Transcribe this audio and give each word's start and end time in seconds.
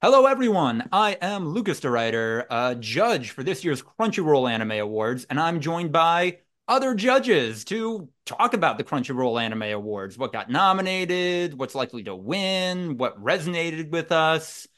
Hello, 0.00 0.26
everyone. 0.26 0.88
I 0.92 1.18
am 1.20 1.48
Lucas 1.48 1.80
DeRuyter, 1.80 2.44
a 2.48 2.76
judge 2.76 3.30
for 3.32 3.42
this 3.42 3.64
year's 3.64 3.82
Crunchyroll 3.82 4.48
Anime 4.48 4.70
Awards, 4.78 5.26
and 5.28 5.40
I'm 5.40 5.58
joined 5.58 5.90
by 5.90 6.38
other 6.68 6.94
judges 6.94 7.64
to 7.64 8.08
talk 8.24 8.54
about 8.54 8.78
the 8.78 8.84
Crunchyroll 8.84 9.42
Anime 9.42 9.64
Awards, 9.64 10.16
what 10.16 10.32
got 10.32 10.48
nominated, 10.48 11.58
what's 11.58 11.74
likely 11.74 12.04
to 12.04 12.14
win, 12.14 12.96
what 12.96 13.20
resonated 13.20 13.90
with 13.90 14.12
us. 14.12 14.68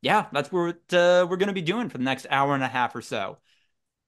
Yeah, 0.00 0.28
that's 0.32 0.50
what 0.50 0.78
uh, 0.94 1.26
we're 1.28 1.36
going 1.36 1.48
to 1.48 1.52
be 1.52 1.60
doing 1.60 1.90
for 1.90 1.98
the 1.98 2.04
next 2.04 2.26
hour 2.30 2.54
and 2.54 2.64
a 2.64 2.68
half 2.68 2.96
or 2.96 3.02
so. 3.02 3.36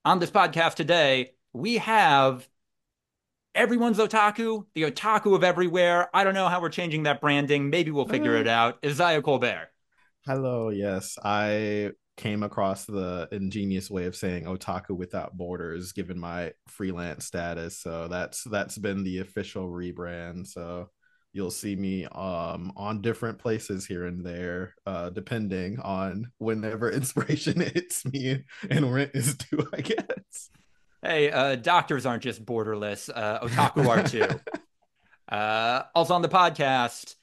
On 0.05 0.17
this 0.17 0.31
podcast 0.31 0.73
today, 0.73 1.33
we 1.53 1.77
have 1.77 2.49
everyone's 3.53 3.99
otaku, 3.99 4.65
the 4.73 4.89
otaku 4.89 5.35
of 5.35 5.43
everywhere. 5.43 6.09
I 6.15 6.23
don't 6.23 6.33
know 6.33 6.49
how 6.49 6.61
we're 6.61 6.69
changing 6.69 7.03
that 7.03 7.21
branding. 7.21 7.69
Maybe 7.69 7.91
we'll 7.91 8.07
figure 8.07 8.37
it 8.37 8.47
out. 8.47 8.79
Isaiah 8.83 9.21
Colbert. 9.21 9.69
Hello, 10.25 10.69
yes. 10.69 11.17
I 11.21 11.91
came 12.15 12.43
across 12.43 12.85
the 12.85 13.27
ingenious 13.33 13.91
way 13.91 14.05
of 14.05 14.15
saying 14.15 14.45
otaku 14.45 14.91
without 14.91 15.35
borders 15.35 15.91
given 15.91 16.17
my 16.17 16.53
freelance 16.69 17.25
status. 17.25 17.77
So 17.79 18.07
that's 18.07 18.43
that's 18.45 18.77
been 18.77 19.03
the 19.03 19.19
official 19.19 19.67
rebrand. 19.67 20.47
So 20.47 20.89
you'll 21.33 21.51
see 21.51 21.75
me 21.75 22.05
um 22.05 22.71
on 22.77 23.01
different 23.01 23.39
places 23.39 23.85
here 23.85 24.05
and 24.05 24.25
there 24.25 24.75
uh 24.85 25.09
depending 25.09 25.79
on 25.81 26.31
whenever 26.37 26.89
inspiration 26.91 27.59
hits 27.59 28.05
me 28.05 28.45
and 28.69 28.93
rent 28.93 29.11
is 29.13 29.35
due, 29.35 29.67
I 29.73 29.81
guess. 29.81 30.49
Hey, 31.01 31.31
uh 31.31 31.55
doctors 31.55 32.05
aren't 32.05 32.23
just 32.23 32.45
borderless. 32.45 33.09
Uh 33.13 33.41
otaku 33.41 33.87
are 33.87 34.03
too. 34.07 34.39
uh 35.35 35.83
also 35.93 36.13
on 36.13 36.21
the 36.21 36.29
podcast 36.29 37.15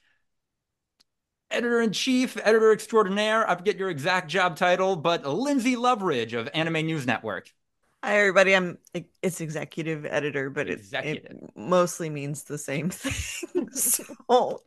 editor 1.51 1.81
in 1.81 1.91
chief, 1.91 2.37
editor 2.43 2.71
extraordinaire. 2.71 3.49
I 3.49 3.55
forget 3.55 3.77
your 3.77 3.89
exact 3.89 4.29
job 4.29 4.55
title, 4.55 4.95
but 4.95 5.23
Lynzee 5.23 5.75
Loveridge 5.75 6.33
of 6.33 6.49
Anime 6.53 6.85
News 6.85 7.05
Network. 7.05 7.51
Hi, 8.03 8.17
everybody. 8.17 8.55
I'm 8.55 8.79
it's 9.21 9.41
executive 9.41 10.05
editor, 10.05 10.49
but 10.49 10.67
it, 10.67 10.81
it 10.91 11.35
mostly 11.55 12.09
means 12.09 12.43
the 12.43 12.57
same 12.57 12.89
thing. 12.93 13.69
so 13.71 14.63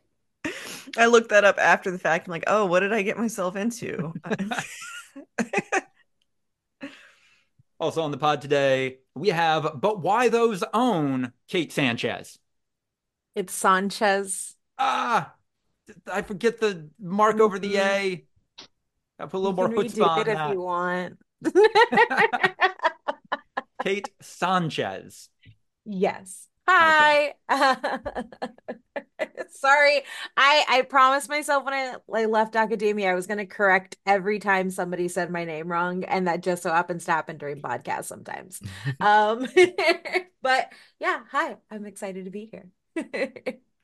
I 0.97 1.07
looked 1.07 1.31
that 1.31 1.45
up 1.45 1.59
after 1.59 1.91
the 1.91 1.99
fact. 1.99 2.29
I'm 2.29 2.31
like, 2.31 2.45
oh, 2.47 2.67
what 2.67 2.81
did 2.81 2.93
I 2.93 3.03
get 3.03 3.19
myself 3.19 3.57
into? 3.57 4.13
also 7.81 8.03
on 8.03 8.11
the 8.11 8.19
pod 8.19 8.41
today, 8.41 8.99
we 9.15 9.31
have, 9.31 9.81
But 9.81 10.01
Why 10.01 10.29
Tho's 10.29 10.63
own 10.73 11.33
Kate 11.49 11.71
Sánchez? 11.71 12.39
It's 13.35 13.61
Sánchez. 13.61 14.55
Ah, 14.79 15.35
I 16.11 16.23
forget 16.23 16.61
the 16.61 16.89
mark 17.01 17.41
over 17.41 17.59
the 17.59 17.75
mm-hmm. 17.75 17.89
A. 17.89 18.25
I 19.19 19.27
put 19.27 19.35
a 19.35 19.39
little 19.39 19.53
more 19.53 19.69
chutzpah 19.69 20.07
on 20.07 20.21
it 20.21 20.25
that. 20.25 20.51
if 20.51 20.55
you 20.55 20.61
want. 20.61 21.19
Kate 23.83 24.11
Sánchez. 24.23 25.29
Yes. 25.85 26.49
Hi. 26.67 27.35
Okay. 27.51 28.29
Sorry. 29.51 30.03
I 30.37 30.65
I 30.69 30.83
promised 30.89 31.29
myself 31.29 31.65
when 31.65 31.75
I, 31.75 31.97
I 32.13 32.25
left 32.25 32.57
academia 32.57 33.11
I 33.11 33.15
was 33.15 33.27
going 33.27 33.39
to 33.39 33.47
correct 33.47 33.97
every 34.07 34.39
time 34.39 34.71
somebody 34.71 35.09
said 35.09 35.31
my 35.31 35.45
name 35.45 35.71
wrong 35.71 36.05
and 36.05 36.27
that 36.27 36.43
just 36.43 36.63
so 36.63 36.73
happens 36.73 37.05
to 37.05 37.13
happen 37.13 37.37
during 37.37 37.61
podcasts 37.61 38.07
sometimes. 38.07 38.61
um 39.01 39.47
but 40.43 40.73
yeah, 40.99 41.21
hi. 41.31 41.57
I'm 41.71 41.85
excited 41.87 42.25
to 42.25 42.31
be 42.31 42.51
here. 42.51 42.71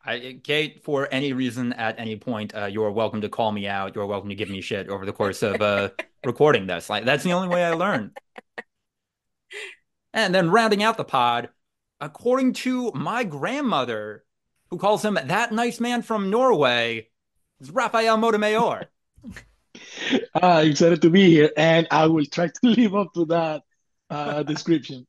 I, 0.04 0.40
Kate, 0.42 0.82
for 0.82 1.08
any 1.10 1.32
reason 1.32 1.72
at 1.74 1.98
any 1.98 2.16
point, 2.16 2.54
uh, 2.54 2.66
you're 2.66 2.90
welcome 2.90 3.20
to 3.20 3.28
call 3.28 3.52
me 3.52 3.66
out. 3.66 3.94
You're 3.94 4.06
welcome 4.06 4.30
to 4.30 4.34
give 4.34 4.48
me 4.48 4.60
shit 4.62 4.88
over 4.88 5.04
the 5.04 5.12
course 5.12 5.42
of 5.42 5.60
uh, 5.60 5.90
recording 6.24 6.66
this. 6.66 6.88
Like 6.88 7.04
that's 7.04 7.24
the 7.24 7.32
only 7.32 7.48
way 7.48 7.64
I 7.64 7.72
learn. 7.72 8.12
And 10.12 10.34
then 10.34 10.50
rounding 10.50 10.82
out 10.82 10.96
the 10.96 11.04
pod, 11.04 11.50
according 12.00 12.54
to 12.54 12.90
my 12.96 13.22
grandmother, 13.22 14.24
who 14.68 14.76
calls 14.76 15.04
him 15.04 15.14
that 15.14 15.52
nice 15.52 15.78
man 15.78 16.02
from 16.02 16.30
Norway, 16.30 17.08
is 17.60 17.70
Rafael 17.70 18.18
Motamayor. 18.18 18.86
Uh, 20.34 20.64
excited 20.66 21.02
to 21.02 21.10
be 21.10 21.30
here, 21.30 21.52
and 21.56 21.86
I 21.92 22.06
will 22.06 22.24
try 22.24 22.48
to 22.48 22.60
live 22.62 22.96
up 22.96 23.14
to 23.14 23.24
that 23.26 23.62
uh, 24.10 24.42
description. 24.42 25.06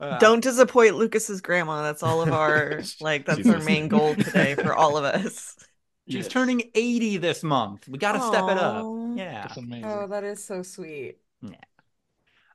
Uh, 0.00 0.18
Don't 0.18 0.42
disappoint 0.42 0.96
Lucas's 0.96 1.40
grandma. 1.40 1.82
That's 1.82 2.02
all 2.02 2.22
of 2.22 2.32
our 2.32 2.82
like. 3.00 3.26
That's 3.26 3.48
our 3.48 3.60
main 3.60 3.88
goal 3.88 4.14
today 4.14 4.54
for 4.54 4.74
all 4.74 4.96
of 4.96 5.04
us. 5.04 5.56
She's 6.08 6.24
yes. 6.24 6.28
turning 6.28 6.70
80 6.74 7.18
this 7.18 7.42
month. 7.42 7.88
We 7.88 7.98
got 7.98 8.12
to 8.12 8.20
step 8.22 8.44
it 8.48 8.58
up. 8.58 8.84
Yeah. 9.16 9.48
Oh, 9.84 10.08
that 10.08 10.24
is 10.24 10.44
so 10.44 10.62
sweet. 10.62 11.18
Yeah. 11.40 11.56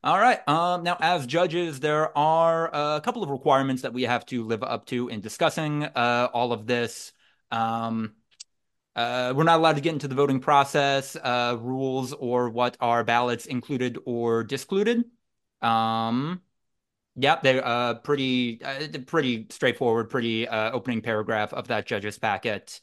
All 0.03 0.19
right. 0.19 0.45
Um, 0.47 0.83
now, 0.83 0.97
as 0.99 1.25
judges, 1.25 1.79
there 1.79 2.15
are 2.17 2.69
a 2.73 3.01
couple 3.01 3.23
of 3.23 3.29
requirements 3.29 3.81
that 3.83 3.93
we 3.93 4.03
have 4.03 4.25
to 4.27 4.43
live 4.43 4.63
up 4.63 4.85
to 4.87 5.07
in 5.07 5.21
discussing 5.21 5.83
uh, 5.83 6.29
all 6.33 6.51
of 6.51 6.67
this. 6.67 7.13
Um, 7.51 8.13
uh, 8.95 9.33
we're 9.35 9.43
not 9.43 9.59
allowed 9.59 9.75
to 9.75 9.81
get 9.81 9.93
into 9.93 10.07
the 10.07 10.15
voting 10.15 10.39
process, 10.39 11.15
uh, 11.15 11.55
rules, 11.59 12.13
or 12.13 12.49
what 12.49 12.75
are 12.79 13.03
ballots 13.03 13.45
included 13.45 13.97
or 14.05 14.43
discluded. 14.43 15.05
Um, 15.61 16.41
Yep, 17.19 17.41
they're 17.41 17.65
uh, 17.65 17.95
pretty 17.95 18.61
uh, 18.63 18.87
pretty 19.07 19.47
straightforward, 19.49 20.09
pretty 20.09 20.47
uh, 20.47 20.71
opening 20.71 21.01
paragraph 21.01 21.51
of 21.51 21.67
that 21.67 21.87
judge's 21.87 22.19
packet. 22.19 22.79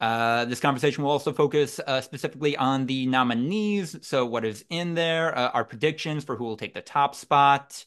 Uh, 0.00 0.44
this 0.44 0.58
conversation 0.58 1.04
will 1.04 1.10
also 1.10 1.32
focus 1.32 1.80
uh, 1.86 2.00
specifically 2.00 2.56
on 2.56 2.86
the 2.86 3.06
nominees. 3.06 3.96
So, 4.02 4.26
what 4.26 4.44
is 4.44 4.64
in 4.70 4.94
there? 4.94 5.36
Uh, 5.36 5.50
our 5.50 5.64
predictions 5.64 6.24
for 6.24 6.36
who 6.36 6.44
will 6.44 6.56
take 6.56 6.74
the 6.74 6.82
top 6.82 7.14
spot. 7.14 7.84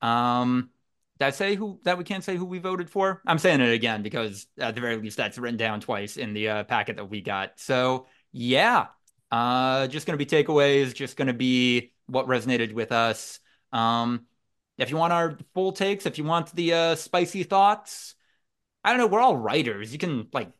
Um, 0.00 0.70
did 1.18 1.26
I 1.26 1.30
say 1.30 1.56
who 1.56 1.78
that 1.84 1.98
we 1.98 2.04
can't 2.04 2.24
say 2.24 2.36
who 2.36 2.46
we 2.46 2.58
voted 2.58 2.88
for? 2.88 3.20
I'm 3.26 3.38
saying 3.38 3.60
it 3.60 3.72
again 3.72 4.02
because 4.02 4.46
at 4.58 4.74
the 4.74 4.80
very 4.80 4.96
least 4.96 5.18
that's 5.18 5.36
written 5.36 5.58
down 5.58 5.80
twice 5.80 6.16
in 6.16 6.32
the 6.32 6.48
uh, 6.48 6.64
packet 6.64 6.96
that 6.96 7.10
we 7.10 7.20
got. 7.20 7.60
So, 7.60 8.06
yeah, 8.32 8.86
uh, 9.30 9.88
just 9.88 10.06
gonna 10.06 10.16
be 10.16 10.26
takeaways. 10.26 10.94
Just 10.94 11.18
gonna 11.18 11.34
be 11.34 11.92
what 12.06 12.26
resonated 12.28 12.72
with 12.72 12.92
us. 12.92 13.40
Um, 13.72 14.26
if 14.78 14.90
you 14.90 14.96
want 14.96 15.12
our 15.12 15.38
full 15.54 15.72
takes, 15.72 16.06
if 16.06 16.18
you 16.18 16.24
want 16.24 16.54
the 16.54 16.72
uh, 16.72 16.94
spicy 16.96 17.42
thoughts, 17.42 18.14
I 18.82 18.90
don't 18.90 18.98
know. 18.98 19.06
We're 19.06 19.20
all 19.20 19.36
writers. 19.36 19.92
You 19.92 19.98
can 19.98 20.28
like 20.32 20.50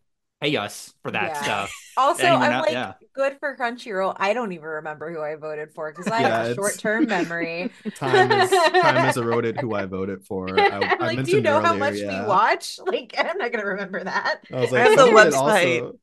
pay 0.41 0.57
us 0.57 0.95
for 1.03 1.11
that 1.11 1.31
yeah. 1.31 1.43
stuff. 1.43 1.73
Also, 1.97 2.27
I'm 2.27 2.51
not, 2.51 2.63
like 2.63 2.73
yeah. 2.73 2.95
good 3.15 3.37
for 3.39 3.57
Crunchyroll. 3.57 4.17
I 4.17 4.35
don't 4.35 4.51
even 4.51 4.65
remember 4.65 5.13
who 5.13 5.23
I 5.23 5.37
voted 5.37 5.73
for 5.73 5.93
because 5.93 6.11
I 6.11 6.23
yeah, 6.23 6.39
have 6.39 6.47
a 6.49 6.55
short 6.57 6.77
term 6.77 7.07
memory. 7.07 7.71
time 7.95 8.33
is 8.33 8.51
time 8.51 8.97
has 8.97 9.17
eroded 9.17 9.61
who 9.61 9.77
I 9.77 9.85
voted 9.87 10.27
for. 10.27 10.59
I, 10.59 10.79
like, 10.79 11.19
I 11.21 11.23
do 11.23 11.31
you 11.31 11.41
know 11.41 11.59
earlier, 11.59 11.67
how 11.67 11.75
much 11.75 11.95
we 11.95 12.27
watch? 12.27 12.81
Like, 12.85 13.15
I'm 13.17 13.39
not 13.39 13.53
gonna 13.53 13.65
remember 13.65 14.03
that. 14.03 14.41
I 14.53 14.59
was 14.59 14.73
like, 14.73 14.81
I 14.81 14.85
have 14.89 14.99
the 14.99 15.05
website. 15.05 15.83
Also 15.83 16.01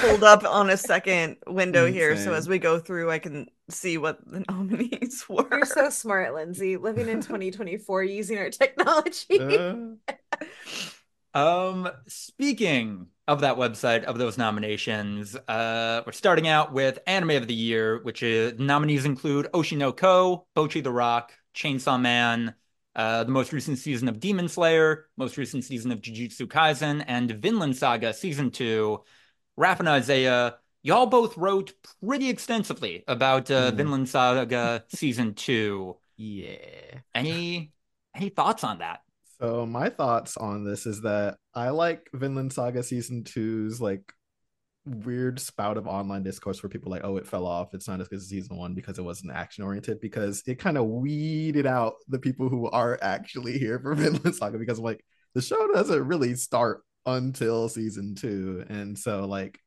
pulled 0.00 0.22
up 0.22 0.44
on 0.44 0.68
a 0.68 0.76
second 0.76 1.36
window 1.46 1.86
Insane. 1.86 1.94
here 1.94 2.16
so 2.16 2.34
as 2.34 2.48
we 2.48 2.58
go 2.58 2.80
through 2.80 3.12
i 3.12 3.18
can 3.20 3.46
see 3.72 3.98
what 3.98 4.18
the 4.26 4.44
nominees 4.48 5.24
were 5.28 5.46
you're 5.50 5.64
so 5.64 5.90
smart 5.90 6.32
lynzee 6.32 6.80
living 6.80 7.08
in 7.08 7.20
2024 7.20 8.04
using 8.04 8.38
our 8.38 8.50
technology 8.50 9.40
uh... 9.40 9.84
um 11.38 11.88
speaking 12.06 13.06
of 13.26 13.40
that 13.40 13.56
website 13.56 14.04
of 14.04 14.18
those 14.18 14.36
nominations 14.36 15.34
uh 15.48 16.02
we're 16.04 16.12
starting 16.12 16.48
out 16.48 16.72
with 16.72 16.98
anime 17.06 17.30
of 17.30 17.46
the 17.46 17.54
year 17.54 18.02
which 18.02 18.22
is 18.22 18.58
nominees 18.58 19.04
include 19.04 19.48
Oshi 19.52 19.76
no 19.76 19.92
Ko, 19.92 20.46
no 20.54 20.64
Ko 20.64 20.68
Bocchi 20.68 20.82
the 20.82 20.92
Rock 20.92 21.32
Chainsaw 21.54 22.00
Man 22.00 22.54
uh, 22.94 23.24
the 23.24 23.30
most 23.30 23.52
recent 23.52 23.78
season 23.78 24.08
of 24.08 24.20
Demon 24.20 24.48
Slayer, 24.48 25.06
most 25.16 25.38
recent 25.38 25.64
season 25.64 25.92
of 25.92 26.00
Jujutsu 26.00 26.46
Kaisen, 26.46 27.02
and 27.06 27.30
Vinland 27.30 27.76
Saga 27.76 28.12
Season 28.12 28.50
2. 28.50 29.00
Raph 29.58 29.78
and 29.80 29.88
Isaiah, 29.88 30.56
y'all 30.82 31.06
both 31.06 31.36
wrote 31.36 31.72
pretty 32.04 32.28
extensively 32.28 33.04
about 33.08 33.50
uh, 33.50 33.70
mm. 33.70 33.74
Vinland 33.74 34.08
Saga 34.08 34.84
season 34.88 35.34
two. 35.34 35.96
Yeah. 36.16 36.56
Any 37.14 37.72
any 38.14 38.28
thoughts 38.28 38.64
on 38.64 38.78
that? 38.78 39.00
So 39.40 39.66
my 39.66 39.88
thoughts 39.88 40.36
on 40.36 40.64
this 40.64 40.86
is 40.86 41.02
that 41.02 41.36
I 41.54 41.70
like 41.70 42.08
Vinland 42.12 42.52
Saga 42.52 42.82
season 42.82 43.24
two's 43.24 43.80
like 43.80 44.12
weird 44.84 45.40
spout 45.40 45.76
of 45.76 45.86
online 45.86 46.22
discourse 46.22 46.62
where 46.62 46.70
people 46.70 46.90
like, 46.90 47.04
oh, 47.04 47.16
it 47.16 47.26
fell 47.26 47.46
off. 47.46 47.74
It's 47.74 47.88
not 47.88 48.00
as 48.00 48.08
good 48.08 48.18
as 48.18 48.28
season 48.28 48.56
one 48.56 48.74
because 48.74 48.98
it 48.98 49.04
wasn't 49.04 49.32
action 49.32 49.64
oriented 49.64 50.00
because 50.00 50.42
it 50.46 50.58
kind 50.58 50.76
of 50.76 50.86
weeded 50.86 51.66
out 51.66 51.94
the 52.08 52.18
people 52.18 52.48
who 52.48 52.68
are 52.70 52.98
actually 53.00 53.58
here 53.58 53.78
for 53.78 53.94
Vinland 53.96 54.34
Saga 54.34 54.58
because 54.58 54.78
like 54.78 55.04
the 55.34 55.42
show 55.42 55.66
doesn't 55.72 56.06
really 56.06 56.34
start 56.34 56.82
until 57.06 57.68
season 57.68 58.14
two. 58.14 58.64
And 58.68 58.98
so 58.98 59.26
like 59.26 59.58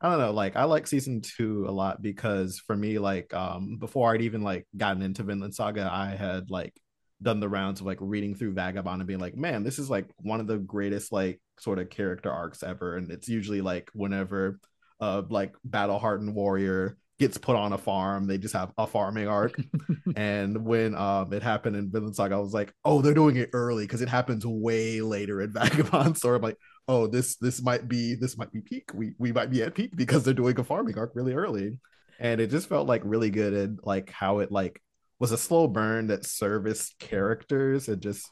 I 0.00 0.10
don't 0.10 0.20
know, 0.20 0.32
like 0.32 0.54
I 0.56 0.64
like 0.64 0.86
season 0.86 1.20
two 1.20 1.66
a 1.68 1.72
lot 1.72 2.00
because 2.00 2.58
for 2.58 2.76
me, 2.76 2.98
like 2.98 3.34
um 3.34 3.78
before 3.78 4.14
I'd 4.14 4.22
even 4.22 4.42
like 4.42 4.66
gotten 4.76 5.02
into 5.02 5.24
Vinland 5.24 5.54
Saga, 5.54 5.88
I 5.90 6.10
had 6.10 6.50
like 6.50 6.74
done 7.20 7.40
the 7.40 7.48
rounds 7.48 7.80
of 7.80 7.86
like 7.86 7.98
reading 8.00 8.34
through 8.34 8.52
Vagabond 8.54 9.00
and 9.00 9.08
being 9.08 9.20
like, 9.20 9.36
man, 9.36 9.64
this 9.64 9.78
is 9.78 9.90
like 9.90 10.06
one 10.18 10.40
of 10.40 10.46
the 10.46 10.58
greatest 10.58 11.10
like 11.12 11.40
sort 11.58 11.78
of 11.78 11.90
character 11.90 12.30
arcs 12.30 12.62
ever. 12.62 12.96
And 12.96 13.10
it's 13.10 13.28
usually 13.28 13.60
like 13.60 13.90
whenever 13.92 14.60
a 15.00 15.24
like 15.28 15.54
battle 15.64 15.98
hardened 15.98 16.34
warrior 16.34 16.96
gets 17.18 17.36
put 17.36 17.56
on 17.56 17.72
a 17.72 17.78
farm. 17.78 18.26
They 18.28 18.38
just 18.38 18.54
have 18.54 18.72
a 18.78 18.86
farming 18.86 19.26
arc. 19.26 19.60
and 20.16 20.64
when 20.64 20.94
um 20.94 21.32
it 21.32 21.42
happened 21.42 21.76
in 21.76 21.90
Vinland 21.90 22.14
Saga, 22.14 22.36
I 22.36 22.38
was 22.38 22.54
like, 22.54 22.72
oh, 22.84 23.02
they're 23.02 23.14
doing 23.14 23.36
it 23.36 23.50
early 23.52 23.84
because 23.84 24.02
it 24.02 24.08
happens 24.08 24.46
way 24.46 25.00
later 25.00 25.40
in 25.42 25.52
Vagabond 25.52 26.16
So 26.18 26.34
I'm 26.34 26.42
like, 26.42 26.58
oh, 26.88 27.06
this 27.06 27.36
this 27.36 27.62
might 27.62 27.86
be 27.86 28.14
this 28.14 28.36
might 28.38 28.52
be 28.52 28.60
peak. 28.60 28.90
We 28.94 29.14
we 29.18 29.32
might 29.32 29.50
be 29.50 29.62
at 29.62 29.74
peak 29.74 29.94
because 29.94 30.24
they're 30.24 30.34
doing 30.34 30.58
a 30.58 30.64
farming 30.64 30.98
arc 30.98 31.12
really 31.14 31.34
early. 31.34 31.78
And 32.18 32.40
it 32.40 32.50
just 32.50 32.68
felt 32.68 32.88
like 32.88 33.02
really 33.04 33.30
good 33.30 33.52
and 33.54 33.78
like 33.84 34.10
how 34.10 34.40
it 34.40 34.50
like 34.50 34.82
was 35.20 35.30
a 35.32 35.38
slow 35.38 35.68
burn 35.68 36.08
that 36.08 36.24
serviced 36.24 36.98
characters 36.98 37.88
and 37.88 38.02
just 38.02 38.28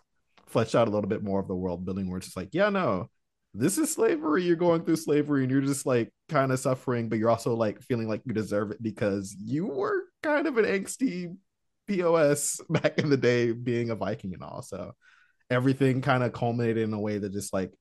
fleshed 0.46 0.74
out 0.74 0.88
a 0.88 0.90
little 0.90 1.08
bit 1.08 1.22
more 1.22 1.40
of 1.40 1.48
the 1.48 1.54
world 1.54 1.84
building 1.84 2.08
where 2.08 2.18
it's 2.18 2.26
just 2.26 2.36
like, 2.36 2.50
yeah, 2.52 2.68
no, 2.68 3.08
this 3.54 3.78
is 3.78 3.92
slavery. 3.92 4.42
You're 4.42 4.56
going 4.56 4.84
through 4.84 4.96
slavery 4.96 5.42
and 5.42 5.50
you're 5.50 5.60
just 5.60 5.86
like 5.86 6.10
kind 6.28 6.52
of 6.52 6.58
suffering, 6.58 7.08
but 7.08 7.18
you're 7.18 7.30
also 7.30 7.54
like 7.54 7.80
feeling 7.82 8.08
like 8.08 8.22
you 8.24 8.32
deserve 8.32 8.70
it 8.70 8.82
because 8.82 9.36
you 9.38 9.66
were 9.66 10.04
kind 10.22 10.46
of 10.46 10.58
an 10.58 10.64
angsty 10.64 11.36
POS 11.86 12.60
back 12.70 12.98
in 12.98 13.10
the 13.10 13.16
day 13.16 13.52
being 13.52 13.90
a 13.90 13.96
Viking 13.96 14.34
and 14.34 14.42
all. 14.42 14.62
So 14.62 14.92
everything 15.50 16.02
kind 16.02 16.22
of 16.22 16.32
culminated 16.32 16.82
in 16.82 16.92
a 16.92 17.00
way 17.00 17.18
that 17.18 17.32
just 17.32 17.52
like 17.52 17.72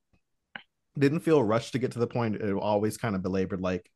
didn't 0.97 1.21
feel 1.21 1.43
rushed 1.43 1.73
to 1.73 1.79
get 1.79 1.91
to 1.91 1.99
the 1.99 2.07
point. 2.07 2.35
It 2.35 2.53
always 2.53 2.97
kind 2.97 3.15
of 3.15 3.21
belabored 3.21 3.61
like 3.61 3.89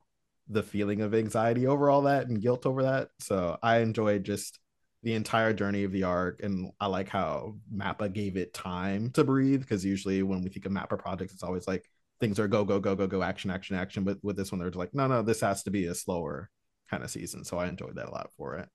the 0.47 0.63
feeling 0.63 1.01
of 1.01 1.13
anxiety 1.13 1.67
over 1.67 1.89
all 1.89 2.03
that 2.03 2.27
and 2.27 2.41
guilt 2.41 2.65
over 2.65 2.83
that. 2.83 3.09
So 3.19 3.57
I 3.61 3.79
enjoyed 3.79 4.23
just 4.23 4.59
the 5.03 5.13
entire 5.13 5.53
journey 5.53 5.85
of 5.85 5.93
the 5.93 6.03
arc 6.03 6.43
and 6.43 6.73
i 6.81 6.85
like 6.85 7.07
how 7.07 7.55
mappa 7.73 8.11
gave 8.11 8.35
it 8.35 8.53
time 8.53 9.09
to 9.11 9.23
breathe 9.23 9.61
because 9.61 9.85
usually 9.85 10.23
when 10.23 10.41
we 10.41 10.49
think 10.49 10.65
of 10.65 10.73
mappa 10.73 10.99
projects 10.99 11.31
it's 11.31 11.41
always 11.41 11.69
like 11.69 11.89
things 12.19 12.39
are 12.39 12.47
go 12.47 12.65
go 12.65 12.79
go 12.79 12.95
go 12.95 13.07
go 13.07 13.23
action 13.23 13.49
action 13.49 13.75
action. 13.75 14.03
But 14.03 14.17
with 14.23 14.35
this 14.35 14.51
one 14.51 14.59
they're 14.59 14.71
like 14.71 14.93
no 14.93 15.07
no 15.07 15.21
this 15.21 15.41
has 15.41 15.63
to 15.63 15.71
be 15.71 15.85
a 15.85 15.95
slower 15.95 16.49
kind 16.89 17.03
of 17.03 17.09
season. 17.09 17.43
So 17.43 17.57
i 17.57 17.67
enjoyed 17.67 17.95
that 17.95 18.07
a 18.07 18.11
lot 18.11 18.31
for 18.37 18.55
it. 18.55 18.69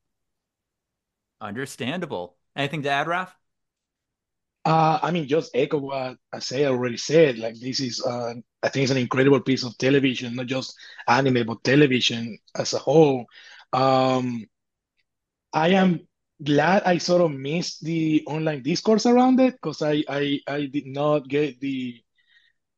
Understandable. 1.41 2.37
Anything 2.57 2.83
to 2.83 2.91
add 2.91 3.07
raf 3.07 3.37
uh, 4.65 4.99
I 5.03 5.11
mean, 5.11 5.29
just 5.29 5.51
echo 5.55 5.79
what 5.79 5.97
i 5.97 6.17
Isaiah 6.37 6.71
already 6.71 6.97
said. 6.97 7.39
Like, 7.39 7.59
this 7.61 7.81
is, 7.81 8.03
uh, 8.05 8.35
I 8.63 8.69
think, 8.69 8.85
it's 8.85 8.93
an 8.93 8.99
incredible 8.99 9.41
piece 9.41 9.65
of 9.65 9.77
television, 9.79 10.37
not 10.37 10.47
just 10.47 10.75
anime, 11.09 11.47
but 11.47 11.65
television 11.65 12.39
as 12.57 12.73
a 12.73 12.79
whole. 12.79 13.27
Um, 13.73 14.47
I 15.53 15.69
am 15.71 16.07
glad 16.43 16.83
I 16.85 16.99
sort 16.99 17.23
of 17.23 17.31
missed 17.33 17.85
the 17.85 18.25
online 18.27 18.63
discourse 18.63 19.07
around 19.07 19.41
it 19.41 19.55
because 19.55 19.83
I, 19.83 20.03
I 20.09 20.41
I 20.47 20.67
did 20.67 20.87
not 20.87 21.29
get 21.29 21.61
the 21.61 22.03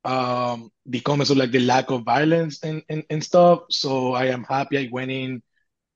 um 0.04 0.70
the 0.86 1.00
comments 1.00 1.30
of 1.30 1.38
like 1.38 1.52
the 1.52 1.60
lack 1.60 1.90
of 1.90 2.04
violence 2.04 2.62
and, 2.64 2.82
and, 2.90 3.04
and 3.10 3.24
stuff. 3.24 3.64
So 3.70 4.14
I 4.14 4.26
am 4.26 4.44
happy 4.44 4.78
I 4.78 4.88
went 4.92 5.10
in 5.12 5.42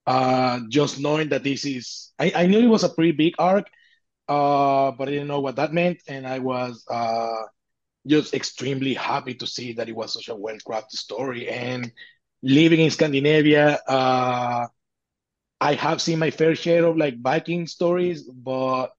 uh 0.06 0.60
just 0.70 1.00
knowing 1.00 1.30
that 1.30 1.44
this 1.44 1.64
is 1.66 2.12
I, 2.18 2.32
I 2.36 2.46
knew 2.46 2.60
it 2.60 2.68
was 2.68 2.84
a 2.84 2.90
pretty 2.90 3.12
big 3.12 3.34
arc, 3.38 3.66
uh, 4.30 4.92
but 4.92 5.08
I 5.08 5.12
didn't 5.12 5.28
know 5.28 5.40
what 5.40 5.56
that 5.56 5.74
meant, 5.74 5.98
and 6.08 6.26
I 6.26 6.38
was 6.40 6.84
uh 6.90 7.42
just 8.06 8.34
extremely 8.34 8.94
happy 8.94 9.34
to 9.34 9.46
see 9.46 9.74
that 9.74 9.88
it 9.88 9.96
was 9.96 10.14
such 10.14 10.28
a 10.28 10.34
well-crafted 10.36 10.92
story. 10.92 11.48
And 11.48 11.92
living 12.42 12.80
in 12.80 12.90
Scandinavia, 12.90 13.80
uh 13.88 14.66
I 15.60 15.74
have 15.74 16.02
seen 16.02 16.18
my 16.18 16.30
fair 16.30 16.54
share 16.54 16.86
of 16.86 16.96
like 16.96 17.20
Viking 17.20 17.66
stories, 17.66 18.24
but 18.24 18.92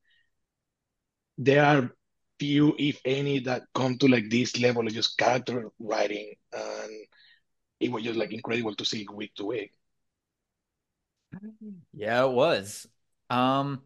there 1.38 1.64
are 1.66 1.92
few, 2.40 2.76
if 2.78 3.02
any, 3.06 3.40
that 3.40 3.64
come 3.74 3.98
to 4.00 4.08
like 4.08 4.30
this 4.30 4.60
level 4.60 4.88
of 4.88 4.94
just 4.94 5.18
character 5.18 5.70
writing, 5.80 6.34
and 6.54 6.92
it 7.80 7.92
was 7.92 8.04
just 8.04 8.20
like 8.20 8.34
incredible 8.34 8.76
to 8.76 8.86
see 8.86 9.08
week 9.14 9.36
to 9.36 9.46
week. 9.46 9.74
Yeah, 11.94 12.26
it 12.26 12.32
was. 12.32 12.88
Um, 13.30 13.82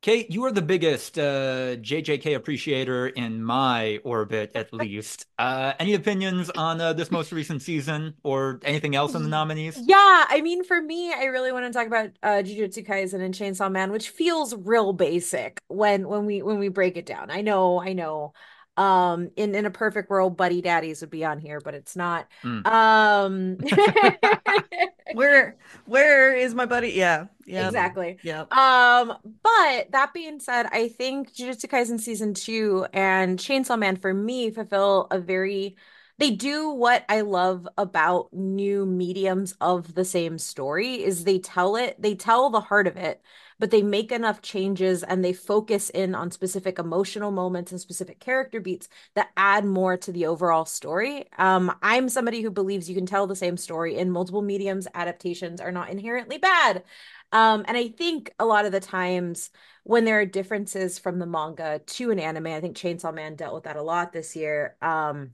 Kate, 0.00 0.30
you 0.30 0.44
are 0.44 0.52
the 0.52 0.62
biggest 0.62 1.18
uh, 1.18 1.74
JJK 1.76 2.36
appreciator 2.36 3.08
in 3.08 3.42
my 3.42 3.98
orbit, 4.04 4.52
at 4.54 4.72
least. 4.72 5.26
Uh, 5.38 5.72
any 5.80 5.94
opinions 5.94 6.50
on 6.50 6.80
uh, 6.80 6.92
this 6.92 7.10
most 7.10 7.32
recent 7.32 7.62
season 7.62 8.14
or 8.22 8.60
anything 8.62 8.94
else 8.94 9.16
in 9.16 9.24
the 9.24 9.28
nominees? 9.28 9.76
Yeah, 9.84 10.24
I 10.28 10.40
mean, 10.40 10.62
for 10.62 10.80
me, 10.80 11.12
I 11.12 11.24
really 11.24 11.50
want 11.50 11.66
to 11.66 11.76
talk 11.76 11.88
about 11.88 12.10
uh, 12.22 12.42
Jujutsu 12.44 12.86
Kaisen 12.86 13.20
and 13.20 13.34
Chainsaw 13.34 13.72
Man, 13.72 13.90
which 13.90 14.10
feels 14.10 14.54
real 14.54 14.92
basic 14.92 15.60
when 15.66 16.06
when 16.06 16.26
we 16.26 16.42
when 16.42 16.60
we 16.60 16.68
break 16.68 16.96
it 16.96 17.04
down. 17.04 17.32
I 17.32 17.40
know, 17.40 17.80
I 17.80 17.92
know 17.92 18.34
um 18.78 19.30
in 19.36 19.54
in 19.54 19.66
a 19.66 19.70
perfect 19.70 20.08
world 20.08 20.36
buddy 20.36 20.62
daddies 20.62 21.00
would 21.00 21.10
be 21.10 21.24
on 21.24 21.38
here 21.38 21.60
but 21.60 21.74
it's 21.74 21.96
not. 21.96 22.26
Mm. 22.42 22.66
um 22.66 23.58
where 25.14 25.56
where 25.86 26.34
is 26.34 26.54
my 26.54 26.66
buddy? 26.66 26.90
Yeah 26.90 27.26
yeah. 27.44 27.66
Exactly. 27.66 28.18
Yeah 28.22 28.42
um 28.50 29.14
but 29.42 29.90
that 29.92 30.12
being 30.14 30.38
said 30.40 30.66
i 30.70 30.88
think 30.88 31.34
jujutsu 31.34 31.66
kaisen 31.66 31.98
season 32.00 32.34
two 32.34 32.86
and 32.92 33.38
chainsaw 33.38 33.78
man 33.78 33.96
for 33.96 34.14
me 34.14 34.50
fulfill 34.50 35.08
a 35.10 35.18
very 35.18 35.76
they 36.18 36.32
do 36.32 36.70
what 36.70 37.04
I 37.08 37.20
love 37.20 37.68
about 37.78 38.32
new 38.32 38.84
mediums 38.84 39.54
of 39.60 39.94
the 39.94 40.04
same 40.04 40.36
story 40.38 41.02
is 41.04 41.22
they 41.22 41.38
tell 41.38 41.76
it, 41.76 41.94
they 42.00 42.16
tell 42.16 42.50
the 42.50 42.60
heart 42.60 42.88
of 42.88 42.96
it, 42.96 43.22
but 43.58 43.70
they 43.70 43.82
make 43.82 44.12
enough 44.12 44.42
changes 44.42 45.02
and 45.02 45.24
they 45.24 45.32
focus 45.32 45.90
in 45.90 46.14
on 46.14 46.30
specific 46.30 46.78
emotional 46.78 47.30
moments 47.30 47.72
and 47.72 47.80
specific 47.80 48.20
character 48.20 48.60
beats 48.60 48.88
that 49.14 49.30
add 49.36 49.64
more 49.64 49.96
to 49.96 50.12
the 50.12 50.26
overall 50.26 50.64
story. 50.64 51.26
Um, 51.38 51.74
I'm 51.82 52.08
somebody 52.08 52.40
who 52.42 52.50
believes 52.50 52.88
you 52.88 52.94
can 52.94 53.06
tell 53.06 53.26
the 53.26 53.36
same 53.36 53.56
story 53.56 53.96
in 53.96 54.10
multiple 54.10 54.42
mediums. 54.42 54.86
Adaptations 54.94 55.60
are 55.60 55.72
not 55.72 55.90
inherently 55.90 56.38
bad. 56.38 56.84
Um, 57.32 57.64
and 57.68 57.76
I 57.76 57.88
think 57.88 58.32
a 58.38 58.46
lot 58.46 58.64
of 58.64 58.72
the 58.72 58.80
times 58.80 59.50
when 59.84 60.04
there 60.04 60.20
are 60.20 60.26
differences 60.26 60.98
from 60.98 61.18
the 61.18 61.26
manga 61.26 61.80
to 61.84 62.10
an 62.10 62.18
anime, 62.18 62.46
I 62.46 62.60
think 62.60 62.76
Chainsaw 62.76 63.12
Man 63.12 63.36
dealt 63.36 63.54
with 63.54 63.64
that 63.64 63.76
a 63.76 63.82
lot 63.82 64.12
this 64.12 64.36
year. 64.36 64.76
Um, 64.80 65.32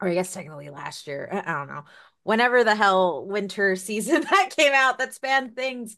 or 0.00 0.08
I 0.08 0.14
guess 0.14 0.32
technically 0.32 0.68
last 0.68 1.06
year. 1.06 1.28
I 1.32 1.52
don't 1.52 1.68
know. 1.68 1.84
Whenever 2.24 2.64
the 2.64 2.74
hell 2.74 3.24
winter 3.24 3.76
season 3.76 4.22
that 4.30 4.54
came 4.56 4.72
out 4.72 4.98
that 4.98 5.14
spanned 5.14 5.54
things, 5.54 5.96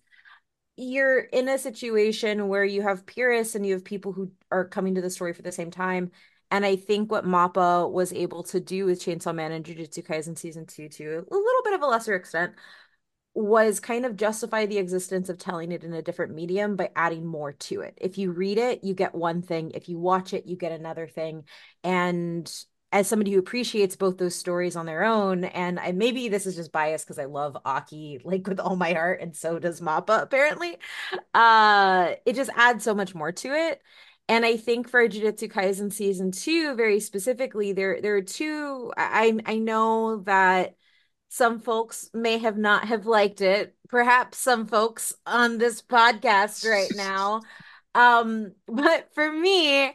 you're 0.77 1.21
in 1.21 1.49
a 1.49 1.59
situation 1.59 2.49
where 2.49 2.65
you 2.65 2.83
have 2.83 3.07
purists 3.07 3.55
and 3.55 3.65
you 3.67 3.75
have 3.75 3.85
people 3.85 4.13
who 4.13 4.31
are 4.51 4.67
coming 4.67 4.97
to 4.97 5.01
the 5.01 5.11
story 5.11 5.33
for 5.33 5.43
the 5.43 5.53
same 5.53 5.71
time. 5.71 6.11
And 6.51 6.65
I 6.65 6.77
think 6.77 7.11
what 7.11 7.25
Mappa 7.25 7.91
was 7.91 8.13
able 8.13 8.43
to 8.45 8.61
do 8.61 8.87
with 8.87 9.01
Chainsaw 9.01 9.35
Man 9.35 9.53
and 9.53 9.65
Jujutsu 9.65 10.05
Kaisen 10.05 10.39
season 10.39 10.67
two 10.67 10.89
to 10.89 11.27
a 11.31 11.35
little 11.35 11.63
bit 11.65 11.75
of 11.75 11.83
a 11.83 11.87
lesser 11.87 12.15
extent 12.15 12.53
was 13.35 13.81
kind 13.81 14.07
of 14.07 14.17
justify 14.17 14.65
the 14.67 14.79
existence 14.79 15.29
of 15.29 15.39
telling 15.39 15.73
it 15.73 15.83
in 15.83 15.93
a 15.93 16.03
different 16.03 16.35
medium 16.35 16.77
by 16.77 16.91
adding 16.95 17.27
more 17.27 17.53
to 17.53 17.81
it. 17.81 17.99
If 18.01 18.17
you 18.17 18.31
read 18.31 18.59
it, 18.59 18.85
you 18.85 18.95
get 18.95 19.15
one 19.15 19.43
thing. 19.43 19.73
If 19.73 19.89
you 19.89 19.99
watch 19.99 20.33
it, 20.33 20.47
you 20.47 20.57
get 20.57 20.71
another 20.71 21.09
thing. 21.09 21.45
And 21.83 22.51
as 22.95 23.09
somebody 23.09 23.33
who 23.33 23.41
appreciates 23.41 23.97
both 23.97 24.19
those 24.19 24.37
stories 24.37 24.77
on 24.77 24.87
their 24.87 25.03
own, 25.03 25.43
and 25.43 25.81
I, 25.81 25.91
maybe 25.91 26.29
this 26.29 26.47
is 26.47 26.55
just 26.55 26.71
biased 26.71 27.05
because 27.05 27.19
I 27.19 27.25
love 27.25 27.57
Aki 27.65 28.21
like 28.23 28.47
with 28.47 28.61
all 28.61 28.77
my 28.77 28.93
heart, 28.93 29.21
and 29.21 29.35
so 29.37 29.59
does 29.59 29.81
Mappa 29.81 30.23
apparently. 30.23 30.77
Uh, 31.35 32.13
it 32.25 32.37
just 32.37 32.53
adds 32.55 32.85
so 32.85 32.95
much 32.95 33.13
more 33.13 33.33
to 33.33 33.49
it. 33.49 33.83
And 34.29 34.47
I 34.47 34.57
think 34.57 34.89
for 34.89 35.07
Jujutsu 35.09 35.51
Kaisen 35.51 35.93
season 35.93 36.31
two, 36.31 36.77
very 36.77 37.01
specifically, 37.01 37.73
there 37.73 38.01
there 38.01 38.15
are 38.15 38.23
two. 38.23 38.93
I 38.97 39.41
I 39.45 39.59
know 39.59 40.19
that 40.27 40.77
some 41.31 41.59
folks 41.59 42.11
may 42.15 42.39
have 42.39 42.57
not 42.57 42.85
have 42.87 43.07
liked 43.07 43.41
it. 43.41 43.75
Perhaps 43.89 44.39
some 44.39 44.69
folks 44.69 45.13
on 45.27 45.59
this 45.59 45.83
podcast 45.83 46.65
right 46.65 46.93
now. 46.97 47.43
Um, 47.97 48.53
but 48.69 49.13
for 49.15 49.33
me, 49.33 49.95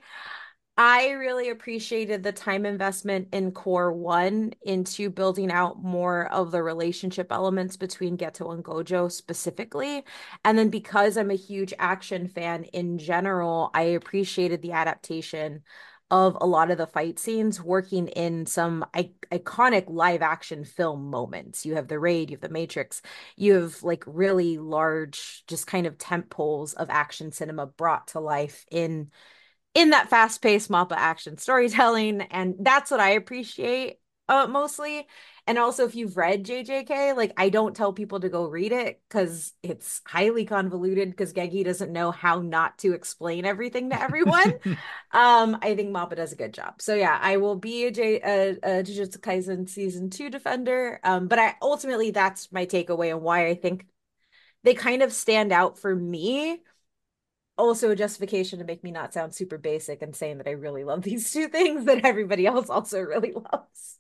I 0.82 1.10
really 1.10 1.50
appreciated 1.50 2.24
the 2.24 2.32
time 2.32 2.66
investment 2.66 3.28
in 3.34 3.52
Cour 3.52 3.92
One 3.92 4.54
into 4.62 5.10
building 5.10 5.52
out 5.52 5.84
more 5.84 6.32
of 6.32 6.52
the 6.52 6.64
relationship 6.64 7.34
elements 7.34 7.76
between 7.76 8.18
Geto 8.18 8.54
and 8.54 8.64
Gojo 8.64 9.12
specifically. 9.12 10.06
And 10.46 10.58
then 10.58 10.70
because 10.70 11.18
I'm 11.18 11.32
a 11.32 11.36
huge 11.36 11.74
action 11.80 12.30
fan 12.30 12.64
in 12.64 12.98
general, 12.98 13.72
I 13.74 13.82
appreciated 13.82 14.62
the 14.62 14.72
adaptation 14.72 15.64
of 16.12 16.38
a 16.40 16.46
lot 16.48 16.72
of 16.72 16.78
the 16.78 16.88
fight 16.88 17.20
scenes 17.20 17.62
working 17.62 18.08
in 18.08 18.46
some 18.46 18.86
I- 18.94 19.12
iconic 19.34 19.84
live 19.90 20.22
action 20.22 20.64
film 20.64 21.10
moments. 21.10 21.66
You 21.66 21.76
have 21.76 21.90
the 21.90 22.00
raid, 22.00 22.30
you 22.30 22.38
have 22.38 22.42
the 22.42 22.48
Matrix, 22.50 23.02
you 23.36 23.56
have 23.56 23.84
like 23.84 24.06
really 24.08 24.58
large, 24.58 25.44
just 25.46 25.68
kind 25.68 25.86
of 25.86 25.98
tent 25.98 26.30
poles 26.30 26.74
of 26.74 26.90
action 26.90 27.34
cinema 27.34 27.66
brought 27.68 28.08
to 28.08 28.22
life 28.22 28.66
in 28.72 29.12
in 29.74 29.92
that 29.92 30.10
fast-paced 30.10 30.70
Mappa 30.70 30.96
action 30.96 31.38
storytelling 31.38 32.22
and 32.22 32.56
that's 32.60 32.92
what 32.92 33.00
I 33.00 33.12
appreciate 33.12 33.98
uh, 34.30 34.48
mostly. 34.48 35.08
And 35.48 35.58
also, 35.58 35.86
if 35.86 35.96
you've 35.96 36.16
read 36.16 36.46
JJK, 36.46 37.18
like 37.18 37.34
I 37.36 37.50
don't 37.50 37.76
tell 37.76 37.92
people 37.92 38.20
to 38.20 38.30
go 38.30 38.46
read 38.46 38.72
it 38.72 39.02
because 39.10 39.52
it's 39.64 40.02
highly 40.06 40.46
convoluted 40.46 41.10
because 41.10 41.34
Gege 41.34 41.66
doesn't 41.66 41.92
know 41.92 42.12
how 42.12 42.40
not 42.40 42.78
to 42.80 42.94
explain 42.94 43.46
everything 43.46 43.90
to 43.90 44.00
everyone. 44.00 44.54
um, 45.12 45.58
I 45.64 45.74
think 45.76 45.90
Mappa 45.90 46.16
does 46.16 46.32
a 46.32 46.36
good 46.36 46.54
job. 46.54 46.76
So 46.80 46.94
yeah, 46.94 47.18
I 47.20 47.38
will 47.38 47.56
be 47.56 47.86
a, 47.86 47.92
J- 47.92 48.22
a, 48.22 48.50
a 48.52 48.84
Jujutsu 48.84 49.18
Kaisen 49.18 49.68
season 49.68 50.12
two 50.12 50.30
defender. 50.30 51.00
Um, 51.04 51.28
but 51.28 51.40
I 51.40 51.56
ultimately 51.64 52.12
that's 52.12 52.52
my 52.52 52.68
takeaway 52.68 53.10
and 53.10 53.24
why 53.24 53.48
I 53.48 53.56
think 53.56 53.88
they 54.64 54.76
kind 54.76 55.02
of 55.02 55.12
stand 55.12 55.52
out 55.52 55.80
for 55.80 55.96
me 55.96 56.62
also 57.60 57.92
a 57.92 57.96
justification 57.96 58.60
to 58.60 58.66
make 58.66 58.84
me 58.84 58.92
not 58.92 59.14
sound 59.14 59.36
super 59.36 59.58
basic 59.58 60.02
and 60.02 60.16
saying 60.16 60.38
that 60.38 60.48
I 60.48 60.52
really 60.52 60.84
love 60.84 61.04
these 61.04 61.32
two 61.32 61.48
things 61.48 61.86
that 61.86 62.06
everybody 62.06 62.48
else 62.48 62.70
also 62.70 63.02
really 63.02 63.34
loves. 63.34 63.98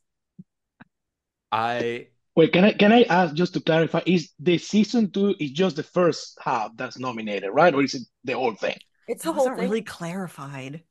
I 1.51 2.07
wait. 2.35 2.53
Can 2.53 2.63
I 2.63 2.73
can 2.73 2.91
I 2.91 3.03
ask 3.03 3.35
just 3.35 3.53
to 3.53 3.59
clarify? 3.59 4.01
Is 4.05 4.31
the 4.39 4.57
season 4.57 5.11
two 5.11 5.35
is 5.39 5.51
just 5.51 5.75
the 5.75 5.83
first 5.83 6.37
half 6.41 6.71
that's 6.75 6.97
nominated, 6.97 7.49
right, 7.51 7.73
or 7.73 7.83
is 7.83 7.95
it 7.95 8.03
the 8.23 8.33
whole 8.33 8.55
thing? 8.55 8.77
It's 9.07 9.23
the 9.23 9.33
whole 9.33 9.45
thing. 9.45 9.57
Really 9.57 9.81
clarified. 9.81 10.83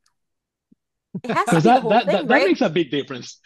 It 1.25 1.30
has 1.30 1.46
to 1.46 1.54
be 1.56 1.60
that, 1.62 1.82
the 1.82 1.88
that, 1.88 2.04
thing, 2.04 2.12
that, 2.12 2.28
right? 2.28 2.40
that 2.40 2.48
makes 2.48 2.60
a 2.60 2.68
big 2.68 2.90
difference. 2.90 3.40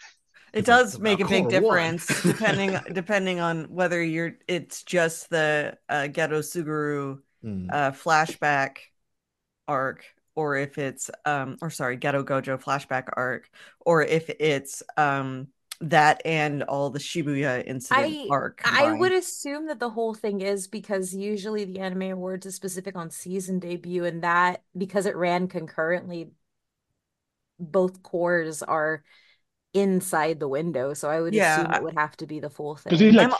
It 0.53 0.65
does 0.65 0.99
make 0.99 1.19
a 1.19 1.27
big 1.27 1.49
difference 1.49 2.05
depending 2.23 2.79
depending 2.93 3.39
on 3.39 3.65
whether 3.65 4.03
you're 4.03 4.37
it's 4.47 4.83
just 4.83 5.29
the 5.29 5.77
uh, 5.89 6.07
Geto 6.11 6.39
Suguru 6.39 7.19
mm. 7.43 7.67
uh, 7.71 7.91
flashback 7.91 8.77
arc 9.67 10.05
or 10.35 10.55
if 10.57 10.77
it's 10.77 11.09
um 11.25 11.57
or 11.61 11.69
sorry 11.69 11.97
Geto 11.97 12.23
Gojo 12.23 12.61
flashback 12.61 13.05
arc 13.13 13.49
or 13.81 14.03
if 14.03 14.29
it's 14.39 14.83
um 14.97 15.47
that 15.81 16.21
and 16.25 16.63
all 16.63 16.89
the 16.89 16.99
Shibuya 16.99 17.65
incident 17.65 18.19
I, 18.21 18.29
arc. 18.29 18.63
I 18.63 18.91
would 18.91 19.11
assume 19.11 19.67
that 19.67 19.79
the 19.79 19.89
whole 19.89 20.13
thing 20.13 20.41
is 20.41 20.67
because 20.67 21.13
usually 21.13 21.65
the 21.65 21.79
anime 21.79 22.11
awards 22.13 22.45
is 22.45 22.55
specific 22.55 22.95
on 22.95 23.09
season 23.11 23.59
debut, 23.59 24.05
and 24.05 24.23
that 24.23 24.63
because 24.77 25.05
it 25.05 25.15
ran 25.15 25.47
concurrently, 25.47 26.31
both 27.59 28.03
cours 28.03 28.61
are 28.63 29.03
inside 29.73 30.39
the 30.39 30.47
window. 30.47 30.93
So 30.93 31.09
I 31.09 31.21
would 31.21 31.35
yeah, 31.35 31.37
assume 31.37 31.73
it 31.73 31.83
would 31.83 31.95
have 31.95 32.17
to 32.17 32.27
be 32.27 32.39
the 32.39 32.49
full 32.49 32.75
thing. 32.75 33.05
Like, 33.05 33.21
I'm, 33.21 33.33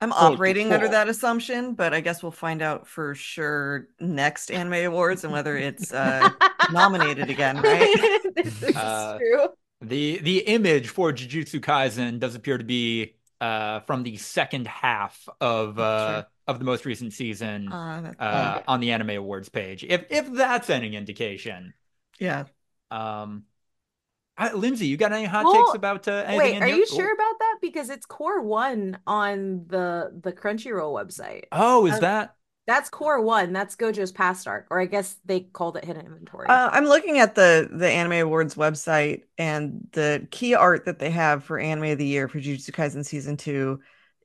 I'm 0.00 0.12
operating 0.12 0.72
under 0.72 0.88
that 0.88 1.08
assumption, 1.08 1.74
but 1.74 1.92
I 1.92 2.00
guess 2.00 2.22
we'll 2.22 2.30
find 2.30 2.62
out 2.62 2.86
for 2.86 3.16
sure 3.16 3.88
next 3.98 4.50
anime 4.50 4.86
awards 4.86 5.24
and 5.24 5.32
whether 5.32 5.56
it's 5.56 5.92
uh, 5.92 6.30
nominated 6.72 7.30
again, 7.30 7.56
right? 7.62 8.20
this 8.36 8.62
is 8.62 8.76
uh, 8.76 9.18
true. 9.18 9.48
The 9.80 10.18
the 10.18 10.38
image 10.38 10.88
for 10.88 11.12
Jujutsu 11.12 11.60
Kaisen 11.60 12.20
does 12.20 12.36
appear 12.36 12.58
to 12.58 12.64
be 12.64 13.16
uh, 13.40 13.80
from 13.80 14.04
the 14.04 14.16
second 14.16 14.68
half 14.68 15.28
of 15.40 15.78
uh, 15.80 16.24
of 16.46 16.60
the 16.60 16.64
most 16.64 16.84
recent 16.84 17.12
season 17.12 17.72
uh, 17.72 18.12
uh 18.18 18.62
on 18.68 18.80
the 18.80 18.92
Anime 18.92 19.10
Awards 19.10 19.48
page. 19.48 19.84
If 19.84 20.06
if 20.10 20.32
that's 20.32 20.70
any 20.70 20.94
indication. 20.94 21.74
Yeah. 22.18 22.44
Um 22.90 23.44
I, 24.38 24.50
Lynzee, 24.50 24.86
you 24.86 24.96
got 24.96 25.12
any 25.12 25.24
hot 25.24 25.44
well, 25.44 25.64
takes 25.64 25.74
about 25.74 26.06
uh, 26.06 26.22
anything? 26.24 26.60
Wait, 26.60 26.62
are 26.62 26.68
you 26.68 26.86
sure 26.86 27.12
about 27.12 27.38
that? 27.40 27.47
Because 27.68 27.90
it's 27.90 28.06
Cour 28.06 28.42
One 28.42 28.98
on 29.06 29.64
the 29.68 30.18
the 30.22 30.32
Crunchyroll 30.32 30.94
website. 30.94 31.44
Oh, 31.52 31.86
is 31.86 31.94
uh, 31.94 32.00
that 32.00 32.34
that's 32.68 32.90
cour 32.90 33.18
one. 33.22 33.54
That's 33.54 33.74
Gojo's 33.74 34.12
past 34.12 34.46
arc, 34.46 34.66
or 34.70 34.78
I 34.78 34.84
guess 34.84 35.16
they 35.24 35.40
called 35.40 35.78
it 35.78 35.86
hidden 35.86 36.04
inventory. 36.04 36.48
Uh, 36.48 36.68
I'm 36.70 36.84
looking 36.84 37.18
at 37.18 37.34
the 37.34 37.66
the 37.72 37.88
Anime 37.88 38.26
Awards 38.26 38.56
website, 38.56 39.22
and 39.38 39.88
the 39.92 40.28
key 40.30 40.54
art 40.54 40.84
that 40.84 40.98
they 40.98 41.08
have 41.08 41.42
for 41.42 41.58
Anime 41.58 41.92
of 41.92 41.98
the 41.98 42.04
Year 42.04 42.28
for 42.28 42.38
Jujutsu 42.38 42.70
Kaisen 42.70 43.06
season 43.06 43.38
two 43.38 43.80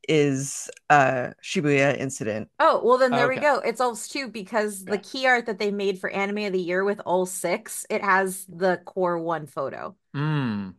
is 0.09 0.69
uh 0.89 1.29
Shibuya 1.41 1.97
incident. 1.97 2.49
Oh 2.59 2.81
well, 2.83 2.97
then 2.97 3.11
there 3.11 3.31
okay. 3.31 3.39
we 3.39 3.41
go. 3.41 3.59
It's 3.59 3.79
all 3.79 3.95
two 3.95 4.27
because 4.27 4.83
the 4.83 4.97
key 4.97 5.25
art 5.25 5.45
that 5.45 5.57
they 5.57 5.71
made 5.71 5.99
for 5.99 6.09
Anime 6.09 6.39
of 6.39 6.51
the 6.51 6.59
Year 6.59 6.83
with 6.83 6.99
all 7.05 7.25
six, 7.25 7.85
it 7.89 8.03
has 8.03 8.45
the 8.49 8.81
cour 8.85 9.17
one 9.17 9.47
photo. 9.47 9.95
Hmm. 10.13 10.71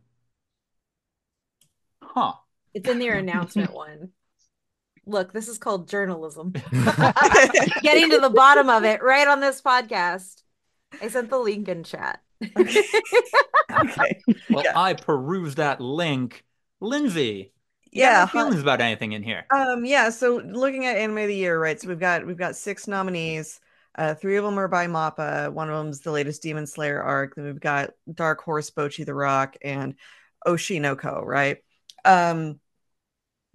Huh. 2.03 2.33
It's 2.75 2.87
in 2.87 2.99
their 2.99 3.15
announcement 3.15 3.73
one 3.73 4.11
look, 5.05 5.33
this 5.33 5.47
is 5.47 5.57
called 5.57 5.87
journalism. 5.87 6.51
Getting 7.81 8.09
to 8.11 8.19
the 8.19 8.31
bottom 8.33 8.69
of 8.69 8.83
it 8.83 9.01
right 9.03 9.27
on 9.27 9.39
this 9.39 9.61
podcast. 9.61 10.41
I 11.01 11.07
sent 11.09 11.29
the 11.29 11.39
link 11.39 11.67
in 11.67 11.83
chat. 11.83 12.21
okay. 12.57 12.83
okay. 13.71 14.21
Well, 14.49 14.63
yeah. 14.63 14.73
I 14.75 14.93
perused 14.93 15.57
that 15.57 15.81
link. 15.81 16.43
Lynzee, 16.81 17.51
yeah, 17.91 18.25
feelings 18.25 18.61
about 18.61 18.81
anything 18.81 19.13
in 19.13 19.23
here? 19.23 19.45
Um, 19.49 19.85
yeah. 19.85 20.09
So 20.09 20.37
looking 20.37 20.85
at 20.85 20.97
anime 20.97 21.19
of 21.19 21.27
the 21.27 21.35
year, 21.35 21.59
right? 21.59 21.79
So 21.79 21.87
we've 21.87 21.99
got 21.99 22.27
we've 22.27 22.37
got 22.37 22.55
six 22.55 22.87
nominees. 22.87 23.59
Uh, 23.97 24.13
three 24.13 24.35
of 24.35 24.43
them 24.43 24.59
are 24.59 24.67
by 24.67 24.87
Mappa. 24.87 25.51
One 25.51 25.69
of 25.69 25.77
them's 25.77 26.01
the 26.01 26.11
latest 26.11 26.43
Demon 26.43 26.67
Slayer 26.67 27.01
arc. 27.01 27.35
Then 27.35 27.45
we've 27.45 27.59
got 27.59 27.91
Dark 28.13 28.41
Horse, 28.41 28.69
Bocchi 28.69 29.05
the 29.05 29.13
Rock, 29.13 29.55
and 29.61 29.95
Oshi 30.45 30.81
no 30.81 30.97
Ko, 30.97 31.23
right? 31.25 31.59
Um, 32.03 32.59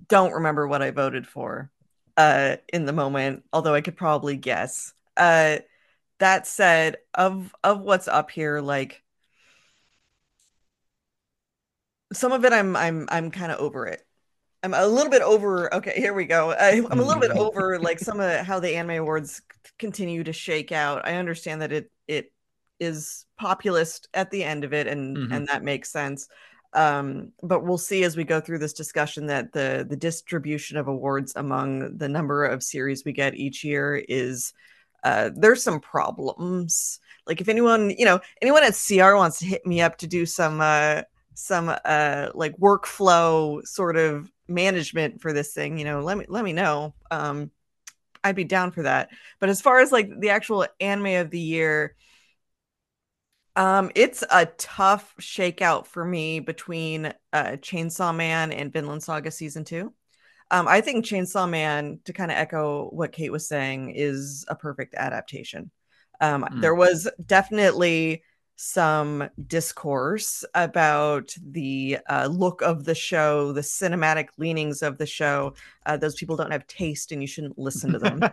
don't 0.09 0.33
remember 0.33 0.67
what 0.67 0.83
I 0.83 0.91
voted 0.91 1.27
for 1.27 1.71
uh, 2.17 2.57
in 2.73 2.85
the 2.85 2.93
moment, 2.93 3.45
although 3.53 3.75
I 3.75 3.81
could 3.81 3.97
probably 3.97 4.37
guess. 4.37 4.93
Uh, 5.17 5.59
that 6.19 6.47
said, 6.47 6.99
of 7.15 7.55
of 7.65 7.81
what's 7.81 8.09
up 8.09 8.31
here, 8.31 8.61
like 8.61 9.03
some 12.13 12.33
of 12.33 12.45
it, 12.45 12.53
I'm 12.53 12.77
I'm 12.77 13.09
I'm 13.11 13.31
kind 13.31 13.53
of 13.53 13.59
over 13.59 13.87
it. 13.87 14.03
I'm 14.63 14.75
a 14.75 14.87
little 14.87 15.11
bit 15.11 15.23
over. 15.23 15.73
Okay, 15.75 15.95
here 15.97 16.13
we 16.13 16.27
go. 16.27 16.51
I, 16.51 16.73
am 16.73 17.01
a 17.01 17.03
little 17.03 17.21
bit 17.21 17.31
over 17.31 17.79
like 17.79 17.99
some 17.99 18.21
of 18.21 18.45
how 18.45 18.61
the 18.61 18.77
anime 18.77 18.99
awards 18.99 19.41
continue 19.79 20.23
to 20.25 20.33
shake 20.33 20.73
out. 20.73 21.07
I 21.07 21.15
understand 21.15 21.63
that 21.63 21.73
it 21.73 21.91
it 22.07 22.33
is 22.79 23.25
populist 23.39 24.09
at 24.13 24.31
the 24.31 24.45
end 24.45 24.65
of 24.65 24.75
it, 24.75 24.87
and 24.87 25.17
mm-hmm. 25.17 25.33
and 25.33 25.49
that 25.49 25.63
makes 25.63 25.91
sense 25.91 26.29
um, 26.73 27.33
but 27.43 27.65
we'll 27.65 27.79
see 27.79 28.05
as 28.05 28.17
we 28.17 28.25
go 28.25 28.41
through 28.41 28.59
this 28.59 28.73
discussion 28.73 29.27
that 29.27 29.53
the 29.53 29.87
the 29.89 29.97
distribution 29.97 30.77
of 30.77 30.89
awards 30.89 31.33
among 31.37 31.97
the 31.97 32.09
number 32.09 32.45
of 32.45 32.63
series 32.63 33.05
we 33.05 33.13
get 33.13 33.35
each 33.35 33.65
year 33.65 33.97
is 34.09 34.53
uh, 35.03 35.31
there's 35.35 35.63
some 35.63 35.81
problems. 35.81 37.01
Like 37.27 37.41
if 37.41 37.49
anyone, 37.49 37.91
you 37.91 38.05
know, 38.05 38.21
anyone 38.43 38.63
at 38.63 38.79
CR 38.79 39.15
wants 39.15 39.39
to 39.41 39.47
hit 39.47 39.67
me 39.67 39.81
up 39.81 39.99
to 39.99 40.07
do 40.07 40.27
some 40.27 40.61
uh, 40.61 41.03
some 41.35 41.75
uh, 41.85 42.29
like 42.35 42.57
workflow 42.59 43.67
sort 43.67 43.97
of 43.97 44.31
management 44.47 45.21
for 45.21 45.33
this 45.33 45.53
thing, 45.53 45.79
you 45.79 45.85
know, 45.85 46.01
let 46.01 46.19
me 46.19 46.27
let 46.29 46.45
me 46.45 46.53
know. 46.53 46.95
Um, 47.11 47.51
I'd 48.23 48.37
be 48.37 48.45
down 48.45 48.71
for 48.71 48.83
that. 48.83 49.11
But 49.39 49.49
as 49.49 49.61
far 49.61 49.81
as 49.81 49.91
like 49.91 50.21
the 50.21 50.31
actual 50.31 50.67
anime 50.79 51.21
of 51.21 51.31
the 51.31 51.41
year, 51.41 51.95
um, 53.61 53.91
it's 53.95 54.25
a 54.31 54.47
tough 54.47 55.15
shakeout 55.21 55.87
for 55.87 56.03
me 56.03 56.41
between 56.41 57.13
uh, 57.35 57.57
Chainsaw 57.61 58.17
Man 58.17 58.53
and 58.53 58.73
Vinland 58.73 59.03
Saga 59.03 59.31
season 59.31 59.65
two. 59.65 59.93
Um, 60.51 60.67
I 60.67 60.81
think 60.81 61.05
Chainsaw 61.05 61.47
Man, 61.47 62.01
to 62.07 62.15
kind 62.15 62.31
of 62.31 62.39
echo 62.39 62.89
what 62.89 63.13
Kate 63.13 63.31
was 63.31 63.47
saying, 63.47 63.93
is 63.95 64.47
a 64.49 64.55
perfect 64.55 64.95
adaptation. 64.95 65.71
Um, 66.23 66.45
mm. 66.45 66.63
There 66.63 66.75
was 66.75 67.07
definitely 67.27 68.23
some 68.63 69.29
discourse 69.47 70.45
about 70.55 71.35
the 71.43 71.99
uh, 72.09 72.29
look 72.31 72.63
of 72.63 72.85
the 72.85 72.95
show, 72.95 73.53
the 73.53 73.61
cinematic 73.61 74.29
leanings 74.39 74.83
of 74.83 74.97
the 74.99 75.07
show. 75.07 75.55
Uh, 75.85 75.99
those 75.99 76.15
people 76.15 76.37
don't 76.37 76.51
have 76.51 76.67
taste, 76.67 77.13
and 77.13 77.23
you 77.23 77.27
shouldn't 77.27 77.59
listen 77.59 77.93
to 77.93 77.99
them. 77.99 78.21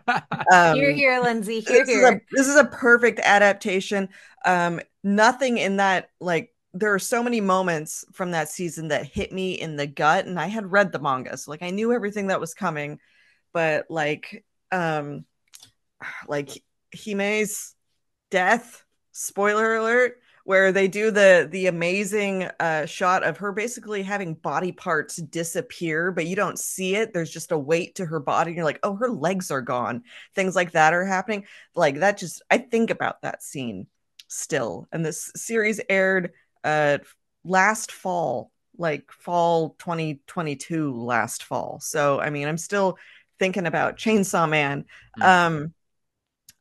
Um, 0.49 0.75
here, 0.75 0.93
here, 0.93 1.21
Lynzee. 1.21 1.67
Here, 1.67 1.79
this 1.83 1.89
here. 1.89 2.07
Is 2.07 2.13
a, 2.13 2.21
this 2.31 2.47
is 2.47 2.55
a 2.55 2.63
perfect 2.63 3.19
adaptation. 3.19 4.07
Um, 4.45 4.79
nothing 5.07 5.57
in 5.57 5.77
that 5.77 6.09
like 6.19 6.53
there 6.73 6.93
are 6.93 6.99
so 6.99 7.23
many 7.23 7.41
moments 7.41 8.05
from 8.11 8.31
that 8.31 8.49
season 8.49 8.89
that 8.89 9.05
hit 9.05 9.31
me 9.31 9.53
in 9.53 9.77
the 9.77 9.87
gut, 9.87 10.25
and 10.25 10.39
I 10.39 10.47
had 10.47 10.71
read 10.71 10.91
the 10.91 10.99
manga, 10.99 11.37
so 11.37 11.51
like 11.51 11.63
I 11.63 11.71
knew 11.71 11.93
everything 11.93 12.27
that 12.27 12.39
was 12.39 12.53
coming, 12.53 12.99
but 13.53 13.85
like, 13.89 14.45
um, 14.71 15.25
like 16.27 16.63
Hime's 16.93 17.73
death 18.29 18.83
spoiler 19.11 19.77
alert 19.77 20.19
where 20.43 20.71
they 20.71 20.87
do 20.87 21.11
the 21.11 21.47
the 21.51 21.67
amazing 21.67 22.43
uh, 22.59 22.85
shot 22.85 23.23
of 23.23 23.37
her 23.37 23.51
basically 23.51 24.03
having 24.03 24.33
body 24.33 24.71
parts 24.71 25.17
disappear 25.17 26.11
but 26.11 26.27
you 26.27 26.35
don't 26.35 26.59
see 26.59 26.95
it. 26.95 27.13
There's 27.13 27.31
just 27.31 27.51
a 27.51 27.57
weight 27.57 27.95
to 27.95 28.05
her 28.05 28.19
body 28.19 28.51
and 28.51 28.57
you're 28.57 28.65
like 28.65 28.79
oh 28.83 28.95
her 28.95 29.09
legs 29.09 29.49
are 29.51 29.61
gone. 29.61 30.03
Things 30.35 30.55
like 30.55 30.73
that 30.73 30.93
are 30.93 31.05
happening. 31.05 31.45
Like 31.75 31.99
that 31.99 32.17
just 32.17 32.41
i 32.51 32.57
think 32.57 32.91
about 32.91 33.21
that 33.23 33.43
scene 33.43 33.87
still 34.27 34.87
and 34.91 35.05
this 35.05 35.31
series 35.35 35.79
aired 35.89 36.31
uh 36.63 36.97
last 37.43 37.91
fall 37.91 38.51
like 38.77 39.11
fall 39.11 39.75
2022 39.79 40.93
last 40.93 41.43
fall 41.43 41.79
so 41.81 42.19
i 42.19 42.29
mean 42.29 42.47
i'm 42.47 42.57
still 42.57 42.97
thinking 43.39 43.65
about 43.65 43.97
chainsaw 43.97 44.49
man 44.49 44.85
mm. 45.19 45.23
um 45.23 45.73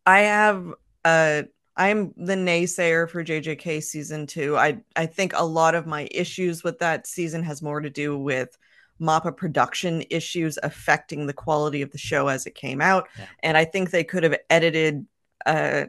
i 0.05 0.21
have 0.21 0.73
uh 1.05 1.43
I'm 1.77 2.15
the 2.17 2.35
naysayer 2.35 3.09
for 3.09 3.23
JJK 3.23 3.83
season 3.83 4.27
two. 4.27 4.57
I 4.57 4.79
I 4.97 5.07
think 5.07 5.33
a 5.35 5.45
lot 5.45 5.75
of 5.75 5.87
my 5.87 6.09
issues 6.11 6.65
with 6.65 6.79
that 6.79 7.07
season 7.07 7.43
has 7.43 7.61
more 7.61 7.81
to 7.81 7.91
do 7.91 8.19
with 8.19 8.57
Mappa 9.01 9.37
production 9.37 10.03
issues 10.09 10.59
affecting 10.63 11.27
the 11.27 11.35
quality 11.35 11.83
of 11.83 11.91
the 11.91 11.99
show 11.99 12.29
as 12.29 12.47
it 12.47 12.55
came 12.55 12.81
out. 12.81 13.09
Yeah. 13.19 13.27
And 13.43 13.57
I 13.59 13.67
think 13.67 13.91
they 13.91 14.05
could 14.05 14.23
have 14.23 14.39
edited 14.49 15.07
uh 15.45 15.87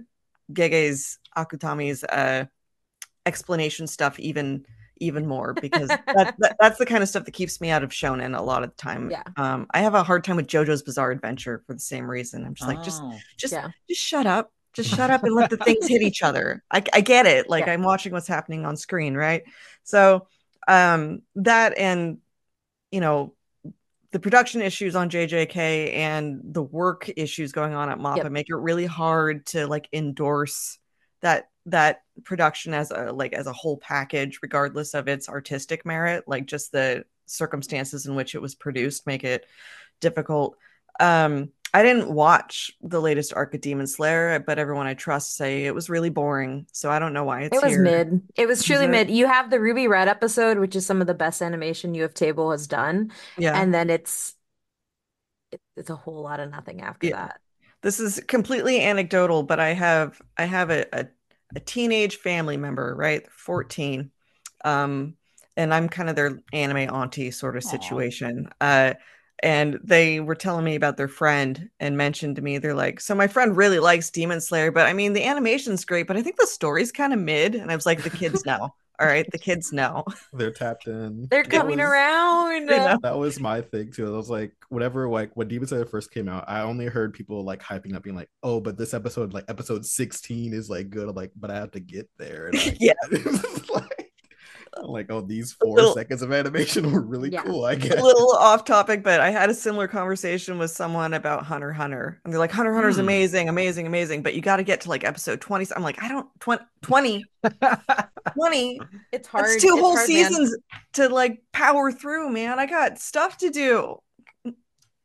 Gege's 0.52 1.20
Akutami's 1.38 2.04
uh 2.04 2.46
explanation 3.26 3.86
stuff 3.88 4.20
even 4.20 4.66
even 5.00 5.28
more 5.28 5.54
because 5.54 5.88
that, 5.90 6.36
that, 6.40 6.56
that's 6.60 6.78
the 6.78 6.86
kind 6.86 7.04
of 7.04 7.10
stuff 7.10 7.26
that 7.26 7.32
keeps 7.32 7.62
me 7.62 7.70
out 7.70 7.84
of 7.84 7.92
shonen 7.92 8.38
a 8.38 8.42
lot 8.42 8.64
of 8.64 8.72
the 8.72 8.76
time. 8.78 9.12
Yeah. 9.12 9.24
Um, 9.36 9.68
I 9.72 9.82
have 9.82 9.94
a 9.94 10.04
hard 10.04 10.24
time 10.24 10.38
with 10.38 10.48
JoJo's 10.48 10.82
Bizarre 10.82 11.12
Adventure 11.12 11.64
for 11.68 11.74
the 11.74 11.80
same 11.80 12.10
reason. 12.10 12.46
I'm 12.46 12.56
just 12.56 12.68
like, 12.68 12.84
just, 12.84 13.02
oh. 13.04 13.14
just, 13.38 13.54
yeah. 13.54 13.70
just 13.88 14.02
shut 14.02 14.26
up, 14.26 14.52
just 14.74 14.90
shut 14.90 15.12
up 15.12 15.24
and 15.24 15.36
let 15.36 15.50
the 15.50 15.58
things 15.66 15.88
hit 15.88 16.02
each 16.02 16.24
other. 16.24 16.64
I, 16.72 16.84
I 16.94 17.02
get 17.02 17.26
it. 17.26 17.50
Like 17.50 17.68
yeah. 17.68 17.74
I'm 17.74 17.84
watching 17.84 18.12
what's 18.12 18.28
happening 18.28 18.66
on 18.66 18.78
screen, 18.78 19.16
right? 19.16 19.44
So, 19.84 20.28
um, 20.68 21.22
that 21.36 21.78
and 21.78 22.18
you 22.92 23.00
know 23.00 23.34
the 24.12 24.20
production 24.20 24.62
issues 24.62 24.96
on 24.96 25.10
JJK 25.10 25.94
and 25.94 26.42
the 26.44 26.64
work 26.64 27.10
issues 27.16 27.52
going 27.52 27.74
on 27.74 27.90
at 27.90 28.00
Mappa 28.00 28.18
yep. 28.18 28.32
make 28.32 28.50
it 28.50 28.56
really 28.56 28.86
hard 28.86 29.46
to 29.48 29.68
like 29.68 29.88
endorse 29.92 30.80
that 31.22 31.50
that 31.68 32.04
production 32.24 32.74
as 32.74 32.92
a 32.92 33.12
like 33.12 33.34
as 33.34 33.46
a 33.46 33.54
whole 33.54 33.78
package 33.78 34.40
regardless 34.42 34.94
of 34.94 35.08
its 35.08 35.28
artistic 35.30 35.86
merit 35.86 36.24
like 36.28 36.46
just 36.46 36.72
the 36.72 37.04
circumstances 37.26 38.06
in 38.06 38.16
which 38.16 38.36
it 38.36 38.42
was 38.42 38.56
produced 38.56 39.06
make 39.06 39.24
it 39.24 39.46
difficult. 40.00 40.58
Um 41.00 41.52
i 41.74 41.84
didn't 41.84 42.10
watch 42.10 42.72
the 42.82 43.02
latest 43.02 43.34
arc 43.34 43.54
of 43.54 43.60
demon 43.60 43.86
slayer 43.86 44.40
but 44.40 44.58
everyone 44.58 44.88
i 44.88 44.94
trust 44.94 45.36
say 45.36 45.66
it 45.66 45.76
was 45.76 45.90
really 45.90 46.10
boring 46.10 46.66
so 46.72 46.90
i 46.90 46.98
don't 46.98 47.12
know 47.12 47.26
why 47.26 47.42
it's 47.42 47.56
it 47.56 47.62
was 47.62 47.74
here. 47.74 47.82
mid. 47.82 48.22
It 48.38 48.48
was 48.48 48.64
truly 48.64 48.88
mid. 48.88 49.12
You 49.12 49.28
have 49.28 49.50
the 49.50 49.60
ruby 49.60 49.88
red 49.88 50.08
episode 50.08 50.60
which 50.60 50.78
is 50.78 50.86
some 50.86 51.02
of 51.02 51.08
the 51.08 51.14
best 51.14 51.42
animation 51.42 51.94
ufotable 51.94 52.52
has 52.52 52.68
done 52.68 53.12
yeah. 53.38 53.62
and 53.62 53.74
then 53.74 53.90
it's 53.90 54.34
it's 55.76 55.90
a 55.90 55.96
whole 55.96 56.24
lot 56.24 56.40
of 56.40 56.50
nothing 56.50 56.82
after 56.82 57.08
yeah. 57.08 57.28
that 57.28 57.42
this 57.84 58.00
is 58.00 58.20
completely 58.28 58.82
anecdotal 58.82 59.44
but 59.44 59.60
i 59.60 59.74
have 59.74 60.22
i 60.38 60.46
have 60.46 60.70
a, 60.70 60.86
a 60.94 61.08
a 61.56 61.60
teenage 61.60 62.18
family 62.18 62.58
member, 62.58 62.96
right? 62.96 63.30
14. 63.32 64.12
Um, 64.66 65.16
and 65.56 65.74
I'm 65.74 65.90
kind 65.90 66.10
of 66.10 66.16
their 66.16 66.40
anime 66.54 66.94
auntie 66.94 67.32
sort 67.32 67.58
of 67.58 67.64
situation. 67.64 68.50
Uh, 68.62 68.94
and 69.44 69.80
they 69.84 70.20
were 70.20 70.36
telling 70.36 70.66
me 70.66 70.76
about 70.76 70.98
their 70.98 71.08
friend 71.08 71.70
and 71.80 71.98
mentioned 71.98 72.36
to 72.38 72.42
me, 72.42 72.58
they're 72.58 72.74
like, 72.74 73.00
So 73.00 73.14
my 73.16 73.28
friend 73.28 73.56
really 73.56 73.80
likes 73.80 74.10
Demon 74.10 74.42
Slayer, 74.42 74.72
but 74.72 74.88
I 74.88 74.94
mean, 74.94 75.14
the 75.14 75.24
animation's 75.24 75.86
great, 75.86 76.08
but 76.08 76.18
I 76.18 76.22
think 76.22 76.38
the 76.38 76.48
story's 76.48 76.92
kind 76.92 77.14
of 77.14 77.20
mid. 77.20 77.56
And 77.56 77.72
I 77.72 77.76
was 77.76 77.86
like, 77.86 78.04
The 78.04 78.10
kids 78.10 78.46
know. 78.46 78.74
All 79.00 79.06
right, 79.06 79.30
the 79.32 79.38
kids 79.38 79.72
know. 79.72 80.04
They're 80.34 80.52
tapped 80.52 80.88
in. 80.88 81.28
They're 81.30 81.44
coming 81.44 81.78
was, 81.78 81.88
around. 81.88 82.70
That 83.04 83.18
was 83.18 83.40
my 83.40 83.62
thing 83.62 83.92
too. 83.92 84.08
I 84.08 84.18
was 84.18 84.30
like, 84.30 84.54
whatever, 84.70 85.08
like 85.08 85.36
when 85.36 85.48
Demon 85.48 85.68
Slayer 85.68 85.86
first 85.86 86.12
came 86.12 86.28
out, 86.28 86.46
I 86.48 86.62
only 86.62 86.88
heard 86.88 87.14
people 87.14 87.44
like 87.44 87.62
hyping 87.62 87.96
up, 87.96 88.02
being 88.02 88.16
like, 88.16 88.30
"Oh, 88.42 88.60
but 88.60 88.76
this 88.76 88.96
episode, 88.96 89.34
like 89.34 89.46
episode 89.48 89.86
sixteen, 89.86 90.54
is 90.54 90.70
like 90.70 90.90
good." 90.90 91.08
I'm 91.08 91.16
like, 91.16 91.32
but 91.36 91.52
I 91.52 91.56
have 91.56 91.72
to 91.72 91.80
get 91.80 92.10
there. 92.18 92.48
And, 92.48 92.56
like, 92.66 92.78
yeah. 92.80 92.94
Like, 94.84 95.10
like, 95.10 95.12
oh, 95.12 95.22
these 95.22 95.54
four 95.54 95.76
little, 95.76 95.94
seconds 95.94 96.22
of 96.22 96.32
animation 96.32 96.92
were 96.92 97.02
really 97.02 97.30
yeah. 97.30 97.44
cool. 97.44 97.66
I 97.66 97.76
guess 97.76 98.00
a 98.00 98.04
little 98.04 98.32
off 98.34 98.66
topic, 98.66 99.04
but 99.04 99.20
I 99.20 99.30
had 99.30 99.50
a 99.50 99.54
similar 99.54 99.88
conversation 99.88 100.58
with 100.58 100.72
someone 100.72 101.14
about 101.14 101.44
Hunter 101.46 101.72
Hunter, 101.72 102.20
and 102.24 102.34
they're 102.34 102.40
like, 102.40 102.52
Hunter 102.52 102.74
Hunter's 102.74 102.98
mm. 102.98 103.02
amazing, 103.02 103.50
amazing, 103.50 103.88
amazing, 103.88 104.24
but 104.24 104.34
you 104.36 104.42
got 104.42 104.58
to 104.58 104.64
get 104.64 104.82
to 104.82 104.90
like 104.90 105.04
episode 105.04 105.42
twenty. 105.42 105.66
So 105.66 105.76
I'm 105.76 105.84
like, 105.84 106.02
I 106.02 106.08
don't 106.08 106.28
20, 106.40 106.64
20, 106.82 107.26
20. 108.34 108.80
It's 109.12 109.28
hard. 109.28 109.46
It's 109.46 109.64
two 109.64 109.70
it's 109.70 109.80
whole 109.80 109.96
hard, 109.96 110.08
seasons 110.08 110.52
man. 110.52 110.82
to 110.94 111.10
like 111.10 111.42
power 111.54 111.92
through, 111.92 112.32
man. 112.32 112.60
I 112.60 112.66
got 112.66 113.00
stuff 113.00 113.38
to 113.38 113.50
do. 113.50 113.98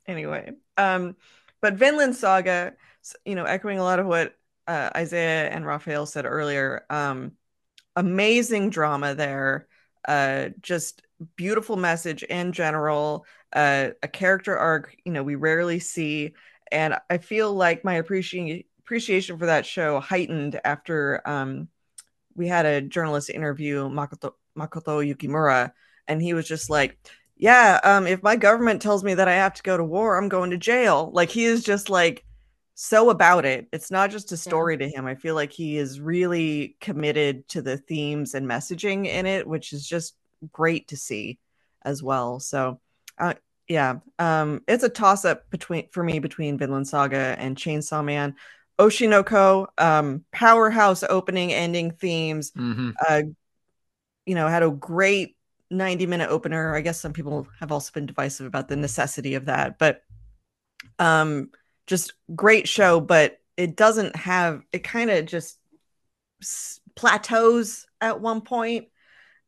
Anyway, 0.06 0.52
um, 0.76 1.16
but 1.60 1.74
Vinland 1.74 2.16
Saga, 2.16 2.74
you 3.24 3.34
know, 3.34 3.44
echoing 3.44 3.78
a 3.78 3.84
lot 3.84 3.98
of 3.98 4.06
what 4.06 4.34
uh, 4.66 4.90
Isaiah 4.96 5.48
and 5.48 5.66
Rafael 5.66 6.06
said 6.06 6.24
earlier. 6.24 6.84
Um, 6.90 7.32
amazing 7.96 8.70
drama 8.70 9.14
there. 9.14 9.66
Uh, 10.06 10.48
just 10.60 11.02
beautiful 11.36 11.76
message 11.76 12.22
in 12.22 12.52
general. 12.52 13.24
Uh, 13.52 13.90
a 14.02 14.08
character 14.08 14.56
arc, 14.56 14.96
you 15.04 15.12
know, 15.12 15.22
we 15.22 15.34
rarely 15.34 15.78
see, 15.78 16.32
and 16.70 16.96
I 17.10 17.18
feel 17.18 17.52
like 17.52 17.84
my 17.84 17.94
appreciation 17.94 18.64
appreciation 18.80 19.38
for 19.38 19.46
that 19.46 19.64
show 19.64 20.00
heightened 20.00 20.60
after 20.64 21.22
um, 21.26 21.68
we 22.34 22.48
had 22.48 22.66
a 22.66 22.80
journalist 22.80 23.30
interview 23.30 23.88
Makoto, 23.88 24.32
Makoto 24.58 25.02
Yukimura, 25.06 25.72
and 26.08 26.20
he 26.20 26.34
was 26.34 26.48
just 26.48 26.70
like, 26.70 26.98
"Yeah, 27.36 27.78
um, 27.84 28.06
if 28.06 28.22
my 28.22 28.36
government 28.36 28.82
tells 28.82 29.04
me 29.04 29.14
that 29.14 29.28
I 29.28 29.34
have 29.34 29.54
to 29.54 29.62
go 29.62 29.76
to 29.76 29.84
war, 29.84 30.16
I'm 30.16 30.28
going 30.28 30.50
to 30.50 30.58
jail." 30.58 31.10
Like 31.12 31.30
he 31.30 31.44
is 31.44 31.62
just 31.62 31.90
like 31.90 32.24
so 32.74 33.10
about 33.10 33.44
it. 33.44 33.68
It's 33.72 33.90
not 33.90 34.10
just 34.10 34.32
a 34.32 34.36
story 34.36 34.74
yeah. 34.74 34.86
to 34.86 34.96
him. 34.96 35.06
I 35.06 35.14
feel 35.14 35.34
like 35.34 35.52
he 35.52 35.76
is 35.76 36.00
really 36.00 36.76
committed 36.80 37.46
to 37.48 37.62
the 37.62 37.76
themes 37.76 38.34
and 38.34 38.46
messaging 38.46 39.06
in 39.06 39.26
it, 39.26 39.46
which 39.46 39.72
is 39.72 39.86
just 39.86 40.16
great 40.52 40.88
to 40.88 40.96
see 40.96 41.38
as 41.82 42.02
well. 42.02 42.40
So, 42.40 42.80
uh, 43.18 43.34
yeah, 43.68 43.98
um, 44.18 44.62
it's 44.66 44.84
a 44.84 44.88
toss 44.88 45.24
up 45.24 45.48
between 45.50 45.88
for 45.90 46.02
me 46.02 46.18
between 46.18 46.58
Vinland 46.58 46.88
Saga 46.88 47.36
and 47.38 47.56
Chainsaw 47.56 48.04
Man. 48.04 48.34
Oshi 48.78 49.08
no 49.08 49.22
Ko, 49.22 49.68
um, 49.78 50.24
powerhouse 50.32 51.04
opening 51.08 51.52
ending 51.52 51.90
themes. 51.90 52.50
Mm-hmm. 52.52 52.90
Uh, 53.08 53.22
you 54.26 54.34
know, 54.34 54.48
had 54.48 54.62
a 54.62 54.70
great 54.70 55.36
90 55.70 56.06
minute 56.06 56.30
opener. 56.30 56.74
I 56.74 56.80
guess 56.80 57.00
some 57.00 57.12
people 57.12 57.46
have 57.60 57.70
also 57.70 57.92
been 57.92 58.06
divisive 58.06 58.46
about 58.46 58.68
the 58.68 58.76
necessity 58.76 59.34
of 59.34 59.46
that, 59.46 59.78
but 59.78 60.02
um 60.98 61.50
just 61.92 62.14
great 62.34 62.66
show, 62.66 63.00
but 63.00 63.38
it 63.58 63.76
doesn't 63.76 64.16
have 64.16 64.62
it 64.72 64.82
kind 64.82 65.10
of 65.10 65.26
just 65.26 65.58
plateaus 66.96 67.86
at 68.00 68.18
one 68.18 68.40
point 68.40 68.86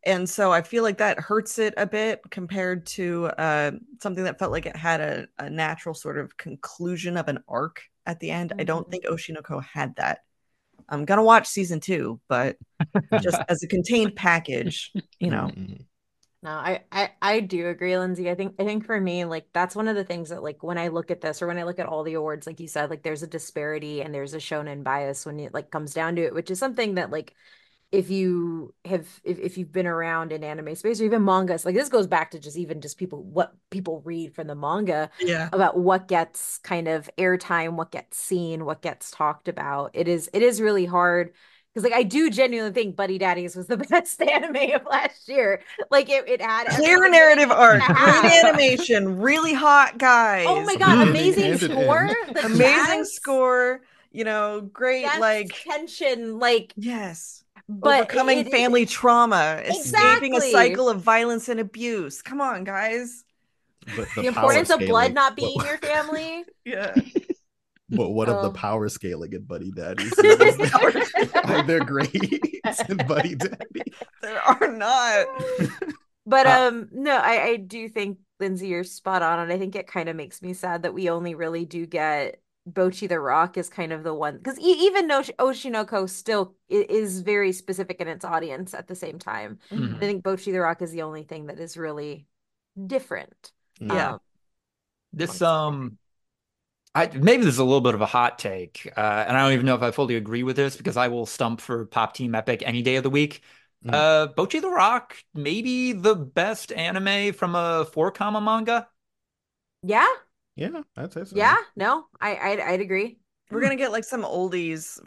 and 0.05 0.29
so 0.29 0.53
i 0.53 0.61
feel 0.63 0.83
like 0.83 0.99
that 0.99 1.19
hurts 1.19 1.59
it 1.59 1.75
a 1.77 1.87
bit 1.87 2.21
compared 2.31 2.87
to 2.87 3.27
uh, 3.39 3.71
something 4.01 4.25
that 4.25 4.39
felt 4.39 4.53
like 4.53 4.67
it 4.67 4.77
had 4.77 5.01
a, 5.01 5.27
a, 5.39 5.51
natural 5.51 5.95
sort 5.95 6.19
of 6.19 6.37
conclusion 6.37 7.17
of 7.17 7.29
an 7.29 7.43
arc 7.49 7.83
at 8.07 8.21
the 8.21 8.31
end 8.31 8.51
mm-hmm. 8.51 8.61
i 8.61 8.65
don't 8.65 8.83
mm-hmm. 8.83 8.91
think 8.93 9.07
Oshi 9.07 9.35
no 9.35 9.41
Ko 9.41 9.59
had 9.61 9.97
that 9.97 10.21
i'm 10.89 11.05
gonna 11.05 11.25
watch 11.25 11.49
season 11.49 11.81
two 11.81 12.21
but 12.29 12.57
just 13.21 13.41
as 13.49 13.63
a 13.63 13.69
contained 13.69 14.15
package 14.15 14.93
you 15.19 15.31
know 15.31 15.51
mm-hmm. 15.55 15.83
No, 16.45 16.51
I, 16.51 16.83
I 16.93 17.11
I 17.23 17.41
do 17.41 17.69
agree, 17.69 17.93
Lynzee. 17.93 18.31
I 18.31 18.35
think 18.35 18.55
I 18.59 18.65
think 18.65 18.85
for 18.85 19.01
me, 19.01 19.25
like 19.25 19.47
that's 19.55 19.75
one 19.75 19.89
of 19.89 19.97
the 19.97 20.05
things 20.05 20.29
that 20.29 20.43
like 20.43 20.63
when 20.63 20.77
I 20.77 20.89
look 20.89 21.11
at 21.11 21.23
this 21.23 21.41
or 21.41 21.47
when 21.47 21.57
I 21.57 21.63
look 21.63 21.79
at 21.79 21.87
all 21.87 22.03
the 22.03 22.15
awards, 22.15 22.47
like 22.47 22.61
you 22.61 22.69
said, 22.69 22.91
like 22.91 23.03
there's 23.03 23.23
a 23.23 23.27
disparity 23.27 24.03
and 24.03 24.15
there's 24.15 24.35
a 24.35 24.39
shonen 24.39 24.85
bias 24.85 25.25
when 25.25 25.41
it 25.41 25.55
like 25.55 25.71
comes 25.71 25.95
down 25.95 26.17
to 26.17 26.23
it, 26.23 26.35
which 26.35 26.51
is 26.51 26.59
something 26.59 26.97
that 26.97 27.11
like 27.11 27.35
if 27.93 28.11
you 28.11 28.75
have 28.85 29.09
if, 29.25 29.39
if 29.39 29.57
you've 29.57 29.73
been 29.73 29.87
around 29.87 30.33
in 30.33 30.45
anime 30.45 30.75
space 30.75 31.01
or 31.01 31.05
even 31.05 31.25
mangas, 31.25 31.65
like 31.65 31.75
this 31.75 31.89
goes 31.89 32.07
back 32.07 32.33
to 32.33 32.39
just 32.39 32.59
even 32.59 32.83
just 32.83 32.99
people 32.99 33.23
what 33.23 33.55
people 33.71 34.03
read 34.05 34.35
from 34.35 34.47
the 34.47 34.55
manga 34.55 35.11
yeah. 35.21 35.49
about 35.51 35.79
what 35.79 36.09
gets 36.09 36.59
kind 36.59 36.89
of 36.89 37.09
airtime, 37.17 37.77
what 37.77 37.91
gets 37.91 38.19
seen, 38.19 38.67
what 38.67 38.83
gets 38.83 39.11
talked 39.11 39.49
about. 39.49 39.93
It 39.95 40.09
is 40.09 40.29
it 40.35 40.43
is 40.43 40.61
really 40.61 40.85
hard 40.85 41.33
because 41.75 41.91
like 41.91 41.99
I 41.99 42.05
do 42.05 42.31
genuinely 42.31 42.73
think 42.73 42.95
Buddy 42.95 43.19
Daddies 43.19 43.57
was 43.57 43.67
the 43.67 43.77
best 43.91 44.21
anime 44.23 44.75
of 44.75 44.87
last 44.89 45.29
year. 45.29 45.63
Like 45.91 46.09
it, 46.09 46.29
it 46.29 46.41
had 46.41 46.69
clear 46.69 47.09
narrative 47.11 47.51
arc, 47.51 47.83
great 47.83 48.45
animation, 48.45 49.19
really 49.19 49.55
hot 49.55 49.99
guys. 49.99 50.47
Oh 50.49 50.63
my 50.65 50.77
god, 50.77 51.09
amazing 51.09 51.59
score, 51.59 52.11
amazing 52.43 53.05
score. 53.05 53.83
You 54.13 54.25
know, 54.25 54.61
great 54.73 55.07
like 55.19 55.53
tension, 55.65 56.39
like 56.39 56.73
yes. 56.77 57.43
But 57.69 58.03
overcoming 58.03 58.39
it, 58.39 58.47
it, 58.49 58.51
family 58.51 58.83
it, 58.83 58.91
trauma, 58.91 59.63
exactly. 59.65 60.29
escaping 60.29 60.37
a 60.37 60.41
cycle 60.41 60.89
of 60.89 61.01
violence 61.01 61.49
and 61.49 61.59
abuse. 61.59 62.23
Come 62.23 62.41
on, 62.41 62.63
guys. 62.63 63.25
the, 63.97 64.07
the 64.17 64.27
importance 64.27 64.71
of 64.71 64.81
blood 64.81 65.15
not 65.15 65.35
being 65.35 65.57
your 65.57 65.79
family. 65.79 66.45
yeah. 66.65 66.95
But 67.91 68.11
what 68.11 68.29
oh. 68.29 68.37
of 68.37 68.43
the 68.43 68.49
oh. 68.49 68.53
power 68.53 68.89
scaling 68.89 69.33
in 69.33 69.45
Buddy 69.45 69.71
Daddies? 69.71 70.13
Are 71.45 71.63
there 71.63 71.85
grades 71.85 72.81
in 72.89 72.97
Buddy 73.07 73.35
Daddy? 73.35 73.83
There 74.23 74.41
are 74.41 74.73
not. 74.73 75.27
But 76.25 76.47
uh, 76.47 76.69
um, 76.69 76.89
no, 76.93 77.15
I 77.15 77.43
I 77.43 77.57
do 77.57 77.91
think 77.91 78.19
Lynzee, 78.41 78.69
you're 78.69 78.85
spot 78.85 79.23
on, 79.23 79.39
and 79.39 79.53
I 79.53 79.59
think 79.59 79.77
it 79.77 79.87
kind 79.87 80.09
of 80.09 80.17
makes 80.17 80.41
me 80.41 80.55
sad 80.55 80.83
that 80.83 80.95
we 80.95 81.11
only 81.11 81.35
really 81.35 81.67
do 81.67 81.85
get 81.85 82.41
Bocchi 82.69 83.07
the 83.07 83.21
Rock 83.21 83.59
is 83.59 83.69
kind 83.69 83.93
of 83.93 84.03
the 84.03 84.15
one 84.15 84.39
because 84.39 84.59
e- 84.59 84.87
even 84.87 85.07
though 85.07 85.21
Oshi 85.39 85.71
no 85.71 85.85
Ko 85.85 86.07
still 86.07 86.55
is 86.69 87.21
very 87.21 87.53
specific 87.53 88.01
in 88.01 88.09
its 88.09 88.25
audience 88.25 88.73
at 88.73 88.89
the 88.89 88.95
same 88.95 89.19
time, 89.19 89.59
mm-hmm. 89.71 89.97
I 89.97 89.99
think 89.99 90.25
Bocchi 90.25 90.53
the 90.53 90.61
Rock 90.61 90.81
is 90.81 90.91
the 90.91 91.03
only 91.03 91.25
thing 91.25 91.47
that 91.47 91.61
is 91.61 91.77
really 91.77 92.27
different. 92.87 93.53
Yeah. 93.81 94.15
Um, 94.15 94.21
this 95.13 95.43
um 95.43 95.99
I 96.95 97.11
maybe 97.13 97.45
this 97.45 97.55
is 97.55 97.59
a 97.59 97.65
little 97.65 97.81
bit 97.81 97.95
of 97.95 98.01
a 98.01 98.07
hot 98.07 98.39
take, 98.39 98.91
uh, 98.97 99.25
and 99.27 99.37
I 99.37 99.43
don't 99.43 99.53
even 99.53 99.67
know 99.67 99.75
if 99.75 99.83
I 99.83 99.91
fully 99.91 100.15
agree 100.15 100.45
with 100.45 100.55
this 100.55 100.77
because 100.77 100.97
I 100.97 101.09
will 101.09 101.27
stump 101.27 101.61
for 101.61 101.87
Pop 101.87 102.15
Team 102.15 102.35
Epic 102.35 102.63
any 102.65 102.83
day 102.83 102.97
of 102.97 103.03
the 103.03 103.11
week. 103.11 103.43
Mm. 103.85 103.95
Uh, 103.95 104.33
Bocchi 104.33 104.61
the 104.61 104.71
Rock, 104.71 105.17
maybe 105.35 105.93
the 105.93 106.15
best 106.15 106.71
anime 106.73 107.33
from 107.33 107.57
a 107.57 107.85
four 107.85 108.13
koma 108.13 108.41
manga. 108.41 108.89
Yeah. 109.83 110.07
Yeah, 110.57 110.83
I'd 110.97 111.13
say 111.13 111.25
so. 111.25 111.37
Yeah, 111.37 111.57
no, 111.75 112.07
I 112.21 112.37
I'd, 112.37 112.61
I'd 112.61 112.81
agree. 112.81 113.19
We're 113.51 113.61
gonna 113.61 113.77
get 113.77 113.91
like 113.91 114.05
some 114.05 114.23
oldies 114.23 115.01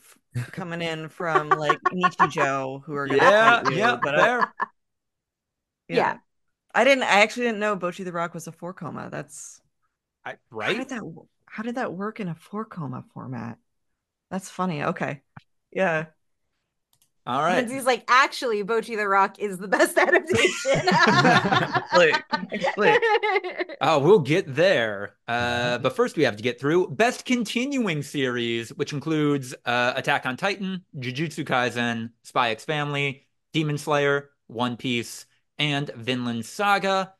coming 0.51 0.81
in 0.81 1.07
from 1.07 1.49
like 1.49 1.79
Nichijou 1.93 2.83
who 2.83 2.95
are 2.95 3.07
gonna 3.07 3.21
yeah 3.21 3.69
yeah 3.69 3.97
but 4.01 4.15
uh, 4.15 4.45
yeah. 5.87 5.95
yeah. 5.95 6.17
I 6.75 6.83
didn't. 6.83 7.03
I 7.03 7.21
actually 7.21 7.45
didn't 7.45 7.59
know 7.59 7.77
Bocchi 7.77 8.03
the 8.03 8.11
Rock 8.11 8.33
was 8.33 8.45
a 8.47 8.51
four 8.51 8.73
koma. 8.73 9.09
That's 9.09 9.61
I, 10.25 10.35
right. 10.51 10.75
How 10.75 10.83
did 10.83 10.89
that? 10.89 11.01
How 11.57 11.63
did 11.63 11.73
that 11.73 11.91
work 11.91 12.19
in 12.19 12.27
a 12.27 12.35
four 12.35 12.65
koma 12.65 13.03
format? 13.15 13.57
That's 14.29 14.47
funny. 14.47 14.83
Okay. 14.83 15.23
Yeah. 15.71 16.05
All 17.25 17.41
right. 17.41 17.57
And 17.57 17.71
he's 17.71 17.83
like, 17.83 18.03
actually, 18.07 18.63
Bocchi 18.63 18.95
the 18.95 19.07
Rock 19.07 19.39
is 19.39 19.57
the 19.57 19.67
best 19.67 19.97
adaptation. 19.97 20.87
oh, 23.81 23.97
we'll 23.97 24.19
get 24.19 24.53
there. 24.53 25.15
Uh, 25.27 25.79
but 25.79 25.95
first, 25.95 26.15
we 26.15 26.21
have 26.25 26.37
to 26.37 26.43
get 26.43 26.59
through 26.59 26.89
best 26.89 27.25
continuing 27.25 28.03
series, 28.03 28.69
which 28.75 28.93
includes 28.93 29.55
uh, 29.65 29.93
Attack 29.95 30.27
on 30.27 30.37
Titan, 30.37 30.85
Jujutsu 30.99 31.43
Kaisen, 31.43 32.11
Spy 32.21 32.51
X 32.51 32.65
Family, 32.65 33.25
Demon 33.51 33.79
Slayer, 33.79 34.29
One 34.45 34.77
Piece, 34.77 35.25
and 35.57 35.89
Vinland 35.95 36.45
Saga. 36.45 37.13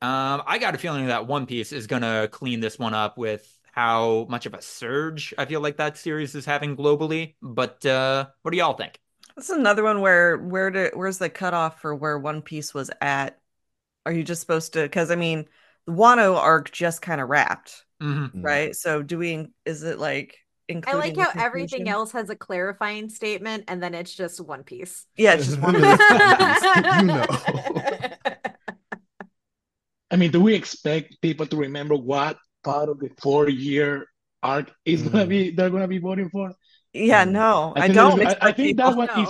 Um, 0.00 0.42
I 0.46 0.58
got 0.60 0.76
a 0.76 0.78
feeling 0.78 1.08
that 1.08 1.26
One 1.26 1.46
Piece 1.46 1.72
is 1.72 1.88
going 1.88 2.02
to 2.02 2.28
clean 2.30 2.60
this 2.60 2.78
one 2.78 2.94
up 2.94 3.18
with 3.18 3.58
how 3.72 4.26
much 4.28 4.46
of 4.46 4.54
a 4.54 4.62
surge 4.62 5.34
I 5.36 5.46
feel 5.46 5.60
like 5.60 5.78
that 5.78 5.98
series 5.98 6.34
is 6.34 6.44
having 6.44 6.76
globally. 6.76 7.34
But 7.42 7.84
uh, 7.84 8.26
what 8.42 8.52
do 8.52 8.58
y'all 8.58 8.74
think? 8.74 9.00
This 9.34 9.48
is 9.48 9.56
another 9.56 9.82
one 9.82 10.00
where 10.00 10.36
where 10.38 10.70
do, 10.70 10.90
where's 10.94 11.18
the 11.18 11.30
cutoff 11.30 11.80
for 11.80 11.94
where 11.94 12.18
One 12.18 12.42
Piece 12.42 12.74
was 12.74 12.90
at? 13.00 13.38
Are 14.04 14.12
you 14.12 14.22
just 14.22 14.42
supposed 14.42 14.74
to? 14.74 14.82
Because 14.82 15.10
I 15.10 15.16
mean, 15.16 15.46
the 15.86 15.92
Wano 15.92 16.36
arc 16.36 16.70
just 16.70 17.00
kind 17.00 17.20
of 17.20 17.28
wrapped, 17.30 17.84
mm-hmm. 18.00 18.42
right? 18.42 18.76
So 18.76 19.02
do 19.02 19.18
we? 19.18 19.48
Is 19.64 19.82
it 19.82 19.98
like 19.98 20.36
I 20.86 20.94
like 20.94 21.16
how 21.16 21.30
everything 21.34 21.88
else 21.88 22.12
has 22.12 22.28
a 22.28 22.36
clarifying 22.36 23.08
statement, 23.08 23.64
and 23.68 23.82
then 23.82 23.94
it's 23.94 24.14
just 24.14 24.38
One 24.40 24.64
Piece. 24.64 25.06
Yeah, 25.16 25.32
it's 25.34 25.46
just 25.46 25.60
One 25.60 25.74
Piece. 25.80 25.82
you 25.82 27.02
know. 27.04 27.26
I 30.10 30.16
mean, 30.16 30.30
do 30.30 30.42
we 30.42 30.54
expect 30.54 31.22
people 31.22 31.46
to 31.46 31.56
remember 31.56 31.96
what 31.96 32.36
part 32.62 32.88
of 32.88 32.98
the 32.98 33.10
four-year 33.20 34.06
arc 34.42 34.70
is 34.84 35.02
mm. 35.02 35.12
gonna 35.12 35.26
be 35.26 35.50
they're 35.50 35.70
gonna 35.70 35.88
be 35.88 35.98
voting 35.98 36.28
for? 36.30 36.52
Yeah, 36.92 37.24
mm. 37.24 37.30
no, 37.30 37.72
I, 37.76 37.84
I 37.84 37.88
don't. 37.88 38.26
I, 38.26 38.36
I, 38.40 38.52
think 38.52 38.76
that 38.76 38.96
one 38.96 39.08
is 39.10 39.28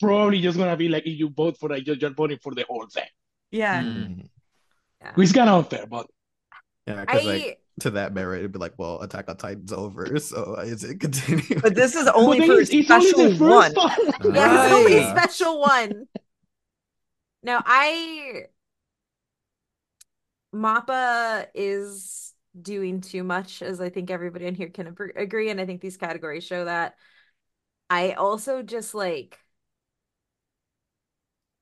probably 0.00 0.40
just 0.40 0.58
gonna 0.58 0.76
be 0.76 0.88
like 0.88 1.06
if 1.06 1.18
you 1.18 1.30
vote 1.30 1.58
for 1.58 1.68
that, 1.70 1.86
you're, 1.86 1.96
you're 1.96 2.10
voting 2.10 2.38
for 2.42 2.54
the 2.54 2.64
whole 2.68 2.86
thing. 2.86 3.08
Yeah. 3.50 3.82
Mm. 3.82 4.28
yeah. 5.00 5.12
Which 5.14 5.28
is 5.28 5.32
kind 5.32 5.48
of 5.48 5.64
unfair, 5.64 5.86
but 5.86 6.06
yeah, 6.86 7.04
because 7.04 7.24
like 7.24 7.60
to 7.80 7.90
that 7.90 8.12
merit, 8.12 8.40
it'd 8.40 8.52
be 8.52 8.58
like, 8.58 8.74
well, 8.76 9.00
Attack 9.02 9.28
on 9.28 9.36
Titan's 9.36 9.72
over, 9.72 10.18
so 10.20 10.56
is 10.56 10.84
it 10.84 11.00
continuing? 11.00 11.60
But 11.60 11.74
this 11.74 11.94
is 11.94 12.08
only 12.08 12.46
for 12.46 12.60
a 12.60 12.66
special 12.66 13.34
one. 13.36 13.72
yeah, 13.76 14.64
it's 14.64 14.74
only 14.74 14.98
a 14.98 15.10
special 15.10 15.60
one. 15.60 16.06
Now 17.42 17.62
I 17.64 18.46
Mappa 20.54 21.46
is 21.54 22.34
doing 22.62 23.00
too 23.00 23.24
much, 23.24 23.62
as 23.62 23.80
I 23.80 23.90
think 23.90 24.10
everybody 24.10 24.46
in 24.46 24.54
here 24.54 24.68
can 24.68 24.96
agree, 25.16 25.50
and 25.50 25.60
I 25.60 25.66
think 25.66 25.80
these 25.80 25.96
categories 25.96 26.44
show 26.44 26.64
that. 26.64 26.96
I 27.90 28.12
also 28.12 28.62
just 28.62 28.94
like 28.94 29.38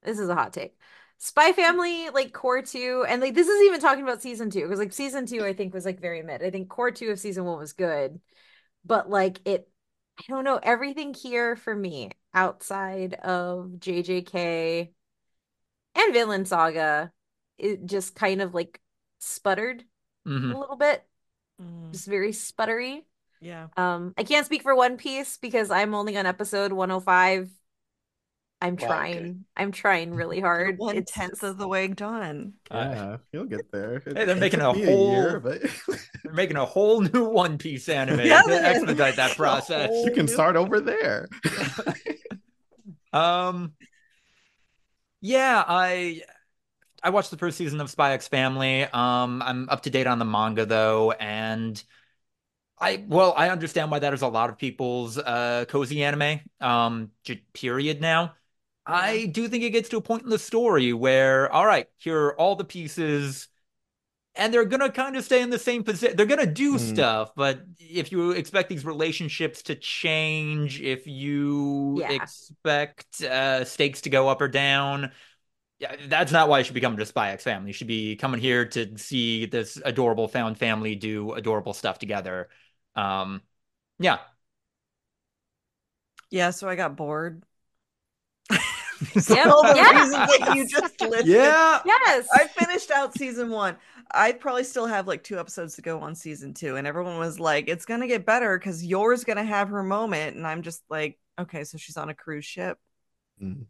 this 0.02 0.18
is 0.18 0.28
a 0.28 0.34
hot 0.34 0.52
take. 0.52 0.76
Spy 1.18 1.52
Family, 1.52 2.10
like 2.10 2.32
cour 2.32 2.62
two, 2.62 3.04
and 3.08 3.20
like 3.22 3.34
this 3.34 3.48
is 3.48 3.62
even 3.66 3.80
talking 3.80 4.02
about 4.02 4.22
season 4.22 4.50
two 4.50 4.62
because 4.62 4.78
like 4.78 4.92
season 4.92 5.26
two, 5.26 5.44
I 5.44 5.52
think 5.54 5.74
was 5.74 5.84
like 5.84 6.00
very 6.00 6.22
mid. 6.22 6.42
I 6.42 6.50
think 6.50 6.68
cour 6.68 6.90
two 6.90 7.10
of 7.10 7.18
season 7.18 7.44
one 7.44 7.58
was 7.58 7.72
good, 7.72 8.20
but 8.84 9.10
like 9.10 9.40
it, 9.46 9.68
I 10.20 10.24
don't 10.28 10.44
know, 10.44 10.60
everything 10.62 11.14
here 11.14 11.56
for 11.56 11.74
me 11.74 12.10
outside 12.34 13.14
of 13.14 13.78
JJK 13.78 14.92
and 15.94 16.12
Vinland 16.14 16.48
Saga, 16.48 17.12
it 17.58 17.86
just 17.86 18.14
kind 18.14 18.42
of 18.42 18.54
like 18.54 18.80
sputtered 19.18 19.84
mm-hmm. 20.26 20.52
a 20.52 20.58
little 20.58 20.76
bit, 20.76 21.04
mm. 21.62 21.92
just 21.92 22.06
very 22.06 22.32
sputtery. 22.32 23.02
Yeah. 23.40 23.68
Um, 23.76 24.14
I 24.16 24.24
can't 24.24 24.46
speak 24.46 24.62
for 24.62 24.74
One 24.74 24.96
Piece 24.96 25.36
because 25.36 25.70
I'm 25.70 25.94
only 25.94 26.16
on 26.16 26.26
episode 26.26 26.72
105 26.72 27.50
I'm 28.60 28.76
trying. 28.76 29.16
Okay. 29.16 29.34
I'm 29.56 29.70
trying 29.70 30.14
really 30.14 30.40
hard. 30.40 30.78
One 30.78 31.04
tenth 31.04 31.42
of 31.42 31.58
the 31.58 31.68
way 31.68 31.88
done. 31.88 32.54
Yeah, 32.70 33.18
you'll 33.30 33.44
get 33.44 33.70
there. 33.70 33.96
It, 33.96 34.16
hey, 34.16 34.24
they're 34.24 34.34
making 34.34 34.60
a 34.60 34.72
whole. 34.72 35.10
A 35.10 35.12
year, 35.12 35.40
but... 35.40 35.60
they're 36.24 36.32
making 36.32 36.56
a 36.56 36.64
whole 36.64 37.02
new 37.02 37.28
One 37.28 37.58
Piece 37.58 37.88
anime 37.88 38.20
yeah, 38.20 38.42
to 38.42 38.54
expedite 38.54 39.16
that 39.16 39.32
process. 39.36 39.90
You 40.04 40.10
can 40.12 40.26
start 40.26 40.56
over 40.56 40.80
there. 40.80 41.28
um. 43.12 43.74
Yeah, 45.20 45.62
I 45.66 46.22
I 47.06 47.10
watched 47.10 47.30
the 47.30 47.36
first 47.36 47.56
season 47.56 47.80
of 47.80 47.88
Spy 47.88 48.14
X 48.14 48.26
Family. 48.26 48.82
Um, 48.82 49.40
I'm 49.40 49.68
up 49.68 49.82
to 49.82 49.90
date 49.90 50.08
on 50.08 50.18
the 50.18 50.24
manga 50.24 50.66
though, 50.66 51.12
and 51.12 51.80
I 52.80 53.04
well, 53.06 53.32
I 53.36 53.50
understand 53.50 53.92
why 53.92 54.00
that 54.00 54.12
is 54.12 54.22
a 54.22 54.26
lot 54.26 54.50
of 54.50 54.58
people's 54.58 55.16
uh 55.16 55.66
cozy 55.68 56.02
anime. 56.02 56.40
Um, 56.60 57.12
period 57.52 58.00
now. 58.00 58.34
I 58.84 59.26
do 59.26 59.46
think 59.46 59.62
it 59.62 59.70
gets 59.70 59.88
to 59.90 59.98
a 59.98 60.00
point 60.00 60.24
in 60.24 60.30
the 60.30 60.38
story 60.38 60.92
where, 60.92 61.48
all 61.52 61.64
right, 61.64 61.86
here 61.96 62.18
are 62.22 62.40
all 62.40 62.56
the 62.56 62.64
pieces, 62.64 63.46
and 64.34 64.52
they're 64.52 64.64
gonna 64.64 64.90
kind 64.90 65.16
of 65.16 65.24
stay 65.24 65.42
in 65.42 65.50
the 65.50 65.60
same 65.60 65.84
position. 65.84 66.16
They're 66.16 66.26
gonna 66.26 66.44
do 66.44 66.74
mm. 66.74 66.80
stuff, 66.80 67.30
but 67.36 67.60
if 67.78 68.10
you 68.10 68.32
expect 68.32 68.68
these 68.68 68.84
relationships 68.84 69.62
to 69.62 69.76
change, 69.76 70.80
if 70.82 71.06
you 71.06 71.98
yeah. 72.00 72.10
expect 72.10 73.22
uh, 73.22 73.64
stakes 73.64 74.00
to 74.00 74.10
go 74.10 74.28
up 74.28 74.40
or 74.40 74.48
down, 74.48 75.12
yeah, 75.78 75.96
that's 76.08 76.32
not 76.32 76.48
why 76.48 76.58
you 76.58 76.64
should 76.64 76.74
be 76.74 76.80
coming 76.80 76.98
to 76.98 77.06
Spy 77.06 77.30
X 77.30 77.44
Family. 77.44 77.68
You 77.68 77.72
should 77.74 77.86
be 77.86 78.16
coming 78.16 78.40
here 78.40 78.64
to 78.66 78.96
see 78.96 79.46
this 79.46 79.80
adorable 79.84 80.28
found 80.28 80.58
family 80.58 80.94
do 80.94 81.32
adorable 81.32 81.74
stuff 81.74 81.98
together. 81.98 82.48
Um, 82.94 83.42
yeah. 83.98 84.18
Yeah, 86.30 86.50
so 86.50 86.68
I 86.68 86.76
got 86.76 86.96
bored 86.96 87.44
yeah. 89.28 89.50
all 89.50 89.62
the 89.62 89.74
yeah. 89.76 89.90
reasons 89.90 90.38
that 90.38 90.52
you 90.56 90.66
just 90.66 91.00
listed. 91.00 91.26
Yeah. 91.26 91.80
Yes. 91.84 92.26
I 92.32 92.46
finished 92.46 92.90
out 92.90 93.16
season 93.16 93.50
one. 93.50 93.76
I 94.12 94.32
probably 94.32 94.64
still 94.64 94.86
have 94.86 95.06
like 95.06 95.22
two 95.24 95.38
episodes 95.38 95.74
to 95.76 95.82
go 95.82 96.00
on 96.00 96.14
season 96.14 96.54
two, 96.54 96.76
and 96.76 96.86
everyone 96.86 97.18
was 97.18 97.40
like, 97.40 97.68
"It's 97.68 97.84
gonna 97.84 98.06
get 98.06 98.24
better 98.24 98.56
because 98.56 98.84
Yor's 98.84 99.24
gonna 99.24 99.44
have 99.44 99.68
her 99.70 99.82
moment," 99.82 100.36
and 100.36 100.46
I'm 100.46 100.62
just 100.62 100.82
like, 100.88 101.18
"Okay, 101.38 101.64
so 101.64 101.76
she's 101.76 101.96
on 101.96 102.08
a 102.08 102.14
cruise 102.14 102.44
ship." 102.44 102.78
Mm. 103.42 103.66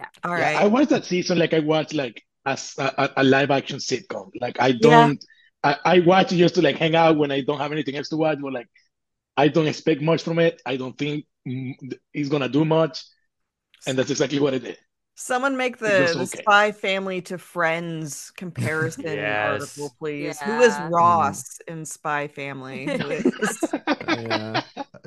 Yeah. 0.00 0.06
All 0.24 0.32
right. 0.32 0.52
Yeah, 0.52 0.60
I 0.60 0.66
watched 0.66 0.90
that 0.90 1.04
season 1.04 1.38
like 1.38 1.54
I 1.54 1.60
watched 1.60 1.94
like 1.94 2.22
as 2.44 2.74
a, 2.78 3.10
a, 3.16 3.24
live 3.24 3.50
action 3.50 3.78
sitcom. 3.78 4.30
Like 4.40 4.60
I 4.60 4.72
don't. 4.72 5.22
Yeah. 5.64 5.74
I, 5.84 5.96
I 5.96 5.98
watch 6.00 6.32
it 6.32 6.36
just 6.36 6.54
to 6.56 6.62
like 6.62 6.76
hang 6.76 6.94
out 6.94 7.16
when 7.16 7.32
I 7.32 7.40
don't 7.40 7.58
have 7.58 7.72
anything 7.72 7.96
else 7.96 8.08
to 8.10 8.16
watch. 8.16 8.38
But 8.40 8.52
like, 8.52 8.68
I 9.36 9.48
don't 9.48 9.66
expect 9.66 10.00
much 10.02 10.22
from 10.22 10.38
it. 10.38 10.62
I 10.64 10.76
don't 10.76 10.96
think 10.96 11.26
he's 12.12 12.28
gonna 12.28 12.48
do 12.48 12.64
much 12.64 13.02
and 13.86 13.96
that's 13.96 14.10
exactly 14.10 14.38
what 14.38 14.54
it 14.54 14.62
did. 14.64 14.78
Someone 15.18 15.56
make 15.56 15.78
the, 15.78 16.10
okay. 16.10 16.26
spy 16.26 16.72
family 16.72 17.22
to 17.22 17.38
friends 17.38 18.30
comparison 18.36 19.04
yes. 19.04 19.62
article, 19.62 19.96
please. 19.98 20.36
Yeah. 20.38 20.58
Who 20.58 20.62
is 20.62 20.76
Ross 20.90 21.42
mm. 21.42 21.72
in 21.72 21.86
Spy 21.86 22.28
Family? 22.28 22.84
yeah. 24.08 24.60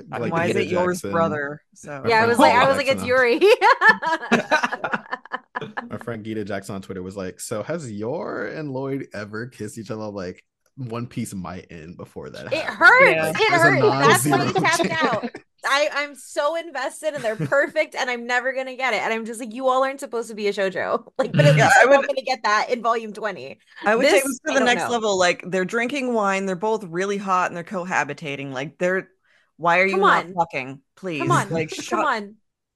Like 0.10 0.32
Why 0.32 0.48
is 0.48 0.56
it 0.56 0.67
Yor's, 0.67 1.04
brother? 1.04 1.62
So 1.76 2.04
yeah, 2.08 2.24
I 2.24 2.26
was 2.26 2.39
like, 2.39 2.56
I 2.56 2.67
was 2.67 2.76
like, 2.76 2.88
it's 2.88 3.06
Yuri. 3.06 3.39
My 5.89 5.98
friend 5.98 6.24
Gita 6.24 6.43
Jackson 6.43 6.74
on 6.74 6.82
Twitter 6.82 7.04
was 7.04 7.15
like, 7.15 7.39
"So 7.39 7.62
has 7.62 7.91
Yor 7.91 8.48
and 8.48 8.72
Loid 8.72 9.10
ever 9.13 9.45
kissed 9.45 9.78
each 9.78 9.91
other?" 9.91 10.06
Like 10.06 10.43
One 10.76 11.06
Piece 11.06 11.36
might 11.36 11.67
end 11.69 11.98
before 11.98 12.32
that. 12.32 12.52
It 12.52 12.63
hurts. 12.63 13.12
Yeah. 13.12 13.30
It 13.30 13.52
hurts. 13.52 14.24
That's 14.24 14.26
why 14.26 14.48
he 14.48 14.54
tapped 14.54 14.89
out. 15.04 15.30
I 15.65 15.89
I'm 15.93 16.15
so 16.15 16.56
invested 16.56 17.13
and 17.13 17.24
they're 17.24 17.36
perfect 17.48 17.95
and 17.95 18.10
I'm 18.10 18.26
never 18.26 18.54
gonna 18.54 18.76
get 18.76 18.93
it 18.93 19.02
and 19.02 19.13
I'm 19.13 19.26
just 19.26 19.39
like 19.39 19.54
you 19.54 19.67
all 19.67 19.84
aren't 19.84 20.00
supposed 20.00 20.30
to 20.30 20.36
be 20.36 20.48
a 20.48 20.54
shojo 20.54 21.06
like 21.17 21.32
but 21.34 21.56
yeah, 21.56 21.69
I 21.82 21.86
would, 21.86 22.08
gonna 22.08 22.22
get 22.26 22.43
that 22.43 22.69
in 22.69 22.82
volume 22.82 23.13
20 23.13 23.60
I 23.86 23.95
would 23.95 24.06
this, 24.06 24.13
take 24.13 24.24
this 24.24 24.39
to 24.48 24.54
the 24.54 24.60
next 24.65 24.84
know. 24.86 24.91
level 24.91 25.17
like 25.17 25.43
they're 25.48 25.65
drinking 25.65 26.13
wine 26.13 26.45
they're 26.45 26.56
both 26.56 26.84
really 26.86 27.17
hot 27.17 27.50
and 27.50 27.58
they're 27.58 27.63
cohabitating 27.63 28.52
like 28.52 28.78
they're 28.78 29.10
why 29.58 29.80
are 29.80 29.86
you 29.86 29.93
Come 29.93 30.02
not 30.02 30.26
on. 30.26 30.34
fucking 30.34 30.82
please 30.95 31.19
Come 31.19 31.32
on 31.32 31.50
like 31.50 31.69
shut, 31.74 31.89
Come 31.89 32.06
on 32.06 32.36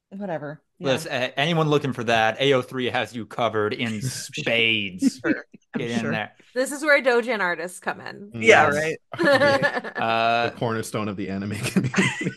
whatever 0.10 0.62
Yeah. 0.80 0.88
Listen, 0.94 1.12
anyone 1.38 1.70
looking 1.70 1.94
for 1.94 2.04
that, 2.04 2.40
AO3 2.40 2.92
has 2.92 3.16
you 3.16 3.26
covered 3.26 3.74
in 3.74 4.02
spades. 4.02 5.20
sure. 5.26 5.46
Get 5.78 5.90
in 5.90 6.00
sure. 6.02 6.12
there. 6.12 6.34
This 6.54 6.72
is 6.72 6.84
where 6.84 7.02
Doujin 7.02 7.40
artists 7.40 7.80
come 7.80 8.00
in. 8.02 8.30
Yeah, 8.36 8.68
right. 8.68 8.98
uh, 9.18 10.50
the 10.50 10.56
cornerstone 10.58 11.08
of 11.08 11.16
the 11.18 11.30
anime 11.30 11.56
community. 11.56 12.32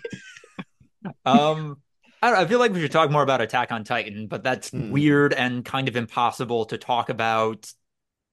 Um, 1.27 1.79
I, 2.23 2.43
I, 2.43 2.47
feel 2.47 2.59
like 2.59 2.73
we 2.73 2.81
should 2.81 2.93
talk 2.93 3.11
more 3.11 3.23
about 3.23 3.41
Attack 3.41 3.73
on 3.73 3.85
Titan, 3.85 4.27
but 4.27 4.43
that's 4.43 4.71
mm. 4.71 4.91
weird 4.91 5.33
and 5.33 5.65
kind 5.65 5.89
of 5.89 5.97
impossible 5.97 6.67
to 6.67 6.79
talk 6.79 7.09
about 7.09 7.71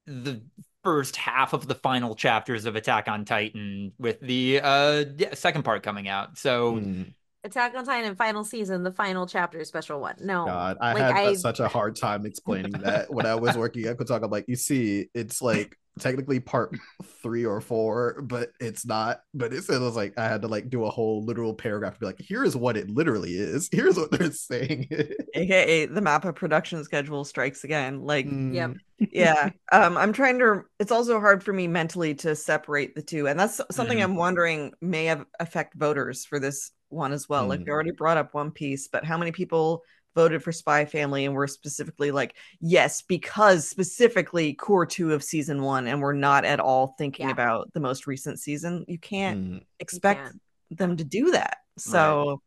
the 0.05 0.41
first 0.83 1.15
half 1.15 1.53
of 1.53 1.67
the 1.67 1.75
final 1.75 2.15
chapters 2.15 2.65
of 2.65 2.75
Attack 2.75 3.07
on 3.07 3.25
Titan 3.25 3.93
with 3.97 4.19
the 4.19 4.59
uh 4.61 5.05
yeah, 5.17 5.33
second 5.33 5.63
part 5.63 5.83
coming 5.83 6.07
out. 6.07 6.37
So 6.37 6.75
mm. 6.75 7.13
Attack 7.45 7.75
on 7.75 7.83
Titan 7.83 8.15
final 8.15 8.45
season, 8.45 8.83
the 8.83 8.91
final 8.91 9.27
chapter, 9.27 9.63
special 9.65 9.99
one. 9.99 10.15
No, 10.21 10.45
God, 10.45 10.77
I 10.79 10.93
like, 10.93 11.03
had 11.03 11.25
I... 11.27 11.33
such 11.33 11.59
a 11.59 11.67
hard 11.67 11.97
time 11.97 12.25
explaining 12.25 12.71
that 12.71 13.13
when 13.13 13.25
I 13.25 13.35
was 13.35 13.57
working 13.57 13.85
at 13.85 13.97
Kotaku. 13.97 14.23
I'm 14.23 14.31
like, 14.31 14.45
you 14.47 14.55
see, 14.55 15.09
it's 15.13 15.41
like 15.41 15.77
technically 15.99 16.39
part 16.39 16.77
three 17.21 17.45
or 17.45 17.61
four, 17.61 18.21
but 18.21 18.51
it's 18.59 18.85
not. 18.85 19.21
But 19.33 19.53
it 19.53 19.63
was 19.67 19.95
like 19.95 20.17
I 20.17 20.27
had 20.27 20.41
to 20.41 20.47
like 20.47 20.69
do 20.69 20.85
a 20.85 20.89
whole 20.89 21.23
literal 21.23 21.53
paragraph 21.53 21.93
to 21.95 21.99
be 21.99 22.05
like, 22.05 22.19
here 22.19 22.43
is 22.43 22.55
what 22.55 22.77
it 22.77 22.89
literally 22.89 23.33
is. 23.33 23.69
Here's 23.71 23.97
what 23.97 24.11
they're 24.11 24.31
saying. 24.31 24.87
AKA 25.33 25.87
the 25.87 26.01
Mappa 26.01 26.35
production 26.35 26.83
schedule 26.83 27.23
strikes 27.23 27.63
again. 27.63 28.01
Like, 28.01 28.27
mm. 28.27 28.53
yep. 28.53 28.73
yeah. 29.11 29.49
Um, 29.71 29.97
I'm 29.97 30.13
trying 30.13 30.37
to. 30.39 30.63
It's 30.79 30.91
also 30.91 31.19
hard 31.19 31.43
for 31.43 31.51
me 31.51 31.67
mentally 31.67 32.13
to 32.15 32.35
separate 32.35 32.93
the 32.95 33.01
two, 33.01 33.27
and 33.27 33.39
that's 33.39 33.59
something 33.71 33.97
mm. 33.97 34.03
I'm 34.03 34.15
wondering 34.15 34.73
may 34.81 35.05
have 35.05 35.25
affect 35.39 35.73
voters 35.73 36.25
for 36.25 36.39
this 36.39 36.71
one 36.89 37.11
as 37.11 37.27
well. 37.27 37.45
Mm. 37.45 37.49
Like 37.49 37.59
we 37.61 37.71
already 37.71 37.91
brought 37.91 38.17
up 38.17 38.33
One 38.33 38.51
Piece, 38.51 38.87
but 38.87 39.03
how 39.03 39.17
many 39.17 39.31
people 39.31 39.83
voted 40.15 40.43
for 40.43 40.51
Spy 40.51 40.85
Family 40.85 41.25
and 41.25 41.33
we're 41.33 41.47
specifically 41.47 42.11
like, 42.11 42.35
yes, 42.59 43.01
because 43.01 43.67
specifically 43.67 44.53
cour 44.53 44.85
two 44.85 45.13
of 45.13 45.23
season 45.23 45.61
one, 45.61 45.87
and 45.87 46.01
we're 46.01 46.13
not 46.13 46.45
at 46.45 46.59
all 46.59 46.95
thinking 46.97 47.27
yeah. 47.27 47.33
about 47.33 47.71
the 47.73 47.79
most 47.79 48.07
recent 48.07 48.39
season. 48.39 48.85
You 48.87 48.97
can't 48.97 49.45
mm. 49.45 49.65
expect 49.79 50.33
you 50.69 50.77
can. 50.77 50.87
them 50.87 50.97
to 50.97 51.03
do 51.03 51.31
that. 51.31 51.57
So, 51.77 52.29
right. 52.29 52.37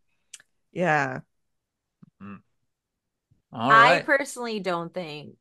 yeah. 0.72 1.20
Mm. 2.22 2.40
I 3.52 4.02
personally 4.04 4.60
don't 4.60 4.92
think 4.92 5.36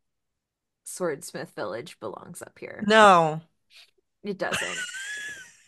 Swordsmith 0.86 1.52
Village 1.56 2.00
belongs 2.00 2.42
up 2.42 2.58
here. 2.60 2.84
No, 2.88 3.42
it 4.24 4.38
doesn't. 4.38 4.78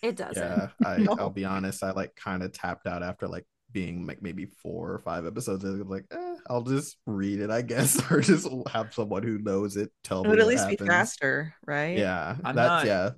it 0.01 0.15
doesn't. 0.15 0.43
Yeah, 0.43 0.69
I, 0.85 0.97
no. 0.99 1.15
I'll 1.19 1.29
be 1.29 1.45
honest. 1.45 1.83
I 1.83 1.91
like 1.91 2.15
kind 2.15 2.43
of 2.43 2.53
tapped 2.53 2.87
out 2.87 3.03
after 3.03 3.27
like 3.27 3.45
being 3.71 4.07
like 4.07 4.21
maybe 4.21 4.45
four 4.45 4.91
or 4.91 4.99
five 4.99 5.25
episodes 5.25 5.63
in, 5.63 5.87
like 5.87 6.05
eh, 6.11 6.26
I'll 6.49 6.63
just 6.63 6.97
read 7.05 7.39
it, 7.39 7.49
I 7.49 7.61
guess, 7.61 7.99
or 8.11 8.21
just 8.21 8.47
have 8.71 8.93
someone 8.93 9.23
who 9.23 9.37
knows 9.37 9.77
it 9.77 9.91
tell 10.03 10.21
it 10.21 10.23
me. 10.23 10.27
It 10.27 10.31
would 10.31 10.39
at 10.39 10.47
least 10.47 10.63
happens. 10.63 10.79
be 10.79 10.87
faster, 10.87 11.53
right? 11.65 11.97
Yeah, 11.97 12.35
I'm 12.43 12.55
that's 12.55 12.69
not, 12.69 12.85
yeah. 12.85 13.09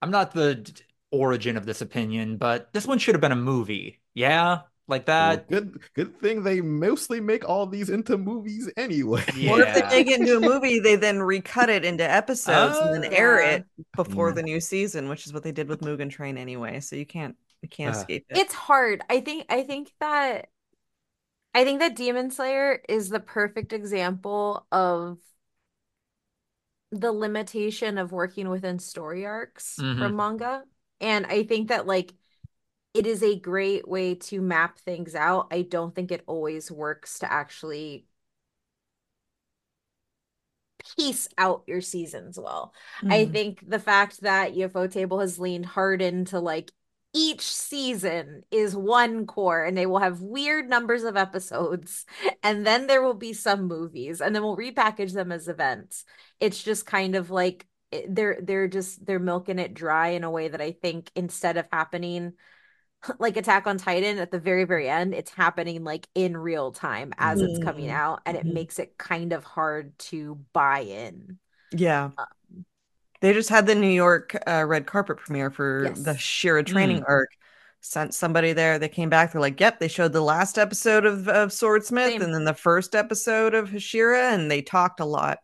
I'm 0.00 0.10
not 0.10 0.32
the 0.32 0.70
origin 1.10 1.56
of 1.56 1.66
this 1.66 1.80
opinion, 1.80 2.36
but 2.36 2.72
this 2.72 2.86
one 2.86 2.98
should 2.98 3.14
have 3.14 3.20
been 3.20 3.32
a 3.32 3.36
movie. 3.36 4.00
Yeah, 4.14 4.60
like 4.88 5.06
that. 5.06 5.46
Well, 5.50 5.60
good, 5.60 5.80
good 5.94 6.20
thing 6.20 6.42
they 6.42 6.60
mostly 6.60 7.20
make 7.20 7.48
all 7.48 7.66
these 7.66 7.90
into 7.90 8.18
movies 8.18 8.70
anyway. 8.76 9.24
Yeah. 9.36 9.50
What 9.50 9.60
if 9.60 9.74
they 9.74 9.82
make 9.82 10.06
it 10.08 10.20
into 10.20 10.36
a 10.36 10.40
movie? 10.40 10.78
They 10.78 10.96
then 10.96 11.20
recut 11.20 11.68
it 11.68 11.84
into 11.84 12.08
episodes 12.08 12.76
uh, 12.76 12.92
and 12.92 13.04
then 13.04 13.12
air 13.12 13.40
it 13.40 13.64
before 13.94 14.30
yeah. 14.30 14.34
the 14.34 14.42
new 14.42 14.60
season, 14.60 15.08
which 15.08 15.26
is 15.26 15.32
what 15.32 15.42
they 15.42 15.52
did 15.52 15.68
with 15.68 15.80
Mugen 15.80 16.10
Train 16.10 16.38
anyway. 16.38 16.80
So 16.80 16.96
you 16.96 17.06
can't 17.06 17.36
we 17.62 17.68
can't 17.68 17.94
uh, 17.94 17.98
escape 17.98 18.26
it. 18.28 18.38
It's 18.38 18.54
hard. 18.54 19.02
I 19.08 19.20
think 19.20 19.46
I 19.48 19.62
think 19.62 19.92
that 20.00 20.48
I 21.54 21.64
think 21.64 21.80
that 21.80 21.96
Demon 21.96 22.30
Slayer 22.30 22.80
is 22.88 23.08
the 23.08 23.20
perfect 23.20 23.72
example 23.72 24.66
of 24.72 25.18
the 26.90 27.12
limitation 27.12 27.98
of 27.98 28.12
working 28.12 28.48
within 28.48 28.78
story 28.78 29.26
arcs 29.26 29.78
mm-hmm. 29.80 29.98
from 29.98 30.16
manga. 30.16 30.64
And 31.00 31.26
I 31.26 31.42
think 31.42 31.68
that 31.68 31.86
like 31.86 32.12
it 32.94 33.06
is 33.06 33.22
a 33.22 33.38
great 33.38 33.88
way 33.88 34.14
to 34.14 34.40
map 34.40 34.78
things 34.78 35.14
out. 35.14 35.48
I 35.50 35.62
don't 35.62 35.94
think 35.94 36.12
it 36.12 36.22
always 36.26 36.70
works 36.70 37.20
to 37.20 37.32
actually 37.32 38.06
piece 40.96 41.28
out 41.38 41.62
your 41.66 41.80
seasons 41.80 42.38
well. 42.38 42.74
Mm. 43.02 43.12
I 43.12 43.26
think 43.26 43.64
the 43.66 43.78
fact 43.78 44.20
that 44.22 44.54
ufotable 44.54 45.20
has 45.20 45.38
leaned 45.38 45.66
hard 45.66 46.02
into 46.02 46.38
like 46.40 46.72
each 47.14 47.42
season 47.42 48.42
is 48.50 48.74
one 48.74 49.26
cour 49.26 49.64
and 49.64 49.76
they 49.76 49.86
will 49.86 49.98
have 49.98 50.20
weird 50.20 50.68
numbers 50.68 51.04
of 51.04 51.16
episodes 51.16 52.06
and 52.42 52.66
then 52.66 52.86
there 52.86 53.02
will 53.02 53.14
be 53.14 53.32
some 53.32 53.64
movies 53.68 54.20
and 54.20 54.34
then 54.34 54.42
we'll 54.42 54.56
repackage 54.56 55.12
them 55.12 55.30
as 55.30 55.48
events 55.48 56.04
it's 56.40 56.62
just 56.62 56.86
kind 56.86 57.14
of 57.14 57.30
like 57.30 57.66
eh, 57.92 58.02
they're 58.08 58.38
they're 58.42 58.68
just 58.68 59.04
they're 59.04 59.18
milking 59.18 59.58
it 59.58 59.74
dry 59.74 60.08
in 60.08 60.24
a 60.24 60.30
way 60.30 60.48
that 60.48 60.60
i 60.60 60.72
think 60.72 61.10
instead 61.14 61.56
of 61.56 61.66
happening 61.70 62.32
like 63.18 63.36
attack 63.36 63.66
on 63.66 63.76
titan 63.76 64.18
at 64.18 64.30
the 64.30 64.40
very 64.40 64.64
very 64.64 64.88
end 64.88 65.14
it's 65.14 65.32
happening 65.32 65.84
like 65.84 66.06
in 66.14 66.36
real 66.36 66.72
time 66.72 67.12
as 67.18 67.40
mm-hmm. 67.40 67.50
it's 67.50 67.62
coming 67.62 67.86
mm-hmm. 67.86 67.96
out 67.96 68.22
and 68.24 68.36
it 68.36 68.44
mm-hmm. 68.44 68.54
makes 68.54 68.78
it 68.78 68.96
kind 68.96 69.32
of 69.32 69.44
hard 69.44 69.98
to 69.98 70.38
buy 70.54 70.80
in 70.80 71.38
yeah 71.72 72.10
um, 72.16 72.64
they 73.22 73.32
just 73.32 73.48
had 73.48 73.66
the 73.66 73.74
New 73.74 73.86
York 73.86 74.36
uh, 74.46 74.64
red 74.66 74.84
carpet 74.84 75.16
premiere 75.16 75.50
for 75.50 75.84
yes. 75.86 76.02
the 76.02 76.12
Hashira 76.12 76.66
training 76.66 77.00
mm. 77.00 77.08
arc. 77.08 77.30
Sent 77.84 78.14
somebody 78.14 78.52
there. 78.52 78.78
They 78.78 78.88
came 78.88 79.08
back. 79.08 79.32
They're 79.32 79.40
like, 79.40 79.58
"Yep." 79.58 79.80
They 79.80 79.88
showed 79.88 80.12
the 80.12 80.20
last 80.20 80.56
episode 80.56 81.04
of, 81.04 81.26
of 81.28 81.52
Swordsmith 81.52 82.12
Same. 82.12 82.22
and 82.22 82.32
then 82.32 82.44
the 82.44 82.54
first 82.54 82.94
episode 82.94 83.54
of 83.54 83.70
Hashira, 83.70 84.32
and 84.34 84.48
they 84.48 84.62
talked 84.62 85.00
a 85.00 85.04
lot. 85.04 85.38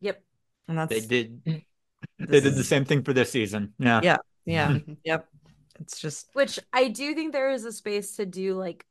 Yep. 0.00 0.22
And 0.68 0.78
that's 0.78 0.88
they 0.88 1.00
did. 1.00 1.42
They 2.18 2.40
did 2.40 2.54
the 2.54 2.64
same 2.64 2.86
thing 2.86 3.02
for 3.02 3.12
this 3.12 3.30
season. 3.30 3.74
Yeah. 3.78 4.00
Yeah. 4.02 4.16
Yeah. 4.46 4.78
yep. 5.04 5.28
It's 5.80 6.00
just 6.00 6.28
which 6.34 6.58
I 6.72 6.88
do 6.88 7.14
think 7.14 7.32
there 7.32 7.50
is 7.50 7.64
a 7.64 7.72
space 7.72 8.16
to 8.16 8.26
do 8.26 8.54
like 8.54 8.86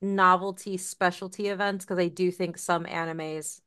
novelty 0.00 0.76
specialty 0.76 1.48
events 1.48 1.84
because 1.84 1.98
I 1.98 2.08
do 2.08 2.30
think 2.30 2.58
some 2.58 2.84
animes 2.84 3.60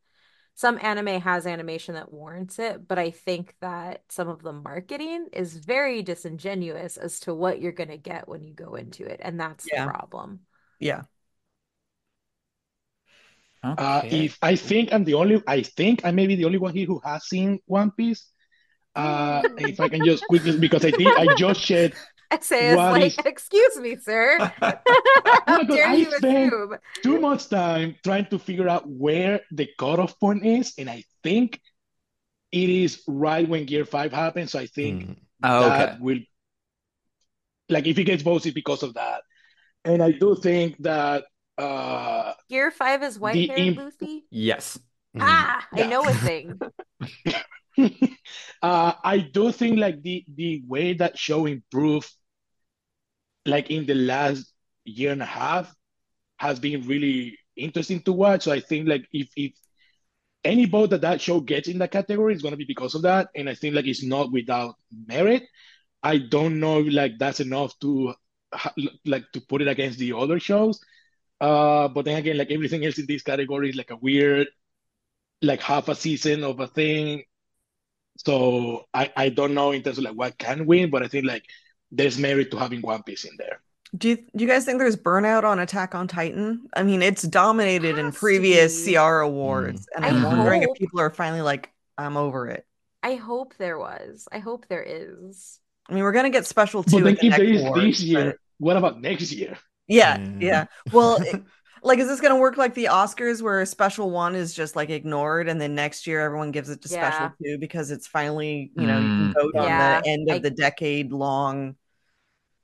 some 0.58 0.80
anime 0.82 1.22
has 1.22 1.46
animation 1.46 1.94
that 1.94 2.12
warrants 2.12 2.58
it, 2.58 2.88
but 2.88 2.98
I 2.98 3.12
think 3.12 3.54
that 3.62 4.02
some 4.10 4.28
of 4.28 4.42
the 4.42 4.52
marketing 4.52 5.28
is 5.32 5.56
very 5.56 6.02
disingenuous 6.02 6.98
as 6.98 7.20
to 7.22 7.34
what 7.36 7.62
you're 7.62 7.72
going 7.72 7.90
to 7.92 7.98
get 7.98 8.28
when 8.28 8.44
you 8.44 8.56
go 8.56 8.74
into 8.74 9.06
it, 9.06 9.20
and 9.24 9.40
that's 9.40 9.68
yeah. 9.72 9.86
the 9.86 9.92
problem. 9.92 10.40
Yeah. 10.80 11.04
Uh, 13.64 13.74
okay. 13.74 13.84
Uh, 13.84 14.24
if 14.24 14.40
I 14.42 14.56
think 14.56 14.92
I'm 14.92 15.04
the 15.04 15.14
only, 15.14 15.44
I 15.46 15.62
think 15.62 16.04
I 16.04 16.10
may 16.10 16.26
be 16.26 16.34
the 16.34 16.46
only 16.46 16.58
one 16.58 16.74
here 16.74 16.88
who 16.88 17.02
has 17.06 17.26
seen 17.26 17.60
One 17.68 17.92
Piece. 17.92 18.26
Uh, 18.96 19.44
if 19.60 19.80
I 19.80 19.90
can 19.90 20.04
just 20.04 20.26
quickly, 20.26 20.58
because 20.60 20.84
I 20.84 20.90
think 20.90 21.16
I 21.20 21.36
just 21.36 21.62
shared 21.62 21.94
essay 22.32 22.70
is 22.70 22.76
like, 22.76 23.06
is... 23.06 23.18
excuse 23.26 23.78
me, 23.78 23.96
sir. 23.96 24.38
How 25.48 25.64
dare 25.64 25.94
you 25.96 26.14
assume? 26.14 26.78
Too 27.04 27.20
much 27.20 27.50
time 27.50 27.96
trying 28.04 28.28
to 28.28 28.40
figure 28.40 28.68
out 28.68 28.88
where 28.88 29.42
the 29.52 29.70
cutoff 29.78 30.20
point 30.20 30.46
is, 30.46 30.74
and 30.78 30.90
I 30.90 31.04
think 31.24 31.60
it 32.52 32.70
is 32.70 33.04
right 33.08 33.48
when 33.48 33.66
Gear 33.66 33.86
Five 33.86 34.12
happens. 34.12 34.52
So 34.52 34.60
I 34.60 34.68
think 34.68 35.10
mm. 35.10 35.16
oh, 35.44 35.70
that 35.70 35.90
okay. 35.90 35.98
will, 36.02 36.20
like, 37.70 37.88
if 37.88 37.98
it 37.98 38.06
gets 38.06 38.24
votes, 38.24 38.46
it's 38.46 38.54
because 38.54 38.84
of 38.84 38.96
that. 38.96 39.22
And 39.86 40.02
I 40.02 40.12
do 40.12 40.36
think 40.36 40.78
that 40.84 41.26
uh 41.58 42.34
Gear 42.50 42.72
Five 42.72 43.04
is 43.04 43.18
white 43.18 43.50
hair 43.50 43.58
imp- 43.58 43.78
Luffy. 43.78 44.26
Yes. 44.30 44.78
Ah, 45.20 45.66
yeah. 45.74 45.86
I 45.86 45.88
know 45.88 46.04
a 46.08 46.14
thing. 46.14 46.60
uh, 48.62 48.94
I 49.04 49.20
do 49.20 49.52
think 49.52 49.80
like 49.80 50.02
the 50.02 50.26
the 50.34 50.64
way 50.68 50.94
that 50.94 51.18
show 51.18 51.46
improved, 51.46 52.12
like 53.48 53.72
in 53.72 53.86
the 53.86 53.96
last 53.96 54.54
year 54.86 55.12
and 55.12 55.22
a 55.22 55.26
half, 55.26 55.74
has 56.40 56.60
been 56.60 56.88
really 56.88 57.38
interesting 57.56 58.02
to 58.04 58.14
watch. 58.14 58.44
So 58.44 58.52
I 58.52 58.60
think 58.60 58.88
like 58.88 59.08
if 59.12 59.30
if 59.36 59.54
any 60.44 60.66
vote 60.66 60.92
that 60.92 61.02
that 61.02 61.22
show 61.22 61.40
gets 61.42 61.68
in 61.68 61.80
that 61.80 61.92
category 61.92 62.34
is 62.34 62.42
going 62.42 62.54
to 62.54 62.58
be 62.58 62.66
because 62.66 62.96
of 62.96 63.04
that, 63.04 63.30
and 63.36 63.50
I 63.50 63.56
think 63.56 63.76
like 63.76 63.88
it's 63.88 64.04
not 64.04 64.32
without 64.32 64.76
merit. 65.08 65.44
I 66.04 66.20
don't 66.20 66.60
know 66.60 66.80
like 66.80 67.20
that's 67.20 67.40
enough 67.40 67.78
to 67.82 68.14
like 69.06 69.32
to 69.34 69.42
put 69.42 69.62
it 69.62 69.68
against 69.68 70.00
the 70.00 70.14
other 70.14 70.40
shows. 70.40 70.80
Uh, 71.42 71.88
but 71.90 72.06
then 72.06 72.18
again, 72.18 72.38
like 72.38 72.52
everything 72.52 72.86
else 72.86 72.98
in 73.00 73.06
this 73.08 73.24
category 73.24 73.70
is 73.70 73.76
like 73.76 73.92
a 73.92 73.98
weird, 73.98 74.48
like 75.42 75.62
half 75.62 75.90
a 75.90 75.96
season 75.96 76.44
of 76.44 76.60
a 76.60 76.68
thing 76.68 77.24
so 78.18 78.86
I, 78.94 79.12
I 79.16 79.30
don't 79.30 79.54
know 79.54 79.72
in 79.72 79.84
terms 79.84 79.98
of 79.98 80.04
like 80.04 80.16
what 80.16 80.38
can 80.38 80.66
win, 80.66 80.90
but 80.90 81.04
I 81.04 81.08
think 81.08 81.26
like 81.26 81.44
there's 81.92 82.18
merit 82.18 82.52
to 82.52 82.58
having 82.58 82.82
One 82.82 83.04
Piece 83.04 83.24
in 83.26 83.32
there. 83.38 83.62
Do 83.96 84.10
you, 84.10 84.18
do 84.18 84.44
you 84.44 84.48
guys 84.48 84.66
think 84.66 84.80
there's 84.80 84.98
burnout 84.98 85.44
on 85.44 85.60
Attack 85.60 85.96
on 85.96 86.08
Titan? 86.08 86.68
I 86.76 86.84
mean, 86.84 87.02
it's 87.02 87.24
dominated 87.24 87.98
in 87.98 88.12
previous 88.12 88.86
CR 88.86 89.20
awards, 89.20 89.82
mm. 89.82 89.96
and 89.96 90.06
I'm 90.06 90.26
I 90.26 90.28
wondering 90.28 90.64
hope, 90.64 90.72
if 90.76 90.80
people 90.80 91.00
are 91.00 91.10
finally 91.10 91.42
like, 91.42 91.72
I'm 91.98 92.18
over 92.18 92.50
it. 92.50 92.66
I 93.02 93.16
hope 93.16 93.56
there 93.58 93.80
was. 93.80 94.28
I 94.32 94.40
hope 94.40 94.68
there 94.68 94.84
is. 94.86 95.60
I 95.90 95.94
mean, 95.94 96.04
we're 96.04 96.12
gonna 96.12 96.30
get 96.30 96.46
special 96.46 96.84
too. 96.84 96.98
But 96.98 97.04
then 97.04 97.14
if 97.14 97.22
the 97.22 97.30
there 97.30 97.44
is 97.44 97.64
this 97.76 98.02
year, 98.02 98.26
but... 98.26 98.38
what 98.58 98.78
about 98.78 99.00
next 99.00 99.32
year? 99.32 99.58
Yeah, 99.88 100.18
mm. 100.18 100.42
yeah. 100.42 100.66
Well, 100.92 101.22
it, 101.22 101.42
like 101.88 102.00
is 102.00 102.08
this 102.08 102.22
going 102.22 102.34
to 102.34 102.40
work 102.40 102.58
like 102.58 102.74
the 102.74 102.86
oscars 102.86 103.42
where 103.42 103.62
a 103.62 103.66
special 103.66 104.12
one 104.12 104.36
is 104.36 104.54
just 104.54 104.76
like 104.76 104.90
ignored 104.90 105.48
and 105.50 105.60
then 105.60 105.74
next 105.74 106.06
year 106.06 106.20
everyone 106.22 106.52
gives 106.52 106.70
it 106.70 106.82
to 106.84 106.90
Yeah. 106.90 107.10
special 107.10 107.34
two 107.44 107.58
because 107.58 107.90
it's 107.92 108.06
finally 108.08 108.72
you 108.76 108.86
know 108.86 109.00
you 109.00 109.06
Mm. 109.08 109.34
can 109.34 109.34
vote 109.34 109.56
on 109.56 110.02
the 110.04 110.10
end 110.10 110.30
of 110.30 110.36
I- 110.36 110.40
the 110.40 110.52
decade 110.52 111.12
long 111.12 111.76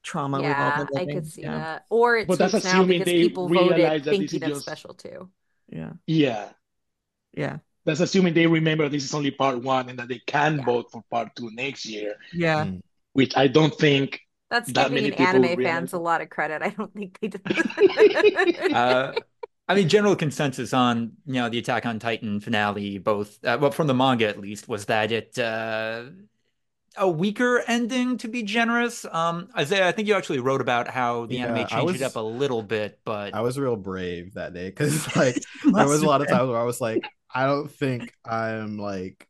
trauma 0.03 0.37
we've 0.37 0.47
all 0.47 0.51
Yeah, 0.51 0.83
been 0.91 1.09
I 1.09 1.13
could 1.13 1.25
see 1.27 1.41
yeah. 1.43 1.57
that. 1.57 1.85
Or 1.89 2.17
it's 2.17 2.27
But 2.27 2.37
that's 2.37 2.51
swoops 2.51 2.65
now 2.65 2.71
assuming 2.71 2.99
because 2.99 3.05
they 3.13 3.21
people 3.23 3.47
realize 3.49 3.69
voted 3.69 3.85
that 3.85 4.03
this 4.03 4.17
thinking 4.17 4.43
of 4.43 4.49
just- 4.49 4.61
special 4.61 4.93
two. 4.93 5.29
yeah 5.69 5.93
Yeah. 6.05 6.49
yeah 7.33 7.57
That's 7.85 8.01
assuming 8.01 8.33
they 8.33 8.47
remember 8.47 8.87
this 8.89 9.03
is 9.05 9.13
only 9.13 9.31
part 9.31 9.61
one 9.61 9.89
and 9.89 9.97
that 9.99 10.07
they 10.09 10.19
can 10.27 10.57
Yeah. 10.59 10.65
vote 10.65 10.91
for 10.91 11.01
part 11.09 11.35
two 11.35 11.49
next 11.53 11.85
year, 11.85 12.15
yeah 12.33 12.65
Mm. 12.65 12.81
which 13.13 13.35
I 13.37 13.47
don't 13.47 13.75
think. 13.77 14.19
That's 14.53 14.71
That 14.73 14.91
giving 14.91 14.93
many 14.93 15.11
an 15.13 15.13
anime 15.13 15.57
realize 15.57 15.57
fans 15.59 15.93
a 15.93 15.97
lot 15.97 16.21
of 16.21 16.29
credit. 16.29 16.61
I 16.61 16.69
don't 16.69 16.93
think 16.93 17.17
they 17.19 17.29
did. 17.29 17.41
Uh, 18.71 19.13
I 19.67 19.75
mean, 19.75 19.87
general 19.89 20.15
consensus 20.15 20.73
on 20.73 21.13
you 21.25 21.35
know 21.35 21.49
the 21.49 21.59
Attack 21.59 21.85
on 21.85 21.99
Titan 21.99 22.39
finale, 22.39 22.97
both 22.97 23.43
uh, 23.45 23.57
well 23.59 23.71
from 23.71 23.87
the 23.87 23.93
manga 23.93 24.27
at 24.27 24.39
least, 24.39 24.67
was 24.67 24.85
that 24.85 25.11
it 25.11 25.37
uh, 25.39 26.05
a 26.97 27.09
weaker 27.09 27.63
ending 27.67 28.17
to 28.19 28.27
be 28.29 28.43
generous. 28.43 29.05
Um, 29.05 29.49
Isaiah, 29.57 29.87
I 29.87 29.93
think 29.93 30.07
you 30.07 30.15
actually 30.15 30.39
wrote 30.39 30.61
about 30.61 30.89
how 30.89 31.25
the 31.27 31.39
Yeah, 31.39 31.39
anime 31.39 31.65
I 31.71 31.81
changed 31.81 31.95
it 31.95 32.01
up 32.03 32.17
a 32.17 32.21
little 32.21 32.63
bit, 32.63 32.99
but 33.05 33.35
I 33.35 33.41
was 33.41 33.57
real 33.57 33.75
brave 33.75 34.35
that 34.35 34.53
day 34.53 34.69
because 34.69 35.13
like 35.15 35.43
there 35.75 35.87
was 35.87 36.01
a 36.01 36.05
lot 36.05 36.21
of 36.21 36.27
times 36.27 36.49
where 36.49 36.59
I 36.59 36.63
was 36.63 36.79
like, 36.81 37.09
I 37.33 37.45
don't 37.45 37.69
think 37.71 38.13
I'm 38.25 38.77
like 38.77 39.27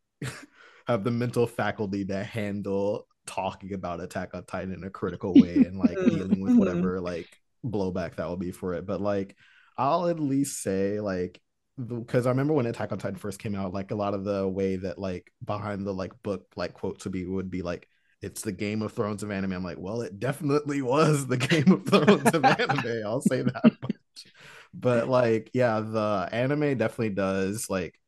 have 0.88 1.04
the 1.04 1.12
mental 1.12 1.48
faculty 1.48 2.06
to 2.06 2.24
handle 2.24 3.08
talking 3.26 3.74
about 3.74 4.02
Attack 4.02 4.34
on 4.34 4.46
Titan 4.46 4.74
in 4.74 4.84
a 4.84 4.90
critical 4.90 5.38
way 5.40 5.64
and 5.64 5.78
like 5.78 6.02
dealing 6.08 6.42
with 6.42 6.54
Mhm. 6.54 6.58
whatever 6.58 7.00
like 7.02 7.38
blowback 7.66 8.16
that 8.16 8.28
will 8.28 8.38
be 8.38 8.52
for 8.52 8.74
it. 8.74 8.86
But 8.86 9.02
like 9.02 9.36
I'll 9.78 10.08
at 10.08 10.20
least 10.20 10.62
say 10.62 11.00
like 11.00 11.40
because 11.88 12.28
I 12.28 12.30
remember 12.30 12.54
when 12.54 12.68
Attack 12.68 12.92
on 12.92 13.00
Titan 13.00 13.18
first 13.18 13.40
came 13.40 13.56
out, 13.56 13.74
like 13.74 13.92
a 13.92 13.96
lot 13.96 14.14
of 14.14 14.24
the 14.24 14.48
way 14.48 14.76
that 14.78 15.00
like 15.00 15.32
behind 15.44 15.86
the 15.86 15.94
like 15.94 16.12
book 16.24 16.46
like 16.56 16.74
quotes 16.74 17.04
would 17.06 17.14
be 17.14 17.26
would 17.26 17.50
be 17.50 17.62
like 17.64 17.88
it's 18.22 18.42
the 18.42 18.52
Game 18.52 18.82
of 18.82 18.94
Thrones 18.94 19.24
of 19.24 19.32
anime. 19.32 19.52
I'm 19.54 19.64
like, 19.64 19.80
well, 19.80 20.02
it 20.02 20.20
definitely 20.20 20.82
was 20.82 21.28
the 21.28 21.38
Game 21.38 21.72
of 21.72 21.86
Thrones 21.86 22.34
of 22.34 22.46
anime. 22.46 23.04
I'll 23.06 23.22
say 23.22 23.42
that 23.42 23.64
much. 23.82 24.28
But 24.74 25.08
like, 25.10 25.52
yeah, 25.54 25.80
the 25.82 26.30
anime 26.32 26.78
definitely 26.78 27.12
does 27.12 27.70
like 27.70 28.00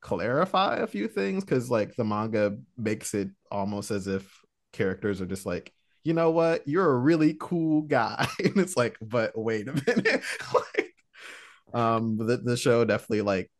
clarify 0.00 0.78
a 0.78 0.86
few 0.88 1.08
things 1.08 1.44
because 1.44 1.70
like 1.70 1.96
the 1.96 2.04
manga 2.04 2.58
makes 2.76 3.14
it 3.14 3.30
almost 3.50 3.90
as 3.90 4.06
if 4.08 4.41
characters 4.72 5.20
are 5.20 5.26
just 5.26 5.46
like, 5.46 5.72
you 6.04 6.14
know 6.14 6.30
what, 6.30 6.66
you're 6.66 6.90
a 6.90 6.98
really 6.98 7.36
cool 7.38 7.82
guy, 7.82 8.26
and 8.44 8.56
it's 8.58 8.76
like, 8.76 8.96
but 9.00 9.32
wait 9.36 9.68
a 9.68 9.72
minute, 9.72 10.22
like, 10.54 10.94
um, 11.74 12.18
the 12.18 12.38
the 12.38 12.56
show 12.56 12.84
definitely 12.84 13.22
like 13.22 13.50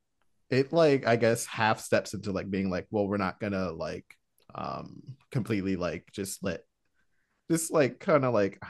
it 0.51 0.73
like 0.73 1.07
I 1.07 1.17
guess 1.17 1.47
half 1.47 1.81
steps 1.81 2.15
into 2.15 2.33
like 2.33 2.51
being 2.51 2.71
like, 2.71 2.87
well, 2.91 3.09
we're 3.09 3.17
not 3.17 3.41
gonna 3.41 3.73
like 3.73 4.05
um 4.55 5.03
completely 5.31 5.77
like 5.77 6.05
just 6.13 6.45
let 6.45 6.61
just 7.51 7.73
like 7.73 7.99
kind 7.99 8.25
of 8.25 8.35
like 8.35 8.61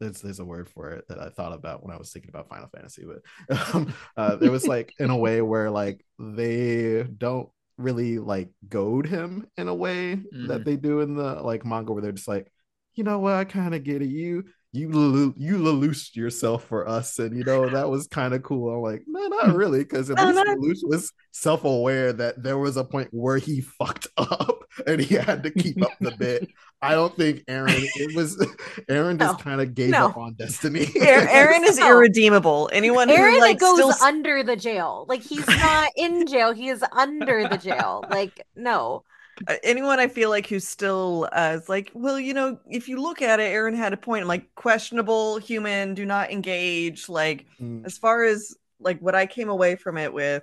there's 0.00 0.20
there's 0.20 0.40
a 0.40 0.44
word 0.44 0.68
for 0.68 0.90
it 0.90 1.04
that 1.08 1.18
I 1.18 1.28
thought 1.28 1.52
about 1.52 1.84
when 1.84 1.94
I 1.94 1.98
was 1.98 2.12
thinking 2.12 2.30
about 2.30 2.48
Final 2.48 2.68
Fantasy, 2.74 3.04
but 3.06 3.58
um, 3.74 3.94
uh, 4.16 4.36
it 4.40 4.50
was 4.50 4.66
like 4.66 4.94
in 4.98 5.10
a 5.10 5.16
way 5.16 5.40
where 5.42 5.70
like 5.70 6.04
they 6.18 7.02
don't 7.02 7.48
really 7.78 8.18
like 8.18 8.50
goad 8.68 9.06
him 9.06 9.46
in 9.56 9.68
a 9.68 9.74
way 9.74 10.22
Mhm. 10.32 10.46
that 10.48 10.64
they 10.64 10.76
do 10.76 11.00
in 11.00 11.14
the 11.16 11.34
like 11.42 11.64
manga 11.64 11.92
where 11.92 12.02
they're 12.02 12.12
just 12.12 12.28
like, 12.28 12.50
you 12.94 13.04
know 13.04 13.18
what, 13.18 13.34
I 13.34 13.44
kind 13.44 13.74
of 13.74 13.84
get 13.84 14.02
it. 14.02 14.08
You 14.08 14.44
you 14.72 14.90
lu- 14.90 15.34
you 15.36 15.56
Lelouch 15.56 16.14
yourself 16.14 16.64
for 16.64 16.86
us, 16.88 17.18
and 17.18 17.36
you 17.36 17.44
know 17.44 17.68
that 17.68 17.88
was 17.88 18.06
kind 18.08 18.34
of 18.34 18.42
cool. 18.42 18.74
I'm 18.74 18.82
like, 18.82 19.04
no, 19.06 19.26
not 19.28 19.54
really, 19.54 19.78
because 19.80 20.10
at 20.10 20.16
No, 20.18 20.24
least 20.26 20.36
not- 20.36 20.58
Lelouch 20.58 20.80
was 20.84 21.12
self 21.32 21.64
aware 21.64 22.12
that 22.12 22.42
there 22.42 22.58
was 22.58 22.76
a 22.76 22.84
point 22.84 23.08
where 23.12 23.38
he 23.38 23.60
fucked 23.78 24.08
up 24.16 24.64
and 24.86 25.00
he 25.00 25.14
had 25.14 25.42
to 25.44 25.50
keep 25.50 25.82
up 25.82 25.92
the 26.00 26.10
bit. 26.12 26.48
I 26.82 26.90
don't 26.92 27.16
think 27.16 27.44
Eren. 27.46 27.68
It 27.70 28.14
was 28.14 28.36
Eren 28.90 29.18
just 29.18 29.38
No. 29.38 29.42
kind 29.42 29.60
of 29.62 29.74
gave 29.74 29.90
No. 29.90 30.08
up 30.08 30.16
on 30.18 30.34
Destiny. 30.34 30.84
Eren, 30.84 31.26
Eren 31.26 31.62
is 31.64 31.78
No. 31.78 31.88
irredeemable. 31.88 32.68
Anyone 32.72 33.08
Eren 33.08 33.30
who 33.32 33.40
like 33.40 33.58
goes 33.58 33.78
still 33.78 34.06
under 34.06 34.42
the 34.42 34.56
jail. 34.56 35.06
Like 35.08 35.22
he's 35.22 35.46
not 35.46 35.88
in 35.96 36.26
jail. 36.26 36.52
He 36.52 36.68
is 36.68 36.84
under 36.92 37.48
the 37.48 37.56
jail. 37.56 38.04
Like 38.10 38.42
no. 38.54 39.04
Uh, 39.46 39.54
anyone 39.62 40.00
I 40.00 40.08
feel 40.08 40.30
like 40.30 40.46
who's 40.46 40.66
still 40.66 41.28
uh 41.32 41.58
is 41.60 41.68
like, 41.68 41.90
well, 41.94 42.18
you 42.18 42.34
know, 42.34 42.58
if 42.68 42.88
you 42.88 43.00
look 43.00 43.22
at 43.22 43.40
it, 43.40 43.52
Eren 43.52 43.76
had 43.76 43.92
a 43.92 43.96
point. 43.96 44.22
I'm 44.22 44.28
like, 44.28 44.54
questionable 44.54 45.38
human, 45.38 45.94
do 45.94 46.04
not 46.04 46.30
engage. 46.30 47.08
Like, 47.08 47.46
Mm, 47.60 47.84
as 47.84 47.98
far 47.98 48.24
as 48.24 48.56
like 48.80 49.00
what 49.00 49.14
I 49.14 49.26
came 49.26 49.48
away 49.48 49.76
from 49.76 49.98
it 49.98 50.12
with, 50.12 50.42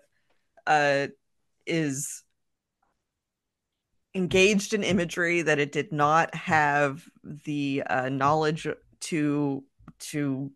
uh, 0.68 1.08
is 1.66 2.24
engaged 4.16 4.74
in 4.74 4.84
imagery 4.84 5.42
that 5.42 5.60
it 5.60 5.72
did 5.72 5.92
not 5.92 6.34
have 6.36 7.04
the 7.46 7.84
uh, 7.90 8.10
knowledge 8.10 8.68
to 9.00 9.64
to 10.00 10.52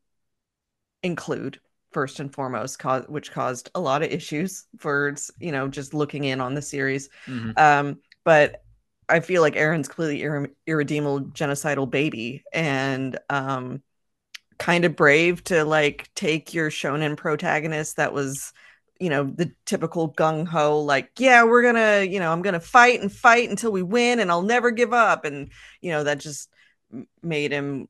include 1.04 1.60
first 1.91 2.19
and 2.19 2.34
foremost, 2.34 2.80
cause, 2.80 3.06
which 3.08 3.32
caused 3.32 3.69
a 3.76 3.80
lot 3.80 4.04
of 4.04 4.12
issues 4.12 4.65
for 4.78 5.15
you 5.39 5.52
know 5.52 5.67
just 5.67 5.93
looking 5.93 6.26
in 6.26 6.41
on 6.41 6.54
the 6.54 6.62
series. 6.62 7.10
Mhm. 7.28 7.58
Um, 7.58 8.00
but 8.27 8.61
I 9.07 9.21
feel 9.21 9.41
like 9.41 9.55
Eren's 9.55 9.87
irre- 9.87 10.51
irredeemable 10.67 11.27
genocidal 11.27 11.89
baby 11.89 12.43
and 12.51 13.17
um 13.29 13.81
kind 14.57 14.83
of 14.83 14.97
brave 14.97 15.45
to 15.45 15.63
like 15.63 16.09
take 16.13 16.53
your 16.53 16.69
shonen 16.69 17.15
protagonist 17.15 17.95
that 17.95 18.11
was 18.11 18.51
you 18.99 19.09
know 19.09 19.23
the 19.23 19.53
typical 19.65 20.11
gung 20.11 20.45
ho 20.45 20.81
like 20.81 21.09
yeah 21.19 21.45
we're 21.45 21.61
gonna 21.61 22.03
you 22.03 22.19
know 22.19 22.33
I'm 22.33 22.41
gonna 22.41 22.59
fight 22.59 22.99
and 22.99 23.09
fight 23.09 23.49
until 23.49 23.71
we 23.71 23.81
win 23.81 24.19
and 24.19 24.29
I'll 24.29 24.41
never 24.41 24.71
give 24.71 24.91
up 24.91 25.23
and 25.23 25.49
you 25.79 25.91
know 25.91 26.03
that 26.03 26.19
just 26.19 26.49
made 27.23 27.53
him 27.53 27.87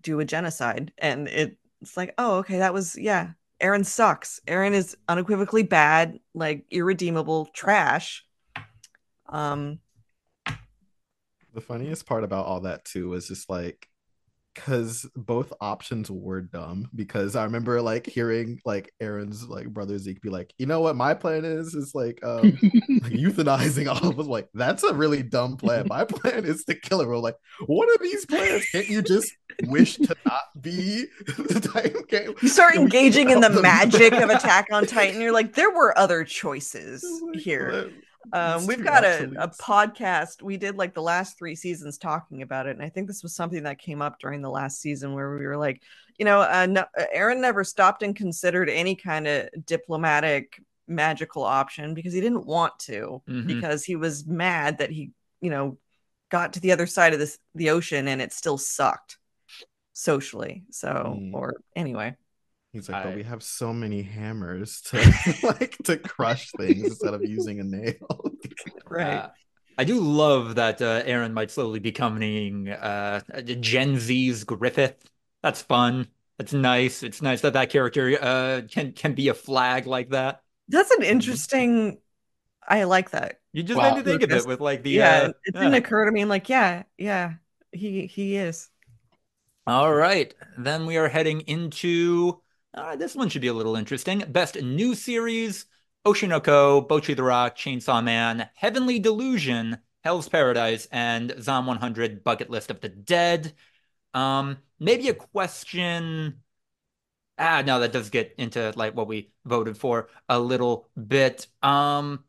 do 0.00 0.20
a 0.20 0.24
genocide 0.24 0.92
and 0.98 1.26
it, 1.26 1.56
it's 1.82 1.96
like 1.96 2.14
oh 2.18 2.36
okay 2.36 2.58
that 2.58 2.72
was 2.72 2.96
yeah 2.96 3.30
Eren 3.60 3.84
sucks. 3.84 4.40
Eren 4.46 4.74
is 4.74 4.96
unequivocally 5.08 5.64
bad 5.64 6.20
like 6.34 6.66
irredeemable 6.70 7.46
trash 7.46 8.24
um 9.34 9.78
the 11.54 11.60
funniest 11.60 12.06
part 12.06 12.24
about 12.24 12.46
all 12.46 12.60
that 12.60 12.84
too 12.84 13.08
was 13.10 13.28
just 13.28 13.48
like 13.50 13.88
because 14.54 15.04
both 15.16 15.52
options 15.60 16.08
were 16.08 16.40
dumb 16.40 16.88
because 16.94 17.34
i 17.34 17.42
remember 17.42 17.82
like 17.82 18.06
hearing 18.06 18.60
like 18.64 18.92
eren's 19.00 19.48
like 19.48 19.68
brother 19.68 19.98
zeke 19.98 20.20
be 20.22 20.30
like 20.30 20.52
you 20.58 20.66
know 20.66 20.80
what 20.80 20.94
my 20.94 21.12
plan 21.12 21.44
is? 21.44 21.74
Is 21.74 21.92
like 21.94 22.20
um 22.24 22.42
like, 22.62 23.12
euthanizing 23.12 23.88
all 23.88 24.08
of 24.08 24.20
us. 24.20 24.26
Like 24.26 24.48
that's 24.54 24.84
a 24.84 24.94
really 24.94 25.24
dumb 25.24 25.56
plan. 25.56 25.86
My 25.88 26.04
plan 26.04 26.44
is 26.44 26.64
to 26.66 26.74
kill 26.76 27.04
her 27.04 27.16
like 27.18 27.34
what 27.66 27.88
are 27.88 28.02
these 28.02 28.24
plans? 28.26 28.64
Can't 28.70 28.88
you 28.88 29.02
just 29.02 29.32
wish 29.64 29.96
to 29.96 30.14
not 30.24 30.42
be 30.60 31.06
the 31.26 31.60
titan 31.60 32.02
game 32.08 32.34
you 32.40 32.48
start 32.48 32.74
Can 32.74 32.82
engaging 32.82 33.30
in 33.30 33.40
the 33.40 33.48
them? 33.48 33.62
magic 33.62 34.12
of 34.12 34.30
attack 34.38 34.68
on 34.72 34.86
titan. 34.86 35.20
You're 35.20 35.32
like 35.32 35.54
there 35.54 35.70
were 35.70 35.96
other 35.98 36.22
choices 36.24 37.04
Like, 37.32 37.40
here. 37.42 37.72
That- 37.72 37.92
um 38.32 38.66
we've 38.66 38.82
got 38.84 39.04
a, 39.04 39.24
a 39.38 39.48
podcast 39.48 40.42
we 40.42 40.56
did 40.56 40.76
like 40.76 40.94
the 40.94 41.02
last 41.02 41.38
three 41.38 41.54
seasons 41.54 41.98
talking 41.98 42.42
about 42.42 42.66
it 42.66 42.70
and 42.76 42.82
i 42.82 42.88
think 42.88 43.06
this 43.06 43.22
was 43.22 43.34
something 43.34 43.62
that 43.64 43.78
came 43.78 44.00
up 44.00 44.18
during 44.18 44.40
the 44.42 44.50
last 44.50 44.80
season 44.80 45.12
where 45.14 45.36
we 45.36 45.46
were 45.46 45.56
like 45.56 45.82
you 46.18 46.24
know 46.24 46.40
uh, 46.40 46.66
no, 46.68 46.84
eren 47.14 47.40
never 47.40 47.64
stopped 47.64 48.02
and 48.02 48.16
considered 48.16 48.68
any 48.70 48.94
kind 48.94 49.26
of 49.26 49.48
diplomatic 49.66 50.60
magical 50.86 51.42
option 51.42 51.94
because 51.94 52.12
he 52.12 52.20
didn't 52.20 52.46
want 52.46 52.78
to 52.78 53.22
Mhm. 53.28 53.46
because 53.46 53.84
he 53.84 53.96
was 53.96 54.26
mad 54.26 54.78
that 54.78 54.90
he 54.90 55.10
you 55.40 55.50
know 55.50 55.78
got 56.30 56.54
to 56.54 56.60
the 56.60 56.72
other 56.72 56.86
side 56.86 57.12
of 57.12 57.18
this 57.18 57.38
the 57.54 57.70
ocean 57.70 58.08
and 58.08 58.20
it 58.22 58.32
still 58.32 58.58
sucked 58.58 59.18
socially 59.92 60.64
so 60.70 61.16
Mm. 61.18 61.34
or 61.34 61.54
anyway 61.76 62.16
He's 62.74 62.90
like, 62.90 63.00
I- 63.00 63.02
but 63.02 63.14
we 63.14 63.24
have 63.24 63.42
so 63.42 63.72
many 63.74 64.02
hammers 64.02 64.82
to 64.90 65.14
like 65.44 65.80
to 65.84 65.98
crush 65.98 66.54
things 66.54 66.90
instead 66.90 67.14
of 67.14 67.24
using 67.24 67.60
a 67.60 67.64
nail. 67.64 68.32
right 68.88 69.24
Uh, 69.24 69.30
I 69.76 69.84
do 69.84 70.00
love 70.00 70.56
that 70.56 70.80
uh, 70.82 71.02
Eren 71.04 71.32
might 71.32 71.50
slowly 71.50 71.80
becoming 71.80 72.68
uh, 72.70 73.20
Gen 73.42 73.98
Z's 73.98 74.44
Griffith. 74.44 74.96
That's 75.42 75.62
fun. 75.62 76.08
That's 76.38 76.52
nice. 76.52 77.02
It's 77.02 77.22
nice 77.22 77.40
that 77.42 77.54
that 77.54 77.70
character 77.70 78.18
uh, 78.20 78.62
can 78.70 78.92
can 78.92 79.14
be 79.14 79.28
a 79.28 79.34
flag 79.34 79.86
like 79.86 80.10
that. 80.10 80.42
that's 80.68 80.90
an 80.92 81.02
interesting 81.02 81.98
i 82.68 82.84
like 82.84 83.10
that 83.12 83.40
You 83.52 83.62
just 83.62 83.80
Wow. 83.80 83.82
made 83.82 83.94
me 83.94 84.02
think 84.02 84.22
of 84.22 84.32
it 84.32 84.46
with 84.46 84.60
like 84.60 84.82
the 84.82 85.00
yeah, 85.00 85.02
uh, 85.02 85.32
it 85.44 85.56
didn't 85.58 85.74
yeah. 85.74 85.76
occur 85.76 86.04
to 86.06 86.12
me. 86.12 86.22
I'm 86.22 86.28
like, 86.28 86.48
yeah, 86.48 86.84
yeah, 86.98 87.34
he 87.72 88.06
he 88.06 88.36
is. 88.36 88.70
All 89.66 89.92
right, 89.94 90.34
then 90.58 90.86
we 90.86 90.96
are 90.96 91.08
heading 91.08 91.40
into 91.42 92.42
uh, 92.74 92.96
this 92.96 93.14
one 93.14 93.28
should 93.28 93.42
be 93.42 93.48
a 93.48 93.54
little 93.54 93.76
interesting. 93.76 94.20
Best 94.28 94.60
new 94.60 94.94
series: 94.94 95.66
Oshi 96.06 96.28
no 96.28 96.40
Ko, 96.40 96.82
Bocchi 96.82 97.16
the 97.16 97.22
Rock, 97.22 97.56
Chainsaw 97.56 98.02
Man, 98.02 98.48
Heavenly 98.54 98.98
Delusion, 98.98 99.78
Hell's 100.02 100.28
Paradise, 100.28 100.86
and 100.92 101.34
Zom 101.40 101.66
100 101.66 102.24
Bucket 102.24 102.50
List 102.50 102.70
of 102.70 102.80
the 102.80 102.88
Dead. 102.88 103.54
Um, 104.12 104.58
maybe 104.78 105.08
a 105.08 105.14
question 105.14 106.42
ah 107.38 107.62
no 107.64 107.80
that 107.80 107.92
does 107.92 108.10
get 108.10 108.34
into 108.38 108.72
like 108.76 108.94
what 108.94 109.08
we 109.08 109.30
voted 109.44 109.76
for 109.76 110.08
a 110.28 110.38
little 110.38 110.88
bit 111.06 111.46
um 111.62 112.24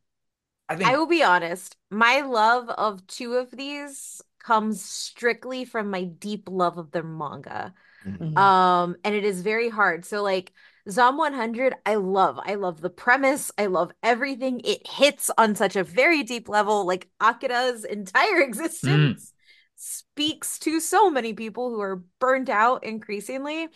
I 0.68 0.76
think 0.76 0.90
I 0.90 0.98
will 0.98 1.08
be 1.08 1.24
honest 1.24 1.78
my 1.90 2.22
love 2.22 2.70
of 2.70 3.06
two 3.08 3.36
of 3.36 3.52
these 3.52 4.22
comes 4.40 4.84
strictly 4.84 5.66
from 5.66 5.90
my 5.90 6.04
deep 6.04 6.50
love 6.50 6.78
of 6.78 6.92
their 6.92 7.04
manga 7.04 7.74
mm-hmm. 8.06 8.38
um 8.38 8.96
and 9.04 9.16
it 9.16 9.24
is 9.24 9.42
very 9.42 9.70
hard 9.70 10.06
so 10.06 10.22
like 10.24 10.52
Zom 10.90 11.18
100 11.18 11.74
I 11.86 11.96
love 11.96 12.40
I 12.44 12.56
love 12.56 12.82
the 12.82 12.90
premise 12.90 13.52
I 13.58 13.66
love 13.68 13.92
everything 14.04 14.62
it 14.64 14.88
hits 14.88 15.32
on 15.38 15.56
such 15.56 15.76
a 15.76 15.84
very 15.84 16.24
deep 16.24 16.48
level 16.48 16.86
like 16.86 17.10
Akira's 17.20 17.84
entire 17.84 18.42
existence 18.42 19.26
mm. 19.26 19.34
speaks 19.76 20.60
to 20.60 20.80
so 20.80 21.10
many 21.10 21.34
people 21.34 21.70
who 21.70 21.82
are 21.82 22.04
burnt 22.20 22.50
out 22.50 22.84
increasingly 22.84 23.70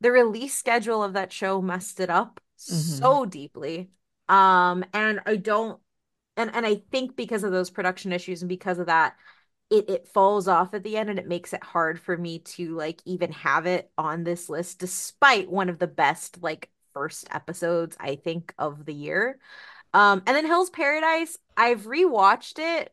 the 0.00 0.12
release 0.12 0.56
schedule 0.56 1.02
of 1.02 1.14
that 1.14 1.32
show 1.32 1.62
messed 1.62 2.00
it 2.00 2.10
up 2.10 2.40
mm-hmm. 2.58 2.74
so 2.74 3.24
deeply. 3.24 3.90
Um, 4.28 4.84
and 4.92 5.20
I 5.24 5.36
don't, 5.36 5.80
and 6.36 6.54
and 6.54 6.66
I 6.66 6.76
think 6.90 7.16
because 7.16 7.44
of 7.44 7.52
those 7.52 7.70
production 7.70 8.12
issues 8.12 8.42
and 8.42 8.48
because 8.48 8.78
of 8.78 8.86
that, 8.86 9.16
it 9.70 9.90
it 9.90 10.08
falls 10.08 10.48
off 10.48 10.74
at 10.74 10.82
the 10.82 10.96
end 10.96 11.10
and 11.10 11.18
it 11.18 11.28
makes 11.28 11.52
it 11.52 11.62
hard 11.64 12.00
for 12.00 12.16
me 12.16 12.38
to 12.40 12.74
like 12.76 13.00
even 13.04 13.32
have 13.32 13.66
it 13.66 13.90
on 13.98 14.24
this 14.24 14.48
list, 14.48 14.78
despite 14.78 15.50
one 15.50 15.68
of 15.68 15.78
the 15.78 15.86
best 15.86 16.42
like 16.42 16.70
first 16.94 17.28
episodes 17.30 17.96
I 18.00 18.16
think 18.16 18.54
of 18.58 18.84
the 18.86 18.94
year. 18.94 19.38
Um, 19.94 20.22
and 20.26 20.36
then 20.36 20.46
Hell's 20.46 20.70
Paradise, 20.70 21.38
I've 21.56 21.82
rewatched 21.82 22.58
it. 22.58 22.92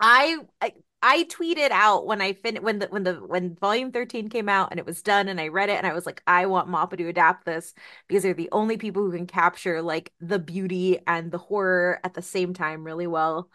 I, 0.00 0.38
I 0.60 0.72
I 1.02 1.24
tweeted 1.24 1.70
out 1.70 2.06
when 2.06 2.20
I 2.20 2.32
fin 2.34 2.56
when 2.62 2.78
the 2.78 2.86
when 2.86 3.02
the 3.02 3.14
when 3.14 3.56
volume 3.56 3.90
13 3.92 4.28
came 4.28 4.48
out 4.48 4.68
and 4.70 4.78
it 4.80 4.86
was 4.86 5.02
done 5.02 5.28
and 5.28 5.40
I 5.40 5.48
read 5.48 5.68
it 5.68 5.74
and 5.78 5.86
I 5.86 5.92
was 5.94 6.06
like, 6.06 6.22
I 6.26 6.46
want 6.46 6.68
Mappa 6.68 6.96
to 6.98 7.08
adapt 7.08 7.44
this 7.44 7.74
because 8.08 8.22
they're 8.22 8.34
the 8.34 8.48
only 8.52 8.76
people 8.76 9.02
who 9.02 9.12
can 9.12 9.26
capture 9.26 9.82
like 9.82 10.12
the 10.20 10.38
beauty 10.38 10.98
and 11.06 11.30
the 11.32 11.38
horror 11.38 12.00
at 12.04 12.14
the 12.14 12.22
same 12.22 12.54
time 12.54 12.84
really 12.84 13.06
well. 13.08 13.50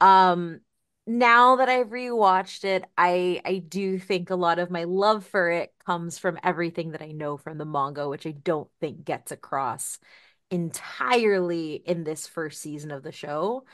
Um 0.00 0.60
now 1.06 1.56
that 1.56 1.68
I've 1.68 1.88
rewatched 1.90 2.64
it, 2.64 2.84
I 2.96 3.40
I 3.44 3.58
do 3.58 3.98
think 3.98 4.30
a 4.30 4.36
lot 4.36 4.58
of 4.58 4.70
my 4.70 4.84
love 4.84 5.26
for 5.26 5.50
it 5.50 5.72
comes 5.84 6.18
from 6.18 6.38
everything 6.42 6.92
that 6.92 7.02
I 7.02 7.12
know 7.12 7.36
from 7.36 7.58
the 7.58 7.64
manga, 7.66 8.08
which 8.08 8.26
I 8.26 8.32
don't 8.32 8.70
think 8.80 9.04
gets 9.04 9.32
across 9.32 9.98
entirely 10.50 11.74
in 11.74 12.04
this 12.04 12.26
first 12.26 12.60
season 12.60 12.90
of 12.90 13.02
the 13.02 13.12
show 13.12 13.64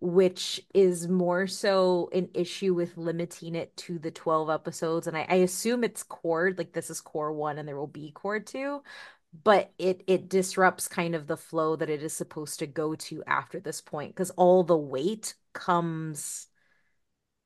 which 0.00 0.60
is 0.74 1.08
more 1.08 1.46
so 1.46 2.08
an 2.12 2.28
issue 2.34 2.74
with 2.74 2.96
limiting 2.96 3.54
it 3.54 3.76
to 3.76 3.98
the 3.98 4.10
12 4.10 4.50
episodes. 4.50 5.06
And 5.06 5.16
I, 5.16 5.26
I 5.28 5.34
assume 5.36 5.84
it's 5.84 6.02
cour, 6.02 6.52
like 6.56 6.72
this 6.72 6.90
is 6.90 7.00
cour 7.00 7.32
one 7.32 7.58
and 7.58 7.68
there 7.68 7.76
will 7.76 7.86
be 7.86 8.12
cour 8.14 8.40
two, 8.40 8.82
but 9.44 9.72
it 9.78 10.02
it 10.06 10.28
disrupts 10.28 10.88
kind 10.88 11.14
of 11.14 11.26
the 11.26 11.36
flow 11.36 11.76
that 11.76 11.90
it 11.90 12.02
is 12.02 12.12
supposed 12.14 12.58
to 12.60 12.66
go 12.66 12.94
to 12.96 13.22
after 13.26 13.60
this 13.60 13.80
point 13.80 14.14
because 14.14 14.30
all 14.30 14.64
the 14.64 14.76
weight 14.76 15.34
comes 15.52 16.48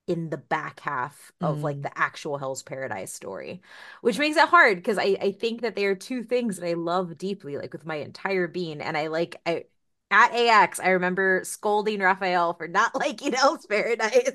in 0.07 0.31
the 0.31 0.37
back 0.37 0.81
half 0.81 1.33
of 1.43 1.59
mm. 1.59 1.63
like 1.63 1.83
the 1.83 1.97
actual 1.99 2.39
Hell's 2.39 2.63
Paradise 2.63 3.13
story, 3.13 3.63
which 4.03 4.19
makes 4.19 4.37
it 4.37 4.49
hard 4.49 4.77
because 4.77 4.99
I, 4.99 5.17
I 5.21 5.33
think 5.33 5.63
that 5.63 5.77
they 5.77 5.87
are 5.87 5.95
two 5.95 6.23
things 6.23 6.59
that 6.59 6.69
I 6.69 6.75
love 6.75 7.17
deeply, 7.17 7.57
like 7.57 7.73
with 7.73 7.87
my 7.87 7.97
entire 7.97 8.47
being. 8.47 8.81
And 8.81 8.97
I 8.97 9.07
like 9.09 9.41
I 9.47 9.65
at 10.11 10.33
AX, 10.35 10.79
I 10.81 10.91
remember 10.91 11.41
scolding 11.45 12.01
Rafael 12.01 12.55
for 12.55 12.69
not 12.69 12.95
liking 12.99 13.33
Hell's 13.33 13.67
Paradise. 13.67 14.33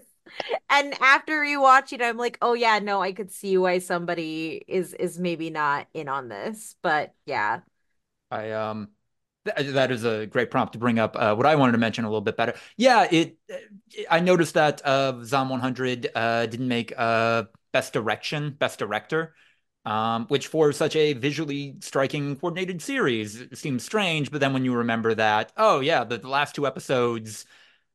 And 0.70 0.93
after 1.01 1.34
rewatching, 1.41 2.01
I'm 2.01 2.17
like, 2.17 2.38
oh 2.41 2.53
yeah, 2.53 2.80
no, 2.80 3.01
I 3.01 3.13
could 3.13 3.32
see 3.32 3.57
why 3.57 3.80
somebody 3.80 4.63
is 4.67 4.93
is 4.93 5.20
maybe 5.20 5.49
not 5.49 5.88
in 5.93 6.07
on 6.07 6.30
this. 6.30 6.76
But 6.82 7.13
yeah. 7.26 7.61
I 8.32 8.51
um 8.51 8.89
th- 9.57 9.73
that 9.73 9.91
is 9.91 10.03
a 10.03 10.25
great 10.25 10.51
prompt 10.51 10.73
to 10.73 10.79
bring 10.79 10.99
up 10.99 11.15
uh, 11.17 11.35
what 11.35 11.45
I 11.45 11.55
wanted 11.55 11.73
to 11.73 11.77
mention 11.77 12.05
a 12.05 12.07
little 12.07 12.21
bit 12.21 12.37
better. 12.37 12.53
Yeah, 12.77 13.07
it 13.09 13.37
I 14.09 14.19
noticed 14.19 14.53
that 14.53 14.81
uh 14.85 15.23
Zom 15.23 15.49
100 15.49 16.09
uh 16.15 16.45
didn't 16.45 16.67
make 16.67 16.93
uh 16.97 17.43
best 17.71 17.93
direction, 17.93 18.55
best 18.57 18.79
director 18.79 19.33
um, 19.85 20.25
which 20.27 20.47
for 20.47 20.71
such 20.71 20.95
a 20.95 21.13
visually 21.13 21.75
striking 21.79 22.35
coordinated 22.35 22.81
series 22.81 23.43
seems 23.53 23.83
strange. 23.83 24.31
But 24.31 24.41
then 24.41 24.53
when 24.53 24.65
you 24.65 24.75
remember 24.75 25.15
that, 25.15 25.51
oh 25.57 25.79
yeah, 25.79 26.03
the, 26.03 26.17
the 26.17 26.27
last 26.27 26.55
two 26.55 26.67
episodes 26.67 27.45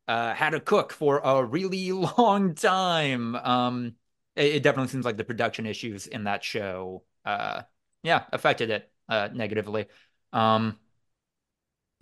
uh, 0.09 0.35
had 0.35 0.55
a 0.55 0.61
cook 0.61 0.93
for 0.93 1.21
a 1.23 1.45
really 1.45 1.93
long 2.19 2.55
time. 2.55 3.37
Um, 3.37 3.95
it, 4.37 4.57
it, 4.57 4.63
definitely 4.63 4.91
seems 4.91 5.05
like 5.05 5.17
the 5.17 5.25
production 5.25 5.67
issues 5.67 6.07
in 6.07 6.25
that 6.25 6.43
show, 6.43 7.05
uh, 7.25 7.63
yeah, 8.03 8.25
affected 8.33 8.71
it 8.71 8.91
uh, 9.09 9.29
negatively. 9.33 9.87
Um, 10.33 10.79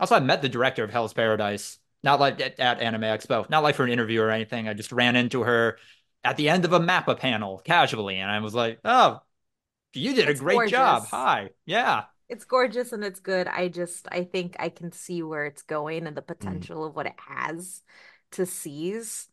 also, 0.03 0.17
I 0.17 0.21
met 0.21 0.43
the 0.43 0.49
director 0.49 0.85
of 0.85 0.91
Hell's 0.91 1.15
Paradise, 1.15 1.79
not 2.03 2.21
like 2.21 2.41
at, 2.41 2.61
at 2.61 2.81
Anime 2.81 3.03
Expo, 3.03 3.49
not 3.49 3.63
like 3.63 3.77
for 3.77 3.85
an 3.85 3.91
interview 3.91 4.21
or 4.21 4.31
anything. 4.31 4.69
I 4.69 4.75
just 4.75 4.93
ran 4.93 5.17
into 5.17 5.43
her 5.43 5.79
at 6.25 6.37
the 6.37 6.49
end 6.49 6.65
of 6.65 6.73
a 6.73 6.81
Mappa 6.81 7.19
panel 7.19 7.59
casually, 7.65 8.17
and 8.19 8.31
I 8.31 8.41
was 8.41 8.55
like, 8.55 8.81
oh 8.85 9.21
you 9.95 10.15
did 10.15 10.29
it's 10.29 10.41
a 10.41 10.43
great 10.43 10.55
gorgeous. 10.55 10.71
job. 10.73 11.07
Hi. 11.09 11.51
Yeah. 11.67 12.05
It's 12.29 12.45
gorgeous 12.45 12.93
and 12.93 13.05
it's 13.05 13.21
good. 13.21 13.47
I 13.47 13.69
just 13.69 14.09
I 14.11 14.25
think 14.25 14.57
I 14.59 14.69
can 14.69 14.93
see 14.93 15.23
where 15.23 15.45
it's 15.45 15.63
going 15.63 16.07
and 16.07 16.17
the 16.17 16.23
mm. 16.23 16.29
potential 16.29 16.83
mm. 16.83 16.89
of 16.89 16.97
what 16.97 17.07
it 17.07 17.17
has 17.17 17.83
to 18.33 18.47
seize. 18.47 19.29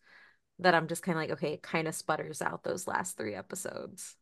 That 0.59 0.76
I'm 0.76 0.88
just 0.88 1.03
kind 1.03 1.17
of 1.17 1.22
like, 1.24 1.32
okay, 1.32 1.53
it 1.53 1.61
kind 1.61 1.88
of 1.88 1.95
sputters 1.95 2.41
out 2.41 2.63
those 2.63 2.86
last 2.86 3.15
three 3.15 3.34
episodes. 3.34 4.17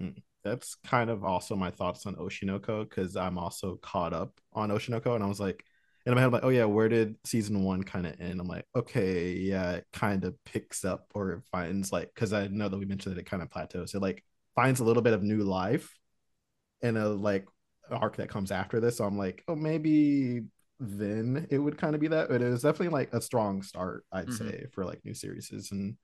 Mm. 0.00 0.22
That's 0.48 0.76
kind 0.86 1.10
of 1.10 1.24
also 1.24 1.56
my 1.56 1.70
thoughts 1.70 2.06
on 2.06 2.16
Oshi 2.16 2.44
no 2.44 2.58
Ko 2.58 2.84
because 2.84 3.16
I'm 3.16 3.38
also 3.38 3.76
caught 3.76 4.12
up 4.12 4.40
on 4.52 4.70
Oshi 4.70 4.90
no 4.90 5.00
Ko 5.00 5.14
and 5.14 5.24
I 5.24 5.26
was 5.28 5.40
like, 5.40 5.64
in 6.06 6.14
my 6.14 6.20
head, 6.20 6.26
I'm 6.28 6.32
like, 6.32 6.44
oh 6.44 6.48
yeah, 6.48 6.64
where 6.64 6.88
did 6.88 7.16
season 7.24 7.64
one 7.64 7.82
kind 7.82 8.06
of 8.06 8.18
end? 8.18 8.40
I'm 8.40 8.48
like, 8.48 8.64
okay, 8.74 9.32
yeah, 9.32 9.72
it 9.72 9.86
kind 9.92 10.24
of 10.24 10.42
picks 10.44 10.84
up 10.84 11.06
or 11.14 11.42
finds 11.52 11.92
like 11.92 12.10
because 12.14 12.32
I 12.32 12.46
know 12.48 12.68
that 12.68 12.78
we 12.78 12.86
mentioned 12.86 13.14
that 13.14 13.20
it 13.20 13.30
kind 13.30 13.42
of 13.42 13.50
plateaus. 13.50 13.94
It 13.94 14.00
like 14.00 14.24
finds 14.54 14.80
a 14.80 14.84
little 14.84 15.02
bit 15.02 15.12
of 15.12 15.22
new 15.22 15.42
life 15.42 15.94
in 16.80 16.96
a 16.96 17.08
like 17.08 17.46
arc 17.90 18.16
that 18.16 18.30
comes 18.30 18.50
after 18.50 18.80
this. 18.80 18.96
So 18.98 19.04
I'm 19.04 19.18
like, 19.18 19.44
oh, 19.48 19.54
maybe 19.54 20.44
then 20.80 21.46
it 21.50 21.58
would 21.58 21.76
kind 21.76 21.94
of 21.94 22.00
be 22.00 22.08
that. 22.08 22.28
But 22.28 22.42
it 22.42 22.48
was 22.48 22.62
definitely 22.62 22.88
like 22.88 23.12
a 23.12 23.20
strong 23.20 23.62
start, 23.62 24.04
I'd 24.12 24.28
mm-hmm. 24.28 24.48
say, 24.48 24.66
for 24.72 24.84
like 24.84 25.04
new 25.04 25.14
series. 25.14 25.50
And 25.72 25.96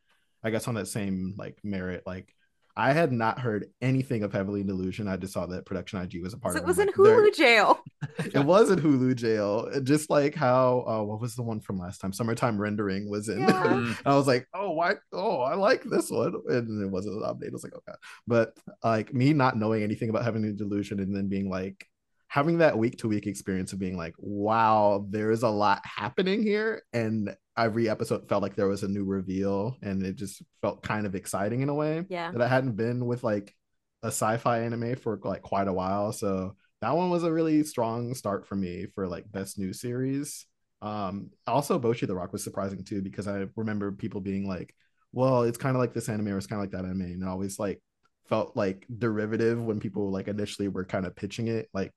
I 0.42 0.50
guess 0.50 0.68
on 0.68 0.74
that 0.74 0.88
same 0.88 1.34
like 1.38 1.58
merit, 1.64 2.02
like 2.06 2.34
I 2.76 2.92
had 2.92 3.12
not 3.12 3.38
heard 3.38 3.66
anything 3.80 4.24
of 4.24 4.32
Heavenly 4.32 4.64
Delusion. 4.64 5.06
I 5.06 5.16
just 5.16 5.32
saw 5.32 5.46
that 5.46 5.64
Production 5.64 6.00
IG 6.00 6.22
was 6.22 6.34
a 6.34 6.38
part 6.38 6.54
so 6.54 6.58
of 6.58 6.64
it. 6.64 6.66
was 6.66 6.78
in 6.78 6.86
like, 6.86 6.96
Hulu 6.96 7.34
jail. 7.34 7.80
it 8.18 8.44
was 8.44 8.70
in 8.70 8.80
Hulu 8.80 9.14
jail. 9.14 9.70
Just 9.82 10.10
like 10.10 10.34
how 10.34 10.84
uh, 10.86 11.02
what 11.02 11.20
was 11.20 11.36
the 11.36 11.42
one 11.42 11.60
from 11.60 11.78
last 11.78 12.00
time? 12.00 12.12
Summertime 12.12 12.60
Rendering 12.60 13.08
was 13.08 13.28
in. 13.28 13.40
Yeah. 13.40 13.62
Mm. 13.62 13.98
I 14.04 14.16
was 14.16 14.26
like, 14.26 14.48
oh, 14.54 14.72
why? 14.72 14.94
Oh, 15.12 15.40
I 15.40 15.54
like 15.54 15.84
this 15.84 16.10
one. 16.10 16.34
And 16.48 16.82
it 16.82 16.90
wasn't 16.90 17.16
an 17.16 17.22
update. 17.22 17.48
I 17.48 17.52
was 17.52 17.64
like, 17.64 17.74
okay. 17.74 17.96
But 18.26 18.52
like 18.82 19.14
me 19.14 19.32
not 19.32 19.56
knowing 19.56 19.82
anything 19.82 20.10
about 20.10 20.24
Heavenly 20.24 20.52
Delusion 20.52 20.98
and 20.98 21.14
then 21.14 21.28
being 21.28 21.48
like, 21.48 21.86
having 22.26 22.58
that 22.58 22.76
week 22.76 22.98
to 22.98 23.06
week 23.06 23.28
experience 23.28 23.72
of 23.72 23.78
being 23.78 23.96
like, 23.96 24.14
wow, 24.18 25.06
there 25.08 25.30
is 25.30 25.44
a 25.44 25.48
lot 25.48 25.80
happening 25.84 26.42
here. 26.42 26.82
And 26.92 27.32
every 27.56 27.88
episode 27.88 28.28
felt 28.28 28.42
like 28.42 28.56
there 28.56 28.68
was 28.68 28.82
a 28.82 28.88
new 28.88 29.04
reveal 29.04 29.76
and 29.82 30.04
it 30.04 30.16
just 30.16 30.42
felt 30.60 30.82
kind 30.82 31.06
of 31.06 31.14
exciting 31.14 31.60
in 31.60 31.68
a 31.68 31.74
way. 31.74 32.04
Yeah. 32.08 32.32
That 32.32 32.42
I 32.42 32.48
hadn't 32.48 32.76
been 32.76 33.06
with 33.06 33.22
like 33.22 33.54
a 34.02 34.08
sci-fi 34.08 34.60
anime 34.60 34.96
for 34.96 35.20
like 35.22 35.42
quite 35.42 35.68
a 35.68 35.72
while. 35.72 36.12
So 36.12 36.56
that 36.80 36.96
one 36.96 37.10
was 37.10 37.24
a 37.24 37.32
really 37.32 37.62
strong 37.64 38.14
start 38.14 38.46
for 38.46 38.56
me 38.56 38.86
for 38.94 39.06
like 39.06 39.30
best 39.30 39.58
new 39.58 39.72
series. 39.72 40.46
Um 40.82 41.30
also 41.46 41.78
Bocchi 41.78 42.06
the 42.06 42.14
Rock 42.14 42.32
was 42.32 42.42
surprising 42.42 42.84
too 42.84 43.02
because 43.02 43.28
I 43.28 43.46
remember 43.56 43.92
people 43.92 44.20
being 44.20 44.48
like, 44.48 44.74
well, 45.12 45.42
it's 45.42 45.58
kind 45.58 45.76
of 45.76 45.80
like 45.80 45.94
this 45.94 46.08
anime 46.08 46.28
or 46.28 46.38
it's 46.38 46.46
kind 46.48 46.60
of 46.60 46.64
like 46.64 46.72
that 46.72 46.88
anime. 46.88 47.02
And 47.02 47.22
it 47.22 47.28
always 47.28 47.58
like 47.58 47.80
felt 48.28 48.56
like 48.56 48.84
derivative 48.98 49.62
when 49.62 49.80
people 49.80 50.10
like 50.10 50.28
initially 50.28 50.68
were 50.68 50.84
kind 50.84 51.06
of 51.06 51.14
pitching 51.14 51.46
it 51.46 51.68
like 51.72 51.92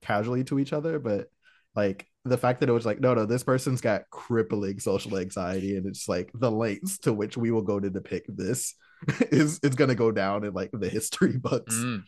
casually 0.00 0.44
to 0.44 0.58
each 0.58 0.72
other, 0.72 0.98
but 0.98 1.28
like 1.74 2.06
the 2.24 2.38
fact 2.38 2.60
that 2.60 2.68
it 2.68 2.72
was 2.72 2.86
like 2.86 3.00
no 3.00 3.14
no 3.14 3.26
this 3.26 3.42
person's 3.42 3.80
got 3.80 4.08
crippling 4.10 4.78
social 4.78 5.18
anxiety 5.18 5.76
and 5.76 5.86
it's 5.86 6.08
like 6.08 6.30
the 6.34 6.50
lengths 6.50 6.98
to 6.98 7.12
which 7.12 7.36
we 7.36 7.50
will 7.50 7.62
go 7.62 7.80
to 7.80 7.90
depict 7.90 8.34
this 8.36 8.74
is 9.30 9.58
it's 9.62 9.76
going 9.76 9.88
to 9.88 9.94
go 9.94 10.12
down 10.12 10.44
in 10.44 10.52
like 10.52 10.70
the 10.72 10.88
history 10.88 11.36
books 11.42 11.74
mm. 11.74 12.02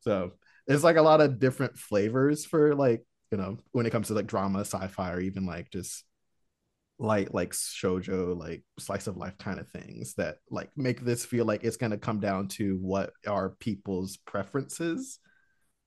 so 0.00 0.32
it's 0.66 0.82
like 0.82 0.96
a 0.96 1.02
lot 1.02 1.20
of 1.20 1.38
different 1.38 1.78
flavors 1.78 2.44
for 2.44 2.74
like 2.74 3.04
you 3.30 3.38
know 3.38 3.56
when 3.72 3.86
it 3.86 3.90
comes 3.90 4.08
to 4.08 4.14
like 4.14 4.26
drama 4.26 4.60
sci-fi 4.60 5.12
or 5.12 5.20
even 5.20 5.46
like 5.46 5.70
just 5.70 6.04
light 6.98 7.34
like 7.34 7.50
shojo 7.50 8.38
like 8.38 8.62
slice 8.78 9.08
of 9.08 9.16
life 9.16 9.36
kind 9.38 9.58
of 9.58 9.68
things 9.68 10.14
that 10.14 10.36
like 10.50 10.70
make 10.76 11.00
this 11.00 11.24
feel 11.24 11.44
like 11.44 11.64
it's 11.64 11.76
going 11.76 11.90
to 11.90 11.98
come 11.98 12.20
down 12.20 12.46
to 12.46 12.78
what 12.80 13.12
are 13.26 13.50
people's 13.50 14.16
preferences 14.16 15.18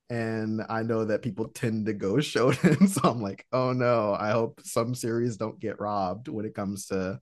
and 0.10 0.64
I 0.70 0.84
know 0.84 1.06
that 1.06 1.22
people 1.22 1.48
tend 1.50 1.86
to 1.88 1.94
go 1.94 2.14
shonen, 2.16 2.88
so 2.88 3.10
I'm 3.10 3.22
like, 3.22 3.46
oh 3.52 3.74
no, 3.74 4.14
I 4.14 4.32
hope 4.32 4.62
some 4.64 4.96
series 4.96 5.38
don't 5.38 5.60
get 5.60 5.80
robbed 5.80 6.28
when 6.28 6.46
it 6.46 6.56
comes 6.56 6.88
to 6.88 7.20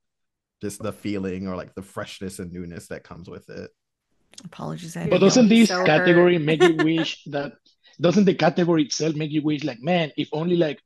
just 0.61 0.81
the 0.81 0.93
feeling 0.93 1.47
or 1.47 1.55
like 1.55 1.73
the 1.75 1.81
freshness 1.81 2.39
and 2.39 2.51
newness 2.51 2.87
that 2.87 3.03
comes 3.03 3.29
with 3.29 3.49
it. 3.49 3.71
Apologies. 4.43 4.97
but 5.09 5.19
doesn't 5.19 5.47
this 5.47 5.69
so 5.69 5.85
category 5.85 6.37
make 6.37 6.61
you 6.61 6.75
wish 6.83 7.23
that 7.25 7.53
doesn't 8.01 8.25
the 8.25 8.33
category 8.33 8.83
itself 8.83 9.15
make 9.15 9.31
you 9.31 9.41
wish 9.41 9.63
like 9.63 9.81
man 9.81 10.11
if 10.17 10.27
only 10.33 10.57
like 10.57 10.81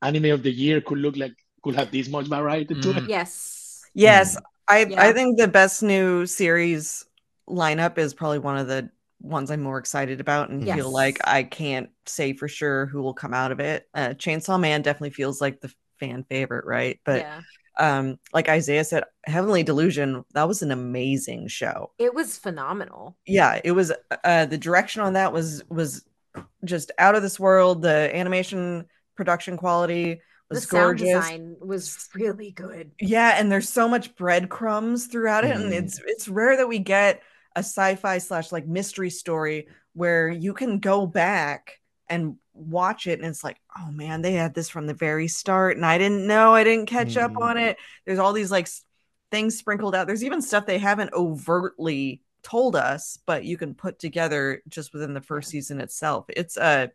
anime 0.00 0.30
of 0.30 0.42
the 0.42 0.50
year 0.50 0.80
could 0.80 0.96
look 0.98 1.16
like 1.16 1.34
could 1.62 1.74
have 1.74 1.90
this 1.90 2.08
much 2.08 2.26
variety 2.26 2.74
to 2.74 2.90
it 2.90 2.96
mm. 2.96 3.08
yes 3.08 3.82
yes 3.92 4.36
mm. 4.36 4.40
i 4.68 4.78
yeah. 4.84 5.02
i 5.02 5.12
think 5.12 5.38
the 5.38 5.46
best 5.46 5.82
new 5.82 6.24
series 6.24 7.04
lineup 7.48 7.98
is 7.98 8.14
probably 8.14 8.38
one 8.38 8.56
of 8.56 8.66
the 8.66 8.88
ones 9.20 9.50
i'm 9.50 9.60
more 9.60 9.78
excited 9.78 10.20
about 10.20 10.50
and 10.50 10.66
yes. 10.66 10.76
feel 10.76 10.90
like 10.90 11.18
i 11.24 11.42
can't 11.42 11.90
say 12.10 12.32
for 12.32 12.48
sure 12.48 12.86
who 12.86 13.02
will 13.02 13.14
come 13.14 13.32
out 13.32 13.52
of 13.52 13.60
it. 13.60 13.88
Uh, 13.94 14.08
chainsaw 14.10 14.60
man 14.60 14.82
definitely 14.82 15.10
feels 15.10 15.40
like 15.40 15.60
the 15.60 15.72
fan 15.98 16.24
favorite 16.24 16.64
right? 16.64 17.00
But 17.04 17.20
yeah. 17.20 17.40
um 17.78 18.18
like 18.32 18.48
isaiah 18.48 18.84
said 18.84 19.04
heavenly 19.24 19.62
delusion 19.62 20.24
that 20.34 20.48
was 20.48 20.62
an 20.62 20.70
amazing 20.70 21.48
show. 21.48 21.92
It 21.98 22.14
was 22.14 22.36
phenomenal. 22.38 23.16
Yeah 23.26 23.60
it 23.62 23.72
was 23.72 23.92
uh 24.24 24.46
the 24.46 24.58
direction 24.58 25.02
on 25.02 25.14
that 25.14 25.32
was 25.32 25.62
was 25.68 26.04
just 26.64 26.90
out 26.98 27.14
of 27.14 27.22
this 27.22 27.40
world. 27.40 27.82
The 27.82 28.14
animation 28.14 28.86
production 29.16 29.56
quality 29.56 30.20
was 30.48 30.66
the 30.66 30.76
gorgeous. 30.76 31.10
sound 31.10 31.22
design 31.22 31.56
was 31.60 32.08
really 32.14 32.50
good. 32.50 32.92
Yeah 32.98 33.34
and 33.36 33.52
there's 33.52 33.68
so 33.68 33.88
much 33.88 34.16
breadcrumbs 34.16 35.06
throughout 35.06 35.44
it 35.44 35.56
mm. 35.56 35.60
and 35.60 35.72
it's 35.72 36.00
it's 36.04 36.28
rare 36.28 36.56
that 36.56 36.68
we 36.68 36.78
get 36.78 37.22
a 37.56 37.60
sci-fi 37.60 38.18
slash 38.18 38.52
like 38.52 38.66
mystery 38.66 39.10
story 39.10 39.68
where 39.92 40.28
you 40.28 40.54
can 40.54 40.78
go 40.78 41.06
back 41.06 41.80
and 42.08 42.36
watch 42.52 43.06
it 43.06 43.18
and 43.18 43.28
it's 43.28 43.44
like 43.44 43.58
oh 43.78 43.90
man 43.92 44.22
they 44.22 44.32
had 44.32 44.54
this 44.54 44.68
from 44.68 44.86
the 44.86 44.94
very 44.94 45.28
start 45.28 45.76
and 45.76 45.86
i 45.86 45.96
didn't 45.96 46.26
know 46.26 46.52
i 46.52 46.64
didn't 46.64 46.86
catch 46.86 47.14
mm. 47.14 47.22
up 47.22 47.36
on 47.36 47.56
it. 47.56 47.76
There's 48.04 48.18
all 48.18 48.32
these 48.32 48.50
like 48.50 48.68
things 49.30 49.56
sprinkled 49.56 49.94
out. 49.94 50.06
There's 50.06 50.24
even 50.24 50.42
stuff 50.42 50.66
they 50.66 50.78
haven't 50.78 51.12
overtly 51.12 52.22
told 52.42 52.74
us 52.74 53.18
but 53.26 53.44
you 53.44 53.56
can 53.56 53.74
put 53.74 53.98
together 53.98 54.62
just 54.68 54.92
within 54.92 55.14
the 55.14 55.20
first 55.20 55.50
season 55.50 55.80
itself. 55.80 56.26
It's 56.28 56.56
a 56.56 56.90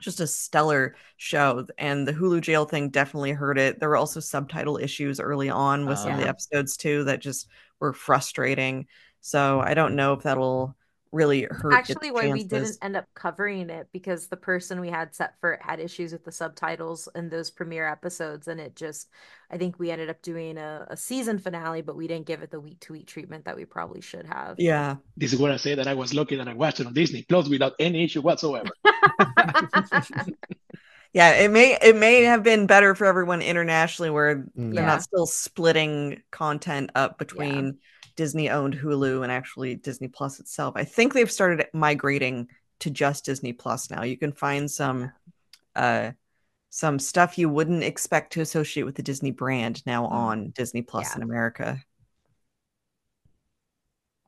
just 0.00 0.20
a 0.20 0.26
stellar 0.26 0.96
show 1.18 1.66
and 1.76 2.08
the 2.08 2.12
hulu 2.12 2.40
jail 2.40 2.64
thing 2.64 2.88
definitely 2.88 3.32
hurt 3.32 3.58
it. 3.58 3.78
There 3.80 3.88
were 3.88 3.96
also 3.96 4.20
subtitle 4.20 4.78
issues 4.78 5.20
early 5.20 5.50
on 5.50 5.86
with 5.86 5.98
some 5.98 6.12
of 6.12 6.18
the 6.18 6.28
episodes 6.28 6.76
too 6.76 7.04
that 7.04 7.20
just 7.20 7.48
were 7.80 7.92
frustrating 7.92 8.86
so 9.20 9.60
i 9.60 9.74
don't 9.74 9.94
know 9.94 10.12
if 10.12 10.22
that'll 10.22 10.76
really 11.12 11.46
hurt. 11.50 11.72
Actually, 11.72 12.10
why 12.10 12.30
we 12.30 12.44
didn't 12.44 12.78
end 12.82 12.96
up 12.96 13.04
covering 13.14 13.70
it 13.70 13.88
because 13.92 14.28
the 14.28 14.36
person 14.36 14.80
we 14.80 14.90
had 14.90 15.14
set 15.14 15.34
for 15.40 15.52
it 15.52 15.60
had 15.62 15.80
issues 15.80 16.12
with 16.12 16.24
the 16.24 16.32
subtitles 16.32 17.08
in 17.14 17.28
those 17.28 17.50
premiere 17.50 17.88
episodes, 17.88 18.48
and 18.48 18.60
it 18.60 18.76
just, 18.76 19.08
I 19.50 19.58
think 19.58 19.78
we 19.78 19.90
ended 19.90 20.10
up 20.10 20.22
doing 20.22 20.56
a, 20.58 20.86
a 20.90 20.96
season 20.96 21.38
finale, 21.38 21.82
but 21.82 21.96
we 21.96 22.06
didn't 22.06 22.26
give 22.26 22.42
it 22.42 22.50
the 22.50 22.60
week 22.60 22.80
to 22.80 22.92
week 22.92 23.06
treatment 23.06 23.44
that 23.46 23.56
we 23.56 23.64
probably 23.64 24.00
should 24.00 24.26
have. 24.26 24.56
Yeah, 24.58 24.96
this 25.16 25.32
is 25.32 25.40
where 25.40 25.52
I 25.52 25.56
say 25.56 25.74
that 25.74 25.86
I 25.88 25.94
was 25.94 26.14
lucky 26.14 26.36
that 26.36 26.48
I 26.48 26.54
watched 26.54 26.80
it 26.80 26.86
on 26.86 26.94
Disney 26.94 27.22
Plus 27.22 27.48
without 27.48 27.74
any 27.78 28.04
issue 28.04 28.20
whatsoever. 28.20 28.70
yeah, 31.12 31.32
it 31.32 31.50
may 31.50 31.76
it 31.82 31.96
may 31.96 32.22
have 32.22 32.42
been 32.42 32.66
better 32.66 32.94
for 32.94 33.06
everyone 33.06 33.42
internationally 33.42 34.10
where 34.10 34.36
mm. 34.56 34.74
they're 34.74 34.86
not 34.86 35.02
still 35.02 35.26
splitting 35.26 36.22
content 36.30 36.90
up 36.94 37.18
between. 37.18 37.66
Yeah 37.66 37.72
Disney 38.16 38.50
owned 38.50 38.74
Hulu 38.74 39.22
and 39.22 39.32
actually 39.32 39.74
Disney 39.74 40.08
Plus 40.08 40.40
itself. 40.40 40.74
I 40.76 40.84
think 40.84 41.12
they've 41.12 41.30
started 41.30 41.66
migrating 41.72 42.48
to 42.80 42.90
just 42.90 43.24
Disney 43.24 43.52
Plus 43.52 43.90
now. 43.90 44.02
You 44.02 44.16
can 44.16 44.32
find 44.32 44.70
some 44.70 45.12
uh 45.76 46.12
some 46.70 46.98
stuff 46.98 47.36
you 47.36 47.48
wouldn't 47.48 47.82
expect 47.82 48.32
to 48.32 48.40
associate 48.40 48.84
with 48.84 48.94
the 48.94 49.02
Disney 49.02 49.32
brand 49.32 49.84
now 49.86 50.04
mm. 50.04 50.12
on 50.12 50.50
Disney 50.50 50.82
Plus 50.82 51.10
yeah. 51.10 51.16
in 51.16 51.22
America. 51.22 51.82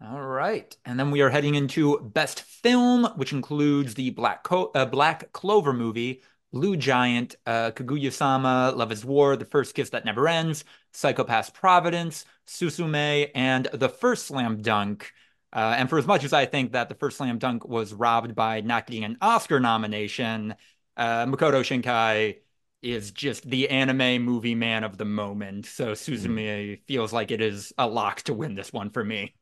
All 0.04 0.20
right. 0.20 0.76
And 0.84 0.98
then 0.98 1.12
we 1.12 1.20
are 1.20 1.30
heading 1.30 1.54
into 1.54 2.00
Best 2.00 2.42
Film, 2.42 3.04
which 3.14 3.32
includes 3.32 3.94
the 3.94 4.10
Black, 4.10 4.42
Co- 4.42 4.72
uh, 4.74 4.84
Black 4.84 5.30
Clover 5.32 5.72
movie, 5.72 6.22
Blue 6.52 6.76
Giant, 6.76 7.36
uh, 7.46 7.70
Kaguya-sama, 7.70 8.72
Love 8.76 8.92
is 8.92 9.04
War, 9.04 9.36
The 9.36 9.46
First 9.46 9.74
Kiss 9.74 9.90
That 9.90 10.04
Never 10.04 10.28
Ends, 10.28 10.64
Psycho-Pass 10.92 11.50
Providence, 11.50 12.26
Suzume, 12.46 13.30
and 13.34 13.68
The 13.72 13.88
First 13.88 14.26
Slam 14.26 14.60
Dunk. 14.60 15.12
Uh, 15.52 15.74
and 15.76 15.88
for 15.88 15.98
as 15.98 16.06
much 16.06 16.24
as 16.24 16.32
I 16.32 16.44
think 16.46 16.72
that 16.72 16.88
The 16.88 16.94
First 16.94 17.16
Slam 17.16 17.38
Dunk 17.38 17.66
was 17.66 17.94
robbed 17.94 18.34
by 18.34 18.60
not 18.60 18.86
getting 18.86 19.04
an 19.04 19.16
Oscar 19.22 19.60
nomination, 19.60 20.54
uh, 20.96 21.24
Makoto 21.24 21.62
Shinkai 21.62 22.38
is 22.82 23.12
just 23.12 23.48
the 23.48 23.70
anime 23.70 24.22
movie 24.22 24.54
man 24.54 24.84
of 24.84 24.98
the 24.98 25.04
moment. 25.04 25.66
So 25.66 25.92
Suzume 25.92 26.34
mm. 26.34 26.80
feels 26.86 27.12
like 27.12 27.30
it 27.30 27.40
is 27.40 27.72
a 27.78 27.86
lock 27.86 28.22
to 28.22 28.34
win 28.34 28.54
this 28.54 28.72
one 28.72 28.90
for 28.90 29.04
me. 29.04 29.34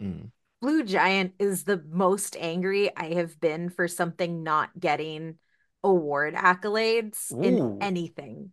Mm. 0.00 0.30
Blue 0.60 0.84
Giant 0.84 1.34
is 1.38 1.64
the 1.64 1.82
most 1.90 2.36
angry 2.38 2.94
I 2.96 3.14
have 3.14 3.40
been 3.40 3.70
for 3.70 3.88
something 3.88 4.42
not 4.42 4.70
getting 4.78 5.36
award 5.84 6.34
accolades 6.34 7.30
Ooh. 7.32 7.42
in 7.42 7.78
anything. 7.80 8.50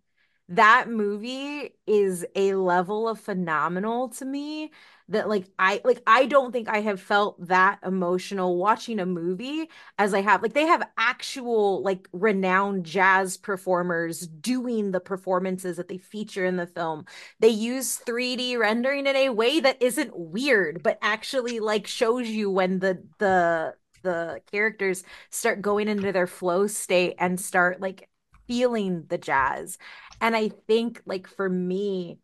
That 0.50 0.90
movie 0.90 1.76
is 1.88 2.26
a 2.36 2.56
level 2.56 3.08
of 3.08 3.22
phenomenal 3.22 4.10
to 4.10 4.26
me 4.26 4.72
that 5.08 5.30
like 5.30 5.46
I 5.58 5.80
like 5.86 6.02
I 6.06 6.26
don't 6.26 6.52
think 6.52 6.68
I 6.68 6.82
have 6.82 7.00
felt 7.00 7.48
that 7.48 7.80
emotional 7.86 8.58
watching 8.58 9.00
a 9.00 9.06
movie 9.06 9.70
as 9.98 10.14
I 10.14 10.22
have 10.22 10.42
like 10.42 10.54
they 10.54 10.66
have 10.66 10.90
actual 10.98 11.82
like 11.84 12.10
renowned 12.12 12.86
jazz 12.86 13.38
performers 13.38 14.28
doing 14.28 14.92
the 14.92 15.00
performances 15.00 15.78
that 15.78 15.88
they 15.88 15.98
feature 15.98 16.46
in 16.46 16.58
the 16.58 16.68
film. 16.68 17.06
They 17.40 17.50
use 17.50 17.98
3D 18.06 18.58
rendering 18.58 19.08
in 19.08 19.16
a 19.16 19.30
way 19.30 19.62
that 19.62 19.82
isn't 19.82 20.12
weird 20.18 20.84
but 20.84 20.98
actually 21.02 21.62
like 21.62 21.88
shows 21.88 22.28
you 22.28 22.50
when 22.50 22.80
the 22.80 23.02
the 23.20 23.76
the 24.02 24.42
characters 24.52 25.04
start 25.30 25.62
going 25.62 25.88
into 25.88 26.12
their 26.12 26.28
flow 26.28 26.68
state 26.68 27.16
and 27.20 27.40
start 27.40 27.82
like 27.82 28.10
feeling 28.48 29.06
the 29.08 29.18
jazz. 29.18 29.78
And 30.20 30.36
I 30.36 30.50
think 30.50 31.02
like 31.06 31.28
for 31.28 31.50
me, 31.50 32.20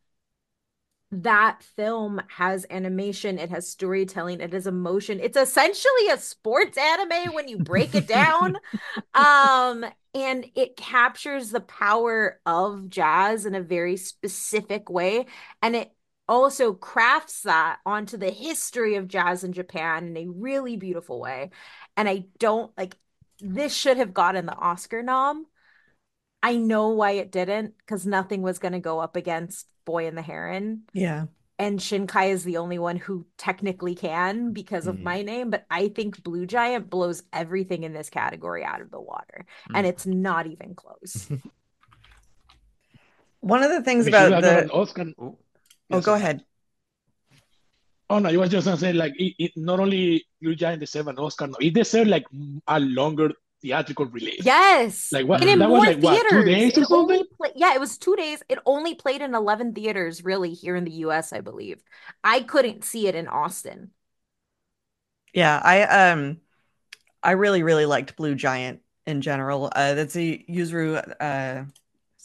that 1.12 1.64
film 1.64 2.22
has 2.28 2.66
animation, 2.70 3.40
it 3.40 3.50
has 3.50 3.70
storytelling, 3.70 4.42
it 4.42 4.52
has 4.52 4.68
emotion. 4.68 5.20
It's 5.22 5.38
essentially 5.38 6.10
a 6.12 6.18
sports 6.18 6.78
anime 6.78 7.34
when 7.34 7.48
you 7.48 7.60
break 7.60 7.96
it 7.96 8.08
down. 8.08 8.58
um 9.14 9.86
and 10.14 10.46
it 10.56 10.76
captures 10.78 11.52
the 11.52 11.60
power 11.62 12.40
of 12.46 12.90
jazz 12.90 13.46
in 13.46 13.56
a 13.56 13.62
very 13.62 13.98
specific 13.98 14.90
way 14.90 15.28
and 15.62 15.76
it 15.76 15.92
also 16.28 16.74
crafts 16.74 17.44
that 17.44 17.78
onto 17.86 18.18
the 18.18 18.32
history 18.32 18.96
of 18.96 19.08
jazz 19.08 19.44
in 19.44 19.54
Japan 19.54 20.08
in 20.08 20.18
a 20.18 20.28
really 20.28 20.78
beautiful 20.78 21.20
way. 21.20 21.52
And 21.96 22.10
I 22.10 22.26
don't 22.40 22.72
like 22.78 22.98
this 23.40 23.74
should 23.74 23.98
have 23.98 24.14
gotten 24.14 24.46
the 24.46 24.56
Oscar 24.56 25.04
nom. 25.04 25.46
I 26.44 26.56
know 26.56 26.90
why 26.90 27.12
it 27.12 27.32
didn't 27.32 27.76
because 27.78 28.06
nothing 28.06 28.42
was 28.42 28.60
going 28.60 28.74
to 28.74 28.80
go 28.80 29.00
up 29.00 29.16
against 29.16 29.68
Boy 29.86 30.08
and 30.08 30.18
the 30.18 30.22
Heron. 30.22 30.84
Yeah. 30.94 31.26
And 31.60 31.80
Shinkai 31.80 32.30
is 32.30 32.44
the 32.44 32.58
only 32.58 32.78
one 32.78 32.98
who 32.98 33.26
technically 33.38 33.96
can 33.96 34.54
because 34.54 34.86
of 34.86 34.98
mm. 34.98 35.04
my 35.04 35.22
name, 35.24 35.50
but 35.50 35.66
I 35.72 35.88
think 35.88 36.22
Blue 36.22 36.46
Giant 36.46 36.88
blows 36.88 37.24
everything 37.34 37.84
in 37.84 37.94
this 37.94 38.12
category 38.12 38.64
out 38.64 38.80
of 38.80 38.92
the 38.92 39.02
water, 39.02 39.44
mm. 39.68 39.72
and 39.74 39.88
it's 39.88 40.06
not 40.06 40.46
even 40.46 40.76
close. 40.76 41.28
One 43.40 43.64
of 43.64 43.72
the 43.72 43.82
things 43.82 44.06
about 44.06 44.42
the 44.42 44.70
Oscar. 44.72 45.06
Oh, 45.18 45.40
go 45.90 46.14
ahead. 46.14 46.44
Oh 48.10 48.20
no, 48.20 48.30
you 48.30 48.40
was 48.40 48.50
just 48.50 48.66
gonna 48.66 48.78
say 48.78 48.94
like 48.94 49.14
it, 49.20 49.34
it 49.38 49.52
not 49.56 49.80
only 49.80 50.26
Blue 50.42 50.56
Giant 50.56 50.80
deserved 50.80 51.10
an 51.10 51.18
Oscar, 51.18 51.48
no, 51.48 51.58
it 51.60 51.74
deserved 51.74 52.10
like 52.10 52.26
a 52.68 52.80
longer 52.80 53.32
theatrical 53.62 54.06
release. 54.06 54.46
Yes, 54.46 55.12
like 55.12 55.28
what? 55.28 55.42
that 55.42 55.70
was 55.70 55.80
like 55.80 56.00
theaters. 56.00 56.24
what 56.24 56.30
two 56.30 56.46
days 56.46 56.78
or 56.78 56.86
something? 56.86 57.24
Play, 57.36 57.52
yeah, 57.56 57.74
it 57.74 57.80
was 57.80 57.98
two 57.98 58.16
days. 58.16 58.44
It 58.48 58.60
only 58.66 58.96
played 58.96 59.22
in 59.22 59.36
eleven 59.36 59.74
theaters, 59.74 60.24
really, 60.24 60.54
here 60.54 60.76
in 60.76 60.86
the 60.86 60.92
U.S. 60.92 61.34
I 61.34 61.42
believe. 61.42 61.84
I 62.24 62.42
couldn't 62.42 62.86
see 62.86 63.08
it 63.08 63.16
in 63.16 63.28
Austin. 63.28 63.92
Yeah, 65.34 65.60
I 65.62 65.82
um, 65.84 66.38
I 67.22 67.32
really 67.32 67.64
really 67.64 67.86
liked 67.86 68.16
Blue 68.16 68.36
Giant 68.36 68.82
in 69.06 69.22
general. 69.22 69.70
Uh, 69.76 69.96
that's 69.96 70.16
a 70.16 70.46
Yuzuru 70.50 71.14
uh 71.20 71.66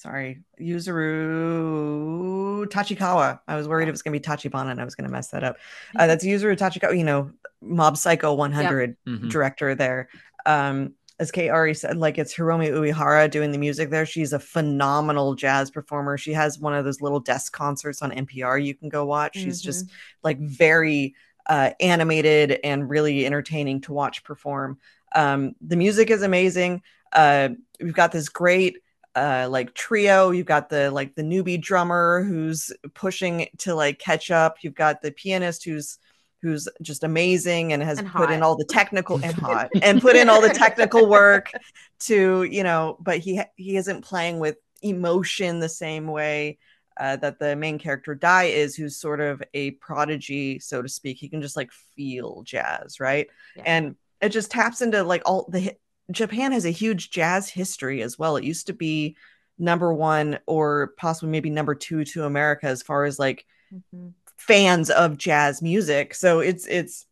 sorry, 0.03 0.43
Yuzuru 0.61 2.67
Tachikawa. 2.67 3.39
I 3.47 3.55
was 3.55 3.69
worried 3.69 3.87
it 3.87 3.93
was 3.93 4.03
going 4.03 4.13
to 4.13 4.19
be 4.19 4.25
Tachibana 4.25 4.73
and 4.73 4.81
I 4.81 4.85
was 4.85 4.97
going 4.97 5.07
to 5.07 5.13
mess 5.13 5.29
that 5.29 5.45
up. 5.45 5.59
Uh, 5.97 6.09
that's 6.09 6.25
Yuzuru 6.25 6.57
Tachikawa, 6.57 6.99
you 6.99 7.05
know, 7.05 7.31
Mob 7.61 7.97
Psycho 7.97 8.35
100 8.35 8.91
yep. 8.91 8.97
mm-hmm. 9.07 9.29
director 9.29 9.77
there. 9.77 10.09
Um, 10.45 10.95
as 11.21 11.31
Kate 11.31 11.51
already 11.51 11.75
said, 11.75 11.99
like 11.99 12.19
it's 12.19 12.35
Hiromi 12.35 12.71
Uehara 12.71 13.31
doing 13.31 13.53
the 13.53 13.59
music 13.59 13.91
there. 13.91 14.05
She's 14.05 14.33
a 14.33 14.41
phenomenal 14.41 15.37
jazz 15.37 15.71
performer. 15.71 16.19
She 16.19 16.33
has 16.33 16.59
one 16.59 16.75
of 16.75 16.85
those 16.85 17.01
little 17.01 17.21
desk 17.21 17.53
concerts 17.53 18.03
on 18.03 18.11
NPR 18.11 18.65
you 18.65 18.75
can 18.75 18.89
go 18.89 19.05
watch. 19.05 19.37
She's 19.37 19.61
mm-hmm. 19.61 19.67
just 19.67 19.91
like 20.25 20.41
very 20.41 21.15
uh, 21.47 21.71
animated 21.79 22.59
and 22.65 22.91
really 22.91 23.25
entertaining 23.25 23.83
to 23.83 23.93
watch 23.93 24.25
perform. 24.25 24.79
Um, 25.15 25.55
the 25.61 25.77
music 25.77 26.11
is 26.11 26.23
amazing. 26.23 26.83
Uh, 27.13 27.51
we've 27.81 27.95
got 27.95 28.11
this 28.11 28.29
great 28.29 28.79
uh 29.15 29.49
like 29.51 29.75
trio. 29.75 30.31
You've 30.31 30.47
got 30.47 30.69
the 30.69 30.91
like 30.91 31.15
the 31.15 31.23
newbie 31.23 31.61
drummer 31.61 32.23
who's 32.23 32.71
pushing 32.95 33.49
to 33.59 33.75
like 33.75 33.99
catch 33.99 34.31
up. 34.31 34.59
You've 34.63 34.75
got 34.75 35.03
the 35.03 35.13
pianist 35.13 35.65
who's 35.65 35.99
who's 36.43 36.69
just 36.83 37.05
amazing 37.05 37.73
and 37.73 37.83
has 37.83 37.99
And 37.99 38.11
put 38.11 38.31
in 38.31 38.43
all 38.43 38.57
the 38.57 38.65
technical 38.65 39.23
and 39.23 39.33
hot 39.33 39.71
and 39.83 40.03
put 40.03 40.17
in 40.17 40.29
all 40.29 40.43
the 40.43 40.49
technical 40.49 41.09
work 41.09 41.53
to 42.01 42.43
you 42.43 42.65
know 42.65 42.99
but 43.01 43.19
he 43.19 43.41
he 43.57 43.77
isn't 43.77 44.03
playing 44.03 44.41
with 44.41 44.57
emotion 44.83 45.61
the 45.61 45.69
same 45.69 46.09
way 46.09 46.59
uh, 46.99 47.17
that 47.17 47.39
the 47.39 47.57
main 47.57 47.79
character 47.79 48.15
Dai 48.15 48.45
is 48.45 48.77
who's 48.77 48.97
sort 48.97 49.21
of 49.21 49.43
a 49.55 49.71
prodigy 49.73 50.59
so 50.59 50.83
to 50.83 50.89
speak. 50.89 51.17
He 51.19 51.29
can 51.29 51.41
just 51.41 51.57
like 51.57 51.71
feel 51.97 52.43
jazz 52.43 53.01
right? 53.01 53.29
Yeah. 53.57 53.63
and 53.65 53.97
it 54.21 54.31
just 54.31 54.51
taps 54.51 54.83
into 54.83 55.03
like 55.03 55.23
all 55.25 55.49
the 55.49 55.75
Japan 56.11 56.53
has 56.53 56.65
a 56.65 56.71
huge 56.71 57.11
jazz 57.11 57.49
history 57.49 58.03
as 58.03 58.19
well 58.19 58.37
it 58.37 58.45
used 58.45 58.67
to 58.67 58.73
be 58.73 59.17
number 59.59 59.93
1 59.93 60.39
or 60.47 60.93
possibly 60.97 61.31
maybe 61.31 61.51
number 61.51 61.75
2 61.75 62.05
to 62.05 62.25
America 62.25 62.67
as 62.67 62.83
far 62.83 63.05
as 63.05 63.19
like 63.19 63.47
Mhm. 63.73 64.13
fans 64.37 64.91
of 64.91 65.17
jazz 65.17 65.63
music. 65.63 66.15
So 66.15 66.41
it's 66.41 66.67
it's 66.67 67.07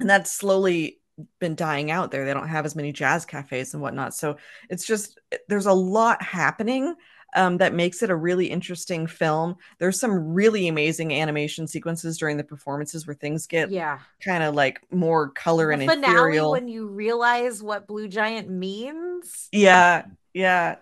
and 0.00 0.08
that's 0.08 0.30
slowly 0.32 1.00
been 1.40 1.54
dying 1.54 1.90
out 1.90 2.10
there. 2.10 2.24
They 2.24 2.34
don't 2.34 2.48
have 2.48 2.64
as 2.64 2.74
many 2.74 2.92
jazz 2.92 3.24
cafes 3.24 3.74
and 3.74 3.82
whatnot. 3.82 4.14
So 4.14 4.36
it's 4.68 4.84
just 4.86 5.18
there's 5.48 5.66
a 5.66 5.72
lot 5.72 6.22
happening 6.22 6.94
um, 7.34 7.58
that 7.58 7.74
makes 7.74 8.02
it 8.02 8.10
a 8.10 8.16
really 8.16 8.46
interesting 8.46 9.06
film. 9.06 9.56
There's 9.78 9.98
some 10.00 10.32
really 10.34 10.68
amazing 10.68 11.12
animation 11.12 11.66
sequences 11.66 12.18
during 12.18 12.36
the 12.36 12.44
performances 12.44 13.06
where 13.06 13.14
things 13.14 13.46
get 13.46 13.70
Yeah. 13.70 13.98
kind 14.24 14.42
of 14.42 14.54
like 14.54 14.80
more 14.90 15.30
color 15.30 15.70
The 15.70 15.74
and 15.74 15.82
finale 15.82 16.02
ethereal. 16.06 16.50
when 16.52 16.68
you 16.68 16.86
realize 16.88 17.62
what 17.62 17.86
Blue 17.86 18.08
Giant 18.08 18.48
means. 18.48 19.48
Yeah, 19.52 20.06
yeah. 20.32 20.76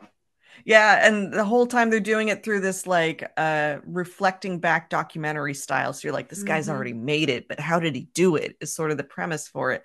Yeah, 0.64 1.06
and 1.06 1.32
the 1.32 1.44
whole 1.44 1.66
time 1.66 1.90
they're 1.90 2.00
doing 2.00 2.28
it 2.28 2.44
through 2.44 2.60
this 2.60 2.86
like 2.86 3.30
uh 3.36 3.78
reflecting 3.86 4.60
back 4.60 4.90
documentary 4.90 5.54
style. 5.54 5.92
So 5.92 6.08
you're 6.08 6.14
like, 6.14 6.28
this 6.28 6.42
guy's 6.44 6.68
Mhm. 6.68 6.70
already 6.70 6.92
made 6.94 7.30
it, 7.30 7.48
but 7.48 7.60
how 7.60 7.80
did 7.80 7.96
he 7.96 8.08
do 8.14 8.36
it? 8.36 8.56
Is 8.60 8.74
sort 8.74 8.90
of 8.92 8.98
the 8.98 9.04
premise 9.04 9.48
for 9.48 9.72
it. 9.72 9.82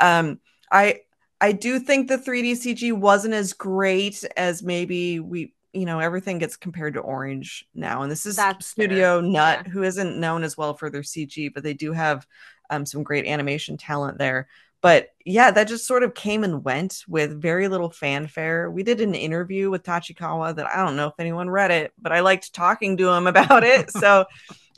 Um 0.00 0.40
I 0.70 1.00
I 1.40 1.52
do 1.52 1.80
think 1.80 2.08
the 2.08 2.18
3D 2.18 2.54
CG 2.54 2.92
wasn't 2.92 3.34
as 3.34 3.52
great 3.54 4.24
as 4.36 4.62
maybe 4.62 5.20
we 5.20 5.54
you 5.72 5.86
know 5.86 6.00
everything 6.00 6.38
gets 6.38 6.56
compared 6.56 6.94
to 6.94 7.00
Orange 7.00 7.66
now. 7.74 8.02
And 8.02 8.10
this 8.12 8.26
is 8.26 8.36
That's 8.36 8.66
Studio 8.66 9.20
fair, 9.20 9.20
Nut, 9.20 9.62
yeah. 9.64 9.70
who 9.72 9.82
isn't 9.82 10.18
known 10.18 10.44
as 10.44 10.56
well 10.56 10.74
for 10.74 10.90
their 10.90 11.02
CG, 11.02 11.48
but 11.48 11.62
they 11.62 11.74
do 11.74 11.92
have 11.92 12.26
um 12.70 12.86
some 12.86 13.02
great 13.02 13.26
animation 13.26 13.76
talent 13.76 14.18
there 14.18 14.48
but 14.80 15.10
yeah, 15.24 15.52
that 15.52 15.68
just 15.68 15.86
sort 15.86 16.02
of 16.02 16.12
came 16.12 16.42
and 16.42 16.64
went 16.64 17.04
with 17.06 17.40
very 17.40 17.68
little 17.68 17.90
fanfare. 17.90 18.68
We 18.68 18.82
did 18.82 19.00
an 19.00 19.14
interview 19.14 19.70
with 19.70 19.84
Tachikawa 19.84 20.56
that 20.56 20.66
I 20.66 20.84
don't 20.84 20.96
know 20.96 21.06
if 21.06 21.14
anyone 21.20 21.48
read 21.48 21.70
it, 21.70 21.92
but 22.00 22.10
I 22.10 22.18
liked 22.18 22.52
talking 22.52 22.96
to 22.96 23.08
him 23.10 23.26
about 23.28 23.62
it. 23.62 23.92
so, 23.92 24.24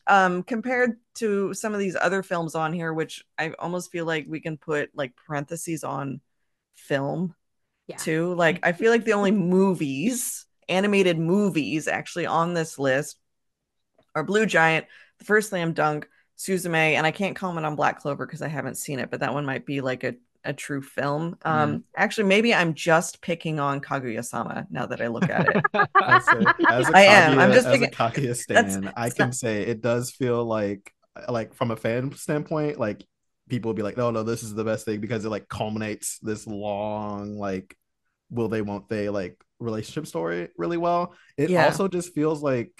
um, 0.06 0.42
compared 0.42 0.98
to 1.16 1.54
some 1.54 1.72
of 1.74 1.80
these 1.80 1.96
other 1.96 2.22
films 2.22 2.54
on 2.54 2.72
here, 2.72 2.92
which 2.92 3.24
I 3.38 3.50
almost 3.58 3.90
feel 3.90 4.04
like 4.06 4.26
we 4.28 4.40
can 4.40 4.58
put 4.58 4.90
like 4.94 5.14
parentheses 5.16 5.84
on 5.84 6.20
film 6.76 7.34
Yeah. 7.86 7.96
too. 7.98 8.34
Like, 8.34 8.60
I 8.62 8.72
feel 8.72 8.90
like 8.90 9.04
the 9.04 9.12
only 9.14 9.30
movies, 9.32 10.46
animated 10.68 11.18
movies, 11.18 11.88
actually 11.88 12.26
on 12.26 12.54
this 12.54 12.78
list 12.78 13.18
are 14.14 14.22
Blue 14.24 14.46
Giant, 14.46 14.86
The 15.18 15.24
First 15.24 15.50
Slam 15.50 15.72
Dunk, 15.72 16.08
Suzume, 16.38 16.74
and 16.74 17.06
I 17.06 17.10
can't 17.10 17.36
comment 17.36 17.66
on 17.66 17.76
Black 17.76 18.00
Clover 18.00 18.26
because 18.26 18.42
I 18.42 18.48
haven't 18.48 18.76
seen 18.76 18.98
it, 18.98 19.10
but 19.10 19.20
that 19.20 19.34
one 19.34 19.44
might 19.44 19.66
be 19.66 19.80
like 19.80 20.04
a, 20.04 20.14
a 20.44 20.52
true 20.52 20.82
film. 20.82 21.36
Um, 21.42 21.84
actually, 21.96 22.24
maybe 22.24 22.54
I'm 22.54 22.74
just 22.74 23.20
picking 23.20 23.58
on 23.60 23.80
Kaguya-sama 23.80 24.66
now 24.70 24.86
that 24.86 25.00
I 25.00 25.06
look 25.08 25.28
at 25.30 25.48
it. 25.48 25.62
As 26.02 26.28
a, 26.28 26.54
as 26.68 26.88
a 26.88 26.96
I 26.96 27.02
am. 27.02 27.38
I'm 27.38 27.50
Kaguya- 27.50 27.54
just 27.54 27.66
as 27.66 27.80
a 27.82 27.86
Kaguya 27.88 28.36
stan, 28.36 28.92
I 28.96 29.10
can 29.10 29.26
not- 29.28 29.34
say 29.34 29.62
it 29.62 29.80
does 29.80 30.10
feel 30.10 30.44
like 30.44 30.92
like 31.28 31.54
from 31.54 31.70
a 31.70 31.76
fan 31.76 32.12
standpoint, 32.14 32.78
like 32.78 33.04
people 33.48 33.68
will 33.68 33.74
be 33.74 33.82
like, 33.82 33.96
no, 33.96 34.10
no, 34.10 34.22
this 34.22 34.42
is 34.42 34.54
the 34.54 34.64
best 34.64 34.84
thing 34.84 35.00
because 35.00 35.24
it 35.24 35.28
like 35.28 35.48
culminates 35.48 36.18
this 36.20 36.46
long 36.46 37.38
like 37.38 37.76
will 38.30 38.48
they 38.48 38.62
won't 38.62 38.88
they 38.88 39.08
like 39.08 39.43
relationship 39.60 40.06
story 40.06 40.48
really 40.56 40.76
well. 40.76 41.14
It 41.36 41.50
Yeah. 41.50 41.64
also 41.66 41.88
just 41.88 42.14
feels 42.14 42.42
like 42.42 42.70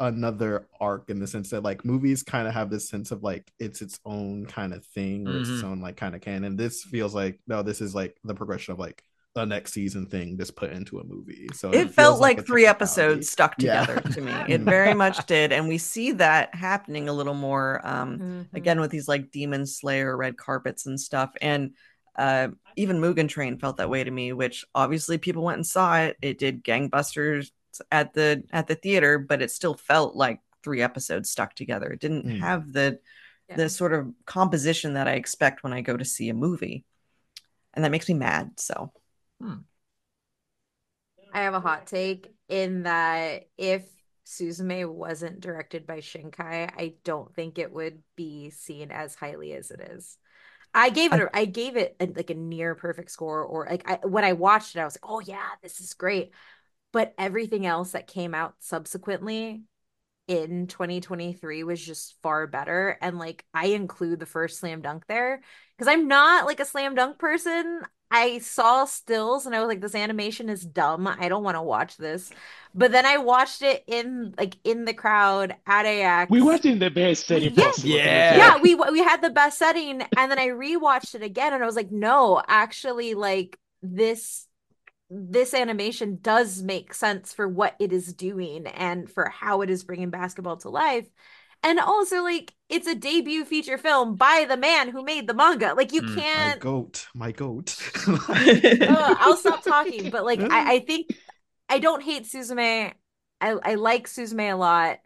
another 0.00 0.66
arc 0.80 1.08
in 1.08 1.20
the 1.20 1.26
sense 1.26 1.50
that 1.50 1.62
like 1.62 1.84
movies 1.84 2.22
kind 2.24 2.48
of 2.48 2.54
have 2.54 2.68
this 2.68 2.88
sense 2.88 3.12
of 3.12 3.22
like 3.22 3.50
it's 3.60 3.80
its 3.80 4.00
own 4.04 4.44
kind 4.46 4.74
of 4.74 4.84
thing 4.86 5.28
or 5.28 5.36
it's 5.36 5.48
its 5.48 5.62
own 5.62 5.80
like 5.80 5.96
kind 5.96 6.14
of 6.14 6.20
canon. 6.20 6.56
This 6.56 6.82
feels 6.82 7.14
like 7.14 7.38
no, 7.46 7.62
this 7.62 7.80
is 7.80 7.94
like 7.94 8.16
the 8.24 8.34
progression 8.34 8.72
of 8.72 8.78
like 8.78 9.02
the 9.36 9.44
next 9.44 9.72
season 9.72 10.06
thing 10.06 10.38
just 10.38 10.54
put 10.54 10.70
into 10.72 10.98
a 11.00 11.04
movie. 11.04 11.48
So 11.54 11.70
it 11.70 11.90
feels 11.92 11.94
felt 11.94 12.20
like 12.20 12.38
a 12.38 12.42
three 12.42 12.66
episodes 12.66 13.28
stuck 13.30 13.54
Yeah. 13.60 13.84
together 13.84 14.00
to 14.12 14.20
me. 14.20 14.32
It 14.48 14.60
very 14.62 14.94
much 14.94 15.26
did. 15.26 15.52
And 15.52 15.66
we 15.68 15.78
see 15.78 16.12
that 16.12 16.54
happening 16.54 17.08
a 17.08 17.12
little 17.12 17.34
more 17.34 17.80
um, 17.84 18.18
Mhm. 18.18 18.46
again 18.54 18.80
with 18.80 18.90
these 18.92 19.08
like 19.08 19.30
demon 19.32 19.66
slayer 19.66 20.16
red 20.16 20.36
carpets 20.36 20.86
and 20.86 21.00
stuff 21.00 21.32
and 21.40 21.72
uh 22.16 22.48
even 22.76 23.00
mugen 23.00 23.28
train 23.28 23.58
felt 23.58 23.76
that 23.76 23.90
way 23.90 24.04
to 24.04 24.10
me 24.10 24.32
which 24.32 24.64
obviously 24.74 25.18
people 25.18 25.42
went 25.42 25.56
and 25.56 25.66
saw 25.66 25.96
it 25.98 26.16
it 26.22 26.38
did 26.38 26.64
gangbusters 26.64 27.50
at 27.90 28.12
the 28.14 28.42
at 28.52 28.66
the 28.66 28.74
theater 28.74 29.18
but 29.18 29.42
it 29.42 29.50
still 29.50 29.74
felt 29.74 30.14
like 30.14 30.40
three 30.62 30.82
episodes 30.82 31.30
stuck 31.30 31.54
together 31.54 31.90
it 31.90 32.00
didn't 32.00 32.26
Mm. 32.26 32.40
have 32.40 32.72
the 32.72 32.98
Yeah. 33.48 33.56
the 33.56 33.68
sort 33.68 33.92
of 33.92 34.12
composition 34.26 34.94
that 34.94 35.08
i 35.08 35.12
expect 35.12 35.62
when 35.62 35.72
i 35.72 35.80
go 35.80 35.96
to 35.96 36.04
see 36.04 36.28
a 36.28 36.34
movie 36.34 36.84
and 37.74 37.84
that 37.84 37.90
makes 37.90 38.08
me 38.08 38.14
mad 38.14 38.52
so 38.58 38.92
I 41.32 41.40
have 41.42 41.54
a 41.54 41.60
hot 41.60 41.86
take 41.86 42.32
in 42.48 42.84
that 42.84 43.48
if 43.58 43.84
Suzume 44.26 44.88
wasn't 44.88 45.40
directed 45.40 45.86
by 45.86 45.98
Shinkai, 45.98 46.72
I 46.76 46.94
don't 47.04 47.34
think 47.34 47.58
it 47.58 47.72
would 47.72 48.02
be 48.16 48.50
seen 48.50 48.90
as 48.90 49.14
highly 49.14 49.52
as 49.52 49.70
it 49.70 49.80
is. 49.80 50.16
I 50.74 50.90
gave 50.90 51.12
it 51.12 51.28
I 51.32 51.44
gave 51.44 51.76
it 51.76 51.96
a, 52.00 52.06
like 52.06 52.30
a 52.30 52.34
near 52.34 52.74
perfect 52.74 53.10
score 53.10 53.42
or 53.42 53.66
like 53.70 53.88
I 53.88 54.06
when 54.06 54.24
I 54.24 54.32
watched 54.32 54.76
it 54.76 54.80
I 54.80 54.84
was 54.84 54.96
like, 55.00 55.10
"Oh 55.10 55.20
yeah, 55.20 55.48
this 55.62 55.80
is 55.80 55.94
great." 55.94 56.32
But 56.92 57.14
everything 57.18 57.66
else 57.66 57.92
that 57.92 58.06
came 58.06 58.34
out 58.34 58.56
subsequently 58.60 59.62
in 60.28 60.66
2023 60.68 61.64
was 61.64 61.84
just 61.84 62.16
far 62.22 62.46
better 62.46 62.98
and 63.02 63.18
like 63.18 63.44
I 63.54 63.66
include 63.68 64.20
the 64.20 64.26
first 64.26 64.60
slam 64.60 64.82
dunk 64.82 65.06
there 65.08 65.42
because 65.76 65.88
I'm 65.92 66.08
not 66.08 66.46
like 66.46 66.60
a 66.60 66.64
slam 66.64 66.94
dunk 66.94 67.18
person. 67.18 67.82
I 68.10 68.38
saw 68.38 68.84
stills 68.84 69.46
and 69.46 69.54
I 69.54 69.60
was 69.60 69.68
like, 69.68 69.80
this 69.80 69.94
animation 69.94 70.48
is 70.48 70.64
dumb. 70.64 71.06
I 71.06 71.28
don't 71.28 71.42
want 71.42 71.56
to 71.56 71.62
watch 71.62 71.96
this. 71.96 72.30
But 72.74 72.92
then 72.92 73.06
I 73.06 73.18
watched 73.18 73.62
it 73.62 73.84
in 73.86 74.34
like 74.38 74.56
in 74.64 74.84
the 74.84 74.94
crowd 74.94 75.54
at 75.66 75.86
AX. 75.86 76.30
We 76.30 76.42
watched 76.42 76.64
in 76.64 76.78
the 76.78 76.90
best 76.90 77.26
setting 77.26 77.54
Yeah. 77.54 77.64
possible. 77.64 77.88
Yeah. 77.90 78.36
yeah, 78.36 78.56
we 78.60 78.74
we 78.74 79.00
had 79.00 79.22
the 79.22 79.30
best 79.30 79.58
setting, 79.58 80.02
and 80.16 80.30
then 80.30 80.38
I 80.38 80.48
rewatched 80.48 81.14
it 81.14 81.22
again, 81.22 81.52
and 81.52 81.62
I 81.62 81.66
was 81.66 81.76
like, 81.76 81.90
no, 81.90 82.42
actually, 82.46 83.14
like 83.14 83.58
this 83.82 84.46
this 85.10 85.54
animation 85.54 86.18
does 86.20 86.62
make 86.62 86.94
sense 86.94 87.32
for 87.32 87.46
what 87.46 87.76
it 87.78 87.92
is 87.92 88.12
doing 88.14 88.66
and 88.66 89.08
for 89.08 89.28
how 89.28 89.60
it 89.60 89.70
is 89.70 89.84
bringing 89.84 90.10
basketball 90.10 90.56
to 90.58 90.70
life. 90.70 91.06
And 91.64 91.80
also, 91.80 92.22
like, 92.22 92.54
it's 92.68 92.86
a 92.86 92.94
debut 92.94 93.44
feature 93.44 93.78
film 93.78 94.16
by 94.16 94.46
the 94.48 94.56
man 94.56 94.90
who 94.90 95.02
made 95.04 95.26
the 95.28 95.34
manga. 95.34 95.74
Like, 95.74 95.92
you 95.92 96.02
Mm, 96.02 96.14
my 96.16 96.24
my 96.34 96.50
can't. 96.50 96.60
goat, 96.60 97.08
my 97.14 97.32
goat. 97.32 97.76
Ugh, 98.86 99.16
I'll 99.18 99.36
stop 99.36 99.62
talking. 99.62 100.10
But 100.10 100.24
like, 100.24 100.44
I, 100.50 100.74
I 100.76 100.78
think 100.80 101.08
I 101.68 101.78
don't 101.78 102.02
hate 102.02 102.24
Suzume. 102.24 102.92
I 103.40 103.50
I 103.50 103.74
like 103.76 104.06
Suzume 104.08 104.52
a 104.52 104.56
lot. 104.56 104.98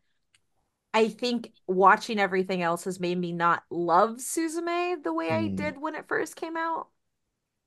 I 0.94 1.08
think 1.08 1.52
watching 1.66 2.18
everything 2.18 2.62
else 2.62 2.84
has 2.84 3.00
made 3.00 3.18
me 3.18 3.32
not 3.32 3.64
love 3.70 4.16
Suzume 4.18 5.02
the 5.02 5.12
way 5.12 5.32
I 5.32 5.48
Mm. 5.48 5.48
did 5.48 5.78
when 5.80 5.94
it 5.94 6.08
first 6.08 6.36
came 6.36 6.56
out. 6.56 6.88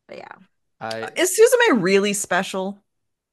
But 0.08 0.20
yeah, 0.20 0.36
I 0.80 1.12
is 1.16 1.38
suzume 1.40 1.82
really 1.82 2.14
special 2.14 2.80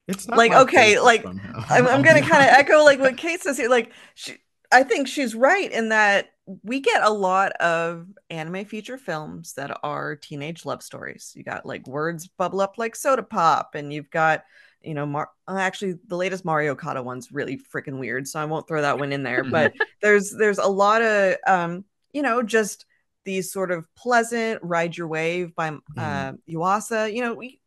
It's 0.09 0.27
not 0.29 0.43
Like, 0.43 0.55
okay, 0.55 1.01
like. 1.01 1.31
I'm, 1.71 1.87
I'm 1.89 2.03
gonna 2.03 2.23
kind 2.23 2.43
of 2.43 2.49
echo 2.49 2.85
like 2.85 3.01
what 3.01 3.17
Kate 3.19 3.41
says 3.43 3.59
here. 3.59 3.69
Like, 3.71 3.93
she, 4.15 4.39
I 4.71 4.83
think 4.83 5.09
she's 5.09 5.35
right 5.35 5.71
in 5.71 5.91
that 5.91 6.31
we 6.63 6.81
get 6.81 7.03
a 7.03 7.11
lot 7.11 7.53
of 7.53 8.07
anime 8.31 8.65
feature 8.65 8.99
films 8.99 9.55
that 9.55 9.79
are 9.83 10.17
teenage 10.17 10.65
love 10.65 10.83
stories. 10.83 11.33
You 11.35 11.43
got 11.43 11.67
like 11.67 11.87
words 11.87 12.29
bubble 12.29 12.61
up 12.61 12.79
like 12.79 12.97
soda 12.97 13.23
pop, 13.23 13.75
and 13.75 13.93
you've 13.93 14.11
got 14.11 14.45
you 14.83 14.95
know, 14.95 15.07
Mar- 15.07 15.31
uh, 15.47 15.57
actually 15.59 15.97
the 16.07 16.17
latest 16.17 16.45
Mari 16.45 16.69
Okada 16.69 17.03
one's 17.03 17.33
really 17.33 17.59
freaking 17.59 17.99
weird, 17.99 18.29
so 18.29 18.41
I 18.41 18.45
won't 18.45 18.69
throw 18.69 18.81
that 18.83 18.99
one 18.99 19.13
in 19.13 19.23
there. 19.23 19.45
But 19.51 19.75
there's 20.01 20.31
there's 20.33 20.59
a 20.59 20.67
lot 20.67 21.03
of 21.03 21.37
um, 21.47 21.85
you 22.13 22.23
know, 22.23 22.43
just 22.43 22.87
these 23.25 23.53
sort 23.53 23.71
of 23.71 23.85
pleasant 23.95 24.61
ride 24.63 24.97
your 24.97 25.09
wave 25.09 25.55
by 25.55 25.69
uh, 25.97 26.33
Yuasa. 26.49 27.13
You 27.13 27.23
know, 27.23 27.35
we 27.35 27.61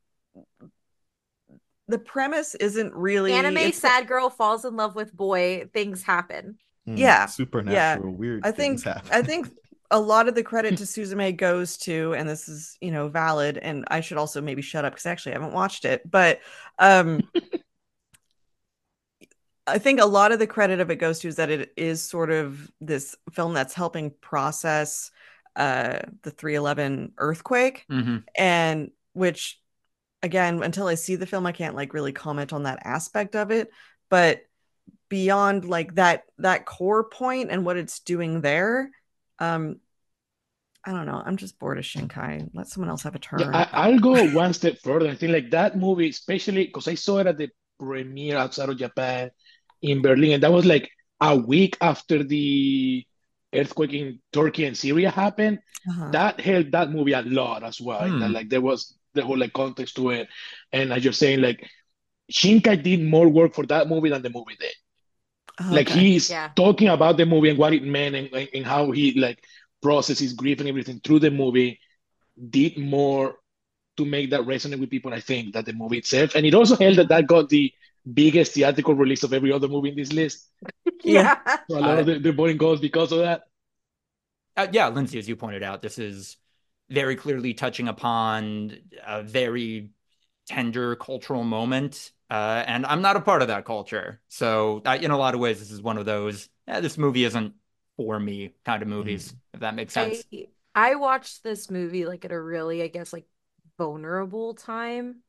the 1.88 2.00
premise 2.00 2.56
isn't 2.56 2.94
really 2.94 3.34
anime 3.34 3.74
sad 3.74 4.08
girl 4.08 4.30
falls 4.30 4.64
in 4.64 4.76
love 4.76 4.96
with 4.96 5.16
boy, 5.16 5.70
things 5.74 6.04
happen. 6.04 6.58
Mm, 6.88 6.98
yeah, 6.98 7.28
supernatural 7.28 8.14
weird. 8.14 8.44
I 8.44 8.52
think. 8.52 8.82
I 9.12 9.22
think 9.22 9.50
a 9.94 10.00
lot 10.00 10.30
of 10.30 10.36
the 10.36 10.44
credit 10.44 10.78
to 10.78 10.84
Suzume 10.86 11.36
goes 11.36 11.78
to, 11.80 12.14
and 12.14 12.28
this 12.28 12.48
is 12.48 12.78
you 12.82 12.92
know 12.92 13.08
valid, 13.08 13.58
and 13.58 13.86
I 13.90 14.02
should 14.02 14.18
also 14.18 14.42
maybe 14.42 14.62
shut 14.62 14.86
up 14.86 14.94
because 14.94 15.06
actually 15.06 15.34
I 15.34 15.40
haven't 15.40 15.54
watched 15.54 15.86
it, 15.86 16.10
but 16.10 16.40
um, 16.80 17.24
I 19.68 19.78
think 19.78 20.00
a 20.00 20.06
lot 20.06 20.32
of 20.32 20.40
the 20.40 20.48
credit 20.48 20.80
of 20.80 20.90
it 20.90 20.98
goes 20.98 21.20
to 21.20 21.28
is 21.28 21.36
that 21.36 21.50
it 21.50 21.72
is 21.78 22.02
sort 22.02 22.32
of 22.32 22.70
this 22.82 23.16
film 23.32 23.54
that's 23.54 23.74
helping 23.74 24.12
process 24.22 25.12
uh 25.58 26.00
the 26.24 26.32
311 26.32 27.12
earthquake 27.18 27.86
hmm 27.90 28.18
and 28.38 28.90
which 29.14 29.60
again 30.24 30.64
until 30.64 30.88
i 30.88 30.96
see 30.96 31.16
the 31.18 31.26
film 31.26 31.46
i 31.46 31.52
can't 31.52 31.76
like 31.76 31.94
really 31.94 32.14
comment 32.14 32.54
on 32.54 32.64
that 32.64 32.80
aspect 32.86 33.36
of 33.36 33.52
it 33.52 33.70
but 34.10 34.44
beyond 35.12 35.66
like 35.66 35.94
that 35.96 36.24
that 36.38 36.66
core 36.66 37.04
point 37.04 37.52
and 37.52 37.66
what 37.66 37.76
it's 37.76 38.00
doing 38.00 38.40
there 38.40 38.90
um 39.40 39.76
i 40.86 40.92
don't 40.94 41.06
know 41.06 41.22
i'm 41.26 41.36
just 41.36 41.60
bored 41.60 41.78
of 41.78 41.84
shinkai 41.84 42.50
let 42.54 42.68
someone 42.68 42.90
else 42.90 43.04
have 43.04 43.14
a 43.14 43.20
turn 43.20 43.42
Yeah, 43.42 43.68
I, 43.74 43.90
I'll 43.90 44.00
go 44.00 44.16
one 44.30 44.54
step 44.54 44.78
further. 44.82 45.10
I 45.10 45.16
think 45.16 45.34
like 45.34 45.52
that 45.52 45.78
movie, 45.78 46.10
especially 46.10 46.66
because 46.66 46.88
I 46.88 46.96
saw 46.96 47.18
it 47.20 47.28
at 47.28 47.38
the 47.38 47.50
premiere 47.78 48.38
outside 48.38 48.70
of 48.70 48.78
Japan 48.78 49.32
in 49.82 50.02
Berlin, 50.02 50.32
and 50.32 50.44
that 50.44 50.52
was 50.52 50.66
like 50.66 50.90
a 51.20 51.36
week 51.36 51.78
after 51.82 52.24
the 52.24 53.06
earthquake 53.54 53.94
in 53.94 54.20
Turkey 54.32 54.66
and 54.66 54.78
Syria 54.78 55.12
happened. 55.12 55.60
uh-huh. 55.90 56.12
That 56.12 56.40
helped 56.40 56.72
that 56.72 56.90
movie 56.90 57.14
a 57.14 57.22
lot 57.22 57.64
as 57.64 57.82
well. 57.82 58.08
Hmm. 58.08 58.20
That 58.20 58.32
like 58.32 58.50
there 58.50 58.62
was 58.62 58.96
the 59.14 59.24
whole 59.24 59.38
like 59.38 59.52
context 59.52 59.96
to 59.98 60.12
it, 60.12 60.30
and 60.72 60.94
as 60.94 61.04
you're 61.04 61.14
saying, 61.14 61.42
like 61.42 61.68
Shinkai 62.32 62.82
did 62.82 63.04
more 63.04 63.28
work 63.28 63.54
for 63.54 63.66
that 63.68 63.88
movie 63.90 64.10
than 64.10 64.22
the 64.22 64.30
movie 64.30 64.56
did. 64.60 64.74
Like 65.70 65.88
Okay. 65.88 65.96
he's 66.00 66.30
Yeah. 66.30 66.52
talking 66.56 66.88
about 66.90 67.18
the 67.18 67.26
movie 67.26 67.50
and 67.50 67.60
what 67.60 67.74
it 67.74 67.84
meant 67.84 68.16
and, 68.16 68.34
and, 68.34 68.50
and 68.54 68.66
how 68.66 68.92
he 68.92 69.20
like 69.20 69.44
processes 69.82 70.34
grief 70.34 70.60
and 70.60 70.70
everything 70.70 71.00
through 71.04 71.20
the 71.20 71.32
movie 71.32 71.80
did 72.50 72.78
more 72.78 73.36
to 73.98 74.06
make 74.06 74.32
that 74.32 74.42
resonate 74.42 74.80
with 74.80 74.90
people, 74.90 75.14
I 75.14 75.20
think, 75.20 75.54
that 75.54 75.66
the 75.66 75.74
movie 75.74 76.00
itself. 76.00 76.36
And 76.36 76.46
it 76.46 76.54
also 76.54 76.76
helped 76.76 76.98
that 76.98 77.10
that 77.10 77.28
got 77.28 77.50
the 77.50 77.72
biggest 78.12 78.54
theatrical 78.54 78.96
release 78.96 79.24
of 79.24 79.34
every 79.34 79.52
other 79.52 79.68
movie 79.68 79.90
in 79.90 79.96
this 79.96 80.14
list. 80.14 80.48
Yeah. 81.04 81.30
Yeah. 81.46 81.58
So 81.70 81.80
a 81.80 81.82
lot 81.82 82.00
of 82.00 82.06
the, 82.06 82.20
the 82.20 82.32
voting 82.32 82.58
goes 82.58 82.80
because 82.80 83.12
of 83.12 83.20
that. 83.20 83.44
Uh, 84.58 84.68
yeah, 84.72 84.90
Lynzee, 84.92 85.18
as 85.20 85.28
you 85.30 85.36
pointed 85.36 85.64
out, 85.64 85.82
this 85.82 85.98
is 85.98 86.38
very 86.90 87.16
clearly 87.16 87.54
touching 87.54 87.88
upon 87.88 88.78
a 89.06 89.24
very 89.24 89.92
tender 90.48 90.96
cultural 90.96 91.44
moment. 91.44 92.12
Uh, 92.32 92.64
and 92.68 92.88
I'm 92.88 93.04
not 93.04 93.18
a 93.18 93.22
part 93.22 93.44
of 93.44 93.50
that 93.50 93.66
culture. 93.66 94.22
So, 94.30 94.82
uh, 94.86 94.98
in 95.02 95.12
a 95.12 95.18
lot 95.20 95.36
of 95.36 95.42
ways, 95.42 95.60
this 95.60 95.72
is 95.72 95.82
one 95.84 96.00
of 96.00 96.06
those, 96.06 96.50
eh, 96.68 96.82
this 96.82 96.98
movie 96.98 97.26
isn't 97.26 97.56
for 97.98 98.20
me 98.20 98.56
kind 98.66 98.82
of 98.84 98.90
movies, 98.90 99.36
if 99.54 99.62
that 99.62 99.76
makes 99.76 99.94
sense. 99.94 100.26
I 100.34 100.48
I 100.76 100.96
watched 100.96 101.44
this 101.44 101.70
movie 101.70 102.06
like 102.06 102.26
at 102.26 102.32
a 102.32 102.42
really, 102.42 102.82
I 102.84 102.88
guess, 102.88 103.14
like 103.14 103.28
vulnerable 103.78 104.54
time. 104.56 105.24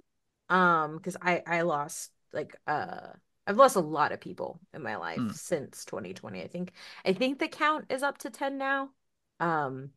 Um, 0.49 0.97
because 0.99 1.17
I 1.23 1.43
I 1.47 1.63
lost 1.63 2.13
like 2.33 2.57
uh 2.67 3.09
I've 3.47 3.57
lost 3.57 3.77
a 3.77 3.81
lot 3.81 4.13
of 4.13 4.21
people 4.21 4.61
in 4.75 4.83
my 4.83 4.97
life 4.97 5.25
Hmm. 5.25 5.31
since 5.31 5.85
2020. 5.85 6.43
I 6.43 6.49
think 6.49 6.73
I 7.05 7.13
think 7.13 7.39
the 7.39 7.49
count 7.49 7.87
is 7.91 8.03
up 8.03 8.19
to 8.19 8.31
10 8.31 8.59
now. 8.59 8.91
Um, 9.41 9.93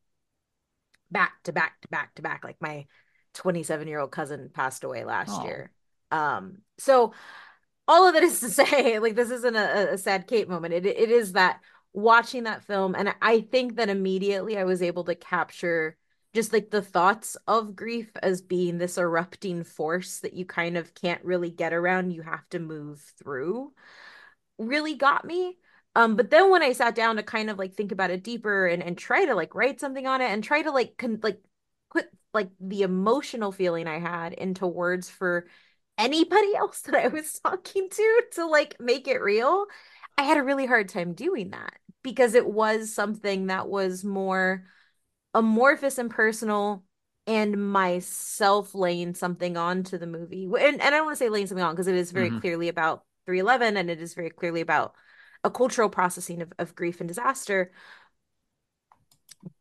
back 1.12 1.41
to 1.43 1.53
back 1.53 1.82
to 1.82 1.88
back 1.89 2.16
to 2.16 2.22
back. 2.22 2.43
Like 2.43 2.58
my 2.62 2.86
27 3.34 3.88
year 3.88 3.99
old 3.99 4.12
cousin 4.12 4.49
passed 4.53 4.84
away 4.84 5.03
last 5.06 5.38
Oh. 5.38 5.43
year. 5.43 5.72
Um, 6.12 6.60
so 6.78 7.14
all 7.88 8.08
of 8.08 8.14
that 8.14 8.24
is 8.24 8.39
to 8.41 8.49
say, 8.51 8.99
like 8.99 9.16
this 9.16 9.32
isn't 9.32 9.56
a, 9.56 9.93
a 9.93 9.97
sad 9.97 10.28
Kate 10.28 10.49
moment. 10.49 10.74
It 10.74 10.86
it 10.86 11.12
is 11.12 11.34
that 11.34 11.62
watching 11.93 12.43
that 12.43 12.64
film, 12.64 12.95
and 12.95 13.14
I 13.22 13.41
think 13.41 13.76
that 13.78 13.89
immediately 13.89 14.58
I 14.58 14.64
was 14.66 14.82
able 14.82 15.03
to 15.06 15.16
capture 15.16 15.97
just 16.34 16.51
like 16.51 16.70
the 16.70 16.82
thoughts 16.82 17.38
of 17.47 17.76
grief 17.76 18.12
as 18.22 18.41
being 18.41 18.78
this 18.78 18.97
erupting 18.97 19.64
force 19.64 20.20
that 20.20 20.34
you 20.34 20.45
kind 20.45 20.76
of 20.78 20.93
can't 20.93 21.24
really 21.24 21.49
get 21.49 21.74
around. 21.74 22.12
You 22.12 22.24
have 22.24 22.47
to 22.49 22.60
move 22.60 22.99
through. 23.18 23.74
Really 24.58 24.95
got 24.95 25.26
me. 25.26 25.58
Um, 25.95 26.16
but 26.16 26.30
then 26.30 26.49
when 26.51 26.62
I 26.62 26.74
sat 26.74 26.95
down 26.95 27.16
to 27.18 27.24
kind 27.24 27.49
of 27.49 27.58
like 27.58 27.74
think 27.74 27.91
about 27.91 28.12
it 28.12 28.24
deeper 28.24 28.68
and 28.68 28.84
and 28.84 28.97
try 28.97 29.26
to 29.26 29.36
like 29.36 29.56
write 29.56 29.80
something 29.80 30.08
on 30.08 30.22
it 30.22 30.30
and 30.32 30.43
try 30.43 30.62
to 30.62 30.72
like 30.72 30.97
con 30.97 31.20
like 31.24 31.41
put 31.91 32.08
like 32.34 32.49
the 32.60 32.82
emotional 32.84 33.51
feeling 33.51 33.88
I 33.88 33.99
had 33.99 34.34
into 34.34 34.68
words 34.68 35.10
for 35.10 35.47
anybody 35.98 36.56
else 36.56 36.82
that 36.82 36.96
I 36.96 37.08
was 37.08 37.39
talking 37.39 37.89
to 37.89 38.22
to 38.34 38.46
like 38.46 38.80
make 38.80 39.08
it 39.08 39.22
real, 39.22 39.66
I 40.18 40.24
had 40.24 40.38
a 40.38 40.43
really 40.43 40.66
hard 40.66 40.89
time 40.89 41.14
doing 41.14 41.52
that 41.52 41.74
because 42.04 42.36
it 42.36 42.48
was 42.48 42.93
something 42.93 43.48
that 43.48 43.68
was 43.68 44.04
more 44.04 44.66
amorphous 45.34 45.98
and 45.98 46.10
personal 46.10 46.84
and 47.28 47.72
myself 47.72 48.76
laying 48.76 49.16
something 49.16 49.58
on 49.58 49.84
to 49.84 49.98
the 49.98 50.08
movie. 50.08 50.46
And, 50.46 50.82
and 50.82 50.82
I 50.82 50.89
don't 50.91 51.06
want 51.06 51.18
to 51.18 51.24
say 51.24 51.30
laying 51.30 51.48
something 51.48 51.64
on 51.64 51.74
because 51.74 51.88
it 51.88 51.96
is 51.96 52.12
very 52.12 52.30
Mhm. 52.30 52.41
clearly 52.41 52.70
about 52.70 53.04
311 53.26 53.78
and 53.78 53.89
it 53.89 54.02
is 54.02 54.14
very 54.14 54.30
clearly 54.30 54.62
about 54.62 54.93
a 55.43 55.50
cultural 55.50 55.89
processing 55.89 56.41
of, 56.41 56.54
of 56.60 56.76
grief 56.76 57.00
and 57.02 57.08
disaster. 57.08 57.72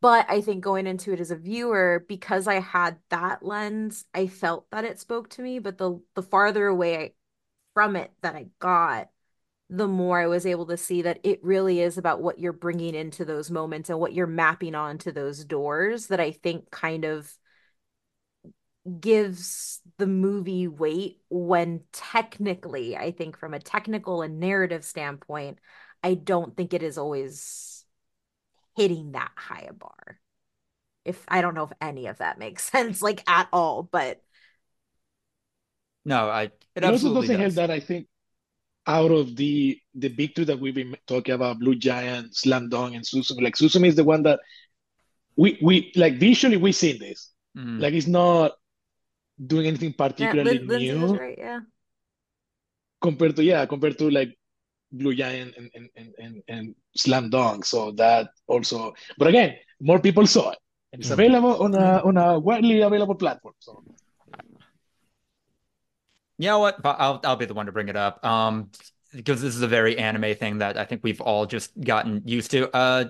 But 0.00 0.26
I 0.28 0.40
think 0.40 0.62
going 0.62 0.86
into 0.86 1.12
it 1.12 1.20
as 1.20 1.30
a 1.30 1.36
viewer, 1.36 2.04
because 2.08 2.46
I 2.46 2.60
had 2.60 2.98
that 3.10 3.42
lens, 3.44 4.04
I 4.14 4.26
felt 4.26 4.70
that 4.70 4.84
it 4.84 5.00
spoke 5.00 5.28
to 5.30 5.42
me. 5.42 5.58
But 5.58 5.78
the 5.78 6.00
the 6.14 6.22
farther 6.22 6.66
away 6.66 6.96
I, 6.98 7.12
from 7.74 7.96
it 7.96 8.12
that 8.22 8.36
I 8.36 8.48
got, 8.60 9.10
the 9.70 9.88
more 9.88 10.20
I 10.20 10.26
was 10.28 10.46
able 10.46 10.66
to 10.66 10.76
see 10.76 11.02
that 11.02 11.20
it 11.24 11.44
really 11.44 11.80
is 11.80 11.98
about 11.98 12.22
what 12.22 12.38
you're 12.38 12.52
bringing 12.52 12.94
into 12.94 13.24
those 13.24 13.50
moments 13.50 13.90
and 13.90 13.98
what 14.00 14.14
you're 14.14 14.26
mapping 14.26 14.74
onto 14.74 15.12
those 15.12 15.44
doors 15.44 16.08
that 16.08 16.20
I 16.20 16.32
think 16.32 16.70
kind 16.70 17.04
of 17.04 17.32
gives 19.00 19.80
the 19.98 20.06
movie 20.06 20.68
weight 20.68 21.18
when 21.30 21.82
technically, 21.92 22.96
I 22.96 23.12
think 23.12 23.38
from 23.38 23.54
a 23.54 23.58
technical 23.58 24.22
and 24.22 24.40
narrative 24.40 24.84
standpoint, 24.84 25.58
I 26.02 26.14
don't 26.14 26.54
think 26.56 26.74
it 26.74 26.82
is 26.82 26.98
always 26.98 27.73
hitting 28.76 29.12
that 29.12 29.32
high 29.36 29.66
a 29.68 29.72
bar. 29.72 30.20
If 31.04 31.24
I 31.28 31.42
don't 31.42 31.54
know 31.54 31.64
if 31.64 31.72
any 31.80 32.06
of 32.08 32.18
that 32.18 32.38
makes 32.38 32.64
sense, 32.70 33.02
like 33.02 33.22
at 33.28 33.48
all, 33.52 33.84
but 33.84 34.22
No, 36.04 36.28
I 36.28 36.50
it 36.74 36.84
It 36.84 36.90
also 36.90 37.10
absolutely 37.10 37.28
doesn't 37.28 37.38
help 37.38 37.54
that 37.54 37.70
I 37.70 37.80
think 37.80 38.08
out 38.86 39.10
of 39.12 39.36
the 39.36 39.80
the 39.94 40.08
big 40.08 40.34
two 40.34 40.44
that 40.46 40.60
we've 40.60 40.74
been 40.74 40.96
talking 41.06 41.34
about, 41.34 41.58
Blue 41.60 41.76
Giant, 41.76 42.36
Slam 42.36 42.68
Dunk, 42.68 42.94
and 42.96 43.04
Suzume, 43.04 43.42
like 43.42 43.56
Suzume 43.56 43.86
is 43.88 43.96
the 43.96 44.04
one 44.04 44.22
that 44.24 44.40
we 45.36 45.58
we 45.62 45.92
like 45.96 46.18
visually 46.18 46.56
we've 46.56 46.76
seen 46.76 46.98
this. 46.98 47.32
Mhm. 47.56 47.80
Like 47.80 47.94
it's 47.94 48.06
not 48.08 48.52
doing 49.44 49.66
anything 49.68 49.94
particularly 49.94 50.58
Lin- 50.58 50.68
Lynzee 50.68 51.08
new 51.08 51.18
right, 51.18 51.38
yeah. 51.38 51.60
compared 53.00 53.36
to 53.36 53.42
yeah, 53.44 53.66
compared 53.66 53.98
to 53.98 54.10
like 54.10 54.36
Blue 54.98 55.14
Giant 55.14 55.54
and 55.56 55.70
and, 55.74 55.88
and, 55.96 56.14
and, 56.18 56.42
and 56.48 56.74
Slam 56.96 57.30
Dunk. 57.30 57.64
So 57.64 57.92
that 57.92 58.30
also 58.46 58.94
but 59.18 59.28
again, 59.28 59.56
more 59.80 59.98
people 59.98 60.26
saw 60.26 60.50
it. 60.50 60.58
And 60.92 61.02
it's 61.02 61.10
available 61.10 61.62
on 61.62 61.74
a 61.74 62.02
on 62.04 62.16
a 62.16 62.38
widely 62.38 62.80
available 62.80 63.16
platform. 63.16 63.54
So 63.58 63.82
You 66.38 66.48
know 66.48 66.58
what? 66.60 66.80
I'll 66.84 67.20
I'll 67.24 67.36
be 67.36 67.46
the 67.46 67.54
one 67.54 67.66
to 67.66 67.72
bring 67.72 67.88
it 67.88 67.96
up. 67.96 68.24
Um, 68.24 68.70
because 69.14 69.40
this 69.40 69.54
is 69.54 69.62
a 69.62 69.68
very 69.68 69.96
anime 69.98 70.34
thing 70.34 70.58
that 70.58 70.76
I 70.76 70.84
think 70.84 71.02
we've 71.04 71.20
all 71.20 71.46
just 71.46 71.78
gotten 71.80 72.22
used 72.26 72.50
to. 72.50 72.74
Uh, 72.74 73.06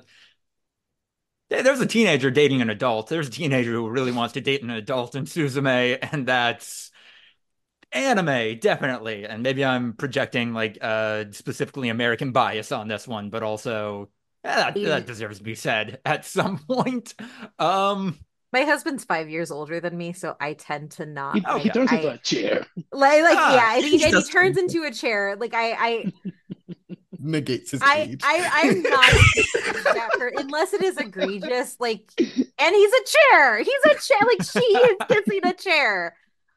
there's 1.49 1.81
a 1.81 1.87
teenager 1.87 2.31
dating 2.31 2.63
an 2.63 2.71
adult. 2.71 3.09
There's 3.09 3.29
a 3.29 3.31
teenager 3.31 3.73
who 3.73 3.89
really 3.89 4.13
wants 4.13 4.35
to 4.35 4.41
date 4.41 4.63
an 4.63 4.71
adult 4.71 5.15
in 5.15 5.25
Suzume, 5.25 5.99
and 6.13 6.27
that's 6.27 6.91
anime, 7.95 8.59
definitely. 8.59 9.25
And 9.27 9.43
maybe 9.43 9.65
I'm 9.65 9.93
projecting 9.95 10.53
like 10.53 10.79
uh 10.81 11.25
specifically 11.31 11.89
American 11.89 12.33
bias 12.33 12.73
on 12.73 12.89
this 12.89 13.07
one, 13.09 13.31
but 13.31 13.43
also 13.43 14.11
eh, 14.45 14.55
that, 14.55 14.75
that 14.75 15.07
deserves 15.07 15.39
to 15.39 15.45
be 15.45 15.55
said 15.55 16.01
at 16.05 16.25
some 16.25 16.59
point. 16.59 17.15
Um, 17.59 18.19
My 18.53 18.63
husband's 18.63 19.05
five 19.05 19.29
years 19.31 19.51
older 19.51 19.81
than 19.81 19.97
me, 19.97 20.13
so 20.13 20.37
I 20.41 20.55
tend 20.55 20.91
to 20.93 21.07
not 21.07 21.37
he, 21.37 21.45
Oh, 21.47 21.59
he 21.59 21.67
yeah. 21.69 21.73
turns 21.73 21.93
into 21.93 22.09
I- 22.11 22.15
a 22.15 22.19
chair. 22.19 22.67
like 22.93 23.23
like 23.23 23.37
Ah, 23.39 23.55
yeah, 23.55 23.75
and 23.77 23.85
he, 23.85 23.99
he 23.99 24.05
and 24.05 24.15
he 24.17 24.23
turns 24.25 24.59
into 24.59 24.83
a 24.85 24.91
chair. 24.91 25.37
Like 25.37 25.55
I 25.55 25.73
I 25.73 26.13
Negates 27.27 27.71
his 27.71 27.81
I 27.83 28.01
age. 28.11 28.21
I 28.23 28.51
I'm 28.65 28.83
not 28.83 29.95
that 29.95 30.11
per- 30.19 30.33
unless 30.37 30.75
it 30.75 30.83
is 30.83 30.99
egregious. 30.99 31.77
Like, 31.81 32.11
and 32.19 32.75
he's 32.75 32.93
a 32.93 33.05
chair. 33.33 33.59
He's 33.61 33.85
a 33.87 33.95
chair. 33.95 34.19
Like 34.27 34.43
she 34.43 34.59
is 34.61 34.97
kissing 35.09 35.41
a 35.45 35.55
chair. 35.55 36.17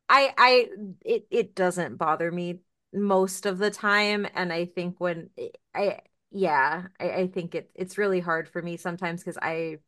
I 0.10 0.34
I 0.38 0.68
it 1.06 1.28
it 1.32 1.56
doesn't 1.56 1.98
bother 1.98 2.32
me 2.32 2.60
most 2.94 3.46
of 3.46 3.58
the 3.58 3.72
time, 3.72 4.28
and 4.34 4.52
I 4.54 4.66
think 4.66 5.00
when 5.00 5.30
I 5.76 6.00
yeah 6.32 6.88
I 7.00 7.12
I 7.12 7.28
think 7.28 7.56
it 7.56 7.72
it's 7.76 7.98
really 7.98 8.20
hard 8.20 8.48
for 8.50 8.62
me 8.62 8.78
sometimes 8.78 9.22
because 9.22 9.38
I 9.42 9.80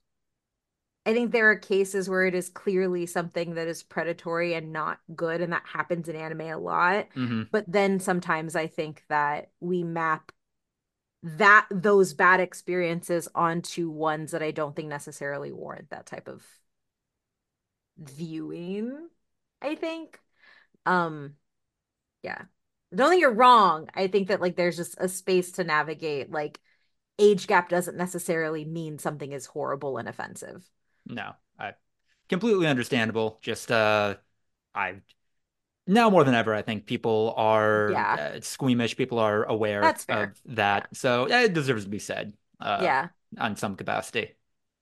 I 1.06 1.14
think 1.14 1.32
there 1.32 1.50
are 1.50 1.56
cases 1.56 2.10
where 2.10 2.26
it 2.26 2.36
is 2.36 2.50
clearly 2.50 3.06
something 3.06 3.56
that 3.56 3.68
is 3.68 3.84
predatory 3.84 4.54
and 4.54 4.72
not 4.72 5.00
good, 5.16 5.42
and 5.42 5.52
that 5.54 5.66
happens 5.66 6.08
in 6.10 6.16
anime 6.16 6.42
a 6.42 6.58
lot. 6.58 7.08
mhm. 7.16 7.50
But 7.52 7.66
then 7.72 8.00
sometimes 8.00 8.56
I 8.56 8.68
think 8.68 9.04
that 9.10 9.50
we 9.60 9.84
map 9.84 10.32
that 11.24 11.68
those 11.72 12.14
bad 12.14 12.40
experiences 12.42 13.28
onto 13.36 13.90
ones 13.90 14.32
that 14.32 14.44
I 14.44 14.52
don't 14.52 14.76
think 14.76 14.90
necessarily 14.90 15.52
warrant 15.52 15.90
that 15.92 16.06
type 16.06 16.28
of 16.28 16.44
viewing, 17.98 19.10
I 19.62 19.76
think. 19.76 20.20
Um 20.86 21.36
yeah. 22.24 22.44
I 22.92 22.96
don't 22.96 23.10
think 23.10 23.22
you're 23.22 23.34
wrong. 23.34 23.88
I 23.94 24.08
think 24.08 24.30
that 24.30 24.42
like 24.42 24.56
there's 24.56 24.78
just 24.78 24.96
a 25.00 25.08
space 25.08 25.54
to 25.54 25.64
navigate 25.64 26.32
like 26.32 26.60
age 27.20 27.48
gap 27.48 27.70
doesn't 27.70 27.98
necessarily 27.98 28.66
mean 28.66 28.98
something 28.98 29.32
is 29.32 29.46
horrible 29.46 29.98
and 29.98 30.08
offensive. 30.08 30.68
no, 31.06 31.34
I 31.60 31.74
completely 32.30 32.68
understandable. 32.68 33.40
Just 33.42 33.72
uh, 33.72 34.16
I 34.74 34.96
now 35.88 36.10
more 36.10 36.24
than 36.24 36.36
ever, 36.36 36.54
I 36.54 36.62
think 36.62 36.86
people 36.86 37.34
are 37.36 37.90
Yeah. 37.92 38.32
uh, 38.36 38.42
squeamish. 38.42 38.96
People 38.96 39.20
are 39.20 39.44
aware 39.44 39.82
That's 39.82 40.06
of 40.08 40.30
that, 40.46 40.96
so 40.96 41.28
yeah, 41.28 41.42
it 41.42 41.54
deserves 41.54 41.84
to 41.84 41.90
be 41.90 42.00
said. 42.00 42.34
Uh, 42.60 42.80
yeah. 42.82 43.08
on 43.38 43.56
some 43.56 43.76
capacity. 43.76 44.36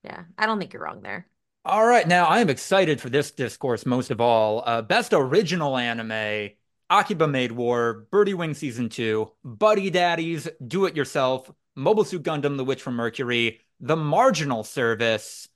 Yeah. 0.04 0.24
I 0.38 0.46
don't 0.48 0.58
think 0.60 0.74
you're 0.74 0.82
wrong 0.82 1.02
there. 1.02 1.28
All 1.68 1.86
right, 1.86 2.08
now 2.08 2.28
I 2.28 2.40
am 2.40 2.50
excited 2.50 3.02
for 3.02 3.10
this 3.10 3.30
discourse 3.32 3.86
most 3.86 4.10
of 4.10 4.22
all. 4.22 4.64
Uh, 4.66 4.82
best 4.82 5.12
original 5.12 5.76
anime, 5.76 6.52
Akiba 6.90 7.28
Maid 7.28 7.52
War, 7.52 8.08
Birdie 8.10 8.34
Wing 8.34 8.54
Season 8.54 8.88
2, 8.88 9.30
Buddy 9.44 9.90
Daddies, 9.90 10.48
Do 10.66 10.86
It 10.86 10.96
Yourself, 10.96 11.52
Mobile 11.76 12.06
Suit 12.06 12.24
Gundam, 12.24 12.56
The 12.56 12.64
Witch 12.64 12.82
from 12.82 12.96
Mercury, 12.96 13.60
The 13.82 13.98
Marginal 13.98 14.64
Service. 14.64 15.50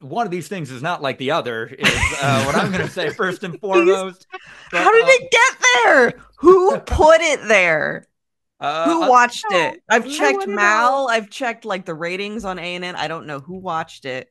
One 0.00 0.26
of 0.26 0.32
these 0.32 0.48
things 0.48 0.72
is 0.72 0.82
not 0.82 1.00
like 1.00 1.18
the 1.18 1.30
other, 1.30 1.66
is 1.66 1.88
uh, 2.20 2.42
what 2.44 2.56
I'm 2.56 2.72
going 2.72 2.84
to 2.84 2.90
say 2.92 3.10
first 3.10 3.44
and 3.44 3.60
foremost. 3.60 4.26
But, 4.72 4.82
How 4.82 4.90
did 4.90 5.04
uh, 5.04 5.10
it 5.10 5.30
get 5.30 5.66
there? 5.84 6.14
Who 6.38 6.76
put 6.80 7.20
it 7.20 7.46
there? 7.46 8.08
Uh, 8.60 8.84
Who 8.86 9.08
watched 9.08 9.44
know. 9.50 9.58
it? 9.58 9.82
I've 9.88 10.08
checked 10.10 10.40
wanna 10.40 10.54
Mal. 10.56 11.08
I've 11.08 11.30
checked 11.30 11.64
like 11.64 11.84
the 11.84 11.94
ratings 11.94 12.44
on 12.44 12.58
ANN. 12.58 12.96
I 12.96 13.08
don't 13.08 13.26
know 13.26 13.40
who 13.40 13.58
watched 13.58 14.04
it. 14.04 14.30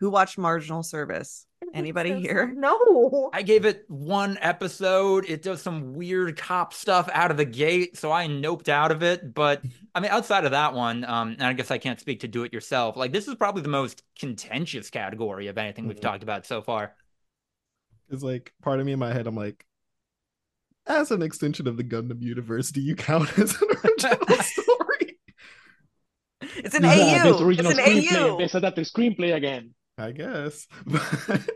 Who 0.00 0.10
watched 0.10 0.38
Marginal 0.38 0.82
Service? 0.82 1.46
Anybody 1.72 2.20
here? 2.20 2.52
No. 2.56 3.30
I 3.32 3.42
gave 3.42 3.64
it 3.64 3.84
one 3.88 4.38
episode. 4.40 5.24
It 5.28 5.42
does 5.42 5.60
some 5.62 5.94
weird 5.94 6.36
cop 6.36 6.72
stuff 6.74 7.08
out 7.12 7.30
of 7.30 7.36
the 7.36 7.44
gate, 7.44 7.96
so 7.96 8.12
I 8.12 8.28
noped 8.28 8.68
out 8.68 8.92
of 8.92 9.02
it. 9.02 9.34
But 9.34 9.62
I 9.94 10.00
mean, 10.00 10.10
outside 10.10 10.44
of 10.44 10.52
that 10.52 10.74
one, 10.74 11.04
um, 11.04 11.30
and 11.32 11.42
I 11.42 11.52
guess 11.54 11.70
I 11.70 11.78
can't 11.78 11.98
speak 11.98 12.20
to 12.20 12.28
do 12.28 12.44
it 12.44 12.52
yourself. 12.52 12.96
Like 12.96 13.12
this 13.12 13.26
is 13.28 13.34
probably 13.34 13.62
the 13.62 13.68
most 13.68 14.02
contentious 14.18 14.90
category 14.90 15.48
of 15.48 15.58
anything 15.58 15.88
we've 15.88 15.96
Mhm. 15.96 16.02
talked 16.02 16.22
about 16.22 16.46
so 16.46 16.60
far. 16.62 16.94
It's 18.10 18.22
like 18.22 18.52
part 18.62 18.78
of 18.78 18.86
me 18.86 18.92
in 18.92 18.98
my 18.98 19.12
head, 19.12 19.26
I'm 19.26 19.34
like, 19.34 19.64
as 20.86 21.10
an 21.10 21.22
extension 21.22 21.66
of 21.68 21.76
the 21.76 21.84
Gundam 21.84 22.22
universe, 22.22 22.70
do 22.70 22.80
you 22.80 22.96
count 22.96 23.38
as 23.38 23.60
an 23.60 23.68
original 23.84 24.36
story? 24.42 25.18
It's 26.40 26.74
an 26.74 26.84
Yeah, 26.84 27.22
AU. 27.22 27.22
Best 27.22 27.40
original 27.40 27.72
It's 27.72 27.78
an 27.78 27.84
screenplay. 27.84 28.34
AU. 28.34 28.38
Best 28.38 28.54
adapted 28.54 28.86
screenplay 28.86 29.34
again. 29.34 29.74
I 29.98 30.12
guess. 30.12 30.66
But, 30.86 31.50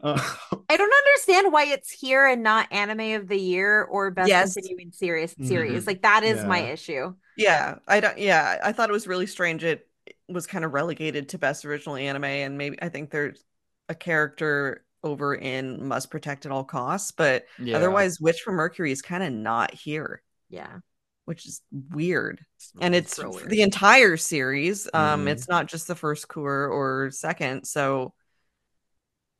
uh, 0.00 0.34
I 0.68 0.76
don't 0.76 0.92
understand 0.92 1.52
why 1.52 1.64
it's 1.66 1.90
here 1.90 2.26
and 2.26 2.42
not 2.42 2.72
anime 2.72 3.20
of 3.20 3.28
the 3.28 3.38
year 3.38 3.82
or 3.84 4.10
best 4.10 4.28
Yes. 4.28 4.54
continuing 4.54 4.92
series 4.92 5.34
Mhm. 5.36 5.46
series. 5.46 5.86
Like 5.86 6.02
that 6.02 6.24
is 6.24 6.44
my 6.44 6.58
issue. 6.60 7.14
Yeah, 7.36 7.76
I 7.86 8.00
don't. 8.00 8.18
Yeah, 8.18 8.58
I 8.62 8.72
thought 8.72 8.88
it 8.88 8.92
was 8.92 9.06
really 9.06 9.26
strange. 9.26 9.62
It 9.62 9.88
was 10.28 10.46
kind 10.46 10.64
of 10.64 10.72
relegated 10.72 11.30
to 11.30 11.38
best 11.38 11.64
original 11.64 11.96
anime, 11.96 12.24
and 12.24 12.58
maybe 12.58 12.78
I 12.82 12.88
think 12.88 13.10
there's 13.10 13.44
a 13.88 13.94
character 13.94 14.84
over 15.04 15.34
in 15.34 15.86
Must 15.86 16.10
Protect 16.10 16.46
at 16.46 16.52
All 16.52 16.64
Costs, 16.64 17.12
but 17.12 17.46
Yeah. 17.58 17.76
otherwise, 17.76 18.20
Witch 18.20 18.40
from 18.40 18.54
Mercury 18.56 18.92
is 18.92 19.02
kind 19.02 19.22
of 19.22 19.32
not 19.32 19.72
here, 19.74 20.22
Yeah. 20.48 20.78
which 21.26 21.46
is 21.46 21.62
weird. 21.70 22.44
And 22.80 22.94
it's 22.94 23.18
real 23.18 23.32
weird. 23.32 23.50
the 23.50 23.62
entire 23.62 24.16
series. 24.16 24.88
Um, 24.92 25.26
Mhm. 25.26 25.28
it's 25.30 25.48
not 25.48 25.66
just 25.66 25.86
the 25.86 25.94
first 25.94 26.28
cour 26.28 26.68
or 26.68 27.10
second. 27.10 27.64
So, 27.66 28.14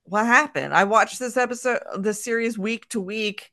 what 0.05 0.25
happened? 0.27 0.73
I 0.75 0.85
watched 0.85 1.19
this 1.19 1.37
episode, 1.37 1.81
this 1.99 2.23
series 2.23 2.57
week 2.59 2.89
to 2.91 3.01
week. 3.01 3.53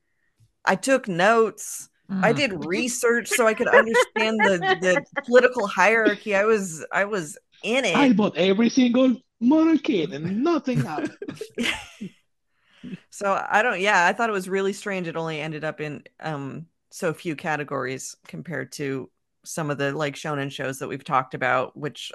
I 0.65 0.75
took 0.75 1.07
notes. 1.07 1.89
I 2.09 2.31
Mm. 2.31 2.35
did 2.35 2.65
research 2.65 3.29
so 3.29 3.47
I 3.47 3.53
could 3.55 3.67
understand 3.69 4.39
the, 4.39 4.77
the 4.81 5.03
political 5.25 5.65
hierarchy. 5.67 6.35
I 6.35 6.45
was 6.45 6.85
I 6.91 7.05
was 7.05 7.37
in 7.63 7.85
it. 7.85 7.95
I 7.95 8.13
bought 8.13 8.37
every 8.37 8.69
single 8.69 9.15
motorcade 9.41 10.13
and 10.13 10.43
nothing 10.43 10.77
happened. 10.83 11.17
So 13.11 13.43
I 13.49 13.61
don't 13.61 13.79
yeah, 13.79 14.05
I 14.05 14.13
thought 14.13 14.29
it 14.29 14.33
was 14.33 14.49
really 14.49 14.73
strange 14.73 15.07
it 15.07 15.15
only 15.15 15.39
ended 15.39 15.63
up 15.63 15.79
in 15.81 16.03
um 16.19 16.65
so 16.91 17.13
few 17.13 17.35
categories 17.35 18.15
compared 18.27 18.71
to 18.73 19.09
some 19.45 19.69
of 19.71 19.77
the 19.77 19.91
like 19.91 20.15
shonen 20.15 20.51
shows 20.51 20.79
that 20.79 20.87
we've 20.87 21.03
talked 21.03 21.33
about 21.33 21.75
which 21.75 22.11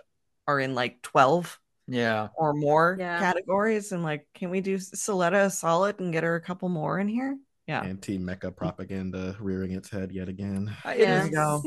are 0.46 0.60
in 0.60 0.74
like 0.74 1.02
12 1.02 1.58
Yeah. 1.86 2.28
or 2.36 2.54
more 2.54 2.96
Yeah. 2.98 3.18
categories 3.18 3.92
and 3.92 4.02
like 4.02 4.26
can 4.34 4.50
we 4.50 4.60
do 4.60 4.76
Suletta 4.76 5.46
a 5.46 5.50
solid 5.50 6.00
and 6.00 6.12
get 6.12 6.22
her 6.24 6.36
a 6.36 6.40
couple 6.40 6.68
more 6.68 6.98
in 6.98 7.08
here? 7.08 7.36
Yeah. 7.66 7.82
anti-mecha 7.84 8.56
propaganda 8.56 9.36
rearing 9.40 9.72
its 9.72 9.90
head 9.90 10.10
yet 10.10 10.28
again. 10.28 10.74
Uh, 10.86 10.90
It 10.90 11.00
Yeah. 11.00 11.24
is, 11.24 11.30
Go. 11.34 11.62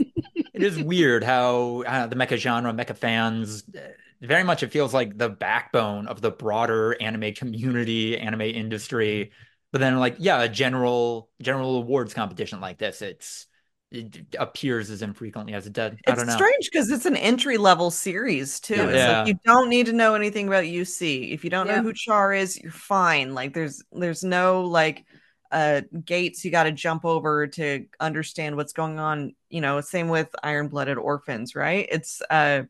It 0.62 0.68
is 0.68 0.80
weird 0.80 1.24
how 1.24 1.84
uh, 1.88 2.08
the 2.08 2.16
mecha 2.16 2.38
genre, 2.38 2.72
mecha 2.74 2.96
fans, 2.96 3.64
uh, 3.76 3.80
very 4.22 4.44
much 4.44 4.64
it 4.64 4.72
feels 4.72 4.94
like 4.94 5.18
the 5.18 5.30
backbone 5.30 6.08
of 6.08 6.22
the 6.22 6.32
broader 6.32 6.96
anime 7.02 7.34
community, 7.34 8.18
anime 8.18 8.42
industry. 8.42 9.32
But 9.72 9.80
then, 9.82 9.98
like, 10.00 10.18
yeah, 10.20 10.42
a 10.44 10.50
general 10.50 11.30
general 11.42 11.78
awards 11.78 12.14
competition 12.14 12.60
like 12.60 12.78
this, 12.78 13.02
it's 13.02 13.48
it 13.92 14.36
appears 14.40 14.90
as 14.90 15.02
infrequently 15.02 15.54
as 15.54 15.68
it 15.68 15.74
did. 15.74 16.00
I 16.08 16.14
It's 16.14 16.16
don't 16.16 16.28
know. 16.28 16.34
strange 16.34 16.70
because 16.72 16.90
it's 16.92 17.06
an 17.06 17.18
entry 17.18 17.58
level 17.58 17.92
series 17.92 18.60
too. 18.60 18.76
Yeah. 18.76 18.90
It's 18.90 18.96
Yeah. 18.96 19.20
like 19.20 19.28
you 19.28 19.36
don't 19.46 19.70
need 19.70 19.88
to 19.88 19.94
know 19.94 20.16
anything 20.16 20.48
about 20.48 20.66
UC. 20.66 21.32
If 21.34 21.44
you 21.44 21.50
don't 21.50 21.68
know 21.68 21.82
who 21.82 21.94
Char 21.94 22.34
is, 22.34 22.60
you're 22.62 22.72
fine. 22.72 23.34
Like 23.34 23.54
there's 23.54 23.84
there's 23.92 24.24
no 24.24 24.64
like 24.64 25.06
uh 25.52 25.82
gates 26.06 26.46
you 26.46 26.52
got 26.52 26.64
to 26.64 26.72
jump 26.72 27.06
over 27.06 27.48
to 27.48 27.86
understand 28.00 28.56
what's 28.56 28.74
going 28.74 29.00
on. 29.00 29.36
You 29.50 29.62
know, 29.62 29.82
same 29.82 30.10
with 30.10 30.30
Iron 30.44 30.68
Blooded 30.70 30.98
Orphans, 30.98 31.56
right? 31.56 31.88
It's 31.92 32.22
uh 32.30 32.64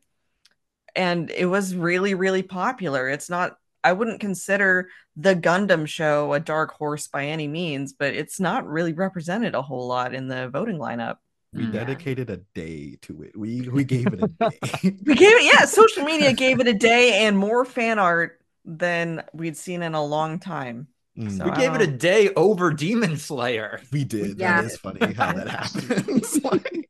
and 0.94 1.30
it 1.30 1.46
was 1.46 1.74
really 1.74 2.14
really 2.14 2.42
popular. 2.42 3.08
It's 3.08 3.30
not 3.30 3.56
I 3.84 3.92
wouldn't 3.92 4.20
consider 4.20 4.88
the 5.16 5.34
Gundam 5.34 5.86
show 5.88 6.32
a 6.32 6.40
dark 6.40 6.72
horse 6.72 7.08
by 7.08 7.26
any 7.26 7.48
means, 7.48 7.92
but 7.92 8.14
it's 8.14 8.38
not 8.38 8.66
really 8.68 8.92
represented 8.92 9.54
a 9.54 9.62
whole 9.62 9.88
lot 9.88 10.14
in 10.14 10.28
the 10.28 10.48
voting 10.48 10.78
lineup. 10.78 11.16
We 11.54 11.66
Mm. 11.66 11.72
dedicated 11.72 12.30
a 12.30 12.38
day 12.54 12.96
to 13.02 13.22
it. 13.22 13.36
We 13.36 13.68
we 13.68 13.84
gave 13.84 14.12
it 14.12 14.20
a 14.20 14.26
day. 14.50 14.98
We 15.06 15.14
gave 15.16 15.36
it, 15.36 15.44
yeah, 15.44 15.64
social 15.66 16.04
media 16.04 16.32
gave 16.32 16.60
it 16.60 16.68
a 16.68 16.72
day 16.74 17.26
and 17.26 17.36
more 17.36 17.64
fan 17.64 17.98
art 17.98 18.40
than 18.64 19.24
we'd 19.32 19.56
seen 19.56 19.82
in 19.82 19.94
a 19.94 20.04
long 20.04 20.38
time. 20.38 20.88
Mm. 21.18 21.36
So 21.38 21.44
We 21.44 21.50
I 21.50 21.56
gave 21.60 21.74
it 21.74 21.82
a 21.82 21.86
day 21.86 22.30
over 22.34 22.72
Demon 22.72 23.16
Slayer. 23.18 23.80
we 23.92 24.04
did. 24.04 24.38
Yeah. 24.38 24.62
That 24.62 24.70
is 24.70 24.76
funny 24.78 25.12
how 25.12 25.32
that 25.32 25.48
happens. 25.48 26.40
Like- 26.44 26.88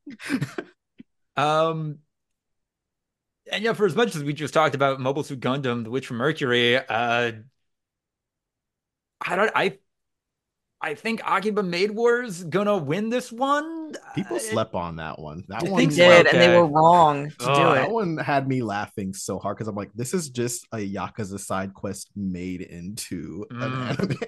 Um, 1.37 1.99
and 3.51 3.65
yeah, 3.65 3.73
for 3.73 3.87
as 3.87 3.97
much 3.97 4.15
as 4.15 4.23
we 4.23 4.33
just 4.33 4.55
talked 4.55 4.75
about 4.75 5.01
Mobile 5.01 5.25
Suit 5.25 5.41
Gundam, 5.41 5.83
The 5.85 5.91
Witch 5.91 6.07
from 6.07 6.19
Mercury, 6.19 6.77
uh, 6.77 7.33
I 9.27 9.37
don't, 9.37 9.51
I, 9.55 9.79
I 10.83 10.95
think 10.95 11.21
Akiba 11.25 11.63
Maid 11.63 11.93
War's 11.93 12.43
gonna 12.43 12.77
win 12.77 13.09
this 13.09 13.31
one. 13.31 13.93
People 14.17 14.37
Uh, 14.37 14.41
slept 14.41 14.75
on 14.75 14.97
that 14.97 15.19
one. 15.19 15.45
That 15.49 15.63
You 15.63 15.71
one 15.71 15.79
think 15.79 15.93
They 15.93 15.97
so? 15.97 16.09
did, 16.09 16.27
and 16.27 16.43
they 16.43 16.59
were 16.59 16.67
wrong 16.67 17.31
to 17.31 17.45
Ugh. 17.47 17.55
do 17.55 17.63
That 17.63 17.89
it. 17.89 17.93
one 17.93 18.17
had 18.19 18.49
me 18.49 18.63
laughing 18.63 19.15
so 19.15 19.39
hard 19.39 19.57
because 19.57 19.69
I'm 19.69 19.77
like, 19.77 19.93
this 19.95 20.13
is 20.13 20.29
just 20.29 20.67
a 20.73 20.79
Yakuza 20.79 21.39
side 21.39 21.73
quest 21.73 22.11
made 22.17 22.63
into 22.63 23.47
an 23.51 23.71
Mm. 23.71 23.91
anime. 23.99 24.19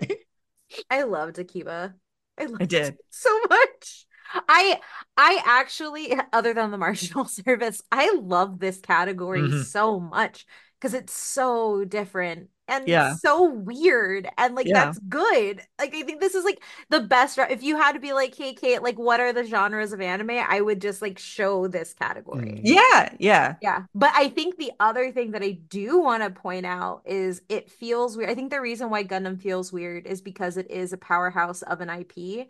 I 0.91 1.03
loved 1.03 1.39
Akiba. 1.39 1.95
I 2.39 2.45
loved 2.47 2.63
I 2.63 2.67
did. 2.67 2.95
it 2.95 3.01
so 3.11 3.41
much. 3.51 4.07
I 4.49 4.81
I 5.17 5.43
actually, 5.45 6.15
other 6.33 6.55
than 6.55 6.71
the 6.71 6.79
marginal 6.79 7.25
service, 7.27 7.83
I 7.93 8.15
love 8.15 8.59
this 8.59 8.81
category 8.81 9.43
Mhm. 9.43 9.65
so 9.65 10.01
much 10.01 10.47
because 10.81 10.95
it's 10.95 11.13
so 11.13 11.85
different 11.85 12.49
and 12.69 12.89
Yeah. 12.89 13.15
so 13.15 13.51
weird 13.51 14.29
and 14.39 14.55
like 14.55 14.69
Yeah. 14.69 14.75
that's 14.75 14.99
good. 15.09 15.61
Like 15.79 15.95
I 15.95 16.03
think 16.03 16.21
this 16.21 16.35
is 16.35 16.45
like 16.45 16.61
the 16.91 17.01
best. 17.01 17.39
If 17.39 17.63
you 17.63 17.77
had 17.77 17.93
to 17.93 18.01
be 18.01 18.13
like, 18.13 18.35
hey 18.37 18.55
Kate, 18.55 18.83
like 18.83 18.99
what 18.99 19.21
are 19.21 19.33
the 19.33 19.45
genres 19.45 19.93
of 19.93 20.01
anime? 20.01 20.31
I 20.31 20.61
would 20.61 20.81
just 20.81 21.03
like 21.03 21.19
show 21.19 21.69
this 21.69 21.95
category. 21.95 22.61
Mm. 22.61 22.61
Yeah, 22.63 23.11
yeah. 23.19 23.57
Yeah, 23.61 23.85
but 23.95 24.13
I 24.15 24.29
think 24.29 24.57
the 24.57 24.73
other 24.81 25.13
thing 25.13 25.33
that 25.33 25.43
I 25.43 25.53
do 25.69 26.01
want 26.01 26.23
to 26.23 26.31
point 26.31 26.67
out 26.67 27.03
is 27.07 27.43
it 27.49 27.71
feels 27.71 28.17
weird. 28.17 28.31
I 28.31 28.35
think 28.35 28.51
the 28.51 28.61
reason 28.61 28.91
why 28.91 29.05
Gundam 29.05 29.41
feels 29.41 29.73
weird 29.73 30.07
is 30.07 30.21
because 30.21 30.57
it 30.57 30.71
is 30.71 30.93
a 30.93 30.99
powerhouse 30.99 31.63
of 31.63 31.81
an 31.81 31.89
IP. 31.91 32.49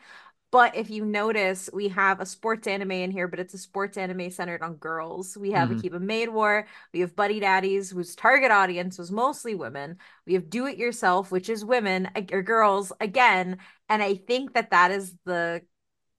But 0.54 0.76
if 0.76 0.88
you 0.88 1.04
notice, 1.04 1.68
we 1.72 1.88
have 1.88 2.20
a 2.20 2.26
sports 2.26 2.68
anime 2.68 2.92
in 2.92 3.10
here, 3.10 3.26
but 3.26 3.40
it's 3.40 3.54
a 3.54 3.58
sports 3.58 3.96
anime 3.96 4.30
centered 4.30 4.62
on 4.62 4.76
girls. 4.76 5.36
We 5.36 5.50
have 5.50 5.68
Mhm. 5.68 5.78
Akiba 5.78 5.98
Maid 5.98 6.28
War, 6.28 6.68
we 6.92 7.00
have 7.00 7.16
Buddy 7.16 7.40
Daddies, 7.40 7.90
whose 7.90 8.14
target 8.14 8.52
audience 8.52 8.96
was 8.96 9.10
mostly 9.10 9.56
women. 9.56 9.98
We 10.26 10.34
have 10.34 10.48
Do 10.48 10.66
It 10.66 10.78
Yourself, 10.78 11.32
which 11.32 11.48
is 11.48 11.64
women 11.64 12.08
or 12.30 12.42
girls 12.42 12.92
again. 13.00 13.58
And 13.88 14.00
I 14.00 14.14
think 14.14 14.54
that 14.54 14.70
that 14.70 14.92
is 14.92 15.16
the 15.24 15.62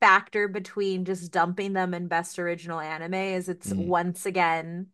factor 0.01 0.49
between 0.49 1.05
just 1.05 1.31
dumping 1.31 1.71
them 1.71 1.93
in 1.93 2.09
best 2.09 2.37
original 2.37 2.81
anime 2.81 3.13
is 3.13 3.47
it's 3.47 3.71
Mm. 3.71 3.85
once 3.87 4.25
again 4.25 4.87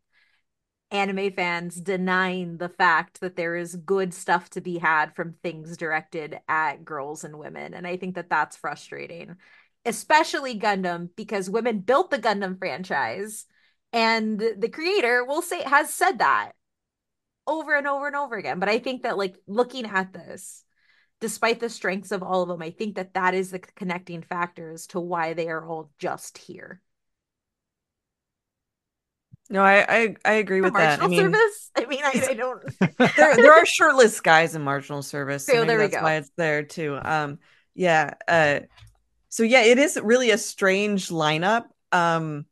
anime 0.91 1.31
fans 1.31 1.75
denying 1.75 2.57
the 2.57 2.69
fact 2.69 3.21
that 3.21 3.35
there 3.35 3.55
is 3.55 3.75
good 3.75 4.13
stuff 4.13 4.49
to 4.49 4.61
be 4.61 4.77
had 4.77 5.15
from 5.15 5.33
things 5.41 5.77
directed 5.77 6.39
at 6.47 6.83
girls 6.83 7.23
and 7.23 7.39
women 7.39 7.73
and 7.73 7.87
i 7.87 7.97
think 7.97 8.15
that 8.15 8.29
that's 8.29 8.57
frustrating 8.57 9.35
especially 9.85 10.59
gundam 10.59 11.09
because 11.15 11.49
women 11.49 11.79
built 11.79 12.11
the 12.11 12.19
gundam 12.19 12.57
franchise 12.57 13.45
and 13.93 14.39
the 14.39 14.69
creator 14.69 15.25
will 15.25 15.41
say 15.41 15.61
has 15.63 15.93
said 15.93 16.19
that 16.19 16.53
over 17.47 17.75
and 17.75 17.87
over 17.87 18.07
and 18.07 18.15
over 18.15 18.35
again. 18.35 18.59
But 18.59 18.69
I 18.69 18.79
think 18.79 19.03
that 19.03 19.17
like 19.17 19.35
looking 19.47 19.85
at 19.85 20.13
this, 20.13 20.63
despite 21.19 21.59
the 21.59 21.69
strengths 21.69 22.11
of 22.11 22.23
all 22.23 22.41
of 22.41 22.49
them, 22.49 22.61
I 22.61 22.71
think 22.71 22.95
that 22.95 23.13
that 23.13 23.33
is 23.33 23.51
the 23.51 23.59
connecting 23.59 24.21
factors 24.21 24.87
to 24.87 24.99
why 24.99 25.33
they 25.33 25.49
are 25.49 25.65
all 25.65 25.91
just 25.99 26.37
here. 26.37 26.81
No, 29.51 29.61
I 29.61 29.85
I, 29.87 30.15
I 30.23 30.33
agree 30.35 30.61
with 30.61 30.73
that. 30.73 31.03
I 31.03 31.07
mean, 31.07 31.19
service. 31.19 31.71
I 31.75 31.85
mean, 31.85 31.99
I, 32.03 32.27
I 32.29 32.33
don't. 32.33 32.63
there 32.97 33.35
there 33.35 33.53
are 33.53 33.65
shirtless 33.65 34.21
guys 34.21 34.55
in 34.55 34.61
marginal 34.61 35.01
service. 35.01 35.45
So 35.45 35.65
there 35.65 35.77
we 35.77 35.83
that's 35.83 35.97
go. 35.97 36.03
Why 36.03 36.15
it's 36.15 36.31
there 36.37 36.63
too. 36.63 36.97
Um, 37.03 37.39
yeah. 37.75 38.13
Uh, 38.27 38.61
so 39.27 39.43
yeah, 39.43 39.63
it 39.63 39.77
is 39.77 39.99
really 40.01 40.31
a 40.31 40.37
strange 40.37 41.09
lineup. 41.09 41.65
Um, 41.91 42.45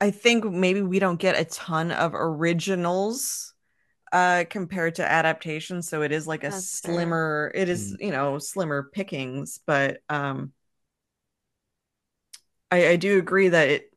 I 0.00 0.10
think 0.10 0.44
maybe 0.44 0.82
we 0.82 0.98
don't 0.98 1.18
get 1.18 1.38
a 1.38 1.44
ton 1.44 1.92
of 1.92 2.12
originals 2.14 3.54
uh 4.10 4.44
compared 4.48 4.94
to 4.94 5.06
adaptations 5.06 5.86
so 5.86 6.00
it 6.00 6.12
is 6.12 6.26
like 6.26 6.42
a 6.42 6.48
That's 6.48 6.70
slimmer 6.70 7.50
fair. 7.52 7.62
it 7.62 7.68
is 7.68 7.92
mm. 7.92 8.06
you 8.06 8.10
know 8.10 8.38
slimmer 8.38 8.88
pickings 8.90 9.60
but 9.66 9.98
um 10.08 10.54
I, 12.70 12.88
I 12.88 12.96
do 12.96 13.18
agree 13.18 13.50
that 13.50 13.68
it 13.68 13.87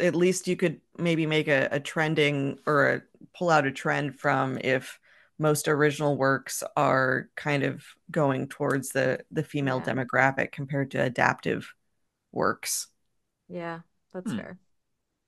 at 0.00 0.14
least 0.14 0.48
you 0.48 0.56
could 0.56 0.80
maybe 0.98 1.26
make 1.26 1.48
a, 1.48 1.68
a 1.70 1.80
trending 1.80 2.58
or 2.66 2.88
a, 2.88 3.02
pull 3.36 3.50
out 3.50 3.66
a 3.66 3.70
trend 3.70 4.18
from 4.18 4.58
if 4.62 4.98
most 5.38 5.68
original 5.68 6.16
works 6.16 6.62
are 6.76 7.28
kind 7.36 7.62
of 7.62 7.84
going 8.10 8.48
towards 8.48 8.90
the 8.90 9.20
the 9.30 9.42
female 9.42 9.82
yeah. 9.84 9.92
demographic 9.92 10.50
compared 10.50 10.90
to 10.90 11.02
adaptive 11.02 11.74
works 12.32 12.88
yeah 13.48 13.80
that's 14.12 14.30
hmm. 14.30 14.38
fair 14.38 14.58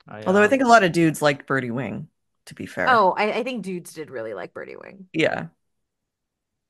I, 0.09 0.23
Although 0.25 0.43
I 0.43 0.49
think 0.49 0.63
a 0.63 0.69
lot 0.69 0.85
of 0.85 0.93
dudes 0.93 1.21
liked 1.21 1.47
Birdie 1.47 1.71
Wing, 1.71 2.09
to 2.47 2.55
be 2.55 2.67
fair. 2.67 2.89
Oh, 2.89 3.15
I, 3.17 3.31
I 3.33 3.43
think 3.43 3.63
dudes 3.63 3.93
did 3.93 4.11
really 4.11 4.33
like 4.33 4.55
Birdie 4.55 4.77
Wing. 4.77 5.07
Yeah. 5.13 5.49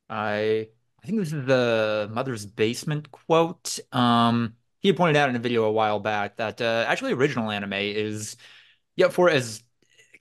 I 0.09 0.67
I 1.01 1.07
think 1.07 1.19
this 1.19 1.31
is 1.31 1.45
the 1.45 2.09
Mother's 2.11 2.45
Basement 2.45 3.11
quote. 3.11 3.79
Um, 3.93 4.55
he 4.79 4.93
pointed 4.93 5.17
out 5.17 5.29
in 5.29 5.35
a 5.35 5.39
video 5.39 5.63
a 5.65 5.71
while 5.71 5.99
back 5.99 6.37
that 6.37 6.61
uh, 6.61 6.85
actually 6.87 7.13
original 7.13 7.51
anime 7.51 7.73
is, 7.73 8.37
yeah, 8.95 9.09
for 9.09 9.29
as 9.29 9.63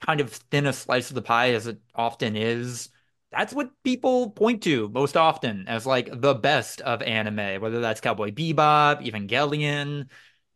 kind 0.01 0.21
of 0.21 0.31
thin 0.33 0.67
a 0.67 0.73
slice 0.73 1.11
of 1.11 1.15
the 1.15 1.23
pie 1.23 1.53
as 1.53 1.67
it 1.67 1.79
often 1.95 2.37
is, 2.37 2.91
that's 3.31 3.53
what 3.53 3.71
people 3.85 4.31
point 4.31 4.63
to 4.63 4.89
most 4.89 5.17
often 5.17 5.67
as 5.69 5.87
like 5.87 6.21
the 6.21 6.35
best 6.35 6.81
of 6.81 7.03
anime, 7.03 7.61
whether 7.61 7.81
that's 7.81 8.01
Cowboy 8.01 8.31
Bebop, 8.31 9.05
Evangelion. 9.07 10.07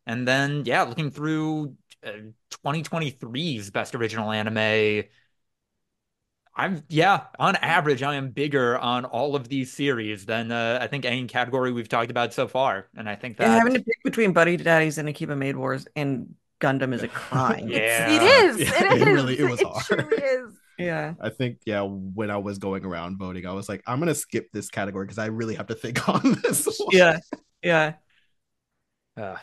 And 0.07 0.27
then, 0.27 0.65
yeah, 0.65 0.83
looking 0.83 1.11
through 1.11 1.77
2023's 2.03 3.71
best 3.71 3.95
original 3.95 4.31
anime. 4.33 5.05
I'm 6.55 6.85
yeah, 6.89 7.25
on 7.39 7.57
average, 7.57 8.03
I 8.03 8.17
am 8.17 8.31
bigger 8.31 8.79
on 8.79 9.07
all 9.07 9.35
of 9.35 9.49
these 9.49 9.73
series 9.73 10.27
than 10.27 10.53
uh, 10.53 10.79
I 10.83 10.87
think 10.87 11.07
any 11.07 11.25
category 11.27 11.73
we've 11.73 11.89
talked 11.89 12.11
about 12.11 12.35
so 12.35 12.47
far, 12.47 12.89
and 12.95 13.09
I 13.09 13.17
think 13.17 13.39
that 13.39 13.49
yeah, 13.49 13.57
having 13.57 13.73
to 13.75 13.81
pick 13.81 14.03
between 14.05 14.33
Buddy 14.33 14.59
Daddies 14.59 14.99
and 14.99 15.09
Akiba 15.09 15.35
Maid 15.35 15.57
Wars 15.57 15.87
and 15.97 16.35
Gundam 16.61 16.93
is 16.93 17.03
a 17.03 17.09
crime. 17.09 17.69
yeah, 17.69 18.11
it 18.11 18.23
is. 18.23 18.61
Yeah, 18.61 18.85
it 18.85 18.93
is. 18.97 19.03
It 19.03 19.07
really, 19.07 19.39
it 19.39 19.51
was 19.51 19.61
it 19.61 19.67
hard. 19.67 19.85
Truly 19.85 20.23
is. 20.23 20.53
Yeah, 20.79 21.15
I 21.21 21.31
think 21.31 21.59
yeah. 21.65 21.83
When 21.83 22.31
I 22.31 22.37
was 22.37 22.59
going 22.59 22.85
around 22.85 23.19
voting, 23.19 23.47
I 23.47 23.53
was 23.53 23.69
like, 23.69 23.83
I'm 23.87 23.99
gonna 23.99 24.15
skip 24.15 24.53
this 24.53 24.69
category 24.69 25.07
because 25.07 25.19
I 25.19 25.27
really 25.27 25.55
have 25.55 25.69
to 25.69 25.75
think 25.75 26.07
on 26.09 26.37
this. 26.43 26.67
One. 26.67 26.89
Yeah, 26.93 27.19
yeah. 27.63 27.95
Uh, 29.17 29.37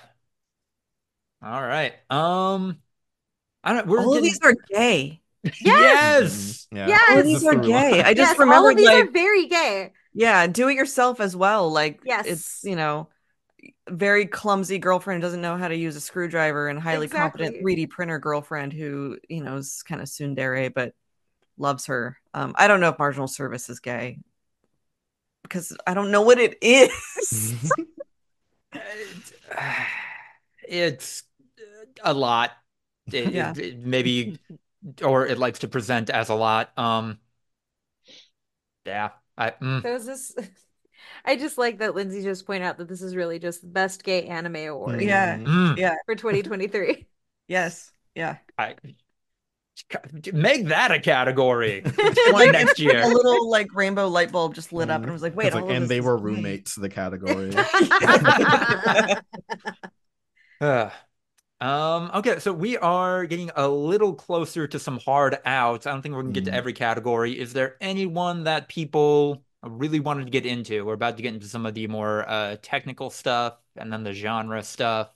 all 1.41 1.62
right. 1.62 1.93
Um, 2.12 2.78
I 3.64 3.74
don't. 3.74 3.88
We're 3.88 3.99
all 3.99 4.14
getting... 4.14 4.24
these 4.24 4.39
are 4.43 4.53
gay. 4.72 5.22
Yes. 5.61 5.61
yes. 5.63 6.67
Yeah. 6.71 6.87
Yes. 6.87 7.17
All 7.17 7.23
these 7.23 7.45
are 7.45 7.55
gay. 7.55 8.03
I 8.03 8.13
just 8.13 8.31
yes, 8.31 8.39
remember 8.39 8.55
all 8.55 8.69
of 8.69 8.77
these 8.77 8.87
like, 8.87 9.05
are 9.05 9.11
very 9.11 9.47
gay. 9.47 9.93
Yeah, 10.13 10.47
do 10.47 10.67
it 10.67 10.75
yourself 10.75 11.19
as 11.21 11.35
well. 11.35 11.71
Like 11.71 12.01
yes. 12.03 12.25
it's 12.25 12.63
you 12.63 12.75
know, 12.75 13.07
very 13.89 14.25
clumsy 14.25 14.79
girlfriend 14.79 15.21
doesn't 15.21 15.41
know 15.41 15.57
how 15.57 15.67
to 15.67 15.75
use 15.75 15.95
a 15.95 16.01
screwdriver 16.01 16.67
and 16.67 16.79
highly 16.79 17.05
exactly. 17.05 17.45
competent 17.45 17.65
3D 17.65 17.89
printer 17.89 18.19
girlfriend 18.19 18.73
who, 18.73 19.17
you 19.29 19.43
know, 19.43 19.57
is 19.57 19.81
kind 19.83 20.01
of 20.01 20.07
tsundere 20.07 20.73
but 20.73 20.93
loves 21.57 21.85
her. 21.87 22.17
Um, 22.33 22.53
I 22.57 22.67
don't 22.67 22.79
know 22.79 22.89
if 22.89 22.99
marginal 22.99 23.27
service 23.27 23.69
is 23.69 23.79
gay 23.79 24.19
because 25.43 25.75
I 25.85 25.93
don't 25.93 26.11
know 26.11 26.21
what 26.21 26.39
it 26.39 26.57
is. 26.61 27.71
it's 30.67 31.23
a 32.03 32.13
lot. 32.13 32.51
It, 33.11 33.31
yeah. 33.33 33.51
It, 33.51 33.59
it, 33.59 33.79
maybe, 33.79 34.39
or 35.03 35.25
it 35.25 35.38
likes 35.38 35.59
to 35.59 35.67
present 35.67 36.09
as 36.09 36.30
a 36.30 36.36
lot. 36.36 36.77
Um, 36.77 37.19
yeah. 38.86 39.09
I, 39.38 39.51
mm. 39.51 39.82
There's 39.82 40.05
this. 40.05 40.36
I 41.25 41.36
just 41.36 41.57
like 41.57 41.80
that 41.80 41.93
Lynzee 41.93 42.23
just 42.23 42.45
pointed 42.45 42.65
out 42.65 42.77
that 42.77 42.88
this 42.88 43.01
is 43.01 43.15
really 43.15 43.39
just 43.39 43.61
the 43.61 43.67
best 43.67 44.03
gay 44.03 44.27
anime 44.27 44.67
award. 44.67 45.01
Yeah. 45.01 45.38
Mm. 45.38 45.77
Yeah. 45.77 45.95
For 46.05 46.15
2023. 46.15 47.07
yes. 47.47 47.91
Yeah. 48.15 48.38
I 48.57 48.75
make 50.34 50.67
that 50.67 50.91
a 50.91 50.99
category 50.99 51.82
like, 52.32 52.51
next 52.51 52.80
year. 52.80 53.01
A 53.01 53.07
little 53.07 53.49
like 53.49 53.73
rainbow 53.73 54.07
light 54.07 54.32
bulb 54.32 54.53
just 54.55 54.73
lit 54.73 54.89
up 54.89 55.03
and 55.03 55.11
was 55.11 55.21
like, 55.21 55.36
wait, 55.36 55.53
like, 55.53 55.69
and 55.69 55.88
they 55.88 56.01
were 56.01 56.17
roommates. 56.17 56.75
The 56.75 56.89
category. 56.89 57.53
uh, 60.61 60.89
um, 61.62 62.12
okay, 62.14 62.39
so 62.39 62.53
we 62.53 62.78
are 62.78 63.26
getting 63.26 63.51
a 63.55 63.68
little 63.68 64.14
closer 64.14 64.68
to 64.68 64.80
some 64.80 64.99
hard 64.99 65.38
outs. 65.45 65.86
I 65.86 65.91
don't 65.91 66.01
think 66.01 66.16
we're 66.16 66.22
gonna 66.22 66.34
get 66.34 66.45
to 66.45 66.51
mm. 66.51 66.55
every 66.55 66.74
category. 66.74 67.38
Is 67.38 67.53
there 67.53 67.76
anyone 67.82 68.45
that 68.45 68.70
people 68.70 69.43
really 69.64 69.99
wanted 69.99 70.26
to 70.26 70.32
get 70.32 70.45
into? 70.45 70.86
We're 70.86 70.93
about 70.93 71.18
to 71.18 71.24
get 71.24 71.34
into 71.34 71.47
some 71.47 71.66
of 71.66 71.74
the 71.74 71.88
more 71.88 72.28
uh, 72.30 72.55
technical 72.62 73.10
stuff 73.10 73.57
and 73.76 73.91
then 73.91 74.03
the 74.03 74.14
genre 74.14 74.64
stuff. 74.64 75.10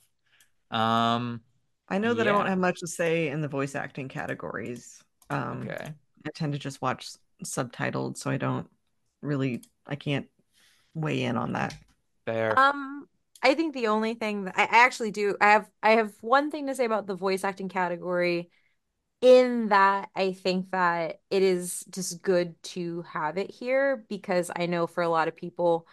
Um, 0.70 1.40
I 1.88 1.98
know 1.98 2.14
that 2.14 2.26
yeah. 2.26 2.32
I 2.32 2.36
won't 2.36 2.48
have 2.48 2.58
much 2.58 2.80
to 2.80 2.86
say 2.86 3.28
in 3.28 3.40
the 3.40 3.48
voice 3.48 3.74
acting 3.74 4.08
categories. 4.08 5.02
Um, 5.30 5.68
okay. 5.68 5.92
I 6.26 6.30
tend 6.34 6.52
to 6.52 6.58
just 6.58 6.82
watch 6.82 7.08
subtitled, 7.44 8.16
so 8.16 8.30
I 8.30 8.36
don't 8.36 8.68
really, 9.22 9.62
I 9.86 9.94
can't 9.94 10.26
weigh 10.94 11.22
in 11.22 11.36
on 11.36 11.52
that. 11.52 11.74
Fair. 12.26 12.58
Um, 12.58 13.06
I 13.44 13.54
think 13.54 13.74
the 13.74 13.88
only 13.88 14.14
thing 14.14 14.46
that 14.46 14.58
I 14.58 14.64
actually 14.64 15.12
do, 15.12 15.36
I 15.40 15.52
have 15.52 15.70
I 15.82 15.90
have 15.92 16.14
one 16.22 16.50
thing 16.50 16.66
to 16.66 16.74
say 16.74 16.86
about 16.86 17.06
the 17.06 17.14
voice 17.14 17.44
acting 17.44 17.68
category. 17.68 18.50
In 19.20 19.68
that 19.68 20.10
I 20.16 20.32
think 20.32 20.70
that 20.72 21.20
it 21.30 21.42
is 21.42 21.84
just 21.90 22.22
good 22.22 22.62
to 22.64 23.02
have 23.02 23.38
it 23.38 23.50
here 23.50 24.04
because 24.08 24.50
I 24.54 24.66
know 24.66 24.86
for 24.86 25.02
a 25.02 25.08
lot 25.08 25.28
of 25.28 25.36
people 25.36 25.86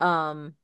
um 0.00 0.54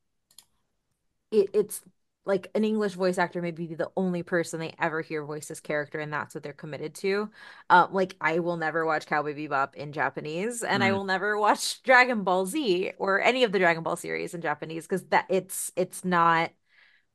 it, 1.30 1.50
it's 1.52 1.82
like 2.28 2.50
an 2.54 2.62
English 2.62 2.92
voice 2.92 3.16
actor 3.16 3.40
may 3.40 3.52
be 3.52 3.74
the 3.74 3.90
only 3.96 4.22
person 4.22 4.60
they 4.60 4.74
ever 4.78 5.00
hear 5.00 5.24
voice 5.24 5.48
this 5.48 5.60
character, 5.60 5.98
and 5.98 6.12
that's 6.12 6.34
what 6.34 6.44
they're 6.44 6.52
committed 6.52 6.94
to. 6.96 7.30
Um, 7.70 7.88
like 7.92 8.16
I 8.20 8.40
will 8.40 8.58
never 8.58 8.84
watch 8.84 9.06
Cowboy 9.06 9.34
Bebop 9.34 9.74
in 9.74 9.92
Japanese, 9.92 10.62
and 10.62 10.82
mm. 10.82 10.86
I 10.86 10.92
will 10.92 11.04
never 11.04 11.38
watch 11.38 11.82
Dragon 11.84 12.24
Ball 12.24 12.44
Z 12.44 12.92
or 12.98 13.22
any 13.22 13.44
of 13.44 13.52
the 13.52 13.58
Dragon 13.58 13.82
Ball 13.82 13.96
series 13.96 14.34
in 14.34 14.42
Japanese 14.42 14.86
because 14.86 15.06
that 15.06 15.24
it's 15.30 15.72
it's 15.74 16.04
not 16.04 16.50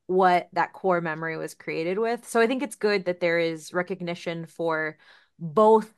what 0.07 0.49
that 0.53 0.73
core 0.73 0.99
memory 0.99 1.37
was 1.37 1.53
created 1.53 1.99
with. 1.99 2.27
So 2.27 2.41
I 2.41 2.47
think 2.47 2.63
it's 2.63 2.75
good 2.75 3.05
that 3.05 3.19
there 3.19 3.37
is 3.37 3.71
recognition 3.71 4.47
for 4.47 4.97
both 5.37 5.93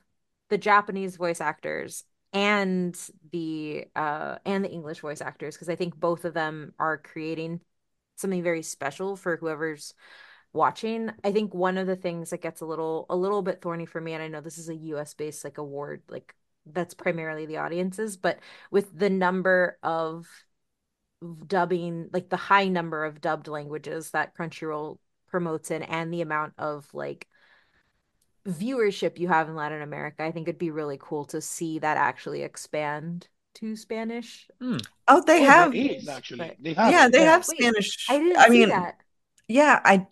the 0.50 0.58
Japanese 0.58 1.16
voice 1.16 1.40
actors 1.40 2.04
and 2.34 2.94
the 3.32 3.86
uh 3.96 4.36
and 4.44 4.62
the 4.62 4.70
English 4.70 5.00
voice 5.00 5.22
actors 5.22 5.56
because 5.56 5.70
I 5.70 5.76
think 5.76 5.98
both 5.98 6.26
of 6.26 6.34
them 6.34 6.74
are 6.78 6.98
creating 6.98 7.60
something 8.16 8.42
very 8.42 8.62
special 8.62 9.16
for 9.16 9.36
whoever's 9.36 9.94
watching. 10.52 11.10
I 11.22 11.32
think 11.32 11.54
one 11.54 11.78
of 11.78 11.86
the 11.86 11.96
things 11.96 12.30
that 12.30 12.42
gets 12.42 12.60
a 12.60 12.66
little 12.66 13.06
a 13.10 13.16
little 13.16 13.42
bit 13.42 13.60
thorny 13.60 13.86
for 13.86 14.00
me, 14.00 14.14
and 14.14 14.22
I 14.22 14.28
know 14.28 14.40
this 14.40 14.58
is 14.58 14.68
a 14.68 14.74
US 14.74 15.14
based 15.14 15.44
like 15.44 15.58
award, 15.58 16.02
like 16.08 16.34
that's 16.66 16.94
primarily 16.94 17.46
the 17.46 17.58
audiences, 17.58 18.16
but 18.16 18.40
with 18.70 18.96
the 18.98 19.10
number 19.10 19.78
of 19.82 20.26
dubbing, 21.46 22.08
like 22.12 22.28
the 22.28 22.36
high 22.36 22.68
number 22.68 23.04
of 23.04 23.20
dubbed 23.20 23.48
languages 23.48 24.10
that 24.10 24.34
Crunchyroll 24.36 24.98
promotes 25.28 25.70
in, 25.70 25.82
and 25.82 26.12
the 26.12 26.22
amount 26.22 26.54
of 26.58 26.88
like 26.92 27.26
viewership 28.46 29.18
you 29.18 29.28
have 29.28 29.48
in 29.48 29.56
Latin 29.56 29.82
America, 29.82 30.22
I 30.22 30.30
think 30.32 30.48
it'd 30.48 30.58
be 30.58 30.70
really 30.70 30.98
cool 31.00 31.24
to 31.26 31.40
see 31.40 31.78
that 31.80 31.96
actually 31.96 32.42
expand 32.42 33.28
to 33.56 33.76
Spanish. 33.76 34.48
Mm. 34.62 34.84
Oh, 35.08 35.22
they 35.26 35.42
oh, 35.42 35.46
have 35.46 35.74
is, 35.74 36.08
actually. 36.08 36.52
They 36.60 36.74
have 36.74 36.92
yeah, 36.92 37.08
they 37.08 37.22
have 37.22 37.46
Wait, 37.48 37.58
Spanish. 37.58 38.06
I 38.08 38.18
didn't 38.18 38.38
I 38.38 38.48
mean, 38.48 38.68
that. 38.68 38.96
Yeah, 39.48 39.80
I 39.84 40.06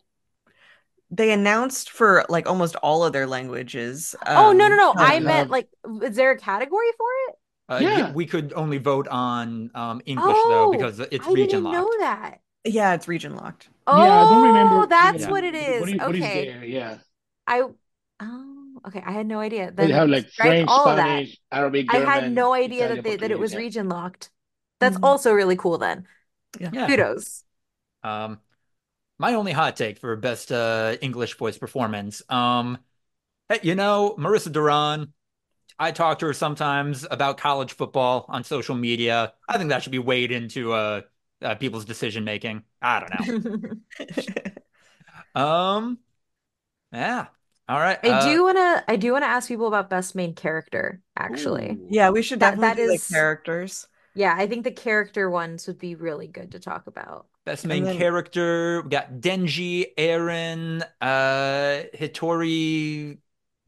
they 1.11 1.33
announced 1.33 1.91
for 1.91 2.25
like 2.29 2.49
almost 2.49 2.77
all 2.77 3.05
of 3.05 3.13
their 3.13 3.27
languages. 3.27 4.15
Um, 4.27 4.37
oh 4.37 4.53
no, 4.53 4.69
no, 4.69 4.77
no! 4.77 4.95
I 4.97 5.21
meant 5.21 5.51
like, 5.51 5.69
is 6.03 6.17
there 6.17 6.33
a 6.33 6.39
category 6.39 6.91
for 6.97 7.07
it? 7.29 7.35
Uh, 7.67 7.79
yeah, 7.81 8.13
we 8.13 8.27
could 8.27 8.53
only 8.55 8.79
vote 8.79 9.09
on 9.09 9.71
um, 9.75 10.03
English 10.05 10.37
oh, 10.37 10.49
though 10.51 10.77
because 10.77 11.01
it's 11.01 11.27
I 11.27 11.33
region 11.33 11.65
locked. 11.65 11.77
I 11.77 11.81
didn't 11.81 11.91
know 11.91 11.99
that. 12.01 12.41
Yeah, 12.65 12.95
it's 12.95 13.09
region 13.09 13.37
locked. 13.37 13.69
Oh, 13.87 14.03
yeah, 14.03 14.13
I 14.13 14.31
don't 14.31 14.47
remember. 14.47 14.87
That's 14.87 15.23
yeah. 15.23 15.31
what 15.31 15.45
it 15.45 15.55
is. 15.55 15.81
What, 15.81 15.91
what 15.91 16.17
okay. 16.17 16.47
There? 16.51 16.65
Yeah. 16.65 16.99
I. 17.47 17.63
Oh, 18.21 18.54
okay. 18.87 19.03
I 19.05 19.13
had 19.13 19.27
no 19.27 19.41
idea. 19.41 19.71
They 19.71 19.89
Then 19.89 19.93
have 19.93 20.09
like 20.09 20.31
French, 20.31 20.71
all 20.71 20.89
of 20.91 20.97
that. 20.97 21.25
Spanish, 21.25 21.39
Arabic, 21.51 21.89
I 21.89 21.99
had 22.01 22.27
no 22.29 22.53
idea 22.55 22.89
that 22.89 23.03
they 23.05 23.17
that 23.17 23.31
it 23.31 23.39
was 23.39 23.53
Yeah. 23.53 23.59
region 23.59 23.89
locked. 23.89 24.31
That's 24.81 24.97
Mhm. 24.97 25.03
also 25.03 25.33
really 25.33 25.57
cool 25.57 25.79
then. 25.79 26.07
Yeah. 26.61 26.73
Kudos. 26.87 27.45
Um, 28.03 28.41
my 29.19 29.35
only 29.35 29.53
hot 29.53 29.77
take 29.77 29.99
for 29.99 30.17
best 30.17 30.53
uh 30.53 30.97
English 31.03 31.37
voice 31.37 31.59
performance. 31.59 32.23
Um, 32.31 32.79
hey, 33.49 33.61
you 33.63 33.75
know, 33.75 34.17
Marissa 34.19 34.53
Duran. 34.53 35.13
I 35.79 35.93
talk 35.93 36.21
to 36.21 36.27
her 36.27 36.35
sometimes 36.35 37.07
about 37.11 37.39
college 37.39 37.75
football 37.75 38.27
on 38.29 38.45
social 38.45 38.77
media. 38.77 39.35
I 39.49 39.59
think 39.59 39.71
that 39.71 39.83
should 39.83 39.93
be 39.93 39.99
weighed 40.01 40.33
into 40.33 40.73
uh, 40.73 41.03
uh 41.43 41.57
people's 41.57 41.85
decision 41.87 42.25
making. 42.25 42.65
I 42.83 43.01
don't 43.01 43.11
know. 43.11 43.29
Um, 45.35 45.99
yeah. 46.93 47.29
All 47.69 47.79
right. 47.81 47.99
I 48.05 48.09
uh, 48.09 48.25
do 48.33 48.45
wanna 48.45 48.85
I 48.87 48.97
do 48.97 49.13
wanna 49.13 49.27
ask 49.27 49.49
people 49.49 49.67
about 49.67 49.89
best 49.89 50.15
main 50.15 50.35
character, 50.35 51.01
actually. 51.17 51.79
yeah, 51.89 52.11
we 52.11 52.23
should 52.23 52.41
That- 52.41 52.57
definitely 52.59 52.69
that 52.85 52.89
do 52.89 52.93
is- 52.95 53.09
the 53.09 53.15
characters. 53.15 53.87
Yeah, 54.17 54.35
I 54.39 54.47
think 54.47 54.63
the 54.63 54.71
character 54.71 55.29
ones 55.29 55.67
would 55.67 55.79
be 55.79 55.97
really 55.97 56.29
good 56.29 56.53
to 56.53 56.61
talk 56.61 56.87
about. 56.87 57.27
Best 57.45 57.67
main 57.67 57.83
then- 57.85 57.97
character. 57.99 58.83
We 58.83 58.91
got 58.91 59.15
Denji, 59.15 59.87
Eren, 59.97 60.83
uh, 61.01 61.89
Hitori 61.97 63.19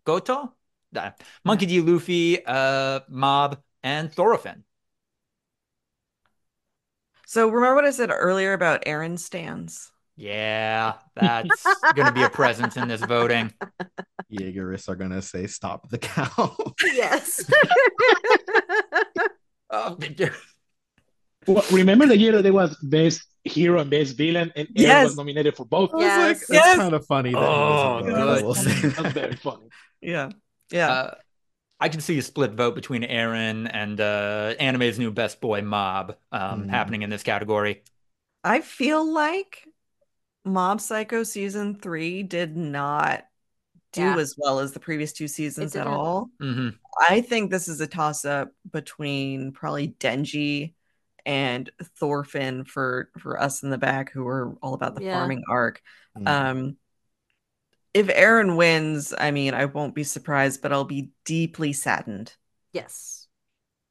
Goto, 0.05 0.55
Nah. 0.93 1.13
Monkey 1.45 1.67
D. 1.67 1.81
Luffy, 1.81 2.45
uh, 2.47 3.01
Mob, 3.09 3.61
and 3.83 4.13
Thorfinn. 4.13 4.63
So 7.27 7.49
remember 7.49 7.75
what 7.75 7.85
I 7.85 7.91
said 7.91 8.11
earlier 8.13 8.53
about 8.53 8.85
Eren 8.85 9.19
stands? 9.19 9.91
Yeah, 10.17 10.95
that's 11.15 11.65
gonna 11.95 12.13
be 12.13 12.23
a 12.23 12.31
presence 12.31 12.77
in 12.77 12.89
this 12.89 13.03
voting. 13.03 13.53
Jaegerists 14.33 14.89
are 14.89 14.97
gonna 14.97 15.21
say 15.23 15.47
stop 15.47 15.89
the 15.91 15.99
cow. 15.99 16.57
Yes. 16.85 17.45
Oh, 19.69 19.97
Well, 21.47 21.65
remember 21.73 22.07
the 22.07 22.17
year 22.17 22.33
that 22.33 22.43
there 22.43 22.53
was 22.53 22.77
best 22.85 23.21
hero 23.45 23.81
and 23.81 23.91
best 23.91 24.17
villain, 24.17 24.53
and 24.55 24.69
Eren 24.69 25.05
was 25.05 25.17
nominated 25.17 25.57
for 25.57 25.65
both. 25.67 25.91
I 25.93 25.97
was 25.97 26.05
Yes. 26.05 26.19
like, 26.29 26.39
that's 26.39 26.51
Yes. 26.53 26.77
kind 26.77 26.95
of 26.95 27.07
funny. 27.07 27.33
That 27.33 27.39
Oh, 27.41 27.99
he 28.05 28.13
wasn't, 28.13 28.17
though, 28.17 28.33
I 28.33 28.81
good. 28.83 28.93
That's 28.93 29.13
very 29.15 29.37
funny. 29.37 29.69
Yeah. 30.01 30.31
Yeah. 30.71 30.91
Uh, 30.93 31.15
I 31.81 31.89
can 31.89 32.01
see 32.01 32.17
a 32.19 32.23
split 32.23 32.53
vote 32.53 32.75
between 32.77 33.03
Eren 33.03 33.69
and 33.73 34.01
uh, 34.01 34.55
anime's 34.61 34.99
new 35.01 35.11
best 35.11 35.41
boy 35.41 35.63
Mob 35.63 36.17
um, 36.33 36.63
Hmm. 36.65 36.69
happening 36.69 37.03
in 37.03 37.11
this 37.11 37.25
category. 37.25 37.83
I 38.45 38.61
feel 38.61 39.05
like 39.05 39.66
Mob 40.47 40.81
Psycho 40.81 41.23
season 41.23 41.75
three 41.75 42.23
did 42.23 42.57
not 42.57 43.25
do 43.93 44.03
Yeah. 44.03 44.17
as 44.17 44.35
well 44.39 44.61
as 44.61 44.73
the 44.73 44.81
previous 44.81 45.13
two 45.13 45.29
seasons 45.29 45.75
at 45.75 45.85
didn't. 45.85 45.99
all. 45.99 46.31
hmm 46.41 46.69
I 47.09 47.21
think 47.21 47.51
this 47.51 47.69
is 47.69 47.81
a 47.83 47.87
toss 47.87 48.25
up 48.25 48.53
between 48.73 49.53
probably 49.53 49.89
Denji 50.01 50.73
and 51.27 51.71
Thorfinn 51.99 52.65
for 52.65 53.11
for 53.19 53.41
us 53.41 53.63
in 53.63 53.71
the 53.71 53.77
back 53.79 54.13
who 54.13 54.27
are 54.27 54.55
all 54.63 54.73
about 54.75 54.95
the 54.95 55.03
Yeah. 55.03 55.13
farming 55.13 55.43
arc. 55.51 55.83
Mm. 56.17 56.29
Um 56.29 56.77
if 57.93 58.09
Eren 58.09 58.57
wins, 58.57 59.15
I 59.17 59.31
mean, 59.31 59.55
I 59.55 59.65
won't 59.65 59.95
be 59.95 60.05
surprised, 60.05 60.61
but 60.61 60.73
I'll 60.73 60.85
be 60.85 61.11
deeply 61.25 61.73
saddened. 61.73 62.35
Yes. 62.73 63.27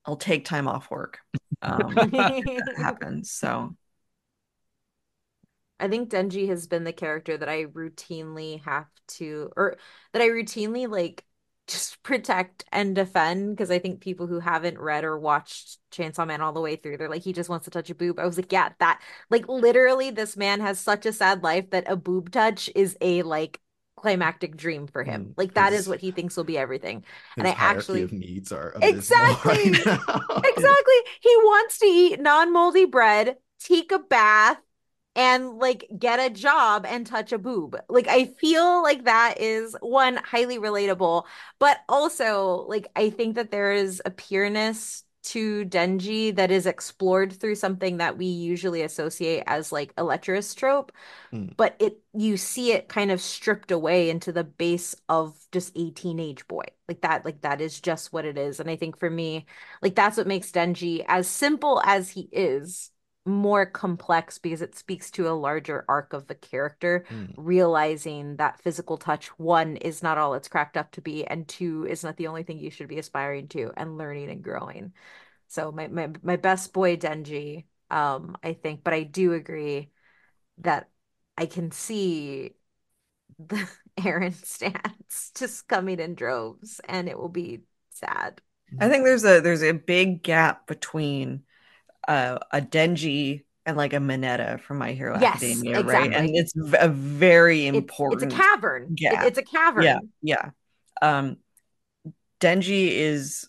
I'll 0.05 0.15
take 0.17 0.45
time 0.45 0.67
off 0.67 0.91
work. 0.91 1.19
Um, 1.63 1.95
that 1.95 2.73
happens. 2.77 3.31
So 3.31 3.75
I 5.79 5.87
think 5.87 6.09
Denji 6.09 6.47
has 6.49 6.67
been 6.67 6.83
the 6.85 6.93
character 6.93 7.37
that 7.37 7.49
I 7.49 7.65
routinely 7.65 8.63
have 8.63 8.87
to, 9.09 9.51
or 9.57 9.77
that 10.13 10.21
I 10.21 10.29
routinely 10.29 10.89
like 10.89 11.25
just 11.67 12.01
protect 12.03 12.63
and 12.71 12.95
defend 12.95 13.55
because 13.55 13.71
I 13.71 13.79
think 13.79 13.99
people 13.99 14.27
who 14.27 14.39
haven't 14.39 14.77
read 14.79 15.03
or 15.03 15.17
watched 15.17 15.79
Chainsaw 15.91 16.27
Man 16.27 16.39
all 16.41 16.53
the 16.53 16.61
way 16.61 16.75
through, 16.75 16.97
they're 16.97 17.09
like, 17.09 17.23
he 17.23 17.33
just 17.33 17.49
wants 17.49 17.65
to 17.65 17.71
touch 17.71 17.89
a 17.89 17.95
boob. 17.95 18.19
I 18.19 18.25
was 18.25 18.37
like, 18.37 18.51
yeah, 18.51 18.69
that, 18.79 19.01
like, 19.31 19.47
literally, 19.47 20.11
this 20.11 20.37
man 20.37 20.61
has 20.61 20.79
such 20.79 21.05
a 21.07 21.11
sad 21.13 21.41
life 21.43 21.71
that 21.71 21.85
a 21.89 21.95
boob 21.95 22.31
touch 22.31 22.69
is 22.75 22.95
a 23.01 23.23
like 23.23 23.59
climactic 23.97 24.55
dream 24.55 24.85
for 24.87 25.03
him. 25.03 25.25
Mm, 25.29 25.33
Like, 25.37 25.53
that 25.55 25.71
his- 25.71 25.81
is 25.81 25.89
what 25.89 25.99
he 26.01 26.11
thinks 26.11 26.37
will 26.37 26.43
be 26.43 26.57
everything. 26.57 27.03
and 27.35 27.47
I 27.47 27.55
actually- 27.57 28.05
needs 28.11 28.51
are 28.51 28.75
Exactly. 28.81 29.51
right. 29.53 29.73
Exactly. 30.45 30.99
He 31.21 31.35
wants 31.37 31.79
to 31.79 31.85
eat 31.87 32.19
non-moldy 32.21 32.85
bread, 32.85 33.37
take 33.59 33.91
a 33.91 33.99
bath, 33.99 34.59
and 35.15 35.57
like 35.59 35.87
get 35.97 36.19
a 36.19 36.29
job 36.33 36.85
and 36.85 37.07
touch 37.07 37.31
a 37.31 37.37
boob. 37.37 37.77
Like 37.89 38.07
I 38.07 38.25
feel 38.25 38.83
like 38.83 39.05
that 39.05 39.35
is 39.39 39.75
one 39.81 40.17
highly 40.17 40.59
relatable, 40.59 41.23
but 41.59 41.79
also 41.89 42.65
like 42.67 42.87
I 42.95 43.09
think 43.09 43.35
that 43.35 43.51
there 43.51 43.71
is 43.71 44.01
a 44.05 44.11
pureness 44.11 45.03
to 45.23 45.65
Denji 45.65 46.35
that 46.35 46.51
is 46.51 46.65
explored 46.67 47.33
through 47.33 47.55
something 47.55 47.97
that 47.97 48.17
we 48.17 48.25
usually 48.27 48.81
associate 48.83 49.43
as 49.47 49.71
like 49.71 49.91
a 49.97 50.03
lecherous 50.03 50.53
trope, 50.53 50.91
Hmm. 51.31 51.55
but 51.57 51.75
it 51.79 51.99
you 52.13 52.37
see 52.37 52.71
it 52.73 52.89
kind 52.89 53.11
of 53.11 53.21
stripped 53.21 53.71
away 53.71 54.09
into 54.09 54.31
the 54.31 54.43
base 54.43 54.95
of 55.09 55.37
just 55.51 55.71
a 55.77 55.91
teenage 55.91 56.47
boy. 56.47 56.65
Like 56.87 57.01
that, 57.01 57.25
like 57.25 57.41
that 57.41 57.61
is 57.61 57.79
just 57.81 58.13
what 58.13 58.25
it 58.25 58.37
is. 58.37 58.59
And 58.59 58.69
I 58.69 58.75
think 58.75 58.97
for 58.99 59.09
me, 59.09 59.45
like 59.81 59.95
that's 59.95 60.17
what 60.17 60.27
makes 60.27 60.51
Denji, 60.51 61.03
as 61.07 61.27
simple 61.27 61.81
as 61.85 62.09
he 62.09 62.29
is, 62.31 62.91
more 63.25 63.65
complex 63.65 64.37
because 64.37 64.61
it 64.61 64.75
speaks 64.75 65.09
to 65.11 65.27
a 65.27 65.31
larger 65.33 65.83
arc 65.89 66.13
of 66.13 66.27
the 66.27 66.35
character, 66.35 67.05
Mm. 67.09 67.33
realizing 67.37 68.35
that 68.37 68.61
physical 68.61 68.97
touch, 68.97 69.27
one, 69.39 69.77
is 69.77 70.03
not 70.03 70.17
all 70.17 70.33
it's 70.35 70.47
cracked 70.47 70.77
up 70.77 70.91
to 70.91 71.01
be, 71.01 71.25
and 71.25 71.47
two, 71.47 71.85
is 71.87 72.03
not 72.03 72.17
the 72.17 72.27
only 72.27 72.43
thing 72.43 72.59
you 72.59 72.69
should 72.71 72.87
be 72.87 72.99
aspiring 72.99 73.47
to 73.49 73.71
and 73.77 73.97
learning 73.97 74.29
and 74.29 74.43
growing. 74.43 74.93
So 75.47 75.71
my 75.71 75.87
my, 75.87 76.11
my 76.23 76.35
best 76.37 76.73
boy 76.73 76.97
Denji, 76.97 77.65
um, 77.89 78.37
I 78.43 78.53
think, 78.53 78.83
but 78.83 78.93
I 78.93 79.03
do 79.03 79.33
agree 79.33 79.91
that 80.59 80.89
I 81.37 81.45
can 81.45 81.71
see 81.71 82.51
the 83.39 83.67
Eren 83.97 84.33
stance 84.33 85.31
just 85.37 85.67
coming 85.67 85.99
in 85.99 86.15
droves, 86.15 86.81
and 86.87 87.09
it 87.09 87.17
will 87.17 87.29
be 87.29 87.61
sad. 87.91 88.41
I 88.79 88.89
think 88.89 89.03
there's 89.05 89.23
a 89.23 89.39
there's 89.41 89.63
a 89.63 89.71
big 89.73 90.23
gap 90.23 90.67
between 90.67 91.43
uh, 92.07 92.39
a 92.51 92.61
Denji 92.61 93.43
and 93.65 93.75
like 93.77 93.93
a 93.93 93.97
Mineta 93.97 94.59
from 94.59 94.77
My 94.77 94.91
Hero 94.93 95.17
Yes, 95.19 95.37
Academia, 95.37 95.81
right? 95.81 96.13
And 96.13 96.29
it's 96.35 96.53
a 96.79 96.87
very 96.89 97.65
important. 97.67 98.21
it's 98.23 98.33
a 98.33 98.37
cavern. 98.37 98.95
It- 98.97 99.25
it's 99.27 99.37
a 99.39 99.43
cavern. 99.43 99.83
Yeah, 99.83 99.99
yeah. 100.21 100.49
Um, 101.01 101.37
Denji 102.39 102.89
is 102.91 103.47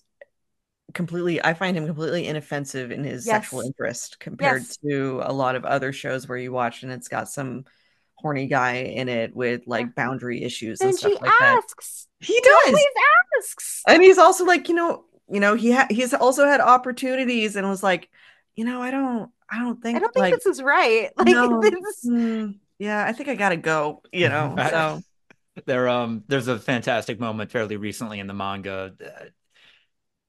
completely. 0.95 1.43
I 1.45 1.55
find 1.55 1.77
him 1.77 1.87
completely 1.87 2.27
inoffensive 2.27 2.91
in 2.93 3.05
his 3.05 3.25
sexual 3.25 3.61
interest 3.61 4.19
compared 4.21 4.63
Yes. 4.63 4.77
to 4.79 5.21
a 5.25 5.33
lot 5.33 5.57
of 5.57 5.65
other 5.65 5.93
shows 5.93 6.29
where 6.29 6.39
you 6.39 6.53
watch 6.53 6.83
and 6.83 6.93
it's 6.93 7.09
got 7.09 7.29
some 7.29 7.65
horny 8.15 8.47
guy 8.47 8.77
in 8.77 9.09
it 9.11 9.37
with 9.37 9.63
like 9.67 9.95
boundary 9.95 10.43
issues 10.43 10.81
and 10.81 10.89
Then 10.91 10.97
stuff 10.97 11.13
like 11.21 11.31
that. 11.39 11.63
asks. 11.69 12.09
He 12.21 12.33
He 12.35 12.41
does. 12.41 12.67
always 12.69 12.85
asks. 13.43 13.83
and 13.87 14.03
he's 14.03 14.17
also 14.19 14.45
like 14.47 14.69
you 14.71 14.75
know 14.75 15.05
you 15.29 15.41
know 15.41 15.55
he 15.55 15.73
ha- 15.73 15.89
he's 15.91 16.15
also 16.15 16.47
had 16.47 16.61
opportunities 16.63 17.57
and 17.57 17.69
was 17.69 17.83
like 17.83 18.09
you 18.57 18.65
know 18.65 18.83
i 18.83 18.91
don't 18.91 19.31
i 19.51 19.59
don't 19.59 19.81
think 19.83 19.97
I 19.97 20.01
don't 20.01 20.13
think 20.13 20.25
like 20.25 20.35
this 20.35 20.47
is 20.47 20.63
right. 20.63 21.11
Like 21.17 21.29
no, 21.29 21.61
this. 21.61 22.07
mm, 22.07 22.59
yeah 22.79 23.05
i 23.07 23.13
think 23.13 23.29
i 23.29 23.35
gotta 23.35 23.57
go 23.57 24.03
you 24.13 24.29
know 24.29 24.57
so 24.71 25.03
There, 25.65 25.89
um, 25.89 26.23
there's 26.29 26.49
a 26.49 26.59
fantastic 26.59 27.19
moment 27.19 27.51
fairly 27.51 27.77
recently 27.77 28.19
in 28.21 28.27
the 28.27 28.35
manga 28.35 28.95
uh, 29.05 29.25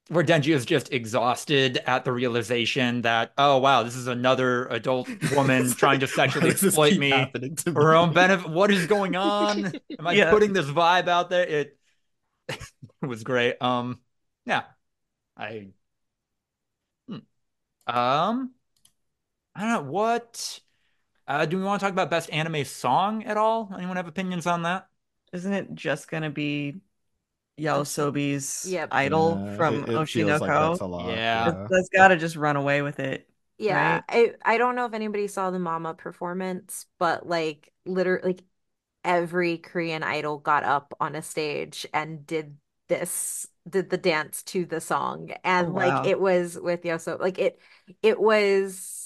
where 0.09 0.23
Denji 0.23 0.55
is 0.55 0.65
just 0.65 0.93
exhausted 0.93 1.79
at 1.85 2.05
the 2.05 2.13
realization 2.13 3.01
that, 3.01 3.33
oh 3.37 3.57
wow, 3.57 3.83
this 3.83 3.95
is 3.97 4.07
another 4.07 4.65
adult 4.67 5.09
woman 5.35 5.69
trying 5.71 5.99
to 5.99 6.07
sexually 6.07 6.49
exploit 6.49 6.97
me 6.97 7.29
for 7.73 7.83
her 7.83 7.95
own 7.95 8.13
benefit. 8.13 8.49
What 8.49 8.71
is 8.71 8.87
going 8.87 9.17
on? 9.17 9.65
Am 9.99 10.07
I 10.07 10.13
Yeah. 10.13 10.31
putting 10.31 10.53
this 10.53 10.67
vibe 10.67 11.09
out 11.09 11.29
there? 11.29 11.45
It, 11.45 11.77
it 12.47 13.05
was 13.05 13.23
great. 13.23 13.61
Um, 13.61 13.99
yeah, 14.45 14.63
I. 15.35 15.67
um, 17.87 18.53
I 19.55 19.61
don't 19.61 19.85
know 19.85 19.91
what. 19.91 20.59
Uh, 21.27 21.45
do 21.45 21.57
we 21.57 21.63
want 21.63 21.79
to 21.81 21.85
talk 21.85 21.93
about 21.93 22.11
best 22.11 22.31
anime 22.31 22.65
song 22.65 23.23
at 23.25 23.37
all? 23.37 23.71
Anyone 23.77 23.97
have 23.97 24.07
opinions 24.07 24.47
on 24.47 24.63
that? 24.63 24.89
isn't 25.33 25.53
it 25.53 25.75
just 25.75 26.09
gonna 26.09 26.29
be 26.29 26.81
YOASOBI's 27.59 28.63
Yep. 28.63 28.91
idol 28.91 29.45
Yeah, 29.45 29.49
from 29.49 29.85
it- 29.87 29.89
it 29.89 30.09
feels 30.09 30.41
like 30.41 30.53
that's 30.53 30.79
a 30.79 30.85
Oshi 30.85 30.89
no 30.89 30.89
Ko? 30.89 30.89
lot, 30.89 31.23
Yeah. 31.33 31.49
It- 31.49 31.59
that's 31.69 31.89
gotta 31.89 32.17
just 32.17 32.35
run 32.37 32.55
away 32.57 32.81
with 32.81 32.99
it. 32.99 33.29
Yeah, 33.57 34.01
Right. 34.01 34.05
I 34.07 34.35
I 34.45 34.57
don't 34.57 34.75
know 34.75 34.85
if 34.85 34.93
anybody 34.93 35.27
saw 35.27 35.49
the 35.49 35.59
Mama 35.59 35.93
performance, 35.95 36.85
but 36.99 37.25
like 37.27 37.73
literally 37.85 38.33
like 38.33 38.43
every 39.03 39.57
Korean 39.59 40.03
idol 40.03 40.37
got 40.39 40.63
up 40.63 40.93
on 40.99 41.15
a 41.15 41.21
stage 41.23 41.87
and 41.93 42.25
did 42.27 42.57
this 42.87 43.47
did 43.69 43.89
the 43.89 43.97
dance 43.97 44.43
to 44.43 44.65
the 44.65 44.81
song 44.81 45.31
and 45.43 45.67
Oh, 45.67 45.71
wow. 45.71 45.87
like 45.87 46.07
it 46.07 46.19
was 46.19 46.57
with 46.59 46.83
Yoso 46.83 47.19
like 47.19 47.39
it 47.39 47.59
it 48.01 48.19
was 48.19 48.97